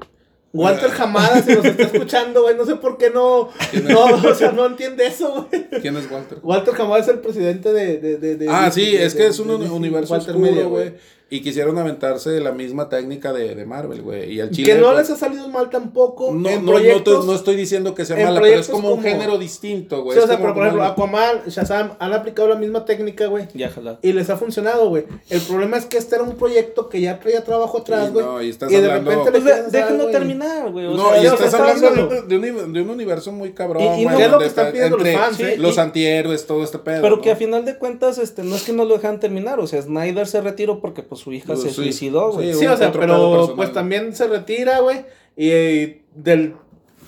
Walter 0.53 0.89
Hamada, 0.97 1.41
si 1.43 1.53
nos 1.53 1.65
está 1.65 1.83
escuchando, 1.91 2.43
güey, 2.43 2.55
no 2.55 2.65
sé 2.65 2.77
por 2.77 2.97
qué 2.97 3.09
no, 3.09 3.49
no, 3.83 4.05
o 4.29 4.33
sea, 4.35 4.53
no 4.53 4.65
entiende 4.65 5.05
eso, 5.05 5.47
güey. 5.51 5.67
¿Quién 5.81 5.97
es 5.97 6.09
Walter? 6.09 6.37
Walter 6.41 6.73
Hamada 6.79 6.99
es 7.01 7.09
el 7.09 7.19
presidente 7.19 7.73
de... 7.73 7.97
de, 7.99 8.17
de, 8.17 8.35
de- 8.37 8.47
Ah, 8.49 8.71
sí, 8.71 8.93
de- 8.93 9.03
es 9.05 9.13
que 9.15 9.27
es 9.27 9.37
un 9.39 9.49
universo 9.51 10.13
Walter 10.13 10.33
oscuro, 10.33 10.69
güey. 10.69 10.93
Y 11.27 11.41
quisieron 11.41 11.75
aventarse 11.79 12.39
la 12.39 12.51
misma 12.51 12.87
técnica 12.87 13.33
de, 13.33 13.55
de 13.55 13.65
Marvel, 13.65 14.03
güey. 14.03 14.31
Y 14.33 14.41
al 14.41 14.51
chile. 14.51 14.71
Que 14.73 14.77
no 14.79 14.85
pues, 14.93 14.97
les 14.99 15.09
ha 15.09 15.15
salido 15.15 15.49
mal 15.49 15.71
tampoco 15.71 16.31
no, 16.31 16.47
en 16.49 16.63
no, 16.63 16.71
proyectos... 16.71 17.25
no 17.25 17.33
estoy 17.33 17.55
diciendo 17.55 17.95
que 17.95 18.05
sea 18.05 18.15
mala, 18.23 18.39
pero 18.39 18.59
es 18.59 18.69
como 18.69 18.91
un 18.91 19.01
género 19.01 19.39
distinto, 19.39 20.03
güey. 20.03 20.15
Sí, 20.17 20.23
o 20.23 20.27
sea, 20.27 20.37
pero 20.37 20.53
por 20.53 20.67
ejemplo, 20.67 20.83
como- 20.95 21.07
Aquaman, 21.07 21.41
Shazam 21.47 21.93
han 21.97 22.13
aplicado 22.13 22.47
la 22.49 22.55
misma 22.55 22.85
técnica, 22.85 23.25
güey. 23.25 23.47
Ya, 23.55 23.69
jala. 23.69 23.97
Y 24.03 24.13
les 24.13 24.29
ha 24.29 24.37
funcionado, 24.37 24.87
güey. 24.89 25.05
El 25.31 25.41
problema 25.41 25.77
es 25.77 25.85
que 25.87 25.97
este 25.97 26.13
era 26.15 26.23
un 26.23 26.35
proyecto 26.35 26.89
que 26.89 27.01
ya 27.01 27.19
traía 27.19 27.43
trabajo 27.43 27.79
atrás, 27.79 28.05
Sí, 28.07 28.13
güey. 28.13 28.25
no, 28.25 28.41
y 28.43 28.49
estás 28.49 28.69
de 28.69 28.77
hablando- 28.77 29.09
repente 29.09 29.31
le 29.31 29.41
Pues 29.41 29.43
de- 29.45 29.51
hacer 29.61 29.71
déjenlo 29.71 30.09
y- 30.09 30.11
terminar, 30.11 30.71
güey. 30.71 30.85
No, 30.95 31.09
sea, 31.09 31.23
y 31.23 31.25
estás 31.25 31.41
está 31.47 31.57
hablando 31.57 31.87
hablando- 31.87 32.21
de, 32.21 32.39
de 32.39 32.51
un, 32.51 32.73
de 32.73 32.81
un 32.83 32.89
universo 32.91 33.31
muy 33.31 33.51
cabrón, 33.53 33.81
Y- 33.81 34.03
y 34.03 34.05
no- 34.05 34.19
es 34.19 34.29
lo 34.31 34.37
que 34.37 34.45
están 34.45 34.67
está- 34.67 34.71
pidiendo 34.71 34.97
los 34.97 35.09
fans, 35.09 35.39
¿eh? 35.39 35.55
Los 35.57 35.75
Y- 35.75 35.79
antihéroes, 35.79 36.45
todo 36.45 36.63
este 36.63 36.77
pedo. 36.77 37.01
Pero 37.01 37.19
que 37.19 37.31
a 37.31 37.35
final 37.35 37.65
de 37.65 37.77
cuentas, 37.79 38.19
este, 38.19 38.43
no 38.43 38.55
es 38.55 38.61
que 38.61 38.73
no 38.73 38.85
lo 38.85 38.93
dejan 38.93 39.19
terminar, 39.19 39.59
o 39.59 39.65
sea, 39.65 39.81
Snyder 39.81 40.27
se 40.27 40.39
retiró 40.41 40.79
porque 40.81 41.01
pues 41.01 41.14
su 41.15 41.31
hija 41.33 41.47
Pues, 41.47 41.61
se 41.61 41.69
sí. 41.69 41.75
suicidó, 41.75 42.31
güey. 42.31 42.53
Sí, 42.53 42.65
o 42.67 42.77
sea, 42.77 42.91
pero 42.91 43.01
personal. 43.07 43.55
pues 43.55 43.73
también 43.73 44.15
se 44.15 44.27
retira, 44.27 44.79
güey. 44.79 45.05
Y, 45.37 46.01
del 46.15 46.55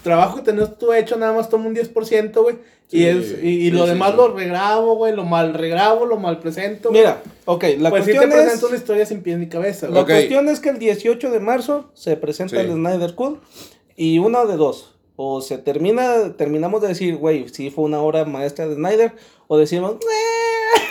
trabajo 0.04 0.38
que 0.38 0.42
tenías 0.44 0.78
tú 0.78 0.94
hecho, 0.94 1.18
nada 1.18 1.34
más 1.34 1.50
toma 1.50 1.68
un 1.68 1.76
10%, 1.76 2.42
güey. 2.42 2.56
Sí, 2.88 3.00
y, 3.00 3.06
es, 3.06 3.36
y, 3.44 3.48
y 3.48 3.62
sí, 3.64 3.72
lo 3.72 3.84
sí, 3.84 3.90
demás 3.90 4.12
sí. 4.12 4.18
lo 4.18 4.34
regrabo, 4.34 4.96
güey. 4.96 5.14
Lo 5.14 5.26
mal 5.26 5.54
regrabo, 5.54 6.06
lo 6.06 6.18
mal 6.18 6.40
presento. 6.40 6.90
güey. 6.90 7.02
Mira, 7.02 7.22
ok, 7.46 7.64
la 7.80 7.90
pues 7.90 8.06
sí 8.06 8.12
te 8.12 8.18
cuestión 8.18 8.24
es... 8.40 8.44
presento 8.46 8.68
una 8.68 8.78
historia 8.78 9.06
sin 9.06 9.22
pies 9.24 9.38
ni 9.40 9.48
cabeza, 9.50 9.90
La 9.90 10.06
cuestión 10.06 10.48
es 10.48 10.60
que 10.62 10.70
el 10.70 10.80
18 10.80 11.30
de 11.32 11.40
marzo 11.42 11.92
se 11.94 12.16
presenta 12.16 12.56
Sí. 12.56 12.62
el 12.62 12.72
Snyder 12.74 13.14
Cut 13.16 13.40
y 13.98 14.20
una 14.20 14.46
de 14.46 14.56
dos. 14.56 14.94
O 15.20 15.42
se 15.42 15.58
termina, 15.58 16.38
terminamos 16.38 16.80
de 16.82 16.90
decir, 16.90 17.18
güey, 17.18 17.50
sí 17.50 17.72
fue 17.72 17.84
una 17.86 18.00
obra 18.02 18.24
maestra 18.26 18.68
de 18.68 18.76
Snyder, 18.76 19.14
o 19.48 19.58
decimos, 19.58 19.94
"Eh, 19.96 20.47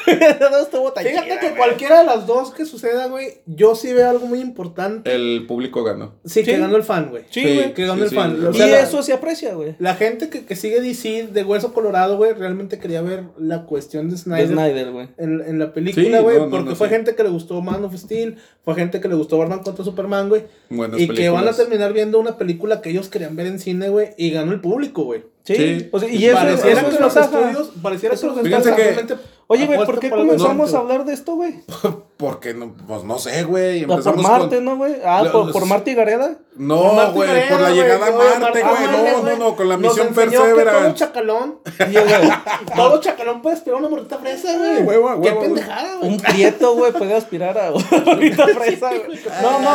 no 0.50 0.58
estuvo 0.58 0.92
tan 0.92 1.04
Fíjate 1.04 1.26
chida, 1.26 1.40
que 1.40 1.46
güey". 1.48 1.56
cualquiera 1.58 2.00
de 2.00 2.06
las 2.06 2.26
dos 2.26 2.52
que 2.52 2.64
suceda, 2.64 3.06
güey, 3.08 3.38
yo 3.46 3.74
sí 3.74 3.92
veo 3.92 4.08
algo 4.08 4.26
muy 4.26 4.40
importante. 4.40 5.14
El 5.14 5.44
público 5.46 5.82
ganó. 5.84 6.14
Sí, 6.24 6.42
que 6.44 6.54
Sí. 6.54 6.60
ganó 6.60 6.76
el 6.76 6.82
fan, 6.82 7.08
güey. 7.10 7.24
Sí, 7.30 7.42
Sí. 7.42 7.54
güey. 7.54 7.74
Que 7.74 7.82
ganó 7.86 7.96
Sí, 7.96 8.02
el 8.04 8.08
sí. 8.10 8.14
fan. 8.14 8.46
O 8.46 8.50
Y 8.52 8.58
la- 8.58 8.80
eso 8.80 9.02
se 9.02 9.12
aprecia, 9.12 9.54
güey. 9.54 9.74
La 9.78 9.94
gente 9.94 10.28
que, 10.28 10.44
que 10.44 10.56
sigue 10.56 10.80
DC 10.80 11.28
de 11.32 11.44
Hueso 11.44 11.72
Colorado, 11.72 12.16
güey, 12.16 12.32
realmente 12.32 12.78
quería 12.78 13.02
ver 13.02 13.24
la 13.38 13.64
cuestión 13.64 14.06
de 14.08 14.12
De 14.16 14.18
Snyder, 14.18 14.48
Snyder, 14.48 14.92
güey. 14.92 15.08
En, 15.18 15.40
en 15.46 15.58
la 15.58 15.72
película, 15.72 16.18
Sí, 16.18 16.22
güey, 16.22 16.38
no, 16.38 16.44
no, 16.44 16.50
porque 16.50 16.70
no, 16.70 16.76
fue 16.76 16.88
sí. 16.88 16.94
gente 16.94 17.14
que 17.14 17.22
le 17.22 17.28
gustó 17.30 17.60
Man 17.60 17.84
of 17.84 17.94
Steel, 17.96 18.36
fue 18.64 18.74
gente 18.74 19.00
que 19.00 19.08
le 19.08 19.14
gustó 19.14 19.38
Batman 19.38 19.60
contra 19.62 19.84
Superman, 19.84 20.28
güey, 20.28 20.44
Buenas 20.70 21.00
y 21.00 21.08
que 21.08 21.28
van 21.28 21.46
a 21.48 21.52
terminar 21.52 21.92
viendo 21.92 22.18
una 22.18 22.36
película 22.38 22.80
que 22.80 22.90
ellos 22.90 23.08
querían 23.08 23.36
ver 23.36 23.46
en 23.46 23.58
cine, 23.58 23.88
güey, 23.88 24.10
y 24.16 24.30
ganó 24.30 24.52
el 24.52 24.60
público, 24.60 25.04
güey. 25.04 25.22
Sí. 25.44 25.54
Sí. 25.54 25.88
O 25.92 26.00
sea, 26.00 26.08
y 26.08 26.24
eso, 26.26 26.34
pareciera 26.36 26.80
eso 26.80 26.90
que 26.90 26.98
los 27.02 27.16
estudios, 27.16 27.72
pareciera 27.80 28.14
Eso 28.16 28.22
que 28.22 28.26
los 28.28 28.36
estudios 28.38 28.62
que- 28.76 28.82
actualmente 28.82 29.14
Oye, 29.48 29.66
güey, 29.66 29.78
¿por 29.86 30.00
qué 30.00 30.10
comenzamos 30.10 30.74
a 30.74 30.78
hablar 30.78 31.04
de 31.04 31.12
esto, 31.14 31.36
güey? 31.36 31.54
Porque 32.16 32.54
no, 32.54 32.74
pues 32.88 33.04
no 33.04 33.18
sé, 33.18 33.44
güey. 33.44 33.84
Por 33.84 34.02
Marte, 34.16 34.56
con- 34.56 34.64
¿no, 34.64 34.76
güey? 34.78 34.94
Ah, 35.04 35.22
Los- 35.22 35.32
por, 35.32 35.52
por 35.52 35.66
Marte 35.66 35.90
y 35.90 35.94
Gareda. 35.94 36.38
No, 36.56 37.12
güey, 37.12 37.48
por 37.50 37.60
la 37.60 37.70
llegada 37.70 38.06
a 38.06 38.10
Marte, 38.40 38.62
güey. 38.62 39.12
No, 39.12 39.22
no, 39.22 39.36
no, 39.36 39.56
con 39.56 39.68
la 39.68 39.76
misión 39.76 40.08
que 40.08 40.14
todo 40.14 40.30
Perseverance. 40.30 40.94
chacalón, 40.94 41.58
todo 42.76 43.00
chacalón 43.00 43.42
puede 43.42 43.56
esperar 43.56 43.78
una 43.80 43.90
morrita 43.90 44.16
fresa, 44.18 44.56
güey. 44.56 45.20
Qué 45.22 45.32
pendejada, 45.32 45.96
güey. 45.98 46.10
un 46.10 46.16
prieto, 46.18 46.74
güey, 46.74 46.92
puede 46.92 47.14
aspirar 47.14 47.58
a 47.58 47.66
ahorita 47.68 48.46
fresa, 48.56 48.88
güey. 48.88 49.20
No, 49.42 49.60
no. 49.60 49.68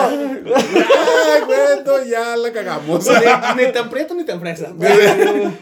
Ay, 0.56 1.42
güey, 1.46 1.60
no, 1.86 2.04
ya 2.04 2.36
la 2.36 2.52
cagamos. 2.52 3.08
Ni, 3.08 3.64
ni 3.66 3.72
tan 3.72 3.90
prieto 3.92 4.16
ni 4.16 4.24
tan 4.26 4.40
fresa. 4.40 4.70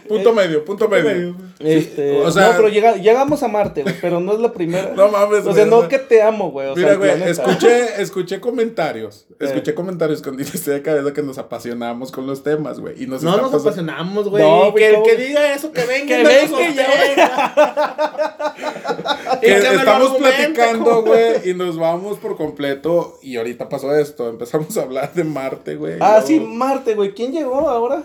punto 0.08 0.32
medio, 0.32 0.64
punto 0.64 0.88
medio. 0.88 1.36
Este, 1.58 2.18
o 2.22 2.30
sea- 2.30 2.48
no, 2.52 2.56
pero 2.56 2.68
llega- 2.68 2.96
llegamos 2.96 3.42
a 3.42 3.48
Marte, 3.48 3.82
güey, 3.82 3.99
pero 4.00 4.20
no 4.20 4.32
es 4.32 4.40
la 4.40 4.52
primera. 4.52 4.92
No 4.94 5.08
mames, 5.08 5.46
O 5.46 5.52
sea, 5.54 5.64
no 5.66 5.88
que 5.88 5.98
te 5.98 6.22
amo, 6.22 6.50
güey. 6.50 6.68
O 6.68 6.74
Mira, 6.76 6.92
el 6.92 6.98
güey, 6.98 7.22
escuché, 7.22 8.00
escuché 8.02 8.40
comentarios. 8.40 9.26
Eh. 9.32 9.34
Escuché 9.46 9.74
comentarios 9.74 10.22
con 10.22 10.36
Dinastía 10.38 10.74
de 10.74 10.82
Cabeza 10.82 11.12
que 11.12 11.22
nos 11.22 11.38
apasionamos 11.38 12.12
con 12.12 12.26
los 12.26 12.42
temas, 12.42 12.80
güey. 12.80 13.02
Y 13.02 13.06
nos 13.06 13.22
No 13.22 13.32
nos 13.32 13.40
pasando- 13.52 13.68
apasionamos, 13.68 14.28
güey. 14.28 14.42
No, 14.42 14.72
güey, 14.72 14.84
que, 14.84 14.92
¿cómo? 14.94 15.04
que 15.06 15.16
diga 15.16 15.54
eso, 15.54 15.72
que 15.72 15.84
venga. 15.84 16.16
Que 16.16 16.24
venga 16.24 17.16
ya. 17.16 18.54
que 19.40 19.56
estamos 19.56 20.16
platicando, 20.16 21.02
güey, 21.02 21.50
y 21.50 21.54
nos 21.54 21.78
vamos 21.78 22.18
por 22.18 22.36
completo. 22.36 23.18
Y 23.22 23.36
ahorita 23.36 23.68
pasó 23.68 23.94
esto. 23.96 24.28
Empezamos 24.28 24.76
a 24.76 24.82
hablar 24.82 25.12
de 25.14 25.24
Marte, 25.24 25.76
güey. 25.76 25.94
Ah, 26.00 26.22
sí, 26.24 26.40
Marte, 26.40 26.94
güey. 26.94 27.12
¿Quién 27.14 27.32
llegó 27.32 27.68
ahora? 27.68 28.02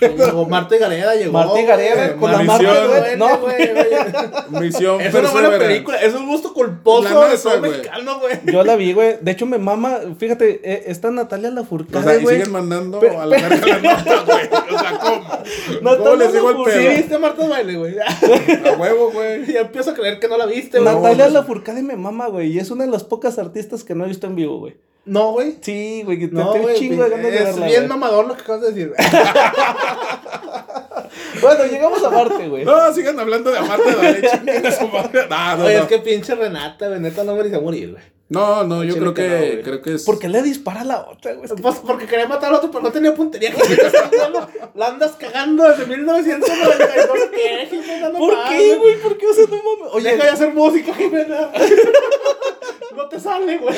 Llegó 0.00 0.46
Marta 0.46 0.76
Gareda 0.76 1.14
llegó. 1.14 1.32
Marta 1.32 1.62
Gareda 1.62 2.06
güey. 2.08 2.16
con 2.18 2.32
la 2.32 2.38
Misión. 2.38 2.64
Marte, 2.64 2.98
güey. 3.00 3.16
No, 3.16 3.38
güey, 3.38 3.72
güey. 3.72 4.62
Misión 4.62 5.00
Es 5.00 5.14
una 5.14 5.30
buena 5.30 5.50
película, 5.58 5.96
es 6.00 6.14
un 6.14 6.26
gusto 6.26 6.52
culposo 6.52 7.02
La 7.08 7.20
de 7.28 7.30
neta, 7.30 7.42
todo 7.42 7.58
güey. 7.58 7.70
mexicano, 7.70 8.20
güey. 8.20 8.40
Yo 8.44 8.62
la 8.64 8.76
vi, 8.76 8.92
güey. 8.92 9.16
De 9.20 9.30
hecho, 9.32 9.46
me 9.46 9.58
mama. 9.58 9.98
Fíjate, 10.18 10.60
eh, 10.62 10.84
está 10.86 11.10
Natalia 11.10 11.48
O 11.48 11.52
Lafourcade, 11.52 12.04
sea, 12.04 12.16
y 12.18 12.22
güey. 12.22 12.36
siguen 12.36 12.52
mandando 12.52 13.00
Pero- 13.00 13.20
a 13.20 13.26
la 13.26 13.36
verga 13.38 13.66
la 13.66 13.78
nota, 13.78 14.24
güey. 14.26 14.46
O 14.74 14.78
sea, 14.78 14.98
¿cómo? 15.00 15.24
¿Cómo 15.78 15.90
Natalia 15.90 16.16
les 16.16 16.32
digo 16.32 16.50
el 16.50 16.56
Lafourcade. 16.56 16.78
Sí, 16.82 16.86
pedo? 16.88 16.96
viste 16.98 17.18
Marta 17.18 17.48
Baile, 17.48 17.76
güey. 17.76 17.94
A 17.98 18.72
huevo, 18.78 19.10
güey. 19.12 19.46
Ya 19.52 19.60
empiezo 19.60 19.90
a 19.90 19.94
creer 19.94 20.18
que 20.18 20.28
no 20.28 20.36
la 20.46 20.52
viste, 20.52 20.78
güey. 20.80 20.94
Natalia 20.94 21.28
Lafourcade 21.28 21.82
me 21.82 21.96
mama, 21.96 22.26
güey. 22.28 22.52
Y 22.52 22.58
es 22.58 22.70
una 22.70 22.84
de 22.84 22.90
las 22.90 23.04
pocas 23.04 23.38
artistas 23.38 23.84
que 23.84 23.94
no 23.94 24.04
he 24.04 24.08
visto 24.08 24.26
en 24.26 24.34
vivo, 24.36 24.58
güey. 24.58 24.76
No, 25.04 25.32
güey. 25.32 25.56
Sí, 25.60 26.02
güey. 26.04 26.18
Que 26.18 26.28
te 26.28 26.34
No, 26.34 26.54
güey. 26.54 26.76
chingo 26.78 27.02
de 27.04 27.10
ganas 27.10 27.26
de 27.26 27.36
Es 27.38 27.44
verla, 27.44 27.66
bien 27.66 27.78
güey. 27.80 27.88
mamador 27.88 28.26
lo 28.28 28.34
que 28.36 28.42
acabas 28.42 28.60
de 28.62 28.72
decir, 28.72 28.88
güey. 28.94 29.08
Bueno, 31.40 31.64
llegamos 31.66 32.02
a 32.04 32.10
Marte, 32.10 32.48
güey. 32.48 32.64
No, 32.64 32.92
sigan 32.94 33.18
hablando 33.18 33.50
de 33.50 33.58
su 34.78 34.88
madre. 34.88 35.26
No, 35.28 35.56
no, 35.56 35.64
Oye, 35.64 35.76
no. 35.76 35.82
es 35.82 35.88
que 35.88 35.98
pinche 35.98 36.34
Renata, 36.34 36.88
güey. 36.88 37.00
Neta 37.00 37.24
no 37.24 37.34
merecía 37.34 37.60
morir, 37.60 37.92
güey. 37.92 38.02
No, 38.28 38.64
no, 38.64 38.82
yo 38.82 38.94
creo 38.96 39.12
que 39.12 39.28
no, 39.28 39.38
que, 39.40 39.60
creo 39.62 39.82
que 39.82 39.94
es. 39.94 40.04
¿Por 40.04 40.18
qué 40.18 40.28
le 40.28 40.40
dispara 40.42 40.80
a 40.80 40.84
la 40.84 41.00
otra, 41.06 41.32
güey? 41.34 41.44
Es 41.44 41.52
que- 41.52 41.60
Pues 41.60 41.76
porque 41.86 42.06
quería 42.06 42.26
matar 42.26 42.48
al 42.48 42.54
otro, 42.56 42.70
pero 42.70 42.82
no 42.84 42.90
tenía 42.90 43.14
puntería. 43.14 43.52
La- 43.52 44.48
La 44.74 44.86
andas 44.86 45.12
cagando 45.18 45.68
desde 45.68 45.84
1992. 45.84 47.18
¿Qué, 47.34 47.68
Jimena? 48.06 48.18
No 48.18 48.18
¿Por 48.18 48.34
mames. 48.36 48.50
qué, 48.60 48.76
güey? 48.76 48.94
¿Por 49.00 49.18
qué? 49.18 49.26
O 49.26 49.32
sea, 49.34 49.44
no 49.44 49.56
mames. 49.56 49.94
Oye, 49.94 50.10
Deja 50.12 50.24
de 50.24 50.30
hacer 50.30 50.54
música, 50.54 50.94
Jimena. 50.94 51.50
No 52.96 53.08
te 53.08 53.18
sale, 53.18 53.56
güey. 53.58 53.74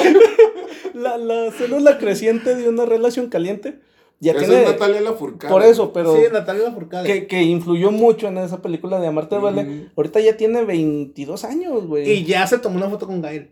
la, 0.94 1.16
la 1.18 1.50
célula 1.52 1.98
creciente 1.98 2.54
de 2.56 2.68
una 2.68 2.84
relación 2.84 3.28
caliente 3.28 3.78
ya 4.18 4.34
tiene. 4.36 4.62
es 4.62 4.66
Natalia 4.70 5.00
Lafourcade. 5.00 5.52
Por 5.52 5.62
eso, 5.62 5.92
pero. 5.92 6.16
Sí, 6.16 6.22
Natalia 6.32 6.64
Lafourcade. 6.64 7.06
que, 7.06 7.26
que 7.28 7.42
influyó 7.42 7.92
mucho 7.92 8.26
en 8.28 8.38
esa 8.38 8.60
película 8.60 8.98
de 8.98 9.06
Amarte. 9.06 9.36
Ujú. 9.36 9.86
Ahorita 9.96 10.18
ya 10.20 10.36
tiene 10.36 10.64
22 10.64 11.44
años, 11.44 11.86
güey. 11.86 12.10
Y 12.10 12.24
ya 12.24 12.44
se 12.48 12.58
tomó 12.58 12.76
una 12.76 12.88
foto 12.90 13.06
con 13.06 13.22
Gael. 13.22 13.50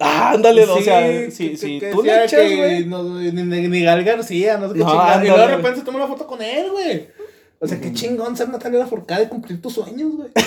Ah, 0.00 0.32
ándale, 0.34 0.64
o 0.64 0.76
Sí, 0.76 0.82
sea, 0.82 1.06
que- 1.06 1.30
si, 1.30 1.50
que- 1.50 1.56
si 1.56 1.78
que 1.80 1.90
tú 1.90 2.02
le 2.02 2.24
echas, 2.24 2.40
güey. 2.56 2.84
no- 2.84 3.02
ni, 3.20 3.30
ni, 3.32 3.82
Gal 3.82 4.04
García, 4.04 4.58
no 4.58 4.68
sé 4.68 4.74
qué 4.74 4.80
No, 4.80 4.90
chingada. 4.90 5.24
Y 5.24 5.28
luego 5.28 5.42
de 5.46 5.56
repente 5.56 5.78
se 5.78 5.84
tomó 5.86 5.98
una 5.98 6.06
foto 6.08 6.26
con 6.26 6.42
él, 6.42 6.70
güey. 6.70 7.06
O 7.58 7.66
sea, 7.66 7.80
qué 7.80 7.92
chingón 7.92 8.36
ser 8.36 8.48
Natalia 8.50 8.80
Lafourcade 8.80 9.24
y 9.24 9.28
cumplir 9.28 9.60
tus 9.62 9.72
sueños, 9.74 10.12
güey. 10.16 10.28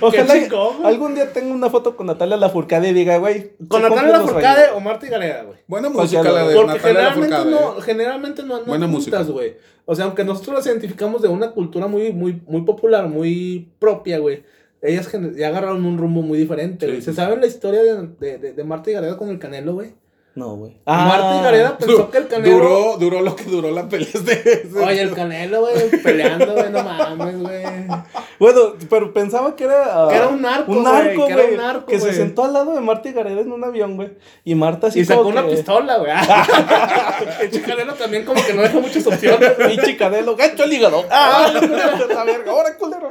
Ojalá 0.00 0.34
Qué 0.34 0.40
chingón, 0.42 0.84
algún 0.86 1.14
día 1.14 1.32
tenga 1.32 1.52
una 1.54 1.70
foto 1.70 1.96
con 1.96 2.06
Natalia 2.06 2.36
Lafourcade 2.36 2.88
y 2.88 2.92
diga, 2.92 3.18
güey. 3.18 3.52
Con 3.68 3.82
Natalia 3.82 4.12
Lafourcade 4.18 4.70
o 4.74 4.80
Marta 4.80 5.06
y 5.06 5.10
Gareda, 5.10 5.42
güey. 5.44 5.58
Buena 5.66 5.88
música 5.88 6.22
la 6.22 6.46
de 6.48 6.54
Porque 6.54 6.72
Natalia 6.74 7.12
generalmente 7.12 7.50
no, 7.50 7.80
generalmente 7.80 8.42
no 8.42 8.54
andan 8.54 8.68
Buena 8.68 8.86
juntas, 8.86 9.20
música. 9.20 9.22
güey. 9.32 9.56
O 9.84 9.94
sea, 9.94 10.06
aunque 10.06 10.24
nosotros 10.24 10.56
las 10.56 10.66
identificamos 10.66 11.22
de 11.22 11.28
una 11.28 11.50
cultura 11.52 11.86
muy, 11.86 12.12
muy, 12.12 12.40
muy 12.46 12.62
popular, 12.62 13.08
muy 13.08 13.70
propia, 13.78 14.18
güey. 14.18 14.44
Ellas 14.80 15.08
ya 15.36 15.48
agarraron 15.48 15.84
un 15.84 15.98
rumbo 15.98 16.22
muy 16.22 16.38
diferente, 16.38 16.86
güey. 16.86 16.98
sí, 16.98 17.04
¿Se 17.06 17.10
sí. 17.12 17.16
sabe 17.16 17.36
la 17.36 17.46
historia 17.46 17.82
de, 17.82 18.08
de, 18.18 18.38
de, 18.38 18.52
de 18.52 18.64
Marta 18.64 18.90
y 18.90 18.94
Gareda 18.94 19.16
con 19.16 19.28
el 19.28 19.38
Canelo, 19.38 19.74
güey? 19.74 19.94
No, 20.34 20.56
güey. 20.56 20.72
Marta 20.86 21.36
y 21.38 21.42
Gareda 21.42 21.76
pensó 21.76 22.10
que 22.10 22.16
el 22.16 22.26
Canelo... 22.26 22.54
Duró, 22.56 22.96
duró 22.98 23.20
lo 23.20 23.36
que 23.36 23.44
duró 23.44 23.70
la 23.70 23.86
pelea 23.86 24.08
de. 24.24 24.66
Oye, 24.82 25.02
el 25.02 25.12
Canelo, 25.14 25.60
güey, 25.60 25.90
peleando, 26.02 26.54
güey, 26.54 26.70
no 26.70 26.82
mames, 26.82 27.38
güey. 27.38 27.62
Bueno, 28.38 28.60
pero 28.88 29.12
pensaba 29.12 29.54
que 29.54 29.64
era. 29.64 29.84
ah, 30.04 30.08
Que 30.08 30.16
era 30.16 30.28
un 30.28 30.40
narco, 30.40 30.72
Un 30.72 30.82
güey, 30.82 30.92
narco, 30.94 31.26
que 31.26 31.32
era 31.34 31.42
güey. 31.42 31.56
narco, 31.58 31.86
que 31.86 32.00
se 32.00 32.14
sentó 32.14 32.44
al 32.44 32.54
lado 32.54 32.72
de 32.74 32.80
Marta 32.80 33.10
y 33.10 33.12
Gareda 33.12 33.42
en 33.42 33.52
un 33.52 33.62
avión, 33.62 33.96
güey. 33.96 34.12
Y 34.42 34.54
Marta 34.54 34.86
así 34.86 35.00
Y 35.00 35.04
sacó 35.04 35.22
una 35.28 35.42
que- 35.44 35.50
pistola, 35.50 35.98
güey. 35.98 36.10
El 37.52 37.62
Canelo 37.62 37.92
también 37.94 38.24
como 38.24 38.42
que 38.44 38.54
no 38.54 38.62
deja 38.62 38.80
muchas 38.80 39.06
opciones. 39.06 39.50
Pinche 39.50 39.96
Canelo, 39.98 40.34
gancho 40.34 40.64
el 40.64 40.72
hígado. 40.72 41.04
¡Ah! 41.10 41.52
la 41.52 42.24
verga, 42.24 42.52
ahora 42.52 42.76
culero. 42.78 43.10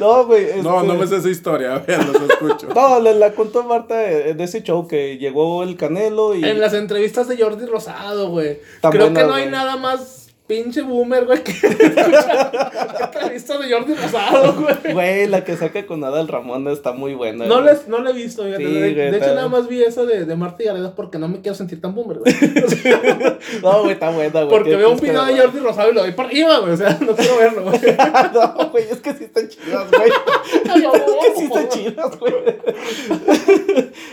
No, 0.00 0.26
güey. 0.26 0.46
No, 0.62 0.76
este- 0.80 0.86
no 0.88 0.94
me 0.94 1.06
sé 1.06 1.16
esa 1.18 1.28
historia. 1.28 1.74
A 1.74 1.78
ver, 1.80 2.04
los 2.06 2.22
escucho. 2.22 2.68
No, 2.74 3.00
la, 3.00 3.12
la 3.12 3.32
contó 3.32 3.62
Marta 3.64 4.02
eh, 4.02 4.34
de 4.34 4.44
ese 4.44 4.62
show 4.62 4.88
que 4.88 5.18
llegó 5.18 5.62
el 5.62 5.76
Canelo 5.76 6.34
y. 6.34 6.53
En 6.54 6.60
las 6.60 6.74
entrevistas 6.74 7.28
de 7.28 7.36
Jordi 7.36 7.66
Rosado, 7.66 8.30
güey. 8.30 8.60
Creo 8.90 9.12
que 9.12 9.24
no 9.24 9.34
hay 9.34 9.44
güey. 9.44 9.50
nada 9.50 9.76
más 9.76 10.23
pinche 10.46 10.82
boomer, 10.82 11.24
güey, 11.24 11.42
que 11.42 11.52
escuchar 11.52 12.70
entrevistas 13.00 13.60
de 13.60 13.72
Jordi 13.72 13.94
Rosado, 13.94 14.52
güey. 14.54 14.92
Güey, 14.92 15.26
la 15.28 15.42
que 15.42 15.56
saca 15.56 15.86
con 15.86 16.04
Adal 16.04 16.28
Ramón 16.28 16.68
está 16.68 16.92
muy 16.92 17.14
buena. 17.14 17.46
No, 17.46 17.62
güey. 17.62 17.74
les, 17.74 17.88
no 17.88 17.98
la 18.00 18.10
he 18.10 18.12
visto, 18.12 18.44
fíjate. 18.44 18.64
Sí, 18.66 18.72
de, 18.74 18.80
güey, 18.80 18.94
de 18.94 19.08
hecho, 19.08 19.16
está- 19.16 19.34
nada 19.34 19.48
más 19.48 19.66
vi 19.68 19.82
eso 19.82 20.04
de, 20.04 20.26
de 20.26 20.36
Marta 20.36 20.62
y 20.62 20.66
Gareda 20.66 20.94
porque 20.94 21.18
no 21.18 21.28
me 21.28 21.40
quiero 21.40 21.54
sentir 21.54 21.80
tan 21.80 21.94
boomer, 21.94 22.18
güey. 22.18 22.34
No, 23.62 23.80
güey, 23.80 23.92
está 23.92 24.10
buena, 24.10 24.42
güey. 24.42 24.48
Porque 24.48 24.76
veo 24.76 24.90
un 24.92 25.00
video 25.00 25.24
de. 25.24 25.38
Jordi 25.38 25.58
Rosado 25.60 25.90
y 25.90 25.94
lo 25.94 26.02
doy 26.02 26.12
para 26.12 26.28
arriba, 26.28 26.58
güey. 26.58 26.72
O 26.72 26.76
sea, 26.76 26.98
no 27.00 27.14
quiero 27.14 27.36
verlo, 27.38 27.62
güey. 27.64 27.80
no, 28.34 28.70
güey, 28.70 28.84
es 28.90 29.00
que 29.00 29.12
sí 29.14 29.24
están 29.24 29.48
chidas, 29.48 29.90
güey. 29.90 30.10
Es 30.10 30.62
que 30.62 31.36
sí 31.36 31.44
están 31.44 31.68
chidas, 31.68 32.18
güey. 32.18 32.34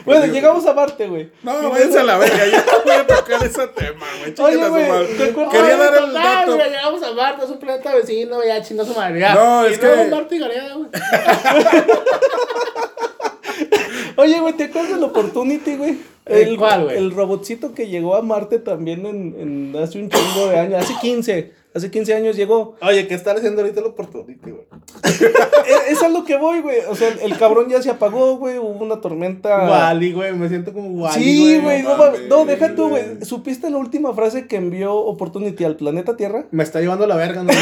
bueno, 0.05 0.25
llegamos 0.27 0.65
a 0.65 0.73
Marte, 0.73 1.07
güey. 1.07 1.29
No, 1.43 1.69
váyanse 1.69 1.99
a 1.99 2.03
la 2.03 2.17
verga. 2.17 2.45
Ya 2.47 2.65
no 2.65 2.83
voy 2.83 2.93
a 2.93 3.07
tocar 3.07 3.43
ese 3.45 3.67
tema, 3.67 4.05
güey. 4.19 4.33
Oye, 4.39 4.69
güey, 4.69 4.87
madre. 4.89 5.05
¿te 5.17 5.23
acuerdas? 5.25 5.53
Quería 5.53 5.77
dar 5.77 5.93
el 6.03 6.13
dato. 6.23 6.55
güey, 6.55 6.69
llegamos 6.69 7.03
a 7.03 7.11
Marte, 7.13 7.45
es 7.45 7.51
un 7.51 7.59
planeta 7.59 7.95
vecino, 7.95 8.43
ya 8.43 8.61
chingó 8.61 8.83
su 8.85 8.93
madre. 8.93 9.19
Ya. 9.19 9.33
No, 9.35 9.67
Y 9.69 9.73
es 9.73 9.81
luego 9.81 10.03
que- 10.03 10.09
Marta 10.09 10.35
y 10.35 10.39
Gareda, 10.39 10.73
güey. 10.75 10.87
Oye, 14.17 14.39
güey, 14.39 14.53
¿te 14.53 14.65
acuerdas 14.65 14.91
del 14.93 15.03
Opportunity, 15.03 15.75
güey? 15.77 15.97
¿El 16.25 16.57
cuál, 16.57 16.83
güey? 16.85 16.97
El 16.97 17.11
robotcito 17.11 17.73
que 17.73 17.87
llegó 17.87 18.15
a 18.15 18.21
Marte 18.21 18.59
también 18.59 19.05
en, 19.05 19.73
en 19.73 19.81
hace 19.81 19.99
un 19.99 20.09
chingo 20.09 20.47
de 20.47 20.59
años. 20.59 20.83
Hace 20.83 20.93
15. 21.01 21.53
Hace 21.73 21.89
15 21.89 22.13
años 22.13 22.35
llegó. 22.35 22.75
Oye, 22.81 23.07
¿qué 23.07 23.13
está 23.13 23.31
haciendo 23.31 23.61
ahorita 23.61 23.79
el 23.79 23.85
Opportunity, 23.87 24.51
güey? 24.51 24.65
Es, 25.89 26.01
a 26.03 26.09
lo 26.09 26.23
que 26.25 26.35
voy, 26.37 26.59
güey. 26.61 26.79
O 26.89 26.95
sea, 26.95 27.09
el, 27.21 27.37
cabrón 27.37 27.69
ya 27.69 27.81
se 27.81 27.89
apagó, 27.89 28.37
güey. 28.37 28.57
Hubo 28.57 28.83
una 28.83 28.99
tormenta. 28.99 29.69
Wally, 29.69 30.11
güey, 30.13 30.33
me 30.33 30.49
siento 30.49 30.73
como 30.73 30.89
Wally, 31.03 31.23
Sí, 31.23 31.59
güey, 31.59 31.83
no, 31.83 31.97
no, 32.29 32.45
deja 32.45 32.75
tú, 32.75 32.89
güey. 32.89 33.23
¿Supiste 33.23 33.69
la 33.69 33.77
última 33.77 34.13
frase 34.13 34.47
que 34.47 34.57
envió 34.57 34.95
Opportunity 34.95 35.63
al 35.63 35.75
planeta 35.77 36.17
Tierra? 36.17 36.45
Me 36.51 36.63
está 36.63 36.81
llevando 36.81 37.07
la 37.07 37.15
verga, 37.15 37.43
¿no? 37.43 37.51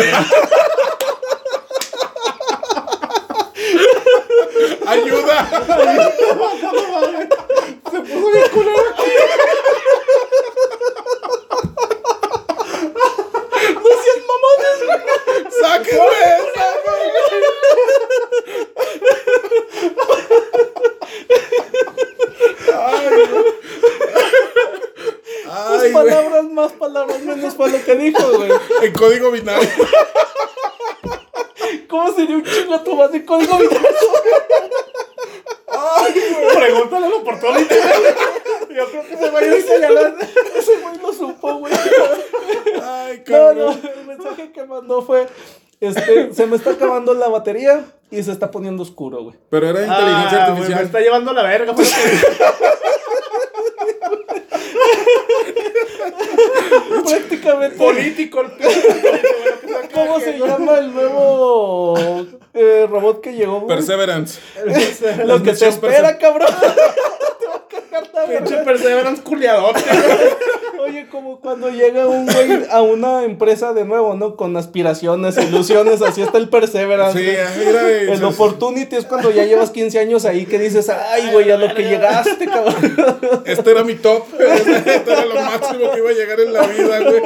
¡Ayuda! 4.88 5.47
Se 7.91 7.99
puso 7.99 8.32
bien 8.32 8.49
culero 8.51 8.84
aquí. 8.91 9.12
¡No 13.76 13.89
seas 14.01 14.20
mamones, 14.30 14.78
güey! 14.86 14.99
¡Sáquenme! 15.62 16.24
¡Sáquenme! 16.55 17.20
Ay, 22.76 23.07
güey. 23.30 23.43
Más 25.45 25.84
Ay, 25.84 25.91
güey. 25.91 25.93
palabras, 25.93 26.45
más 26.45 26.72
palabras 26.74 27.22
menos 27.22 27.55
fue 27.55 27.70
lo 27.70 27.84
que 27.84 27.95
dijo, 27.95 28.38
güey. 28.38 28.51
En 28.90 28.96
código 28.96 29.30
binario. 29.32 29.70
¿Cómo 31.88 32.12
sería 32.14 32.38
un 32.38 32.44
chingo 32.44 32.82
tu 32.82 32.96
base 32.98 33.24
código 33.24 33.58
binario? 33.58 33.80
Pregúntale 36.56 37.06
al 37.06 37.14
Opportunity, 37.14 37.76
güey. 37.76 38.04
Yo 38.76 38.86
creo 38.90 39.04
que 39.04 39.14
ese 39.14 39.30
güey 39.30 39.50
ahorita 39.50 39.80
ya 39.80 39.90
lo 39.92 40.08
Ese 40.58 40.78
güey 40.82 40.98
lo 41.02 41.14
supo, 41.14 41.54
güey. 41.56 41.74
Ay, 42.84 43.18
No, 43.20 43.24
cabrón. 43.26 43.80
no, 43.84 43.90
el 43.92 44.06
mensaje 44.08 44.52
que 44.52 44.64
mandó 44.66 45.02
fue, 45.04 45.28
este, 45.80 46.34
se 46.34 46.46
me 46.48 46.56
está 46.56 46.72
acabando 46.72 47.14
la 47.14 47.28
batería 47.30 47.86
y 48.12 48.24
se 48.24 48.32
está 48.32 48.50
poniendo 48.52 48.82
oscuro, 48.84 49.24
güey. 49.24 49.36
Pero 49.50 49.70
era 49.70 49.82
inteligencia 49.86 50.46
Ah, 50.46 50.50
güey, 50.52 50.54
Me 50.54 50.60
artificial. 50.62 50.86
está 50.86 51.00
llevando 51.00 51.34
la 51.34 51.44
verga, 51.44 51.74
pues. 51.76 51.94
Prácticamente, 57.06 57.78
Político, 57.78 58.41
el. 58.41 58.52
¿cómo 59.93 60.20
se 60.20 60.38
llama 60.38 60.80
el 60.80 60.93
nuevo 60.93 61.95
eh, 62.54 62.88
robot 62.89 63.22
que 63.22 63.34
llegó? 63.34 63.68
Perseverance. 63.68 64.39
Lo 65.26 65.41
que 65.43 65.54
te 65.54 65.68
espera, 65.68 66.18
cabrón. 66.18 66.50
Pinche. 68.28 68.58
Perseverance 68.58 69.24
culiadote. 69.24 69.82
Oye, 70.90 71.08
como 71.10 71.40
cuando 71.40 71.70
llega 71.70 72.08
un 72.08 72.26
güey 72.26 72.66
a 72.72 72.82
una 72.82 73.24
empresa 73.24 73.74
de 73.74 73.86
nuevo, 73.86 74.16
¿no? 74.16 74.36
Con 74.36 74.56
aspiraciones, 74.58 75.38
ilusiones, 75.38 76.02
así 76.02 76.22
está 76.22 76.38
el 76.38 76.50
Perseverance. 76.50 77.18
Sí, 77.18 77.26
güey. 77.26 77.68
mira. 77.68 78.14
El 78.14 78.24
Opportunity 78.24 78.96
es 78.96 79.06
cuando 79.06 79.32
ya 79.32 79.46
llevas 79.46 79.70
15 79.72 80.00
años 80.00 80.26
ahí 80.26 80.46
que 80.46 80.60
dices, 80.60 80.90
ay, 80.90 81.30
güey, 81.32 81.50
a 81.52 81.58
lo 81.58 81.74
que 81.74 81.84
llegaste, 81.84 82.46
cabrón. 82.46 83.42
Este 83.46 83.72
era 83.72 83.84
mi 83.84 83.96
top. 83.96 84.24
Este 84.40 85.12
era 85.12 85.26
lo 85.26 85.36
máximo 85.36 85.92
que 85.92 85.98
iba 86.00 86.10
a 86.10 86.14
llegar 86.14 86.40
en 86.40 86.54
la 86.54 86.68
vida, 86.68 87.00
güey. 87.02 87.22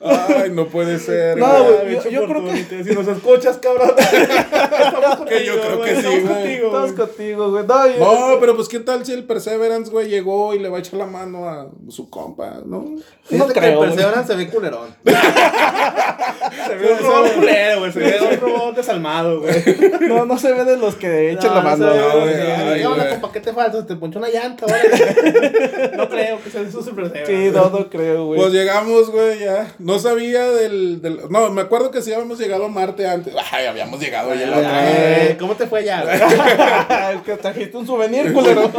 Ay, 0.00 0.50
no 0.50 0.66
puede 0.66 0.98
ser. 0.98 1.36
No, 1.38 1.46
güey. 1.64 1.96
Ah, 1.98 2.08
yo- 2.08 2.26
creo 2.26 2.44
que- 2.44 2.84
Si 2.84 2.90
nos 2.94 3.06
escuchas, 3.08 3.58
cabrón. 3.58 3.92
Estamos 3.98 5.28
Que 5.28 5.44
yo 5.44 5.60
creo 5.60 5.80
que 5.82 5.90
sí, 5.90 5.96
estamos 5.98 6.20
güey. 6.20 6.34
contigo, 6.34 6.66
Estamos 6.66 6.92
güey. 6.94 7.06
contigo, 7.08 7.50
güey. 7.50 7.66
No, 7.98 8.30
No, 8.30 8.40
pero 8.40 8.56
pues 8.56 8.68
qué 8.68 8.80
tal 8.80 9.04
si 9.06 9.12
el 9.12 9.24
Perseverance, 9.24 9.90
güey, 9.90 10.08
llegó 10.08 10.54
y 10.54 10.58
le 10.58 10.68
va 10.68 10.78
a 10.78 10.80
echar 10.80 10.94
la 10.98 11.06
mano 11.06 11.48
a 11.48 11.68
su 11.88 12.08
compa, 12.10 12.60
¿no? 12.64 12.91
Que 13.28 13.38
creo, 13.38 13.70
el 13.70 13.76
güey. 13.76 13.90
Perseverance 13.90 14.32
se 14.32 14.36
ve 14.36 14.48
culerón. 14.48 14.94
se 15.04 16.74
ve 16.74 16.92
un 16.92 16.98
robot 16.98 17.34
culero, 17.34 17.78
güey. 17.80 17.92
Se 17.92 17.98
ve 18.00 18.18
un 18.20 18.40
robot 18.40 18.76
desalmado, 18.76 19.40
güey. 19.40 19.54
no, 20.00 20.26
no 20.26 20.38
se 20.38 20.52
ve 20.52 20.64
de 20.64 20.76
los 20.76 20.96
que 20.96 21.30
echan 21.30 21.54
la 21.54 21.62
No, 21.62 21.70
mano. 21.70 21.94
no, 21.94 22.20
güey. 22.20 23.32
¿Qué 23.32 23.40
te 23.40 23.52
falta? 23.52 23.86
Te 23.86 23.96
ponchó 23.96 24.18
una 24.18 24.28
llanta, 24.28 24.66
güey. 24.66 24.82
No 25.96 26.08
creo 26.08 26.42
que 26.42 26.50
sea 26.50 26.62
eso 26.62 26.82
su 26.82 26.94
Perseverance. 26.94 27.26
Sí, 27.26 27.50
no, 27.54 27.70
no 27.70 27.88
creo, 27.88 28.26
güey. 28.26 28.40
Pues 28.40 28.52
llegamos, 28.52 29.10
güey, 29.10 29.38
ya. 29.38 29.72
No 29.78 29.98
sabía 29.98 30.50
del, 30.50 31.00
del. 31.00 31.20
No, 31.30 31.50
me 31.50 31.62
acuerdo 31.62 31.90
que 31.90 32.02
sí 32.02 32.12
habíamos 32.12 32.38
llegado 32.38 32.64
a 32.66 32.68
Marte 32.68 33.06
antes. 33.06 33.34
Ay, 33.50 33.66
habíamos 33.66 34.00
llegado 34.00 34.34
ya 34.34 34.46
la 34.46 34.58
otra 34.58 34.82
vez. 34.82 35.36
¿Cómo 35.38 35.54
te 35.54 35.66
fue 35.66 35.84
ya? 35.84 36.02
El 37.12 37.22
que 37.22 37.36
trajiste 37.36 37.76
un 37.76 37.86
souvenir, 37.86 38.32
culero. 38.32 38.70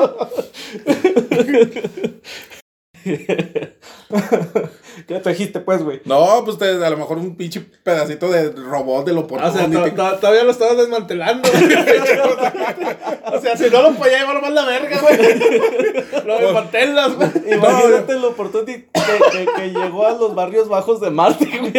¿Qué 5.08 5.20
trajiste, 5.20 5.60
pues, 5.60 5.84
güey? 5.84 6.02
No, 6.06 6.44
pues 6.46 6.58
te- 6.58 6.84
a 6.86 6.90
lo 6.90 6.98
mejor 6.98 7.18
un 7.18 7.36
pinche 7.36 7.62
pedacito 7.84 8.30
de 8.30 8.52
robot 8.52 9.06
del 9.06 9.18
O 9.18 9.28
sea, 9.28 9.48
Opportunity. 9.48 9.92
to- 9.92 9.96
to- 10.12 10.18
todavía 10.20 10.44
lo 10.44 10.52
estabas 10.52 10.78
desmantelando. 10.78 11.50
o 13.34 13.42
sea, 13.42 13.58
si 13.58 13.70
no 13.70 13.82
lo 13.82 13.94
podía 13.96 14.20
llevar 14.20 14.42
más 14.42 14.52
la 14.54 14.66
verga, 14.66 15.00
güey. 15.02 15.18
Lo 16.26 16.38
desmantelas, 16.40 17.16
güey. 17.16 17.30
Imagínate 17.54 18.14
la 18.14 18.28
oportunidad 18.28 18.78
que, 18.78 18.86
que, 19.32 19.46
que 19.56 19.70
llegó 19.72 20.06
a 20.08 20.12
los 20.12 20.34
barrios 20.36 20.70
bajos 20.70 21.02
de 21.02 21.10
Marte, 21.10 21.46
güey. 21.60 21.74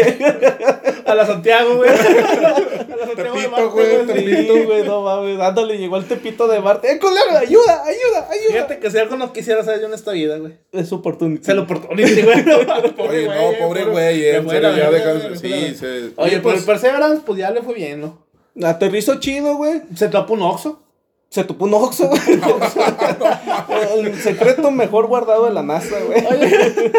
A 1.07 1.15
la 1.15 1.25
Santiago, 1.27 1.77
güey. 1.77 1.89
A 1.89 1.95
la 1.95 2.57
Santiago 3.07 3.09
de 3.17 3.17
Tepito, 3.17 3.51
Marte, 3.51 3.67
güey, 3.69 4.05
güey. 4.05 4.07
Tepito. 4.07 4.55
Sí, 4.55 4.65
güey, 4.65 4.83
no 4.85 5.01
mames. 5.03 5.41
Ándale, 5.41 5.79
llegó 5.79 5.97
el 5.97 6.05
tepito 6.07 6.47
de 6.47 6.61
Marte. 6.61 6.93
¡Eh, 6.93 6.99
culero! 6.99 7.39
¡Ayuda, 7.39 7.83
ayuda, 7.85 8.29
ayuda! 8.31 8.49
Fíjate 8.49 8.79
que 8.81 8.91
si 8.91 8.99
algo 8.99 9.17
no 9.17 9.33
quisiera 9.33 9.61
hacer 9.63 9.81
yo 9.81 9.87
en 9.87 9.95
esta 9.95 10.13
vida, 10.13 10.37
güey. 10.39 10.59
Es 10.73 10.93
oportunidad. 10.93 11.14
Se 11.43 11.55
lo 11.55 11.63
opportunity, 11.63 12.23
güey. 12.23 12.45
Oye, 12.99 13.29
no, 13.29 13.59
pobre 13.59 13.85
güey, 13.85 14.29
en 14.29 14.49
serio, 14.49 14.77
ya 14.77 15.37
Sí, 15.37 15.75
se. 15.75 15.87
Oye, 15.87 16.13
pero 16.17 16.35
el 16.35 16.43
pues. 16.43 16.63
Perseverance, 16.65 17.23
pues 17.25 17.39
ya 17.39 17.51
le 17.51 17.63
fue 17.63 17.75
bien, 17.75 18.01
¿no? 18.01 18.25
Aterrizó 18.63 19.19
chido, 19.19 19.57
güey. 19.57 19.83
Se 19.97 20.09
tapó 20.09 20.35
un 20.35 20.43
oxo. 20.43 20.84
Se 21.35 21.43
topó 21.43 21.65
un 21.65 21.75
oxo, 21.75 22.07
güey. 22.09 22.21
El 23.99 24.15
secreto 24.23 24.71
mejor 24.71 25.09
guardado 25.09 25.47
de 25.47 25.51
la 25.53 25.65
NASA, 25.65 25.97
güey. 26.07 26.23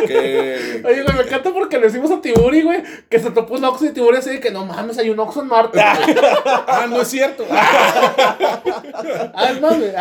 que- 0.08 0.82
Oye, 0.86 1.04
güey, 1.04 1.16
me 1.16 1.22
encanta 1.24 1.54
porque 1.54 1.78
le 1.78 1.86
decimos 1.86 2.12
a 2.12 2.20
Tiburi, 2.20 2.62
güey, 2.64 2.84
que 3.08 3.18
se 3.20 3.32
topó 3.32 3.54
un 3.54 3.64
oxo 3.64 3.86
y 3.86 3.94
Tiburi 3.94 4.18
así 4.18 4.32
de 4.32 4.40
que 4.42 4.52
no 4.52 4.66
mames, 4.66 4.98
hay 4.98 5.10
un 5.10 5.20
oxo 5.22 5.42
en 5.42 5.48
Marte. 5.48 5.80
Ah, 5.82 6.86
no 6.90 7.00
es 7.02 7.08
cierto. 7.08 7.46
Ah, 7.50 9.54
güey. 9.62 9.94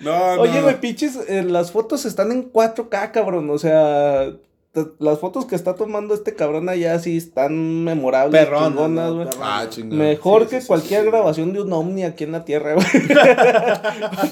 No, 0.00 0.36
no. 0.36 0.42
Oye, 0.42 0.60
güey, 0.60 0.78
pinches, 0.78 1.18
eh, 1.26 1.42
las 1.42 1.72
fotos 1.72 2.04
están 2.04 2.30
en 2.32 2.52
4K, 2.52 3.12
cabrón. 3.12 3.48
O 3.48 3.58
sea, 3.58 4.26
las 4.98 5.18
fotos 5.18 5.44
que 5.46 5.54
está 5.54 5.74
tomando 5.74 6.14
este 6.14 6.34
cabrón 6.34 6.68
allá 6.68 6.98
sí 6.98 7.16
están 7.16 7.84
memorables, 7.84 8.44
Perrón. 8.44 8.98
Ah. 9.40 9.66
Mejor 9.84 10.42
Sí, 10.44 10.48
que 10.50 10.60
sí, 10.60 10.66
cualquier 10.66 11.02
sí. 11.02 11.06
grabación 11.10 11.52
de 11.52 11.62
un 11.62 11.72
ovni 11.72 12.04
aquí 12.04 12.24
en 12.24 12.32
la 12.32 12.44
Tierra, 12.44 12.74
güey. 12.74 12.86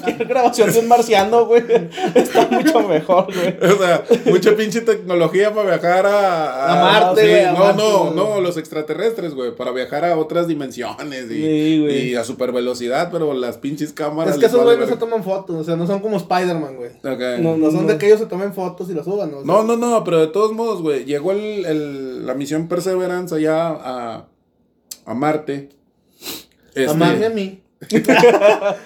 cualquier 0.01 0.27
grabación 0.27 0.71
de 0.71 0.79
un 0.79 0.87
marciano, 0.87 1.45
güey. 1.45 1.63
Está 2.15 2.47
mucho 2.49 2.81
mejor, 2.87 3.27
güey. 3.33 3.55
O 3.75 3.77
sea, 3.77 4.03
mucha 4.25 4.55
pinche 4.55 4.81
tecnología 4.81 5.53
para 5.53 5.69
viajar 5.77 6.05
a, 6.05 6.71
A 6.73 6.75
Marte, 6.83 7.21
sí, 7.21 7.27
güey, 7.27 7.43
a 7.45 7.51
no, 7.53 7.59
Marte, 7.59 7.81
no, 7.81 8.11
no, 8.13 8.41
los 8.41 8.57
extraterrestres, 8.57 9.33
güey, 9.33 9.55
para 9.55 9.71
viajar 9.71 10.05
a 10.05 10.17
otras 10.17 10.47
dimensiones 10.47 11.25
y, 11.25 11.41
Sí, 11.41 11.81
güey. 11.81 12.09
y 12.09 12.15
a 12.15 12.23
super 12.23 12.51
velocidad, 12.51 13.09
pero 13.11 13.33
las 13.33 13.57
pinches 13.57 13.91
cámaras. 13.93 14.35
Es 14.35 14.39
que 14.39 14.45
esos 14.45 14.59
vale 14.59 14.75
güeyes 14.75 14.87
no 14.89 14.93
se 14.95 14.99
toman 14.99 15.23
fotos, 15.23 15.55
o 15.57 15.63
sea, 15.63 15.75
no 15.75 15.87
son 15.87 15.99
como 15.99 16.17
Spider-Man, 16.17 16.75
güey. 16.77 16.91
No, 17.41 17.57
No 17.57 17.71
son 17.71 17.87
de 17.87 17.97
que 17.97 18.07
ellos 18.07 18.19
se 18.19 18.25
tomen 18.27 18.53
fotos 18.53 18.89
y 18.89 18.93
las 18.93 19.05
suban, 19.05 19.31
¿no? 19.31 19.37
O 19.39 19.43
sea, 19.43 19.53
No, 19.53 19.63
no, 19.63 19.75
no, 19.77 20.03
pero 20.03 20.31
todos 20.35 20.51
modos, 20.51 20.81
güey, 20.81 21.05
llegó 21.05 21.31
el, 21.31 21.65
el- 21.65 22.25
la 22.27 22.33
misión 22.33 22.67
Perseverance 22.67 23.33
allá 23.33 23.69
a, 23.69 24.27
a 25.05 25.13
Marte. 25.13 25.69
Este, 26.73 26.89
A 26.91 26.93
mami 26.93 27.23
a 27.23 27.29
mí. 27.29 27.61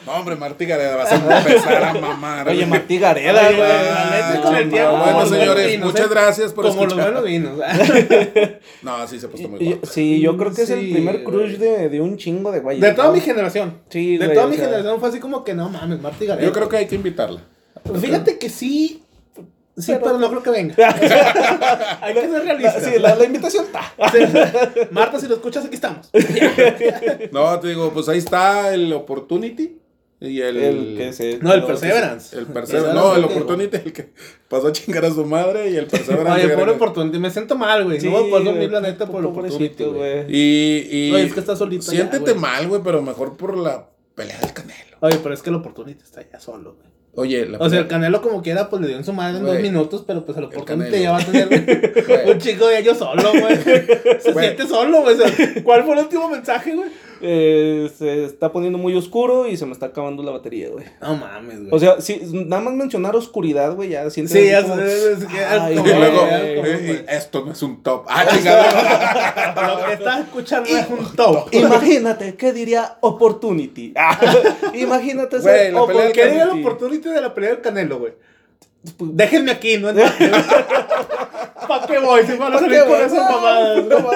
No, 0.06 0.12
hombre, 0.14 0.36
Martí 0.36 0.66
Gareda, 0.66 0.96
vas 0.96 1.12
a 1.12 1.16
empezar 1.40 1.84
a 1.84 1.94
mamar. 1.96 2.48
Oye. 2.50 2.66
Martí 2.68 3.00
Gareda, 3.00 3.52
güey. 3.52 4.70
Bueno, 4.70 5.20
los 5.22 5.30
señores, 5.30 5.68
vinos, 5.72 5.92
muchas 5.92 6.06
¿eh? 6.06 6.10
gracias 6.12 6.54
por 6.54 6.68
Como 6.68 6.84
los 6.86 6.94
escuchar. 6.94 7.14
buenos 7.14 7.26
vinos. 7.28 7.60
No, 8.84 9.08
sí 9.08 9.20
se 9.20 9.28
puesto 9.28 9.50
muy 9.50 9.60
guapo. 9.66 9.88
Sí, 9.88 10.20
yo 10.22 10.38
creo 10.38 10.54
que 10.54 10.62
es 10.64 10.70
el 10.70 10.92
primer 10.92 11.24
crush 11.24 11.58
de, 11.58 11.90
de 11.90 12.00
un 12.02 12.18
chingo 12.18 12.52
de 12.52 12.60
güeyes. 12.60 12.82
De 12.82 12.92
toda 12.94 13.08
¿no? 13.08 13.14
mi 13.14 13.22
generación. 13.22 13.80
Sí, 13.90 14.18
De 14.18 14.26
güey, 14.26 14.36
toda 14.38 14.48
mi 14.48 14.56
sea, 14.56 14.66
generación 14.66 15.00
fue 15.00 15.10
así 15.10 15.20
como 15.20 15.44
que 15.44 15.54
no 15.56 15.68
mames, 15.70 16.00
Marty 16.02 16.26
Gareda. 16.28 16.46
Yo 16.46 16.54
creo 16.54 16.70
que 16.70 16.78
hay 16.78 16.88
que 16.88 16.96
invitarla. 16.96 17.42
Fíjate 18.00 18.38
que 18.38 18.50
sí. 18.50 19.04
Sí, 19.80 19.94
Pero- 19.94 20.02
pero, 20.04 20.18
no 20.20 20.30
creo 20.30 20.44
que 20.44 20.50
venga. 20.52 20.76
Hay 22.02 22.14
que 22.14 22.22
ser 22.22 22.44
realistas. 22.44 22.84
Sí, 22.84 23.00
la, 23.00 23.16
la 23.16 23.24
invitación 23.26 23.66
está. 23.66 23.94
Marta, 24.92 25.20
si 25.20 25.28
lo 25.28 25.36
escuchas, 25.36 25.66
aquí 25.66 25.76
estamos. 25.76 26.10
No, 27.32 27.60
te 27.60 27.70
digo, 27.70 27.92
pues 27.92 28.10
ahí 28.10 28.18
está 28.18 28.74
el 28.74 28.92
Opportunity 28.94 29.78
y 30.22 30.42
el. 30.42 30.58
El 30.58 30.98
que 30.98 31.14
se. 31.14 31.38
No, 31.40 31.54
el 31.54 31.64
Perseverance. 31.64 32.38
El 32.38 32.46
Perseverance. 32.48 32.92
era 32.92 32.94
No, 33.02 33.16
el. 33.16 33.24
Opportunity, 33.24 33.78
el 33.78 33.94
que 33.94 34.12
pasó 34.50 34.68
a 34.68 34.72
chingar 34.72 35.06
a 35.06 35.12
su 35.12 35.24
madre 35.26 35.70
y 35.72 35.78
el 35.78 35.88
Perseverance. 35.88 36.46
Oye, 36.46 36.56
pobre 36.58 36.72
Opportunity. 36.72 37.20
Me 37.20 37.30
siento 37.32 37.56
mal, 37.56 37.86
güey. 37.86 38.00
Sí, 38.02 38.08
no 38.08 38.14
voy 38.14 38.28
a 38.28 38.30
poder 38.30 38.44
güey, 38.44 38.54
dormir 38.56 38.72
la 38.72 38.82
neta 38.82 39.06
por 39.06 39.22
el 39.22 39.28
Opportunity, 39.28 39.84
güey. 39.86 40.26
Y. 40.28 40.88
y 40.92 41.12
Oye, 41.14 41.24
es 41.24 41.34
que 41.34 41.40
está 41.40 41.56
solito 41.56 41.86
ya, 41.86 41.92
Siéntete 41.92 42.32
güey. 42.32 42.36
mal, 42.42 42.68
güey, 42.68 42.82
pero 42.84 43.02
mejor 43.02 43.38
por 43.38 43.56
la 43.58 43.88
pelea 44.16 44.38
del 44.40 44.52
Canelo. 44.54 44.98
Oye, 45.02 45.18
pero 45.24 45.34
es 45.34 45.42
que 45.42 45.50
el 45.52 45.56
Opportunity 45.56 46.04
está 46.04 46.22
ya 46.30 46.40
solo, 46.40 46.76
güey. 46.76 46.90
Oye, 47.20 47.46
la 47.46 47.58
O 47.60 47.70
sea, 47.70 47.80
el 47.80 47.88
Canelo 47.88 48.22
como 48.22 48.42
quiera, 48.42 48.70
pues 48.70 48.82
le 48.82 48.88
dio 48.88 48.98
en 48.98 49.04
su 49.04 49.14
madre 49.14 49.38
en 49.38 49.44
Güey. 49.44 49.54
dos 49.56 49.62
minutos, 49.64 50.04
pero 50.08 50.24
pues 50.26 50.38
el 50.38 50.46
Opportunity 50.46 50.92
Canelo. 50.92 51.04
ya 51.04 51.12
va 51.12 51.18
a 51.20 51.26
tener 51.26 52.24
un 52.34 52.38
chico 52.40 52.68
de 52.68 52.80
ellos 52.80 52.98
solo, 52.98 53.32
güey. 53.32 53.58
Se 54.20 54.32
Güey. 54.32 54.46
siente 54.46 54.68
solo, 54.68 55.02
güey. 55.02 55.16
O 55.16 55.18
sea, 55.28 55.64
¿Cuál 55.64 55.84
fue 55.84 55.94
el 55.96 56.00
último 56.02 56.30
mensaje, 56.30 56.74
güey? 56.76 56.90
Eh, 57.22 57.92
se 57.98 58.26
está 58.26 58.52
poniendo 58.52 58.78
muy 58.78 58.96
oscuro 58.96 59.48
y 59.48 59.58
se 59.58 59.66
me 59.66 59.74
está 59.74 59.88
acabando 59.88 60.24
la 60.24 60.32
batería, 60.32 60.70
güey. 60.70 60.86
No 61.02 61.16
mames, 61.18 61.60
güey. 61.60 61.70
O 61.72 61.80
sea, 61.80 62.00
si 62.02 62.20
nada 62.34 62.62
más 62.62 62.74
mencionar 62.74 63.16
oscuridad, 63.16 63.76
güey, 63.76 63.90
ya 63.90 64.10
sientes. 64.10 64.32
sí, 64.34 64.50
así 64.50 64.66
es, 64.66 64.70
como- 64.72 64.82
es, 64.82 64.94
es 64.94 65.26
que 65.26 65.40
Ay, 65.40 65.74
es 65.78 65.80
Y 65.80 65.84
luego, 65.84 66.22
eh, 66.30 66.62
eh, 66.66 67.06
esto 67.10 67.44
no 67.46 67.52
es 67.52 67.62
un 67.62 67.84
top. 67.84 68.06
Ah, 68.08 68.26
chingada. 68.28 69.68
Lo 69.80 69.86
que 69.86 69.94
estás 69.94 70.20
escuchando 70.22 70.70
es 70.70 70.88
un 70.90 71.16
top. 71.16 71.48
Imagínate, 71.54 72.36
¿qué 72.36 72.54
diría 72.54 72.98
Opportunity? 73.02 73.94
Imagínate 74.74 75.42
ser 75.42 75.74
la 75.74 75.86
de 75.86 76.12
¿Qué 76.14 76.26
diría 76.26 76.44
el 76.44 76.50
Opportunity. 76.50 76.68
Opportunity 76.68 77.10
de 77.10 77.22
la 77.22 77.34
pelea 77.34 77.50
del 77.52 77.62
Canelo, 77.62 78.00
güey? 78.00 78.14
Déjenme 79.00 79.52
aquí, 79.52 79.78
¿no? 79.78 79.90
¿Para 81.68 81.86
qué 81.86 82.00
voy? 82.00 82.26
Si 82.26 82.36
van 82.36 82.54
a 82.54 82.56
¿Para 82.56 82.60
salir 82.60 82.84
con 82.86 83.02
esas 83.02 83.30
mamadas. 83.30 83.86
No. 83.86 84.10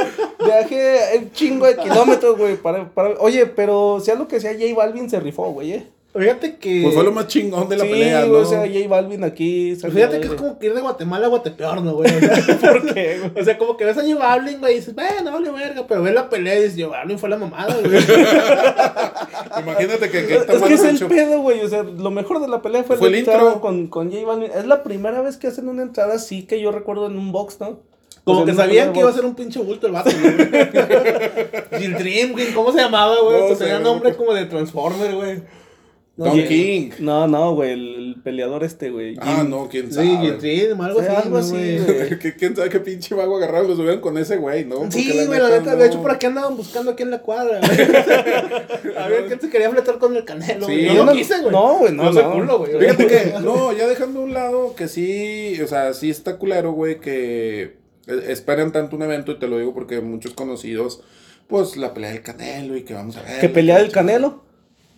Viajé 0.45 1.18
un 1.20 1.32
chingo 1.32 1.66
de 1.68 1.78
kilómetros, 1.78 2.38
güey. 2.38 2.55
Para, 2.55 2.89
para... 2.89 3.09
Oye, 3.20 3.45
pero 3.45 3.99
sea 3.99 4.16
lo 4.16 4.28
que 4.28 4.39
sea, 4.39 4.53
J 4.53 4.74
Balvin 4.76 5.09
se 5.09 5.20
rifó, 5.20 5.51
güey. 5.51 5.74
¿eh? 5.74 5.88
Fíjate 6.16 6.57
que. 6.57 6.82
Pues 6.84 6.93
fue 6.93 7.03
lo 7.03 7.11
más 7.11 7.28
chingón 7.28 7.68
de 7.70 7.76
la 7.78 7.86
sí, 7.86 7.89
pelea, 7.89 8.20
güey, 8.26 8.32
¿no? 8.32 8.38
o 8.38 8.45
sea, 8.45 8.59
J 8.68 8.88
Balvin 8.88 9.24
aquí. 9.24 9.76
salió 9.76 9.95
Fíjate 9.95 10.20
que 10.20 10.28
es 10.28 10.34
como 10.34 10.59
que 10.59 10.68
ir 10.68 10.76
de 10.76 10.82
Guatemala 10.82 11.26
a 11.26 11.30
Guatepeor, 11.30 11.82
¿no, 11.82 11.93
güey? 11.95 12.16
O 12.16 12.20
sea, 12.20 12.57
¿Por 12.61 12.93
qué, 12.93 13.20
güey? 13.20 13.41
o 13.41 13.43
sea, 13.43 13.57
como 13.57 13.78
que 13.78 13.86
ves 13.86 13.97
a 13.97 14.01
J 14.03 14.16
Balvin, 14.16 14.59
güey, 14.59 14.74
y 14.74 14.76
dices, 14.78 14.93
bueno, 14.93 15.32
vale 15.32 15.49
verga, 15.49 15.86
pero 15.88 16.03
ves 16.03 16.14
la 16.14 16.30
pelea 16.30 16.59
y 16.59 16.64
dices, 16.64 16.80
J 16.80 16.95
Balvin 16.95 17.18
fue 17.18 17.30
la 17.30 17.38
mamada, 17.38 17.76
güey. 17.82 17.93
Imagínate 19.64 20.09
que, 20.09 20.28
que 20.28 20.36
Es 20.36 20.61
que 20.61 20.74
es 20.74 20.84
el 20.84 21.07
pedo, 21.07 21.41
güey. 21.41 21.61
O 21.61 21.68
sea, 21.70 21.84
lo 21.84 22.11
mejor 22.11 22.39
de 22.41 22.47
la 22.47 22.61
pelea 22.61 22.84
fue, 22.84 22.97
Fue 22.97 23.07
el 23.07 23.16
intro. 23.16 23.59
con, 23.61 23.88
con 23.88 24.11
J 24.11 24.26
Balvin. 24.26 24.51
Es 24.55 24.66
la 24.66 24.84
primera 24.84 25.22
vez 25.22 25.38
que 25.38 25.47
hacen 25.47 25.68
una 25.68 25.82
entrada 25.84 26.16
así 26.16 26.43
que 26.43 26.61
yo 26.61 26.72
recuerdo 26.72 27.07
en 27.07 27.18
un 27.18 27.32
box, 27.32 27.57
¿no? 27.59 27.80
Como 28.24 28.41
O 28.41 28.45
sea, 28.45 28.53
que 28.53 28.57
sabían 28.61 28.93
que 28.93 28.99
iba 29.01 29.09
a 29.09 29.14
ser 29.14 29.26
un 29.26 29.36
pinche 29.36 29.59
bulto 29.59 29.88
el 29.88 29.93
vato, 29.93 30.09
¿no? 30.11 30.18
Gil 31.80 31.93
Dream, 31.95 32.32
güey, 32.32 32.53
¿cómo 32.53 32.72
se 32.72 32.78
llamaba, 32.80 33.16
güey? 33.22 33.38
No 33.38 33.43
Hasta 33.45 33.55
sé, 33.55 33.64
tenía 33.66 33.80
güey. 33.80 33.84
nombre 33.91 34.16
como 34.16 34.34
de 34.34 34.45
Transformer, 34.45 35.16
güey. 35.16 35.41
No, 36.16 36.26
Don. 36.26 36.43
King. 36.47 36.91
No, 36.99 37.28
no, 37.28 37.55
güey. 37.55 37.72
El, 37.72 37.95
el 37.95 38.22
peleador 38.22 38.64
este, 38.64 38.91
güey. 38.91 39.16
Ah, 39.20 39.38
Jim- 39.39 39.49
no, 39.49 39.68
quién 39.68 39.91
sabe. 39.91 40.09
Algo 40.09 40.39
Sí, 40.39 40.59
así, 40.61 41.16
algo 41.16 41.38
así, 41.38 41.51
güey. 41.80 42.20
Que 42.20 42.36
¿Quién 42.36 42.55
sabe 42.55 42.70
qué 42.70 42.80
pinche 42.80 43.16
vago 43.16 43.38
agarraron? 43.38 43.68
Lo 43.68 43.76
subieron 43.76 43.99
con 43.99 44.20
ese 44.20 44.38
güey, 44.38 44.64
¿no? 44.64 44.91
Sí, 44.91 45.11
güey, 45.26 45.39
la 45.39 45.49
neta, 45.49 45.72
no. 45.72 45.78
de 45.78 45.88
hecho 45.88 46.01
por 46.03 46.11
aquí 46.11 46.28
andaban 46.28 46.55
buscando 46.55 46.91
aquí 46.91 47.01
en 47.01 47.09
la 47.09 47.20
cuadra, 47.20 47.59
güey. 47.59 47.72
A 48.97 49.07
ver 49.07 49.26
quién 49.28 49.41
se 49.41 49.49
quería 49.49 49.72
fletar 49.72 49.97
con 49.97 50.16
el 50.16 50.24
canelo, 50.24 50.68
Sí, 50.68 50.86
güey. 50.86 50.95
no 50.95 51.05
no- 51.05 51.14
quise, 51.14 51.39
güey. 51.39 51.51
no, 51.51 51.78
güey, 51.80 51.91
no, 51.93 52.32
culo, 52.32 52.59
güey. 52.59 52.78
Fíjate 52.80 53.07
que, 53.07 53.34
no, 53.41 53.74
ya 53.74 53.88
dejando 53.88 54.20
a 54.20 54.24
un 54.24 54.34
lado 54.34 54.76
que 54.76 54.88
sí, 54.88 55.59
o 55.64 55.68
sea, 55.68 55.93
sí 55.95 56.11
está 56.11 56.38
culero, 56.38 56.74
güey, 56.74 56.99
que 56.99 57.61
eh, 58.07 58.26
esperan 58.28 58.72
tanto 58.72 58.95
un 58.95 59.01
evento, 59.01 59.32
y 59.32 59.39
te 59.39 59.47
lo 59.47 59.57
digo 59.57 59.74
porque 59.74 59.99
muchos 59.99 60.34
conocidos, 60.36 61.01
pues 61.47 61.76
la 61.76 61.93
pelea 61.95 62.11
del 62.11 62.22
Canelo 62.22 62.78
y 62.78 62.84
que 62.84 62.93
vamos 62.93 63.18
a 63.18 63.24
ver. 63.24 63.39
Que 63.41 63.49
pelea 63.49 63.80
del 63.80 63.91
Canelo. 63.91 64.43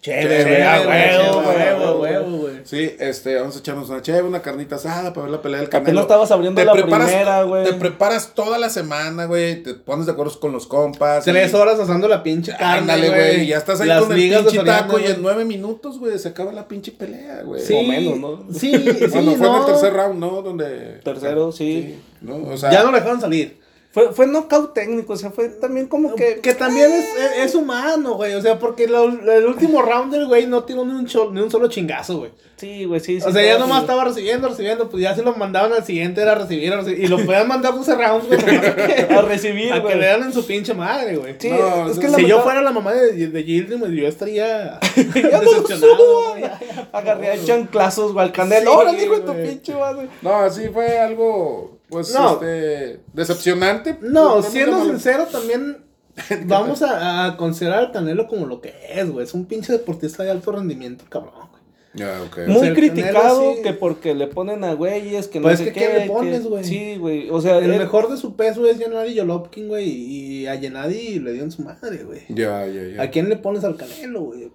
Chévere, 0.05 0.37
Chévere, 0.43 0.63
a 0.63 0.77
güey, 0.83 0.87
huevo, 1.17 1.41
chévere, 1.51 1.73
huevo, 1.79 1.99
huevo, 1.99 2.37
güey. 2.37 2.53
Sí, 2.63 2.95
este, 2.99 3.35
vamos 3.35 3.55
a 3.55 3.59
echarnos 3.59 3.89
una 3.89 4.01
chévere, 4.03 4.23
una 4.23 4.41
carnita 4.43 4.75
asada 4.75 5.13
para 5.13 5.23
ver 5.23 5.31
la 5.31 5.41
pelea 5.41 5.59
del 5.61 5.69
Canelo. 5.69 6.01
estabas 6.01 6.29
abriendo 6.29 6.63
la 6.63 6.73
primera, 6.73 7.41
güey. 7.41 7.63
Te 7.65 7.73
preparas 7.73 8.33
toda 8.35 8.59
la 8.59 8.69
semana, 8.69 9.25
güey. 9.25 9.63
Te 9.63 9.73
pones 9.73 10.05
de 10.05 10.11
acuerdo 10.11 10.39
con 10.39 10.51
los 10.51 10.67
compas. 10.67 11.25
Tres 11.25 11.51
y- 11.51 11.55
horas 11.55 11.79
asando 11.79 12.07
la 12.07 12.21
pinche 12.21 12.51
carne, 12.51 12.77
Ándale, 12.93 13.09
güey. 13.09 13.41
y 13.45 13.47
Ya 13.47 13.57
estás 13.57 13.81
ahí 13.81 13.87
Las 13.87 14.03
con 14.03 14.11
el 14.11 14.19
ligas 14.19 14.45
de 14.45 14.51
pinche 14.51 14.65
taco 14.65 14.99
y 14.99 15.05
en 15.05 15.21
nueve 15.23 15.43
minutos, 15.43 15.97
güey, 15.97 16.19
se 16.19 16.27
acaba 16.29 16.51
la 16.51 16.67
pinche 16.67 16.91
pelea, 16.91 17.41
güey. 17.43 17.63
Sí, 17.63 17.73
O 17.73 17.81
menos, 17.81 18.17
¿no? 18.19 18.45
Sí, 18.53 18.71
sí, 18.77 19.07
Bueno, 19.11 19.31
fue 19.35 19.47
en 19.47 19.53
no. 19.53 19.59
el 19.61 19.65
tercer 19.65 19.93
round, 19.93 20.19
¿no? 20.19 20.41
Donde. 20.43 20.99
Tercero, 21.03 21.51
sí. 21.51 21.99
¿no? 22.21 22.35
O 22.53 22.57
sea, 22.57 22.69
Ya 22.71 22.83
no 22.83 22.91
dejaron 22.91 23.19
salir. 23.19 23.64
Fue, 23.95 24.11
fue 24.11 24.27
knockout 24.27 24.73
técnico, 24.73 25.13
o 25.13 25.15
sea, 25.15 25.29
fue 25.31 25.47
también 25.47 25.87
como 25.87 26.15
que... 26.15 26.41
Que 26.41 26.53
también 26.53 26.91
es, 26.91 27.05
es, 27.05 27.45
es 27.45 27.55
humano, 27.55 28.15
güey. 28.15 28.33
O 28.33 28.41
sea, 28.41 28.59
porque 28.59 28.89
lo- 28.89 29.05
el 29.07 29.45
último 29.45 29.81
round 29.81 30.11
del 30.11 30.27
güey 30.27 30.47
no 30.47 30.65
tiró 30.65 30.83
ni 30.83 30.91
un, 30.91 31.05
cho- 31.05 31.31
ni 31.31 31.39
un 31.39 31.49
solo 31.49 31.69
chingazo, 31.69 32.17
güey. 32.17 32.31
Sí, 32.57 32.83
güey, 32.83 32.99
sí, 32.99 33.21
sí. 33.21 33.25
O 33.25 33.31
sea, 33.31 33.41
ya 33.41 33.57
nomás 33.57 33.83
estaba 33.83 34.03
recibiendo, 34.03 34.49
recibiendo. 34.49 34.89
Pues 34.89 35.01
ya 35.01 35.15
se 35.15 35.23
lo 35.23 35.33
mandaban 35.37 35.71
al 35.71 35.85
siguiente, 35.85 36.21
era 36.21 36.35
recibir, 36.35 36.73
a 36.73 36.77
recibir. 36.81 37.05
Y 37.05 37.07
lo 37.07 37.15
podían 37.25 37.47
mandar 37.47 37.73
12 37.73 37.95
rounds, 37.95 38.27
güey. 38.27 38.39
a 39.17 39.21
recibir, 39.21 39.71
A 39.71 39.75
que 39.77 39.81
güey. 39.81 39.97
le 39.97 40.07
dan 40.07 40.23
en 40.23 40.33
su 40.33 40.45
pinche 40.45 40.73
madre, 40.73 41.15
güey. 41.15 41.35
Sí, 41.39 41.49
No, 41.49 41.89
es 41.89 41.97
que 41.97 42.09
si 42.09 42.25
yo 42.25 42.41
fuera 42.41 42.61
la 42.61 42.71
mamá 42.71 42.91
de, 42.91 43.27
de 43.29 43.43
Gildrim, 43.43 43.81
yo 43.95 44.07
estaría 44.09 44.77
Ya 44.95 45.41
no 45.41 45.51
decepcionado. 45.51 45.95
subo, 45.97 46.29
güey. 46.31 46.43
Agarré 46.91 47.31
a 47.31 47.41
chanclazos, 47.45 48.11
güey, 48.11 48.25
al 48.25 48.33
canelo. 48.33 48.71
Sí, 48.71 48.77
Órale, 48.77 49.03
hijo 49.05 49.15
de 49.19 49.21
tu 49.21 49.33
pinche 49.33 49.73
madre. 49.73 50.07
No, 50.21 50.49
sí 50.49 50.63
fue 50.73 50.97
algo, 50.99 51.74
pues, 51.89 52.13
No. 52.13 52.33
este, 52.33 52.99
decepcionante. 53.13 53.97
No, 54.01 54.33
Pues, 54.35 54.47
siendo 54.47 54.77
malo. 54.79 54.85
sincero, 54.91 55.25
también 55.31 55.77
vamos 56.45 56.81
a, 56.81 57.25
a 57.25 57.37
considerar 57.37 57.79
al 57.79 57.91
Canelo 57.91 58.27
como 58.27 58.45
lo 58.45 58.61
que 58.61 58.73
es, 58.93 59.09
güey. 59.09 59.25
Es 59.25 59.33
un 59.33 59.45
pinche 59.45 59.73
deportista 59.73 60.23
de 60.23 60.31
alto 60.31 60.51
rendimiento, 60.51 61.03
cabrón, 61.09 61.33
güey. 61.49 61.55
Ya, 61.93 62.21
ok. 62.23 62.39
O 62.47 62.51
Muy 62.51 62.59
sea, 62.67 62.73
criticado 62.73 63.13
Canelo 63.39 63.53
sí- 63.55 63.61
que 63.63 63.73
porque 63.73 64.13
le 64.15 64.27
ponen 64.27 64.63
a 64.65 64.73
güeyes 64.73 65.27
que 65.29 65.39
no 65.39 65.43
Pues 65.43 65.59
sé 65.59 65.67
es 65.69 65.73
que 65.73 65.79
qué. 65.79 65.87
¿qué 65.87 65.99
le 65.99 66.05
pones, 66.07 66.41
que- 66.41 66.47
güey? 66.49 66.63
Sí, 66.65 66.97
güey. 66.97 67.29
O 67.29 67.39
sea, 67.39 67.57
El 67.59 67.71
él- 67.71 67.79
mejor 67.79 68.09
de 68.09 68.17
su 68.17 68.35
peso 68.35 68.65
es 68.65 68.77
Gennady 68.77 69.17
Golovkin, 69.17 69.67
güey. 69.69 69.87
Y 69.89 70.47
a 70.47 70.57
Gennady 70.57 71.19
le 71.19 71.31
dio 71.31 71.43
en 71.43 71.51
su 71.51 71.61
madre, 71.61 72.03
güey. 72.03 72.21
Ya, 72.29 72.67
ya, 72.67 72.83
ya. 72.95 73.01
¿A 73.01 73.09
quién 73.11 73.29
le 73.29 73.37
pones 73.37 73.63
al 73.63 73.77
Canelo, 73.77 74.21
güey? 74.23 74.51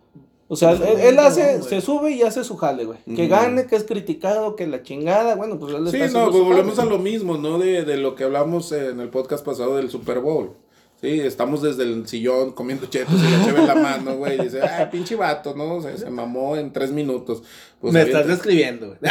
O 0.52 0.56
sea, 0.56 0.72
él, 0.72 1.16
hace, 1.20 1.62
se 1.62 1.80
sube 1.80 2.10
y 2.10 2.22
hace 2.22 2.42
su 2.42 2.56
jale, 2.56 2.84
güey. 2.84 2.98
Que 3.14 3.28
gane, 3.28 3.66
que 3.66 3.76
es 3.76 3.84
criticado, 3.84 4.56
que 4.56 4.66
la 4.66 4.82
chingada, 4.82 5.36
bueno, 5.36 5.60
pues 5.60 5.72
él 5.72 5.88
Sí, 5.88 6.00
está 6.00 6.24
no, 6.24 6.30
pues 6.32 6.42
volvemos 6.42 6.76
a 6.80 6.84
lo 6.86 6.98
mismo, 6.98 7.38
¿no? 7.38 7.56
De, 7.56 7.84
de 7.84 7.96
lo 7.96 8.16
que 8.16 8.24
hablamos 8.24 8.72
en 8.72 8.98
el 8.98 9.10
podcast 9.10 9.44
pasado 9.44 9.76
del 9.76 9.90
Super 9.90 10.18
Bowl. 10.18 10.56
Sí, 11.00 11.18
estamos 11.20 11.62
desde 11.62 11.84
el 11.84 12.06
sillón 12.06 12.52
comiendo 12.52 12.86
chetos 12.86 13.14
y 13.14 13.30
la 13.30 13.42
cheve 13.42 13.60
en 13.60 13.66
la 13.68 13.74
mano, 13.74 14.16
güey. 14.16 14.38
Y 14.38 14.42
dice, 14.42 14.60
ah, 14.60 14.90
pinche 14.90 15.16
vato, 15.16 15.54
¿no? 15.54 15.76
O 15.76 15.82
sea, 15.82 15.96
se 15.96 16.10
mamó 16.10 16.56
en 16.56 16.74
tres 16.74 16.90
minutos. 16.90 17.42
Pues 17.80 17.94
Me 17.94 18.02
estás 18.02 18.26
describiendo, 18.26 18.88
güey. 18.88 18.98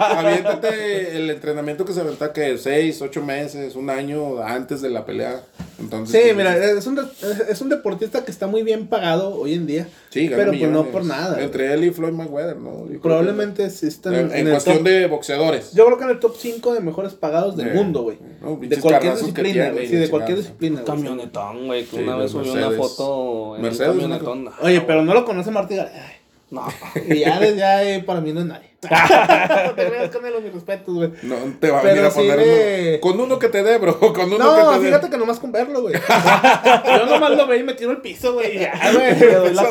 Aviéntate 0.00 1.16
el 1.16 1.30
entrenamiento 1.30 1.86
que 1.86 1.94
se 1.94 2.02
aventa 2.02 2.30
que 2.32 2.58
seis, 2.58 3.00
ocho 3.00 3.22
meses, 3.22 3.74
un 3.74 3.88
año 3.88 4.42
antes 4.42 4.82
de 4.82 4.90
la 4.90 5.06
pelea. 5.06 5.40
Entonces, 5.78 6.14
Sí, 6.22 6.32
pues, 6.32 6.36
mira, 6.36 6.56
es 6.56 6.86
un, 6.86 7.00
es 7.48 7.60
un 7.60 7.68
deportista 7.68 8.24
que 8.24 8.30
está 8.30 8.46
muy 8.46 8.62
bien 8.62 8.86
pagado 8.86 9.34
hoy 9.34 9.54
en 9.54 9.66
día. 9.66 9.88
sí, 10.10 10.28
pero 10.28 10.52
pues 10.52 10.70
no 10.70 10.86
por 10.86 11.04
nada. 11.04 11.42
Entre 11.42 11.72
él 11.72 11.84
y 11.84 11.90
Floyd 11.90 12.12
Mayweather, 12.12 12.56
¿no? 12.56 12.88
Yo 12.90 13.00
Probablemente 13.00 13.68
sí 13.70 13.86
están 13.86 14.14
en, 14.14 14.30
en, 14.32 14.46
en 14.46 14.50
cuestión 14.50 14.76
top- 14.78 14.84
de 14.86 15.06
boxeadores. 15.06 15.72
Yo 15.72 15.84
creo 15.86 15.98
que 15.98 16.04
en 16.04 16.10
el 16.10 16.20
top 16.20 16.36
5 16.38 16.74
de 16.74 16.80
mejores 16.80 17.14
pagados 17.14 17.56
del 17.56 17.68
Eh, 17.68 17.74
mundo, 17.74 18.02
güey. 18.02 18.18
no, 18.40 18.56
De 18.56 18.76
cualquier 18.78 19.14
disciplina, 19.16 19.52
tiene 19.52 19.70
güey. 19.72 19.88
Sí, 19.88 19.96
de 19.96 20.08
cualquier 20.10 20.38
disciplina. 20.38 20.82
güey. 20.82 20.86
Camionetón, 20.86 21.66
güey, 21.66 21.84
que 21.84 21.96
Sí, 21.96 22.02
una 22.02 22.16
vez 22.16 22.30
subió 22.30 22.52
una 22.52 22.70
foto 22.70 23.56
en 23.56 23.62
Mercedes, 23.62 23.90
un 23.94 24.00
camionetón. 24.00 24.48
Oye, 24.62 24.80
pero 24.82 25.02
no 25.04 25.14
lo 25.14 25.24
conoce 25.24 25.50
Martí 25.50 25.76
Gareda. 25.76 26.12
No. 26.50 26.66
Y 27.08 27.20
ya, 27.20 27.40
ya 27.50 27.82
eh, 27.82 28.02
para 28.04 28.20
mí 28.20 28.32
no 28.32 28.40
es 28.40 28.46
nadie. 28.46 28.68
No 28.90 29.74
te 29.74 29.86
creas 29.86 30.10
con 30.10 30.26
él, 30.26 30.34
mis 30.42 30.52
respetos, 30.52 30.94
güey. 30.94 31.10
No 31.22 31.36
te 31.60 31.70
va 31.70 31.80
a 31.80 31.82
venir 31.82 32.04
a 32.04 32.10
sí 32.10 32.20
poner 32.20 32.38
uno. 32.38 33.00
Con 33.00 33.20
uno 33.20 33.38
que 33.38 33.48
te 33.48 33.62
dé, 33.62 33.78
bro. 33.78 33.98
Con 33.98 34.32
uno 34.32 34.38
No, 34.38 34.72
que 34.72 34.78
te 34.78 34.84
fíjate 34.86 35.10
que 35.10 35.18
nomás 35.18 35.38
con 35.38 35.52
verlo, 35.52 35.82
güey. 35.82 35.94
Yo 36.98 37.06
nomás 37.06 37.30
lo 37.30 37.46
veo 37.46 37.58
y 37.60 37.62
me 37.62 37.74
tiro 37.74 37.90
al 37.90 38.00
piso, 38.00 38.34
güey. 38.34 38.58
Ya, 38.58 38.72
güey. 38.94 39.18
Le 39.18 39.34
doy 39.34 39.54
la 39.54 39.70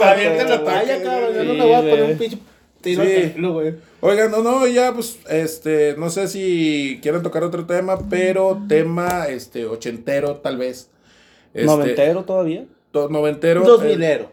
talla, 0.64 1.04
cabrón. 1.04 1.34
Yo 1.36 1.44
no 1.44 1.54
le 1.54 1.62
voy 1.64 1.74
a 1.74 1.80
poner 1.80 2.04
un 2.04 2.18
pinche 2.18 2.38
tiro 2.82 3.04
Sí. 3.04 3.32
pelo, 3.36 3.54
güey. 3.54 3.74
Oigan, 4.02 4.30
no, 4.32 4.42
no, 4.44 4.68
ya, 4.68 4.92
pues, 4.94 5.18
este, 5.30 5.96
no 5.98 6.10
sé 6.10 6.28
si 6.28 7.00
quieren 7.02 7.24
tocar 7.24 7.44
otro 7.44 7.66
tema, 7.66 7.98
pero 8.10 8.62
tema, 8.68 9.28
este, 9.30 9.66
ochentero, 9.66 10.36
tal 10.38 10.58
vez. 10.58 10.90
Este, 11.54 11.66
¿Noventero 11.66 12.24
todavía? 12.24 12.66
to- 12.92 13.08
Noventero. 13.10 13.62
Dos 13.64 13.82
eh, 13.84 13.88
milero. 13.88 14.32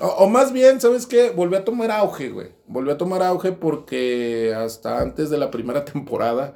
O, 0.00 0.06
o 0.06 0.28
más 0.28 0.52
bien, 0.52 0.80
¿sabes 0.80 1.06
qué? 1.06 1.30
Volvió 1.30 1.58
a 1.58 1.64
tomar 1.64 1.90
auge, 1.90 2.28
güey. 2.28 2.48
Volvió 2.66 2.92
a 2.92 2.98
tomar 2.98 3.22
auge 3.22 3.52
porque 3.52 4.52
hasta 4.56 5.00
antes 5.00 5.30
de 5.30 5.38
la 5.38 5.50
primera 5.50 5.84
temporada 5.92 6.54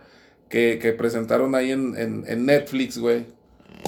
que, 0.48 0.78
que 0.80 0.92
presentaron 0.92 1.54
ahí 1.54 1.70
en, 1.72 1.96
en, 1.96 2.24
en 2.26 2.44
Netflix, 2.46 2.98
güey. 2.98 3.26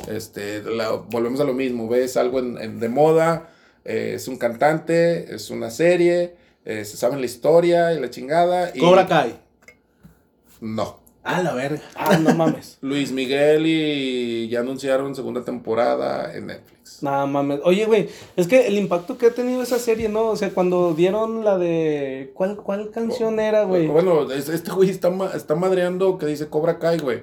Este, 0.09 0.63
la- 0.63 0.93
volvemos 0.93 1.41
a 1.41 1.45
lo 1.45 1.53
mismo, 1.53 1.89
ves 1.89 2.17
algo 2.17 2.39
en, 2.39 2.57
en- 2.59 2.81
de 2.81 2.89
moda, 2.89 3.51
eh, 3.85 4.13
es 4.15 4.27
un 4.29 4.39
cantante, 4.39 5.35
es 5.35 5.51
una 5.51 5.71
serie, 5.71 6.35
eh, 6.65 6.85
se 6.87 6.97
sabe 6.97 7.19
la 7.19 7.27
historia 7.27 7.93
y 7.93 8.01
la 8.01 8.09
chingada. 8.09 8.71
Y 8.75 8.79
Cobra 8.81 9.07
Kai. 9.07 9.39
No. 10.61 11.02
Ah, 11.25 11.41
la 11.43 11.55
verga. 11.55 11.81
Ah, 11.95 12.17
no 12.19 12.35
mames. 12.35 12.79
Luis 12.83 13.13
Miguel 13.13 13.65
y 13.67 14.49
ya 14.49 14.61
anunciaron 14.61 15.15
segunda 15.15 15.45
temporada 15.45 16.35
en 16.35 16.49
Netflix. 16.49 17.03
Nada 17.03 17.27
mames. 17.27 17.61
Oye, 17.65 17.85
güey, 17.87 18.09
es 18.37 18.49
que 18.49 18.67
el 18.67 18.77
impacto 18.77 19.19
que 19.19 19.27
ha 19.27 19.31
tenido 19.31 19.63
esa 19.63 19.79
serie, 19.79 20.09
¿no? 20.09 20.27
O 20.27 20.37
sea, 20.37 20.51
cuando 20.51 20.95
dieron 20.95 21.45
la 21.45 21.59
de. 21.59 22.33
¿Cuál, 22.35 22.57
cuál 22.57 22.91
canción 22.91 23.39
era, 23.39 23.65
güey? 23.65 23.87
Bueno, 23.87 24.31
es- 24.33 24.49
este 24.49 24.71
güey 24.73 24.91
está, 24.91 25.11
está 25.35 25.55
madreando 25.55 26.19
que 26.19 26.27
dice 26.27 26.49
Cobra 26.49 26.79
Kai, 26.79 26.99
güey. 26.99 27.23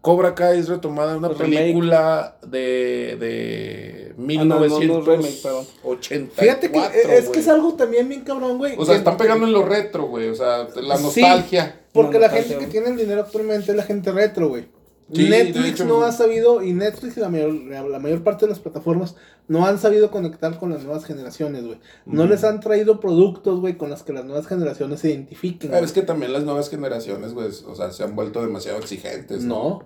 Cobra 0.00 0.34
Kai 0.34 0.58
es 0.58 0.68
retomada 0.68 1.12
de 1.12 1.18
una 1.18 1.28
Remake. 1.28 1.56
película 1.56 2.36
de, 2.46 3.16
de 3.18 4.07
Ah, 4.18 4.44
no, 4.44 4.44
no, 4.44 4.80
no, 4.80 5.00
remake, 5.00 5.42
perdón. 5.42 5.66
1984. 5.84 6.30
Fíjate 6.34 6.72
que 6.72 7.16
es 7.18 7.28
que 7.28 7.38
es 7.38 7.48
algo 7.48 7.74
también 7.74 8.08
bien 8.08 8.22
cabrón, 8.22 8.58
güey. 8.58 8.74
O 8.76 8.84
sea, 8.84 8.96
están 8.96 9.16
pegando 9.16 9.46
en 9.46 9.52
lo 9.52 9.64
retro, 9.64 10.06
güey. 10.08 10.28
O 10.28 10.34
sea, 10.34 10.66
la 10.82 10.96
Sí. 10.96 11.02
nostalgia. 11.22 11.80
Porque 11.92 12.14
No, 12.14 12.20
la 12.20 12.30
gente 12.30 12.58
que 12.58 12.66
tiene 12.66 12.88
el 12.88 12.96
dinero 12.96 13.20
actualmente 13.22 13.70
es 13.70 13.76
la 13.76 13.84
gente 13.84 14.10
retro, 14.10 14.48
güey. 14.48 14.66
Sí, 15.10 15.26
Netflix 15.26 15.66
hecho, 15.68 15.84
no 15.86 16.02
ha 16.02 16.12
sabido, 16.12 16.62
y 16.62 16.74
Netflix 16.74 17.16
y 17.16 17.20
la 17.20 17.30
mayor, 17.30 17.54
la, 17.54 17.98
mayor 17.98 18.22
parte 18.22 18.44
de 18.44 18.50
las 18.50 18.58
plataformas 18.58 19.14
no 19.46 19.64
han 19.64 19.78
sabido 19.78 20.10
conectar 20.10 20.58
con 20.58 20.68
las 20.70 20.84
nuevas 20.84 21.06
generaciones, 21.06 21.64
güey. 21.64 21.78
No 22.04 22.26
les 22.26 22.44
han 22.44 22.60
traído 22.60 23.00
productos, 23.00 23.58
güey, 23.60 23.78
con 23.78 23.88
las 23.88 24.02
que 24.02 24.12
las 24.12 24.26
nuevas 24.26 24.46
generaciones 24.46 25.00
se 25.00 25.08
identifiquen. 25.08 25.70
Pero 25.70 25.84
es 25.86 25.92
que 25.92 26.02
también 26.02 26.34
las 26.34 26.44
nuevas 26.44 26.68
generaciones, 26.68 27.32
güey, 27.32 27.48
o 27.66 27.74
sea, 27.74 27.90
se 27.90 28.04
han 28.04 28.14
vuelto 28.16 28.42
demasiado 28.42 28.78
exigentes. 28.78 29.44
No. 29.44 29.82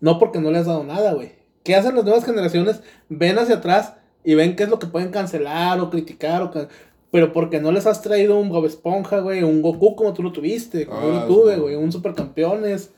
No 0.00 0.18
porque 0.18 0.40
no 0.40 0.50
le 0.50 0.58
has 0.58 0.66
dado 0.66 0.82
nada, 0.82 1.12
güey. 1.12 1.39
¿Qué 1.62 1.74
hacen 1.74 1.94
las 1.94 2.04
nuevas 2.04 2.24
generaciones? 2.24 2.80
Ven 3.08 3.38
hacia 3.38 3.56
atrás 3.56 3.94
y 4.24 4.34
ven 4.34 4.56
qué 4.56 4.64
es 4.64 4.68
lo 4.70 4.78
que 4.78 4.86
pueden 4.86 5.10
cancelar 5.10 5.78
o 5.80 5.90
criticar 5.90 6.42
o... 6.42 6.50
can- 6.50 6.68
Pero 7.10 7.32
porque 7.32 7.60
no 7.60 7.72
les 7.72 7.86
has 7.86 8.02
traído 8.02 8.38
un 8.38 8.48
Bob 8.50 8.66
Esponja, 8.66 9.20
güey, 9.20 9.42
un 9.42 9.62
Goku 9.62 9.96
como 9.96 10.12
tú 10.14 10.22
lo 10.22 10.32
tuviste, 10.32 10.86
como 10.86 11.02
yo 11.02 11.12
Ah, 11.16 11.20
lo 11.20 11.26
tuve, 11.34 11.54
sí. 11.56 11.60
güey, 11.60 11.74
un 11.74 11.90
Supercampeones, 11.92 12.90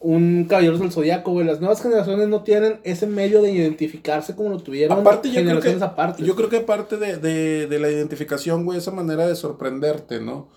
un 0.00 0.46
Caballeros 0.48 0.80
del 0.80 0.90
Zodiaco, 0.92 1.32
güey. 1.32 1.46
Las 1.46 1.60
nuevas 1.60 1.82
generaciones 1.82 2.26
no 2.28 2.42
tienen 2.42 2.80
ese 2.84 3.06
medio 3.06 3.42
de 3.42 3.52
identificarse 3.52 4.34
como 4.34 4.48
lo 4.48 4.58
tuvieron 4.58 4.98
Aparte, 5.00 5.28
yo 5.28 5.34
creo 5.34 5.44
generaciones 5.44 5.78
que, 5.80 5.84
aparte. 5.84 6.22
yo 6.24 6.34
creo 6.36 6.48
que 6.48 6.56
aparte 6.58 6.96
de, 6.96 7.16
de, 7.18 7.66
de 7.66 7.78
la 7.78 7.90
identificación, 7.90 8.64
güey, 8.64 8.78
esa 8.78 8.90
manera 8.92 9.26
de 9.26 9.36
sorprenderte, 9.36 10.20
¿no? 10.20 10.48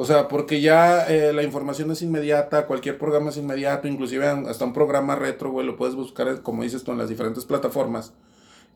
O 0.00 0.04
sea, 0.04 0.28
porque 0.28 0.60
ya 0.60 1.08
eh, 1.08 1.32
la 1.32 1.42
información 1.42 1.90
es 1.90 2.02
inmediata, 2.02 2.66
cualquier 2.66 2.98
programa 2.98 3.30
es 3.30 3.36
inmediato, 3.36 3.88
inclusive 3.88 4.28
hasta 4.28 4.64
un 4.64 4.72
programa 4.72 5.16
retro, 5.16 5.50
güey, 5.50 5.66
lo 5.66 5.76
puedes 5.76 5.96
buscar, 5.96 6.40
como 6.42 6.62
dices 6.62 6.84
tú, 6.84 6.92
en 6.92 6.98
las 6.98 7.08
diferentes 7.08 7.44
plataformas. 7.44 8.12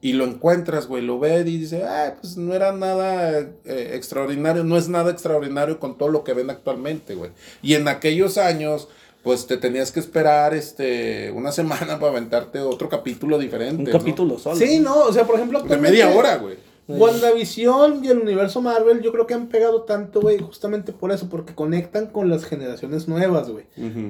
Y 0.01 0.15
lo 0.15 0.25
encuentras, 0.25 0.89
güey, 0.89 1.01
lo 1.05 1.21
ves 1.21 1.47
y 1.47 1.59
dices, 1.59 1.85
ah, 1.87 2.17
pues 2.21 2.37
no 2.37 2.55
era 2.55 2.73
nada 2.73 3.39
eh, 3.39 3.93
extraordinario, 3.95 4.65
no 4.65 4.77
es 4.77 4.89
nada 4.89 5.13
extraordinario 5.13 5.79
con 5.79 5.97
todo 5.97 6.09
lo 6.09 6.25
que 6.25 6.35
ven 6.35 6.51
actualmente, 6.51 7.15
güey. 7.15 7.31
Y 7.63 7.75
en 7.75 7.87
aquellos 7.87 8.37
años, 8.37 8.89
pues 9.23 9.47
te 9.47 9.59
tenías 9.59 9.93
que 9.93 10.01
esperar 10.01 10.55
este 10.55 11.31
una 11.31 11.53
semana 11.61 12.01
para 12.01 12.11
aventarte 12.11 12.59
otro 12.59 12.89
capítulo 12.89 13.39
diferente. 13.39 13.77
Un 13.77 13.85
¿no? 13.85 13.97
capítulo 13.97 14.39
solo. 14.41 14.57
Sí, 14.57 14.81
no, 14.81 15.05
o 15.05 15.13
sea, 15.13 15.25
por 15.25 15.37
ejemplo... 15.37 15.63
De 15.63 15.77
media 15.77 16.11
hora, 16.17 16.39
güey. 16.39 16.72
WandaVision 16.89 18.05
y 18.05 18.09
el 18.09 18.19
universo 18.19 18.61
Marvel 18.61 19.01
yo 19.03 19.13
creo 19.13 19.27
que 19.27 19.35
han 19.35 19.49
pegado 19.49 19.83
tanto, 19.83 20.21
güey, 20.21 20.39
justamente 20.39 20.93
por 20.93 21.13
eso, 21.13 21.29
porque 21.29 21.55
conectan 21.55 22.07
con 22.07 22.29
las 22.29 22.45
generaciones 22.45 23.09
nuevas, 23.09 23.51
güey. 23.51 23.67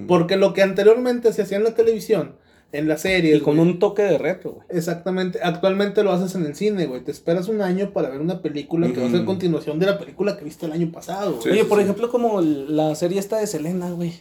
Porque 0.07 0.37
lo 0.37 0.53
que 0.55 0.63
anteriormente 0.63 1.33
se 1.33 1.43
hacía 1.43 1.59
en 1.59 1.65
la 1.65 1.75
televisión, 1.75 2.37
en 2.73 2.89
las 2.89 3.03
series... 3.03 3.37
Y 3.37 3.41
con 3.41 3.59
un 3.59 3.79
toque 3.79 4.03
de 4.03 4.17
retro, 4.19 4.53
güey. 4.53 4.67
Exactamente, 4.71 5.41
actualmente 5.43 6.03
lo 6.03 6.13
haces 6.13 6.35
en 6.35 6.47
el 6.47 6.55
cine, 6.55 6.87
güey. 6.87 7.05
Te 7.05 7.11
esperas 7.11 7.49
un 7.49 7.61
año 7.61 7.93
para 7.93 8.09
ver 8.09 8.21
una 8.21 8.41
película 8.41 8.91
que 8.93 9.01
va 9.01 9.07
a 9.07 9.11
ser 9.11 9.25
continuación 9.25 9.79
de 9.79 9.87
la 9.87 9.99
película 9.99 10.37
que 10.37 10.45
viste 10.45 10.67
el 10.67 10.73
año 10.73 10.91
pasado. 10.91 11.41
Sí, 11.43 11.51
Oye, 11.51 11.63
sí, 11.63 11.67
por 11.69 11.79
sí. 11.79 11.85
ejemplo, 11.85 12.11
como 12.11 12.41
la 12.41 12.95
serie 12.95 13.19
esta 13.19 13.39
de 13.39 13.47
Selena, 13.47 13.91
güey. 13.91 14.15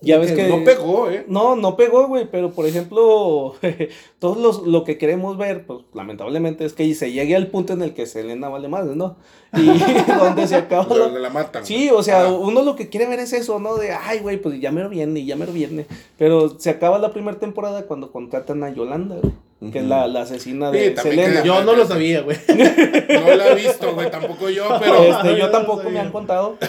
Ya 0.00 0.18
ves 0.18 0.30
que... 0.32 0.48
No 0.48 0.62
pegó, 0.62 1.10
¿eh? 1.10 1.24
No, 1.26 1.56
no 1.56 1.76
pegó, 1.76 2.06
güey, 2.06 2.28
pero 2.30 2.52
por 2.52 2.66
ejemplo, 2.66 3.54
todos 4.20 4.36
los, 4.38 4.62
lo 4.66 4.84
que 4.84 4.96
queremos 4.96 5.36
ver, 5.36 5.66
pues 5.66 5.80
lamentablemente 5.92 6.64
es 6.64 6.72
que 6.72 6.94
se 6.94 7.10
llegue 7.10 7.34
al 7.34 7.48
punto 7.48 7.72
en 7.72 7.82
el 7.82 7.94
que 7.94 8.06
Selena 8.06 8.48
vale 8.48 8.68
más, 8.68 8.86
¿no? 8.86 9.16
Y 9.54 9.66
donde 10.18 10.46
se 10.46 10.54
acaba 10.54 10.84
Donde 10.94 11.18
la... 11.18 11.28
la 11.28 11.30
matan. 11.30 11.66
Sí, 11.66 11.90
o 11.90 12.02
sea, 12.02 12.26
Ah. 12.26 12.32
uno 12.32 12.62
lo 12.62 12.76
que 12.76 12.88
quiere 12.88 13.06
ver 13.06 13.18
es 13.18 13.32
eso, 13.32 13.58
¿no? 13.58 13.76
De, 13.76 13.90
ay, 13.90 14.20
güey, 14.20 14.40
pues 14.40 14.60
ya 14.60 14.70
me 14.70 14.82
lo 14.82 14.88
viene, 14.88 15.24
ya 15.24 15.34
me 15.34 15.46
lo 15.46 15.52
viene. 15.52 15.86
Pero 16.16 16.58
se 16.60 16.70
acaba 16.70 16.98
la 16.98 17.12
primera 17.12 17.38
temporada 17.38 17.86
cuando 17.86 18.12
contratan 18.12 18.62
a 18.62 18.70
Yolanda, 18.70 19.16
güey, 19.20 19.32
que 19.72 19.78
es 19.80 19.84
la, 19.86 20.06
la 20.06 20.20
asesina 20.22 20.70
de 20.70 20.88
Sí, 20.90 20.94
también 20.94 21.24
Selena. 21.24 21.44
Yo 21.44 21.64
no 21.64 21.72
lo 21.74 21.84
sabía, 21.84 22.20
güey. 22.20 22.36
No 22.48 23.34
la 23.36 23.48
he 23.48 23.54
visto, 23.56 23.92
güey, 23.92 24.08
tampoco 24.08 24.48
yo, 24.50 24.68
pero... 24.78 25.02
Este, 25.02 25.36
yo 25.38 25.50
tampoco 25.50 25.82
no 25.82 25.90
me 25.90 25.98
han 26.00 26.10
contado. 26.12 26.56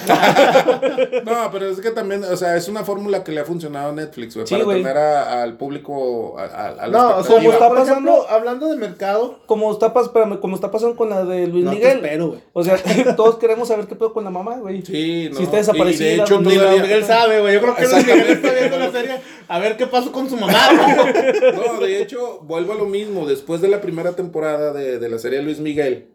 No, 1.26 1.50
pero 1.52 1.70
es 1.70 1.80
que 1.80 1.92
también, 1.92 2.24
o 2.24 2.36
sea, 2.36 2.56
es 2.56 2.68
una 2.68 2.84
fórmula 2.84 3.24
que 3.24 3.32
le 3.32 3.42
ha 3.42 3.46
funcionado 3.46 3.90
a 3.90 3.92
Netflix, 3.94 4.36
güey, 4.36 4.48
Sí, 4.48 4.54
para 4.56 4.64
güey. 4.66 4.82
tener 4.82 4.98
a- 4.98 5.44
al 5.44 5.56
público, 5.58 6.36
a, 6.40 6.84
a- 6.84 6.88
No, 6.88 7.18
o 7.18 7.24
sea, 7.24 7.36
Como 7.36 7.52
está 7.52 7.68
por 7.68 7.78
pasando- 7.80 8.10
ejemplo, 8.12 8.26
hablando 8.30 8.68
de 8.70 8.76
mercado, 8.78 9.40
Como 9.46 9.72
está, 9.72 9.94
pas- 9.94 10.04
espérame, 10.06 10.40
como 10.40 10.56
está 10.56 10.72
pasando 10.72 10.96
con 10.96 11.10
la 11.10 11.24
de 11.26 11.48
Luis 11.48 11.66
no 11.66 11.72
te 11.72 11.78
Miguel. 11.78 11.98
espero, 11.98 12.28
güey. 12.30 12.40
O 12.54 12.64
sea, 12.64 12.78
todos 13.16 13.36
queremos 13.38 13.68
saber 13.68 13.86
qué 13.86 13.96
pedo 13.96 14.14
con 14.14 14.24
la 14.24 14.30
mamá, 14.30 14.58
güey. 14.58 14.82
Sí, 14.84 15.30
no. 15.32 15.38
Si 15.38 15.44
está 15.44 15.58
desaparecida, 15.58 16.08
Y 16.14 16.16
de 16.18 16.22
hecho, 16.24 16.36
¿dónde 16.36 16.50
Ni 16.52 16.56
la- 16.58 16.72
Luis. 16.72 16.82
Miguel 16.82 17.04
sabe, 17.06 17.42
güey. 17.42 17.54
Yo 17.54 17.62
creo 17.62 17.76
que 17.76 17.82
Luis 17.88 18.06
Miguel 18.08 18.30
está 18.30 18.52
viendo 18.52 18.80
la 18.80 18.92
serie 18.92 19.16
a 19.50 19.60
ver 19.60 19.76
qué 19.78 19.88
pasó 19.88 20.12
con 20.14 20.30
su 20.30 20.38
mamá. 20.38 20.54
No, 21.56 21.80
de 21.80 22.02
hecho, 22.02 22.40
vuelvo 22.44 22.74
a 22.74 22.76
lo 22.76 22.86
mismo. 22.86 23.28
Después 23.28 23.60
de 23.62 23.68
la 23.68 23.82
primera 23.82 24.14
temporada 24.16 24.72
de, 24.72 25.00
de 25.00 25.10
la 25.10 25.20
serie 25.20 25.42
Luis 25.42 25.60
Miguel, 25.60 26.08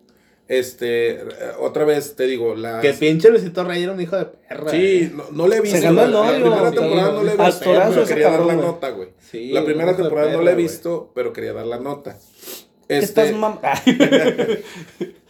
este, 0.48 1.10
eh, 1.12 1.22
otra 1.58 1.84
vez 1.84 2.16
te 2.16 2.24
digo, 2.26 2.54
la... 2.54 2.80
Que 2.80 2.92
pinche 2.92 3.30
Luisito 3.30 3.64
Rey 3.64 3.82
era 3.82 3.92
un 3.92 4.00
hijo 4.00 4.16
de 4.16 4.26
perra. 4.26 4.70
Sí, 4.70 4.76
eh. 5.04 5.12
no, 5.14 5.24
no 5.32 5.48
le 5.48 5.56
he 5.56 5.60
visto. 5.60 5.76
Se 5.78 5.82
ganó 5.84 6.04
el 6.04 6.12
la- 6.12 6.20
odio, 6.20 6.38
La 6.38 6.40
primera 6.40 6.70
sí, 6.70 6.76
temporada 6.76 7.12
no 7.12 7.22
le 7.24 7.32
he 7.32 7.36
visto, 7.36 7.70
pero 7.94 8.06
quería 8.06 8.30
dar 8.30 8.40
la 8.46 8.54
nota, 8.54 8.90
güey. 8.90 9.08
Sí, 9.30 9.48
la 9.52 9.64
primera 9.64 9.96
temporada 9.96 10.32
no 10.32 10.42
la 10.42 10.50
he 10.52 10.54
visto, 10.54 11.10
pero 11.14 11.32
quería 11.32 11.52
dar 11.52 11.66
la 11.66 11.78
nota. 11.78 12.16
¿Qué 12.86 12.98
Este, 12.98 13.22
estás 13.28 13.32
mam- 13.32 13.58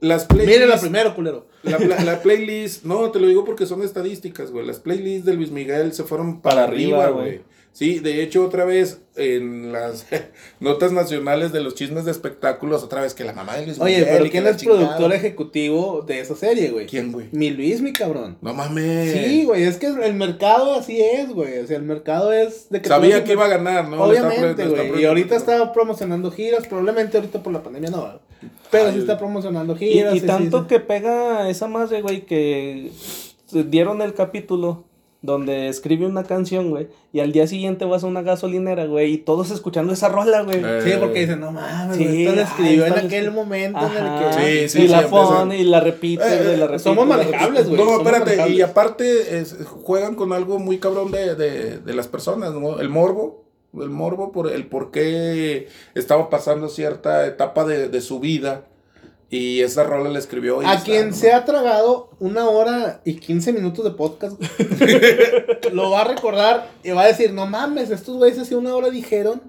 las 0.00 0.24
playlists... 0.24 0.58
Mire 0.58 0.66
la 0.66 1.14
culero. 1.14 1.46
La, 1.62 1.78
la 1.78 2.22
playlist, 2.22 2.84
no, 2.84 3.10
te 3.10 3.20
lo 3.20 3.26
digo 3.28 3.44
porque 3.44 3.66
son 3.66 3.82
estadísticas, 3.82 4.50
güey. 4.50 4.66
Las 4.66 4.80
playlists 4.80 5.26
de 5.26 5.34
Luis 5.34 5.50
Miguel 5.50 5.92
se 5.92 6.04
fueron 6.04 6.40
para, 6.40 6.56
Para 6.56 6.66
arriba, 6.68 7.08
güey. 7.10 7.42
Sí, 7.72 8.00
de 8.00 8.22
hecho, 8.22 8.44
otra 8.44 8.64
vez 8.64 9.00
en 9.16 9.72
las 9.72 10.06
notas 10.60 10.92
nacionales 10.92 11.52
de 11.52 11.60
los 11.60 11.74
chismes 11.74 12.04
de 12.04 12.10
espectáculos, 12.10 12.82
otra 12.82 13.00
vez 13.00 13.14
que 13.14 13.24
la 13.24 13.32
mamá 13.32 13.56
de 13.56 13.66
Luis 13.66 13.80
Oye, 13.80 13.98
Miguel. 13.98 14.08
pero 14.10 14.24
y 14.24 14.28
que 14.28 14.32
¿quién 14.42 14.46
es 14.54 14.64
productor 14.64 15.12
ejecutivo 15.12 16.02
de 16.02 16.20
esa 16.20 16.34
serie, 16.34 16.70
güey? 16.70 16.86
¿Quién, 16.86 17.12
güey? 17.12 17.28
Mi 17.32 17.50
Luis, 17.50 17.80
mi 17.80 17.92
cabrón. 17.92 18.36
No 18.42 18.52
mames. 18.54 19.12
Sí, 19.12 19.44
güey, 19.44 19.62
es 19.62 19.76
que 19.76 19.86
el 19.86 20.14
mercado 20.14 20.74
así 20.74 21.00
es, 21.00 21.30
güey. 21.30 21.58
O 21.60 21.66
sea, 21.66 21.76
el 21.76 21.84
mercado 21.84 22.32
es 22.32 22.68
de 22.70 22.82
que 22.82 22.88
Sabía 22.88 23.24
que 23.24 23.32
iba 23.32 23.44
a 23.44 23.48
ganar, 23.48 23.88
¿no? 23.88 24.02
Obviamente, 24.02 24.66
güey. 24.66 25.02
Y 25.02 25.04
ahorita 25.04 25.36
está 25.36 25.72
promocionando 25.72 26.30
giras, 26.32 26.66
probablemente 26.66 27.16
ahorita 27.18 27.42
por 27.42 27.52
la 27.52 27.62
pandemia 27.62 27.90
no, 27.90 28.00
güey. 28.00 28.12
pero 28.70 28.86
Ay, 28.88 28.94
sí 28.94 28.98
está 29.00 29.16
promocionando 29.16 29.74
Y, 29.74 29.78
giras. 29.78 30.14
y 30.16 30.20
tanto 30.22 30.58
sí, 30.58 30.64
sí. 30.64 30.68
que 30.68 30.80
pega 30.80 31.48
esa 31.48 31.68
madre, 31.68 32.02
güey, 32.02 32.26
que 32.26 32.90
dieron 33.52 34.02
el 34.02 34.14
capítulo 34.14 34.84
donde 35.22 35.68
escribe 35.68 36.06
una 36.06 36.24
canción, 36.24 36.70
güey, 36.70 36.88
y 37.12 37.20
al 37.20 37.30
día 37.32 37.46
siguiente 37.46 37.84
vas 37.84 38.04
a 38.04 38.06
una 38.06 38.22
gasolinera, 38.22 38.86
güey, 38.86 39.12
y 39.12 39.18
todos 39.18 39.50
escuchando 39.50 39.92
esa 39.92 40.08
rola, 40.08 40.42
güey. 40.42 40.62
Eh, 40.64 40.80
Sí, 40.82 40.92
porque 40.98 41.20
dicen, 41.20 41.40
no 41.40 41.52
mames, 41.52 41.96
Sí, 41.98 42.04
güey, 42.04 42.22
esta 42.26 42.36
la 42.36 42.42
escribió 42.42 42.84
ay, 42.86 42.92
en 42.96 43.06
aquel 43.06 43.30
momento 43.30 43.78
Ajá. 43.78 43.98
en 43.98 44.06
el 44.06 44.18
que... 44.46 44.68
Sí, 44.68 44.78
sí, 44.78 44.84
y 44.84 44.88
la 44.88 45.06
pone 45.08 45.58
y 45.58 45.64
la 45.64 45.80
repite, 45.80 46.24
Eh, 46.24 46.42
güey, 46.44 46.56
la 46.56 46.64
eh, 46.64 46.68
repite. 46.68 46.78
somos 46.84 47.06
manejables, 47.06 47.66
güey. 47.68 47.76
No, 47.78 47.84
somos 47.90 48.06
espérate, 48.06 48.48
y 48.50 48.60
aparte 48.62 49.38
es- 49.40 49.56
juegan 49.82 50.14
con 50.14 50.32
algo 50.32 50.58
muy 50.58 50.78
cabrón 50.78 51.10
de, 51.10 51.34
de, 51.34 51.78
de 51.78 51.94
las 51.94 52.08
personas, 52.08 52.54
¿no? 52.54 52.80
El 52.80 52.88
morbo, 52.88 53.44
el 53.78 53.90
morbo 53.90 54.32
por 54.32 54.50
el 54.50 54.66
por 54.68 54.90
qué 54.90 55.68
estaba 55.94 56.30
pasando 56.30 56.68
cierta 56.70 57.26
etapa 57.26 57.64
de, 57.64 57.88
de 57.88 58.00
su 58.00 58.20
vida 58.20 58.64
y 59.30 59.60
esa 59.62 59.84
rola 59.84 60.10
la 60.10 60.18
escribió. 60.18 60.60
y 60.62 60.66
A 60.66 60.72
está, 60.74 60.84
quien 60.84 61.10
¿no? 61.10 61.14
se 61.16 61.32
ha 61.32 61.44
tragado 61.44 62.10
una 62.18 62.48
hora 62.48 63.00
y 63.04 63.14
15 63.14 63.52
minutos 63.52 63.84
de 63.84 63.92
podcast, 63.92 64.40
lo 65.72 65.90
va 65.90 66.00
a 66.02 66.04
recordar 66.04 66.70
y 66.82 66.90
va 66.90 67.02
a 67.02 67.06
decir, 67.06 67.32
no 67.32 67.46
mames, 67.46 67.90
estos 67.90 68.16
güeyes 68.16 68.38
hace 68.38 68.56
una 68.56 68.74
hora 68.74 68.90
dijeron 68.90 69.40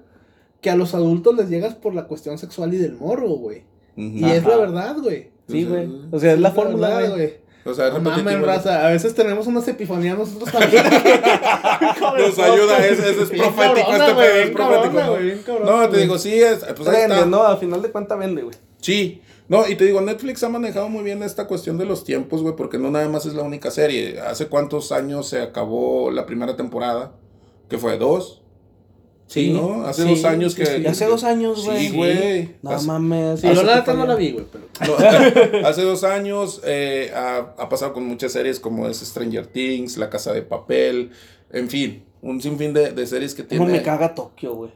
que 0.60 0.70
a 0.70 0.76
los 0.76 0.94
adultos 0.94 1.34
les 1.36 1.48
llegas 1.48 1.74
por 1.74 1.94
la 1.94 2.04
cuestión 2.04 2.38
sexual 2.38 2.72
y 2.74 2.76
del 2.78 2.94
morro, 2.94 3.28
güey. 3.30 3.64
Y 3.96 4.24
es 4.24 4.44
la 4.44 4.56
verdad, 4.56 4.96
güey. 4.98 5.30
Sí, 5.48 5.64
güey. 5.64 5.88
O 6.12 6.18
sea, 6.18 6.32
es 6.32 6.38
la 6.40 6.52
fórmula, 6.52 7.08
güey. 7.08 7.34
O 7.64 7.74
sea, 7.74 7.88
es 7.88 7.92
No 7.92 7.98
repetitivo, 7.98 8.24
mames, 8.24 8.40
¿no? 8.40 8.46
raza. 8.46 8.86
A 8.86 8.90
veces 8.90 9.14
tenemos 9.14 9.46
unas 9.46 9.66
epifanías 9.68 10.16
nosotros 10.18 10.50
también. 10.50 10.82
Nos 12.18 12.38
ayuda, 12.38 12.86
es 12.86 13.30
Bien 13.30 13.42
profético, 13.52 13.86
cabrona, 13.90 14.04
este 14.04 14.12
güey, 14.14 14.28
pedo 14.28 14.42
es 14.42 14.50
profético. 14.50 14.96
cabrona, 14.96 15.34
¿no? 15.34 15.42
cabrona, 15.44 15.90
te 15.90 15.96
digo, 15.98 16.18
sí, 16.18 16.34
es, 16.42 16.64
pues 16.76 16.88
ahí 16.88 17.00
Vende, 17.02 17.14
está. 17.16 17.26
¿no? 17.26 17.42
A 17.42 17.56
final 17.56 17.82
de 17.82 17.90
cuentas 17.90 18.18
vende, 18.18 18.42
güey. 18.42 18.56
Sí. 18.80 19.20
No, 19.52 19.68
y 19.68 19.74
te 19.76 19.84
digo, 19.84 20.00
Netflix 20.00 20.42
ha 20.44 20.48
manejado 20.48 20.88
muy 20.88 21.04
bien 21.04 21.22
esta 21.22 21.46
cuestión 21.46 21.76
de 21.76 21.84
los 21.84 22.04
tiempos, 22.04 22.40
güey, 22.42 22.56
porque 22.56 22.78
no 22.78 22.90
nada 22.90 23.06
más 23.10 23.26
es 23.26 23.34
la 23.34 23.42
única 23.42 23.70
serie. 23.70 24.18
¿Hace 24.18 24.46
cuántos 24.46 24.92
años 24.92 25.28
se 25.28 25.42
acabó 25.42 26.10
la 26.10 26.24
primera 26.24 26.56
temporada? 26.56 27.12
¿Qué 27.68 27.76
fue? 27.76 27.98
¿Dos? 27.98 28.42
Sí, 29.26 29.50
¿no? 29.52 29.84
Hace 29.86 30.04
sí, 30.04 30.08
dos 30.08 30.24
años 30.24 30.54
que... 30.54 30.64
sí. 30.64 30.86
Hace 30.86 31.04
dos 31.06 31.22
años, 31.24 31.64
güey. 31.66 31.78
Sí, 31.88 31.94
güey. 31.96 32.56
No 32.62 32.70
Hace- 32.70 32.86
mames. 32.86 33.40
Sí, 33.40 33.46
hace 33.48 33.62
la 33.64 33.84
que 33.84 33.92
no 33.94 34.06
la 34.06 34.14
vi, 34.14 34.32
güey, 34.32 34.46
pero... 34.50 34.64
No, 34.86 34.96
hace 35.68 35.82
dos 35.82 36.02
años 36.04 36.62
eh, 36.64 37.12
ha, 37.14 37.54
ha 37.58 37.68
pasado 37.68 37.92
con 37.92 38.06
muchas 38.06 38.32
series 38.32 38.58
como 38.58 38.88
es 38.88 38.98
Stranger 39.00 39.46
Things, 39.46 39.98
La 39.98 40.08
Casa 40.08 40.32
de 40.32 40.40
Papel, 40.42 41.10
en 41.50 41.68
fin, 41.68 42.04
un 42.22 42.40
sinfín 42.40 42.72
de, 42.72 42.92
de 42.92 43.06
series 43.06 43.34
que 43.34 43.42
¿Cómo 43.46 43.64
tiene. 43.64 43.78
me 43.78 43.82
caga 43.82 44.14
Tokio, 44.14 44.54
güey? 44.54 44.70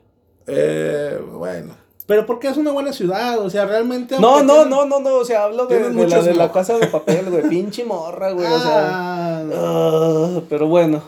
Eh, 0.46 1.18
bueno. 1.32 1.85
Pero 2.06 2.24
porque 2.24 2.48
es 2.48 2.56
una 2.56 2.70
buena 2.70 2.92
ciudad, 2.92 3.38
o 3.40 3.50
sea, 3.50 3.66
realmente... 3.66 4.18
No, 4.20 4.42
no, 4.42 4.64
no, 4.64 4.86
no, 4.86 5.00
no, 5.00 5.16
o 5.16 5.24
sea, 5.24 5.44
hablo 5.44 5.66
de, 5.66 5.80
la, 6.06 6.22
de 6.22 6.34
la 6.34 6.52
casa 6.52 6.78
de 6.78 6.86
papel, 6.88 7.30
güey, 7.30 7.48
pinche 7.48 7.84
morra, 7.84 8.30
güey, 8.30 8.46
o 8.46 8.58
sea. 8.60 8.88
Ah, 8.88 9.44
ah, 9.52 10.40
pero 10.48 10.68
bueno. 10.68 11.02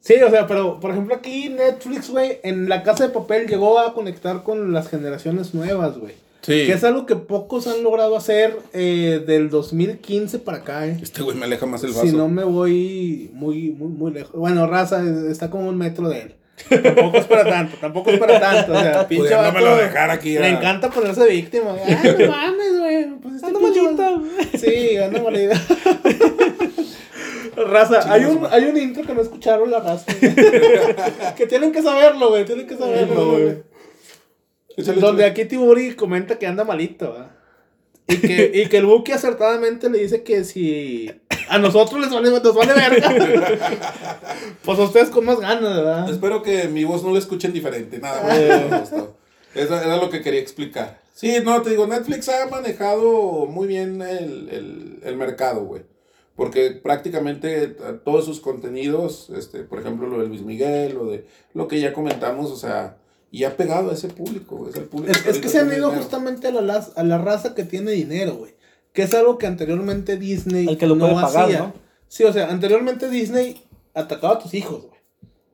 Sí, 0.00 0.14
o 0.14 0.30
sea, 0.30 0.46
pero 0.46 0.80
por 0.80 0.92
ejemplo 0.92 1.14
aquí 1.14 1.50
Netflix, 1.50 2.10
güey, 2.10 2.40
en 2.42 2.70
la 2.70 2.82
casa 2.82 3.06
de 3.06 3.12
papel 3.12 3.46
llegó 3.46 3.78
a 3.78 3.92
conectar 3.92 4.42
con 4.42 4.72
las 4.72 4.88
generaciones 4.88 5.52
nuevas, 5.52 5.98
güey. 5.98 6.14
Sí. 6.40 6.64
Que 6.66 6.72
es 6.72 6.84
algo 6.84 7.04
que 7.04 7.16
pocos 7.16 7.66
han 7.66 7.82
logrado 7.82 8.16
hacer 8.16 8.58
eh, 8.72 9.22
del 9.26 9.50
2015 9.50 10.38
para 10.38 10.58
acá, 10.58 10.86
eh. 10.86 10.98
Este 11.02 11.22
güey 11.22 11.36
me 11.36 11.44
aleja 11.44 11.66
más 11.66 11.84
el 11.84 11.90
vaso. 11.90 12.06
Si 12.06 12.16
no 12.16 12.28
me 12.28 12.44
voy 12.44 13.30
muy, 13.34 13.72
muy, 13.72 13.88
muy 13.88 14.10
lejos. 14.10 14.32
Bueno, 14.34 14.66
raza, 14.66 15.02
está 15.30 15.50
como 15.50 15.68
un 15.68 15.76
metro 15.76 16.08
de 16.08 16.22
él. 16.22 16.34
Tampoco 16.68 17.18
es 17.18 17.24
para 17.26 17.44
tanto, 17.44 17.76
tampoco 17.78 18.10
es 18.10 18.18
para 18.18 18.40
tanto. 18.40 18.72
O 18.72 18.80
sea, 18.80 19.08
pinche 19.08 19.34
vato, 19.34 19.76
dejar 19.76 20.10
aquí. 20.10 20.38
Le 20.38 20.48
encanta 20.48 20.90
ponerse 20.90 21.26
víctima. 21.26 21.72
güey. 21.72 21.82
Ay, 21.84 22.16
no 22.18 22.26
mames, 22.30 22.78
güey. 22.78 23.06
Pues 23.20 23.34
este 23.36 23.46
Ando 23.46 23.60
güey. 23.60 24.48
Sí, 24.58 24.96
anda 24.96 25.22
malita. 25.22 25.60
Raza, 27.56 28.12
hay 28.12 28.24
un, 28.24 28.46
hay 28.50 28.64
un 28.64 28.76
intro 28.76 29.04
que 29.04 29.12
no 29.12 29.20
escucharon 29.22 29.70
la 29.70 29.80
raza. 29.80 30.06
que 31.36 31.46
tienen 31.46 31.72
que 31.72 31.82
saberlo, 31.82 32.30
güey. 32.30 32.44
Tienen 32.44 32.66
que 32.66 32.76
saberlo, 32.76 33.32
güey. 33.32 33.56
Donde 34.98 35.24
aquí 35.24 35.44
Tiburi 35.44 35.94
comenta 35.94 36.38
que 36.38 36.46
anda 36.46 36.64
malito, 36.64 37.12
¿verdad? 37.12 37.30
Y 38.06 38.16
que, 38.16 38.50
y 38.54 38.66
que 38.68 38.78
el 38.78 38.86
Buki 38.86 39.12
acertadamente 39.12 39.88
le 39.90 39.98
dice 39.98 40.22
que 40.22 40.44
si 40.44 41.12
a 41.50 41.58
nosotros 41.58 42.00
les 42.00 42.10
vale, 42.10 42.30
nos 42.30 42.54
vale 42.54 42.72
verga, 42.72 43.10
pues 44.64 44.78
a 44.78 44.82
ustedes 44.82 45.10
con 45.10 45.24
más 45.24 45.40
ganas, 45.40 45.76
¿verdad? 45.76 46.08
Espero 46.08 46.42
que 46.44 46.68
mi 46.68 46.84
voz 46.84 47.02
no 47.02 47.12
la 47.12 47.18
escuchen 47.18 47.52
diferente, 47.52 47.98
nada 47.98 48.22
más. 48.22 48.92
Eh. 48.92 49.04
Eso 49.56 49.76
era 49.76 49.96
lo 49.96 50.10
que 50.10 50.22
quería 50.22 50.40
explicar. 50.40 51.00
Sí, 51.12 51.38
no, 51.44 51.60
te 51.60 51.70
digo, 51.70 51.88
Netflix 51.88 52.28
ha 52.28 52.46
manejado 52.46 53.46
muy 53.46 53.66
bien 53.66 54.00
el, 54.00 54.48
el, 54.48 55.00
el 55.02 55.16
mercado, 55.16 55.64
güey. 55.64 55.82
Porque 56.36 56.70
prácticamente 56.70 57.66
todos 58.04 58.24
sus 58.24 58.38
contenidos, 58.38 59.28
este, 59.36 59.64
por 59.64 59.80
ejemplo, 59.80 60.08
lo 60.08 60.22
de 60.22 60.28
Luis 60.28 60.42
Miguel, 60.42 60.94
lo 60.94 61.06
de 61.06 61.26
lo 61.52 61.66
que 61.66 61.80
ya 61.80 61.92
comentamos, 61.92 62.52
o 62.52 62.56
sea, 62.56 62.96
y 63.32 63.42
ha 63.42 63.56
pegado 63.56 63.90
a 63.90 63.94
ese 63.94 64.08
público, 64.08 64.56
güey. 64.56 64.70
Es, 64.70 64.76
el 64.76 64.84
público 64.84 65.12
Es, 65.18 65.26
es 65.26 65.38
que 65.38 65.48
se 65.48 65.58
han 65.58 65.72
ido 65.72 65.90
justamente 65.90 66.46
a 66.46 66.52
la, 66.52 66.86
a 66.94 67.02
la 67.02 67.18
raza 67.18 67.56
que 67.56 67.64
tiene 67.64 67.90
dinero, 67.90 68.36
güey. 68.36 68.54
Que 68.92 69.02
es 69.02 69.14
algo 69.14 69.38
que 69.38 69.46
anteriormente 69.46 70.16
Disney 70.16 70.66
El 70.68 70.78
que 70.78 70.86
lo 70.86 70.98
puede 70.98 71.14
pagar, 71.14 71.50
¿no? 71.50 71.72
Sí, 72.08 72.24
o 72.24 72.32
sea, 72.32 72.50
anteriormente 72.50 73.08
Disney 73.08 73.62
atacaba 73.94 74.34
a 74.34 74.38
tus 74.38 74.54
hijos, 74.54 74.86
güey. 74.88 75.00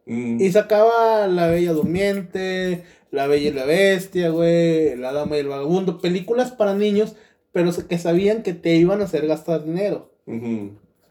Mm. 0.07 0.41
Y 0.41 0.53
sacaba 0.53 1.27
La 1.27 1.49
Bella 1.49 1.73
Durmiente, 1.73 2.85
La 3.11 3.27
Bella 3.27 3.49
y 3.49 3.53
la 3.53 3.65
Bestia, 3.65 4.31
güey, 4.31 4.97
La 4.97 5.13
Dama 5.13 5.37
y 5.37 5.41
el 5.41 5.49
Vagabundo, 5.49 6.01
películas 6.01 6.53
para 6.53 6.75
niños, 6.75 7.17
pero 7.53 7.71
que 7.89 7.99
sabían 7.99 8.43
que 8.43 8.55
te 8.55 8.77
iban 8.77 9.01
a 9.01 9.05
hacer 9.05 9.27
gastar 9.27 9.65
dinero. 9.65 10.13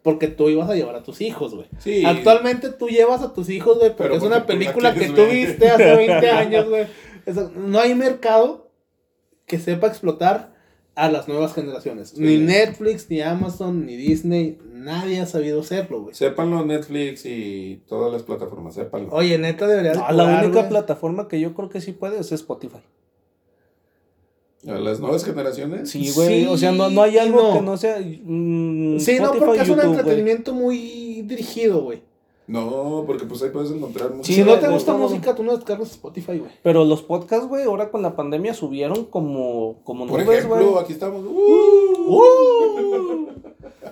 Porque 0.01 0.27
tú 0.27 0.49
ibas 0.49 0.69
a 0.69 0.75
llevar 0.75 0.95
a 0.95 1.03
tus 1.03 1.21
hijos, 1.21 1.53
güey. 1.55 1.67
Sí. 1.79 2.05
Actualmente 2.05 2.69
tú 2.69 2.87
llevas 2.87 3.21
a 3.21 3.33
tus 3.33 3.49
hijos, 3.49 3.77
güey, 3.79 3.89
porque 3.89 4.03
Pero 4.03 4.13
es 4.15 4.19
porque 4.21 4.35
una 4.35 4.45
película 4.45 4.93
que 4.93 5.09
tú 5.09 5.25
viste 5.25 5.69
hace 5.69 5.95
20 5.95 6.29
años, 6.31 6.69
güey. 6.69 6.87
Eso- 7.25 7.51
No 7.55 7.79
hay 7.79 7.93
mercado 7.95 8.69
que 9.45 9.59
sepa 9.59 9.87
explotar 9.87 10.54
a 10.95 11.11
las 11.11 11.27
nuevas 11.27 11.53
generaciones. 11.53 12.17
Ni 12.17 12.37
Netflix, 12.37 13.09
ni 13.09 13.21
Amazon, 13.21 13.85
ni 13.85 13.95
Disney, 13.97 14.57
nadie 14.71 15.19
ha 15.19 15.25
sabido 15.25 15.59
hacerlo, 15.61 16.01
güey. 16.03 16.15
Sépanlo 16.15 16.65
Netflix 16.65 17.25
y 17.25 17.81
todas 17.87 18.11
las 18.13 18.23
plataformas, 18.23 18.75
sépanlo. 18.75 19.09
Oye, 19.11 19.37
neta 19.37 19.67
debería 19.67 19.91
de 19.91 19.97
No, 19.97 20.11
la 20.11 20.23
única 20.39 20.59
güey. 20.59 20.69
plataforma 20.69 21.27
que 21.27 21.39
yo 21.39 21.53
creo 21.53 21.69
que 21.69 21.81
sí 21.81 21.91
puede 21.91 22.19
es 22.19 22.31
Spotify. 22.31 22.79
A 24.67 24.79
las 24.79 24.99
nuevas 24.99 25.23
generaciones. 25.23 25.91
Sí, 25.91 26.11
güey. 26.15 26.41
Sí 26.43 26.47
o 26.47 26.57
sea, 26.57 26.71
no, 26.71 26.89
no 26.89 27.03
hay 27.03 27.17
algo 27.19 27.41
no. 27.49 27.53
que 27.53 27.61
no 27.61 27.77
sea. 27.77 27.99
mm, 27.99 28.97
Sí, 28.99 29.19
no, 29.19 29.33
porque 29.33 29.61
es 29.61 29.69
un 29.69 29.75
güey. 29.75 29.87
entretenimiento 29.89 30.53
muy 30.55 31.21
dirigido, 31.27 31.83
güey. 31.83 32.01
No, 32.47 33.03
porque 33.07 33.25
pues 33.25 33.41
ahí 33.41 33.49
puedes 33.49 33.71
encontrar. 33.71 34.11
Sí, 34.21 34.35
si 34.35 34.43
no 34.43 34.59
te 34.59 34.67
gusta 34.67 34.93
música, 34.93 35.33
tú 35.33 35.43
no 35.43 35.55
descargas 35.55 35.91
Spotify, 35.91 36.37
güey. 36.37 36.51
Pero 36.61 36.85
los 36.85 37.01
podcasts, 37.01 37.47
güey, 37.47 37.63
ahora 37.63 37.89
con 37.89 38.01
la 38.03 38.15
pandemia 38.15 38.53
subieron 38.53 39.05
como, 39.05 39.77
como 39.83 40.05
Por 40.05 40.23
nubes, 40.23 40.39
ejemplo, 40.39 40.71
güey. 40.71 40.83
aquí 40.83 40.93
estamos. 40.93 41.23
¡Uh! 41.25 42.21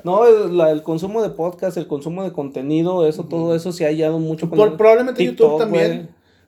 No, 0.04 0.26
el, 0.26 0.58
la- 0.58 0.72
el 0.72 0.84
consumo 0.84 1.22
de 1.22 1.30
podcast, 1.30 1.78
el 1.78 1.88
consumo 1.88 2.24
de 2.26 2.34
contenido, 2.34 3.08
eso, 3.08 3.24
todo 3.24 3.56
eso 3.56 3.72
se 3.72 3.86
ha 3.86 3.88
hallado 3.88 4.20
mucho 4.20 4.50
con 4.50 4.58
Por- 4.58 4.68
el 4.70 4.74
probablemente 4.76 5.20
TikTok, 5.26 5.40
YouTube 5.52 5.60
también. 5.60 5.88
güey. 5.88 6.08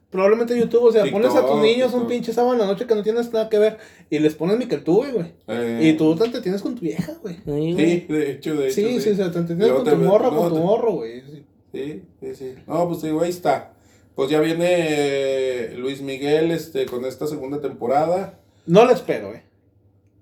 Probablemente 0.10 0.58
YouTube, 0.60 0.84
o 0.84 0.92
sea, 0.92 1.04
pones 1.12 1.30
a 1.32 1.42
tus 1.42 1.52
TikTok, 1.52 1.62
niños 1.62 1.94
un 1.94 2.08
pinche 2.08 2.34
sábado 2.34 2.54
en 2.54 2.60
la 2.60 2.66
noche 2.66 2.86
que 2.86 2.96
no 2.96 3.02
tienes 3.04 3.32
nada 3.32 3.48
que 3.50 3.58
ver 3.60 3.78
y 4.10 4.20
les 4.20 4.36
pones 4.36 4.58
Micheltube, 4.58 5.12
güey. 5.14 5.34
Eh, 5.48 5.80
Y 5.84 5.94
tú 5.98 6.16
te 6.16 6.26
entretienes 6.26 6.62
con 6.62 6.76
tu 6.76 6.82
vieja, 6.82 7.14
güey. 7.22 7.36
Sí, 7.36 7.42
güey. 7.46 7.76
Sí, 7.76 8.06
de 8.10 8.32
hecho, 8.32 8.56
de 8.56 8.66
hecho. 8.68 8.76
Sí, 8.76 9.00
sí, 9.02 9.10
o 9.12 9.16
sea, 9.16 9.32
te 9.32 9.40
entretienes 9.40 9.74
con 9.74 9.84
tu 9.86 9.90
ve- 9.92 9.96
morra, 9.98 10.28
luego 10.30 10.44
con 10.50 10.54
tu 10.54 10.60
morro, 10.66 10.92
güey. 10.94 11.22
Sí. 11.22 11.46
Sí, 11.76 12.04
sí, 12.22 12.36
sí. 12.36 12.56
No, 12.68 12.88
pues 12.88 13.02
digo, 13.02 13.22
ahí 13.22 13.30
está. 13.30 13.74
Pues 14.16 14.30
ya 14.30 14.40
viene 14.40 14.66
eh, 14.70 15.74
Luis 15.78 16.02
Miguel 16.02 16.52
este, 16.52 16.86
con 16.86 17.06
esta 17.06 17.28
segunda 17.28 17.60
temporada. 17.62 18.40
No 18.66 18.86
le 18.86 18.94
espero, 18.94 19.28
güey. 19.30 19.42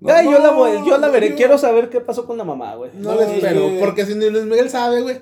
No, 0.00 0.12
Ay, 0.12 0.26
yo 0.26 0.38
la 0.38 0.50
voy, 0.50 0.72
yo 0.86 0.98
la 0.98 1.08
veré. 1.08 1.30
yo- 1.30 1.36
Quiero 1.36 1.56
saber 1.56 1.88
qué 1.88 2.00
pasó 2.00 2.26
con 2.26 2.36
la 2.36 2.44
mamá, 2.44 2.74
güey. 2.74 2.90
No, 2.94 3.14
No, 3.14 3.20
le 3.20 3.36
espero. 3.36 3.68
sí. 3.68 3.76
Porque 3.80 4.04
si 4.04 4.14
ni 4.16 4.28
Luis 4.28 4.44
Miguel 4.44 4.68
sabe, 4.68 5.00
güey. 5.00 5.20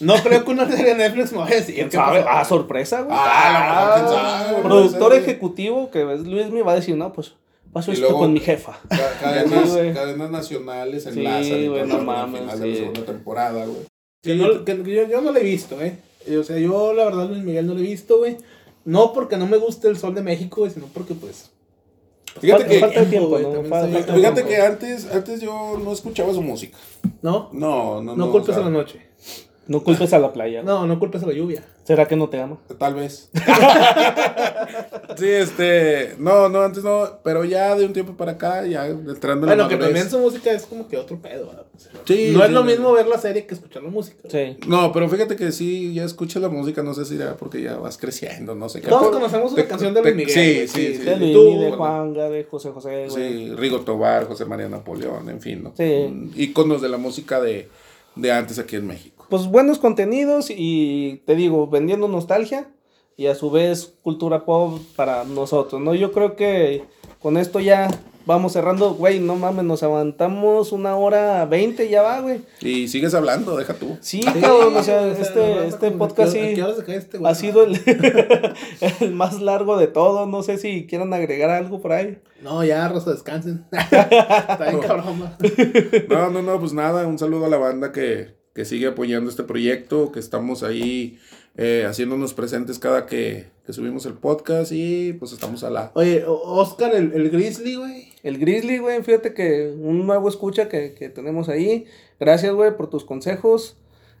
No 0.00 0.14
creo 0.22 0.44
que 0.44 0.50
una 0.50 0.66
serie 0.70 0.84
de 0.84 0.94
Netflix 0.94 1.32
me 1.32 1.38
vaya 1.38 1.56
a 1.56 1.60
decir. 1.60 1.90
Ah, 1.98 2.44
sorpresa, 2.44 3.02
güey. 3.02 3.16
Ah, 3.18 3.96
a 3.96 3.98
lo 3.98 4.08
mejor, 4.08 4.08
quién 4.10 4.48
sabe, 4.54 4.62
Productor 4.62 5.12
ser. 5.12 5.22
ejecutivo 5.22 5.90
que 5.90 6.12
es 6.14 6.20
Luis 6.20 6.50
me 6.50 6.62
va 6.62 6.72
a 6.72 6.76
decir, 6.76 6.96
no, 6.96 7.12
pues 7.12 7.34
pasó 7.72 7.90
esto 7.92 8.04
luego- 8.06 8.20
con 8.20 8.32
mi 8.32 8.40
jefa. 8.40 8.78
Ca- 8.88 9.18
Cadenas, 9.20 9.68
Sí, 9.72 9.92
cadenas 9.92 10.30
nacionales 10.30 11.04
Sí, 11.04 11.08
enlazan 11.10 11.58
y 11.60 11.68
güey, 11.68 11.86
no 11.86 11.98
mames, 11.98 12.40
final 12.40 12.60
de 12.60 12.64
sí. 12.66 12.70
la 12.72 12.76
segunda 12.78 13.02
temporada, 13.12 13.64
güey. 13.66 13.78
Que 14.22 14.34
no- 14.34 14.64
que 14.64 14.76
yo, 14.84 15.08
yo 15.08 15.20
no 15.20 15.32
lo 15.32 15.38
he 15.38 15.42
visto, 15.44 15.80
eh. 15.80 15.96
Eh, 16.26 16.36
O 16.36 16.44
sea, 16.44 16.58
yo 16.58 16.92
la 16.92 17.04
verdad 17.06 17.28
Luis 17.28 17.42
Miguel 17.42 17.66
no 17.66 17.74
lo 17.74 17.80
he 17.80 17.84
visto, 17.84 18.18
güey. 18.18 18.36
No 18.84 19.12
porque 19.12 19.36
no 19.36 19.46
me 19.46 19.56
guste 19.56 19.88
el 19.88 19.96
sol 19.98 20.14
de 20.14 20.22
México, 20.22 20.60
güey, 20.62 20.70
sino 20.72 20.86
porque 20.86 21.14
pues... 21.14 21.50
Fíjate 22.40 22.64
Falta- 22.78 22.94
que, 22.94 23.06
fíjate 23.06 23.06
tiempo. 24.42 24.48
que 24.48 24.56
antes, 24.56 25.06
antes 25.12 25.40
yo 25.40 25.80
no 25.82 25.92
escuchaba 25.92 26.32
su 26.32 26.42
música. 26.42 26.76
No, 27.22 27.48
No, 27.52 28.00
no, 28.02 28.14
no. 28.14 28.16
no, 28.26 28.30
culpes 28.32 28.50
o 28.50 28.52
sea, 28.54 28.62
a 28.62 28.66
la 28.66 28.70
noche. 28.70 29.00
No 29.70 29.84
culpes 29.84 30.12
a 30.12 30.18
la 30.18 30.32
playa. 30.32 30.64
No, 30.64 30.84
no 30.84 30.98
culpes 30.98 31.22
a 31.22 31.26
la 31.26 31.32
lluvia. 31.32 31.62
¿Será 31.84 32.08
que 32.08 32.16
no 32.16 32.28
te 32.28 32.40
ama? 32.40 32.58
Tal 32.76 32.94
vez. 32.96 33.30
sí, 35.16 35.26
este. 35.28 36.14
No, 36.18 36.48
no, 36.48 36.62
antes 36.62 36.82
no. 36.82 37.20
Pero 37.22 37.44
ya 37.44 37.76
de 37.76 37.84
un 37.86 37.92
tiempo 37.92 38.14
para 38.16 38.32
acá, 38.32 38.66
ya 38.66 38.86
entrando 38.86 39.46
en 39.46 39.56
la 39.58 39.64
Bueno, 39.64 39.68
que 39.68 39.76
también 39.76 40.10
su 40.10 40.18
música 40.18 40.50
es 40.52 40.66
como 40.66 40.88
que 40.88 40.96
otro 40.96 41.18
pedo. 41.22 41.66
Sí, 42.04 42.32
no 42.34 42.44
es 42.44 42.50
lo 42.50 42.62
sí. 42.62 42.66
mismo 42.66 42.92
ver 42.92 43.06
la 43.06 43.18
serie 43.18 43.46
que 43.46 43.54
escuchar 43.54 43.84
la 43.84 43.90
música. 43.90 44.28
Sí. 44.28 44.56
No, 44.66 44.90
pero 44.92 45.08
fíjate 45.08 45.36
que 45.36 45.52
sí, 45.52 45.94
ya 45.94 46.02
escuchas 46.04 46.42
la 46.42 46.48
música, 46.48 46.82
no 46.82 46.92
sé 46.92 47.04
si 47.04 47.14
era 47.14 47.36
porque 47.36 47.62
ya 47.62 47.76
vas 47.76 47.96
creciendo, 47.96 48.56
no 48.56 48.68
sé 48.68 48.80
qué. 48.80 48.88
Todos 48.88 49.10
conocemos 49.10 49.52
una 49.52 49.62
te- 49.62 49.68
canción 49.68 49.94
de 49.94 50.02
Luis 50.02 50.16
Miguel. 50.16 50.32
Sí, 50.34 50.66
sí, 50.68 50.94
sí. 50.96 51.02
De 51.04 51.14
sí. 51.14 51.20
Luis, 51.20 51.32
Tú, 51.32 51.60
de. 51.60 51.70
Juanga, 51.70 52.28
de 52.28 52.42
José 52.44 52.70
José, 52.70 53.06
güey. 53.08 53.46
Sí, 53.48 53.54
Rigo 53.54 53.82
Tobar, 53.82 54.26
José 54.26 54.46
María 54.46 54.68
Napoleón, 54.68 55.28
en 55.30 55.40
fin, 55.40 55.62
¿no? 55.62 55.72
Sí. 55.76 55.84
Mm, 56.10 56.30
Íconos 56.36 56.82
de 56.82 56.88
la 56.88 56.96
música 56.98 57.40
de, 57.40 57.68
de 58.16 58.32
antes 58.32 58.58
aquí 58.58 58.74
en 58.76 58.86
México. 58.88 59.19
Pues 59.30 59.46
buenos 59.46 59.78
contenidos 59.78 60.46
y 60.50 61.22
te 61.24 61.36
digo, 61.36 61.68
vendiendo 61.68 62.08
nostalgia 62.08 62.68
y 63.16 63.26
a 63.26 63.34
su 63.34 63.50
vez 63.50 63.94
cultura 64.02 64.44
pop 64.44 64.80
para 64.96 65.24
nosotros, 65.24 65.80
¿no? 65.80 65.94
Yo 65.94 66.10
creo 66.12 66.34
que 66.34 66.84
con 67.20 67.36
esto 67.36 67.60
ya 67.60 67.88
vamos 68.26 68.52
cerrando, 68.54 68.94
güey, 68.94 69.20
no 69.20 69.36
mames, 69.36 69.64
nos 69.64 69.82
aguantamos 69.84 70.72
una 70.72 70.96
hora 70.96 71.44
veinte, 71.46 71.88
ya 71.88 72.02
va, 72.02 72.20
güey. 72.20 72.40
Y 72.60 72.88
sigues 72.88 73.14
hablando, 73.14 73.56
deja 73.56 73.74
tú. 73.74 73.96
Sí, 74.00 74.20
Sí, 74.22 74.40
cabrón, 74.40 74.76
o 74.76 74.82
sea, 74.82 75.06
este, 75.06 75.66
este 75.68 75.90
podcast 75.92 76.30
¿a 76.30 76.32
qué- 76.32 76.40
a 76.44 76.48
sí 76.48 76.54
qué 76.56 76.62
hora 76.64 76.74
se 76.74 76.84
cae 76.84 76.96
este 76.96 77.18
ha 77.24 77.34
sido 77.36 77.62
el, 77.64 77.78
el 79.00 79.12
más 79.14 79.40
largo 79.40 79.76
de 79.76 79.86
todos, 79.86 80.28
no 80.28 80.42
sé 80.42 80.58
si 80.58 80.86
quieran 80.86 81.12
agregar 81.14 81.50
algo 81.50 81.80
por 81.80 81.92
ahí. 81.92 82.18
No, 82.42 82.64
ya, 82.64 82.88
Rosa, 82.88 83.12
descansen. 83.12 83.64
Está 83.72 84.66
bien 84.70 84.80
cabrón. 84.86 85.30
No, 86.08 86.30
no, 86.30 86.42
no, 86.42 86.58
pues 86.58 86.72
nada, 86.72 87.06
un 87.06 87.18
saludo 87.18 87.44
a 87.46 87.48
la 87.48 87.58
banda 87.58 87.92
que, 87.92 88.39
que 88.54 88.64
sigue 88.64 88.88
apoyando 88.88 89.30
este 89.30 89.44
proyecto, 89.44 90.12
que 90.12 90.20
estamos 90.20 90.62
ahí 90.62 91.18
eh, 91.56 91.84
haciéndonos 91.88 92.34
presentes 92.34 92.78
cada 92.78 93.06
que, 93.06 93.46
que 93.66 93.72
subimos 93.72 94.06
el 94.06 94.14
podcast 94.14 94.72
y 94.72 95.12
pues 95.14 95.32
estamos 95.32 95.62
a 95.64 95.70
la... 95.70 95.90
Oye, 95.94 96.24
Oscar, 96.26 96.94
el, 96.94 97.12
el 97.12 97.30
Grizzly, 97.30 97.76
güey. 97.76 98.08
El 98.22 98.38
Grizzly, 98.38 98.78
güey, 98.78 99.02
fíjate 99.02 99.34
que 99.34 99.72
un 99.76 100.06
nuevo 100.06 100.28
escucha 100.28 100.68
que, 100.68 100.94
que 100.94 101.08
tenemos 101.08 101.48
ahí. 101.48 101.86
Gracias, 102.18 102.52
güey, 102.54 102.76
por 102.76 102.90
tus 102.90 103.04
consejos. 103.04 103.76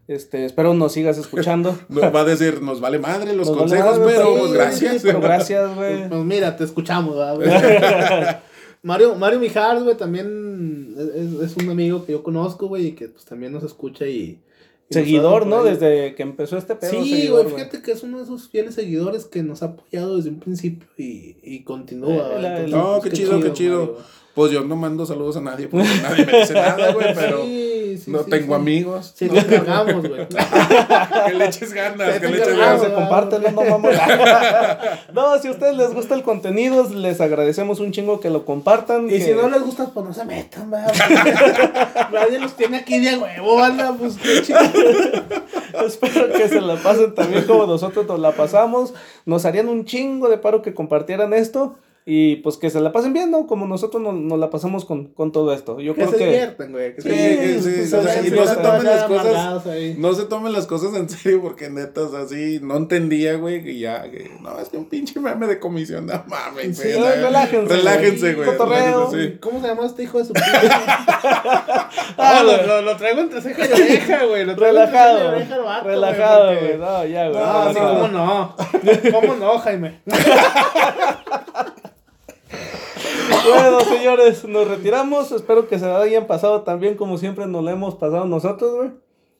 Este, 0.08 0.44
espero 0.44 0.74
nos 0.74 0.92
sigas 0.92 1.18
escuchando. 1.18 1.78
Nos 1.88 2.12
va 2.12 2.22
a 2.22 2.24
decir, 2.24 2.62
nos 2.62 2.80
vale 2.80 2.98
madre 2.98 3.32
los 3.32 3.46
Nos 3.46 3.56
vale 3.56 3.70
consejos, 3.70 3.98
madre, 4.00 4.12
pero 4.16 4.26
sí, 4.26 4.38
pues 4.38 4.50
sí, 4.50 4.54
gracias. 4.56 5.02
pero 5.04 5.20
gracias, 5.20 5.76
güey. 5.76 6.08
Pues 6.08 6.24
mira, 6.24 6.56
te 6.56 6.64
escuchamos, 6.64 7.16
¿verdad, 7.16 7.36
güey? 7.36 7.48
Mario, 8.82 9.14
Mario 9.14 9.38
Mijares, 9.40 9.82
güey, 9.82 9.96
también 9.96 10.94
es, 10.96 11.50
es 11.50 11.56
un 11.56 11.68
amigo 11.70 12.04
que 12.04 12.12
yo 12.12 12.22
conozco, 12.22 12.66
güey, 12.68 12.88
y 12.88 12.92
que 12.92 13.08
pues 13.08 13.24
también 13.24 13.52
nos 13.52 13.62
escucha 13.64 14.06
y... 14.06 14.38
Seguidor, 14.92 15.46
¿no? 15.46 15.62
Desde 15.62 16.16
que 16.16 16.22
empezó 16.24 16.58
este 16.58 16.74
pedo. 16.74 16.90
Sí, 16.90 17.28
güey, 17.28 17.44
fíjate 17.46 17.80
que 17.80 17.92
es 17.92 18.02
uno 18.02 18.18
de 18.18 18.24
esos 18.24 18.48
fieles 18.48 18.74
seguidores 18.74 19.24
que 19.24 19.44
nos 19.44 19.62
ha 19.62 19.66
apoyado 19.66 20.16
desde 20.16 20.30
un 20.30 20.40
principio 20.40 20.88
y, 20.98 21.36
y 21.44 21.62
continúa. 21.62 22.12
Eh, 22.12 22.16
¿verdad? 22.16 22.40
la- 22.42 22.48
Entonces, 22.60 22.70
No, 22.72 22.98
pues, 22.98 23.04
qué 23.10 23.16
chido, 23.16 23.40
qué 23.40 23.52
chido. 23.52 23.78
Mario. 23.78 23.96
Pues 24.34 24.50
yo 24.52 24.64
no 24.64 24.74
mando 24.74 25.06
saludos 25.06 25.36
a 25.36 25.40
nadie, 25.42 25.68
porque 25.68 25.86
nadie 26.02 26.26
me 26.26 26.38
dice 26.40 26.54
nada, 26.54 26.92
güey, 26.92 27.06
pero 27.14 27.44
Sí, 27.44 27.79
sí, 28.04 28.10
no 28.10 28.24
sí, 28.24 28.30
tengo 28.30 28.54
sí. 28.54 28.60
amigos. 28.60 29.12
Sí, 29.14 29.26
nos 29.26 29.44
cargamos, 29.44 30.08
güey. 30.08 30.26
que 31.26 31.34
le 31.34 31.44
eches 31.46 31.72
ganas, 31.72 32.18
que 32.18 32.28
le 32.28 32.38
eches 32.38 32.56
ganas. 32.56 32.80
se 32.82 32.92
comparten, 32.92 33.42
no, 33.42 33.50
no, 33.50 33.78
mames. 33.78 33.98
No, 35.12 35.38
si 35.38 35.48
a 35.48 35.50
ustedes 35.50 35.76
les 35.76 35.92
gusta 35.92 36.14
el 36.14 36.22
contenido, 36.22 36.88
les 36.94 37.20
agradecemos 37.20 37.80
un 37.80 37.92
chingo 37.92 38.20
que 38.20 38.30
lo 38.30 38.44
compartan. 38.44 39.06
Y 39.06 39.10
que- 39.18 39.20
si 39.24 39.32
no 39.32 39.48
les 39.48 39.62
gusta, 39.62 39.90
pues 39.92 40.06
no 40.06 40.12
se 40.14 40.24
metan, 40.24 40.70
¿verdad? 40.70 40.92
Nadie 42.12 42.38
los 42.38 42.54
tiene 42.56 42.78
aquí 42.78 42.98
de 42.98 43.16
huevo, 43.16 43.56
banda, 43.56 43.94
pues 43.98 44.16
qué 44.16 44.42
chido. 44.42 44.58
Espero 45.86 46.32
que 46.32 46.48
se 46.48 46.60
la 46.60 46.76
pasen 46.76 47.14
también 47.14 47.44
como 47.46 47.66
nosotros 47.66 48.06
nos 48.06 48.18
la 48.20 48.32
pasamos. 48.32 48.94
Nos 49.24 49.44
harían 49.44 49.68
un 49.68 49.84
chingo 49.84 50.28
de 50.28 50.38
paro 50.38 50.62
que 50.62 50.74
compartieran 50.74 51.32
esto. 51.32 51.76
Y 52.12 52.36
pues 52.36 52.56
que 52.56 52.70
se 52.70 52.80
la 52.80 52.90
pasen 52.90 53.12
bien, 53.12 53.30
¿no? 53.30 53.46
Como 53.46 53.68
nosotros 53.68 54.02
nos, 54.02 54.14
nos 54.14 54.36
la 54.36 54.50
pasamos 54.50 54.84
con, 54.84 55.04
con 55.12 55.30
todo 55.30 55.52
esto. 55.54 55.78
Yo 55.78 55.94
Que 55.94 56.00
creo 56.00 56.10
se 56.10 56.16
que. 56.18 56.24
diviertan, 56.24 56.72
güey. 56.72 56.94
Que 56.96 57.02
Sí, 57.02 57.08
se 57.08 57.14
sí, 57.62 57.70
diviertan. 57.70 58.00
o 58.00 58.02
sea, 58.02 58.12
Sí, 58.14 58.20
y 58.26 58.30
sí, 58.30 58.36
no 58.36 58.46
se 58.46 58.54
sí, 58.54 58.60
tomen 58.62 58.80
sí, 58.80 58.86
las 58.86 59.00
sí, 59.00 59.06
cosas-. 59.06 59.98
No 59.98 60.14
se 60.14 60.24
tomen 60.24 60.52
las 60.52 60.66
cosas 60.66 60.94
en 60.96 61.08
serio 61.08 61.40
porque 61.40 61.70
neta, 61.70 62.00
o 62.02 62.10
sea, 62.10 62.22
así 62.22 62.58
no 62.62 62.76
entendía, 62.78 63.36
güey, 63.36 63.62
que 63.62 63.78
ya, 63.78 64.10
que, 64.10 64.28
no, 64.40 64.58
es 64.58 64.70
que 64.70 64.76
un 64.78 64.86
pinche 64.86 65.20
meme 65.20 65.46
de 65.46 65.60
comisión, 65.60 66.06
no 66.06 66.24
mames, 66.26 66.76
Sí, 66.78 66.88
güey, 66.88 67.00
ya. 67.00 67.14
relájense, 67.26 67.76
Relájense, 67.76 68.34
güey. 68.34 68.48
Cotorreo. 68.48 69.10
sí. 69.12 69.36
¿Cómo 69.40 69.60
se 69.60 69.68
llama 69.68 69.86
este 69.86 70.02
hijo 70.02 70.18
de 70.18 70.24
su 70.24 70.32
puta? 70.34 71.90
Ah, 72.16 72.42
lo, 72.44 72.66
lo, 72.66 72.82
lo 72.82 72.96
traigo 72.96 73.20
entre 73.20 73.40
ceja 73.40 73.68
y 73.68 73.72
oreja, 73.72 74.24
güey. 74.24 74.44
Lo 74.46 74.56
traigo 74.56 74.78
entre 74.80 74.90
ceja 74.98 75.12
y 75.12 75.14
Relajado. 75.14 75.28
oreja 75.36 75.58
vato, 75.58 75.86
relajado, 75.88 76.44
güey, 76.46 76.58
porque- 76.58 76.76
No, 76.78 77.04
ya, 77.06 77.28
güey. 77.28 77.40
No, 77.40 77.68
sí, 77.68 77.74
relajado. 77.74 77.94
cómo 78.00 78.08
no. 78.08 78.56
¿Cómo 79.12 79.34
no, 79.36 79.58
Jaime? 79.60 80.00
Bueno, 83.46 83.80
señores, 83.80 84.44
nos 84.44 84.68
retiramos. 84.68 85.32
Espero 85.32 85.68
que 85.68 85.78
se 85.78 85.86
la 85.86 86.00
hayan 86.00 86.26
pasado 86.26 86.62
tan 86.62 86.80
bien 86.80 86.96
como 86.96 87.18
siempre 87.18 87.46
nos 87.46 87.64
lo 87.64 87.70
hemos 87.70 87.94
pasado 87.94 88.24
nosotros, 88.26 88.74
güey. 88.74 88.90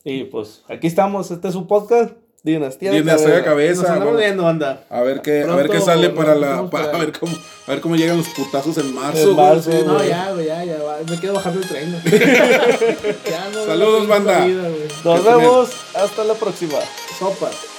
Y 0.04 0.24
pues 0.24 0.62
aquí 0.68 0.86
estamos. 0.86 1.30
Este 1.30 1.48
es 1.48 1.54
su 1.54 1.66
podcast, 1.66 2.14
Dinastía 2.42 2.90
de 2.90 2.98
Dinastía 2.98 3.34
de 3.34 3.44
Cabeza. 3.44 3.82
Nos 3.82 3.90
cabeza. 3.90 4.04
güey. 4.04 4.24
viendo, 4.24 4.48
anda. 4.48 4.84
A 4.88 5.02
ver 5.02 5.20
qué, 5.20 5.42
a 5.42 5.54
ver 5.54 5.68
qué 5.68 5.80
sale 5.80 6.08
nos 6.08 6.16
para 6.16 6.34
la, 6.34 6.70
para, 6.70 6.86
a 6.90 6.98
ver 6.98 7.12
cómo, 7.18 7.32
a 7.66 7.70
ver 7.70 7.80
cómo 7.80 7.96
llegan 7.96 8.16
los 8.16 8.28
putazos 8.28 8.78
en 8.78 8.94
marzo. 8.94 9.30
En 9.30 9.36
marzo, 9.36 9.70
güey. 9.70 9.84
No, 9.84 10.02
ya, 10.02 10.32
güey, 10.32 10.46
ya, 10.46 10.64
ya. 10.64 10.82
va. 10.82 10.98
Me 11.08 11.18
quiero 11.18 11.34
bajar 11.34 11.52
del 11.52 11.68
tren. 11.68 12.02
Ya 13.30 13.48
no, 13.50 13.64
Saludos, 13.66 14.08
banda. 14.08 14.46
Nos 15.04 15.20
Que 15.20 15.28
vemos. 15.28 15.70
Hasta 15.94 16.24
la 16.24 16.34
próxima. 16.34 16.78
Sopas. 17.18 17.69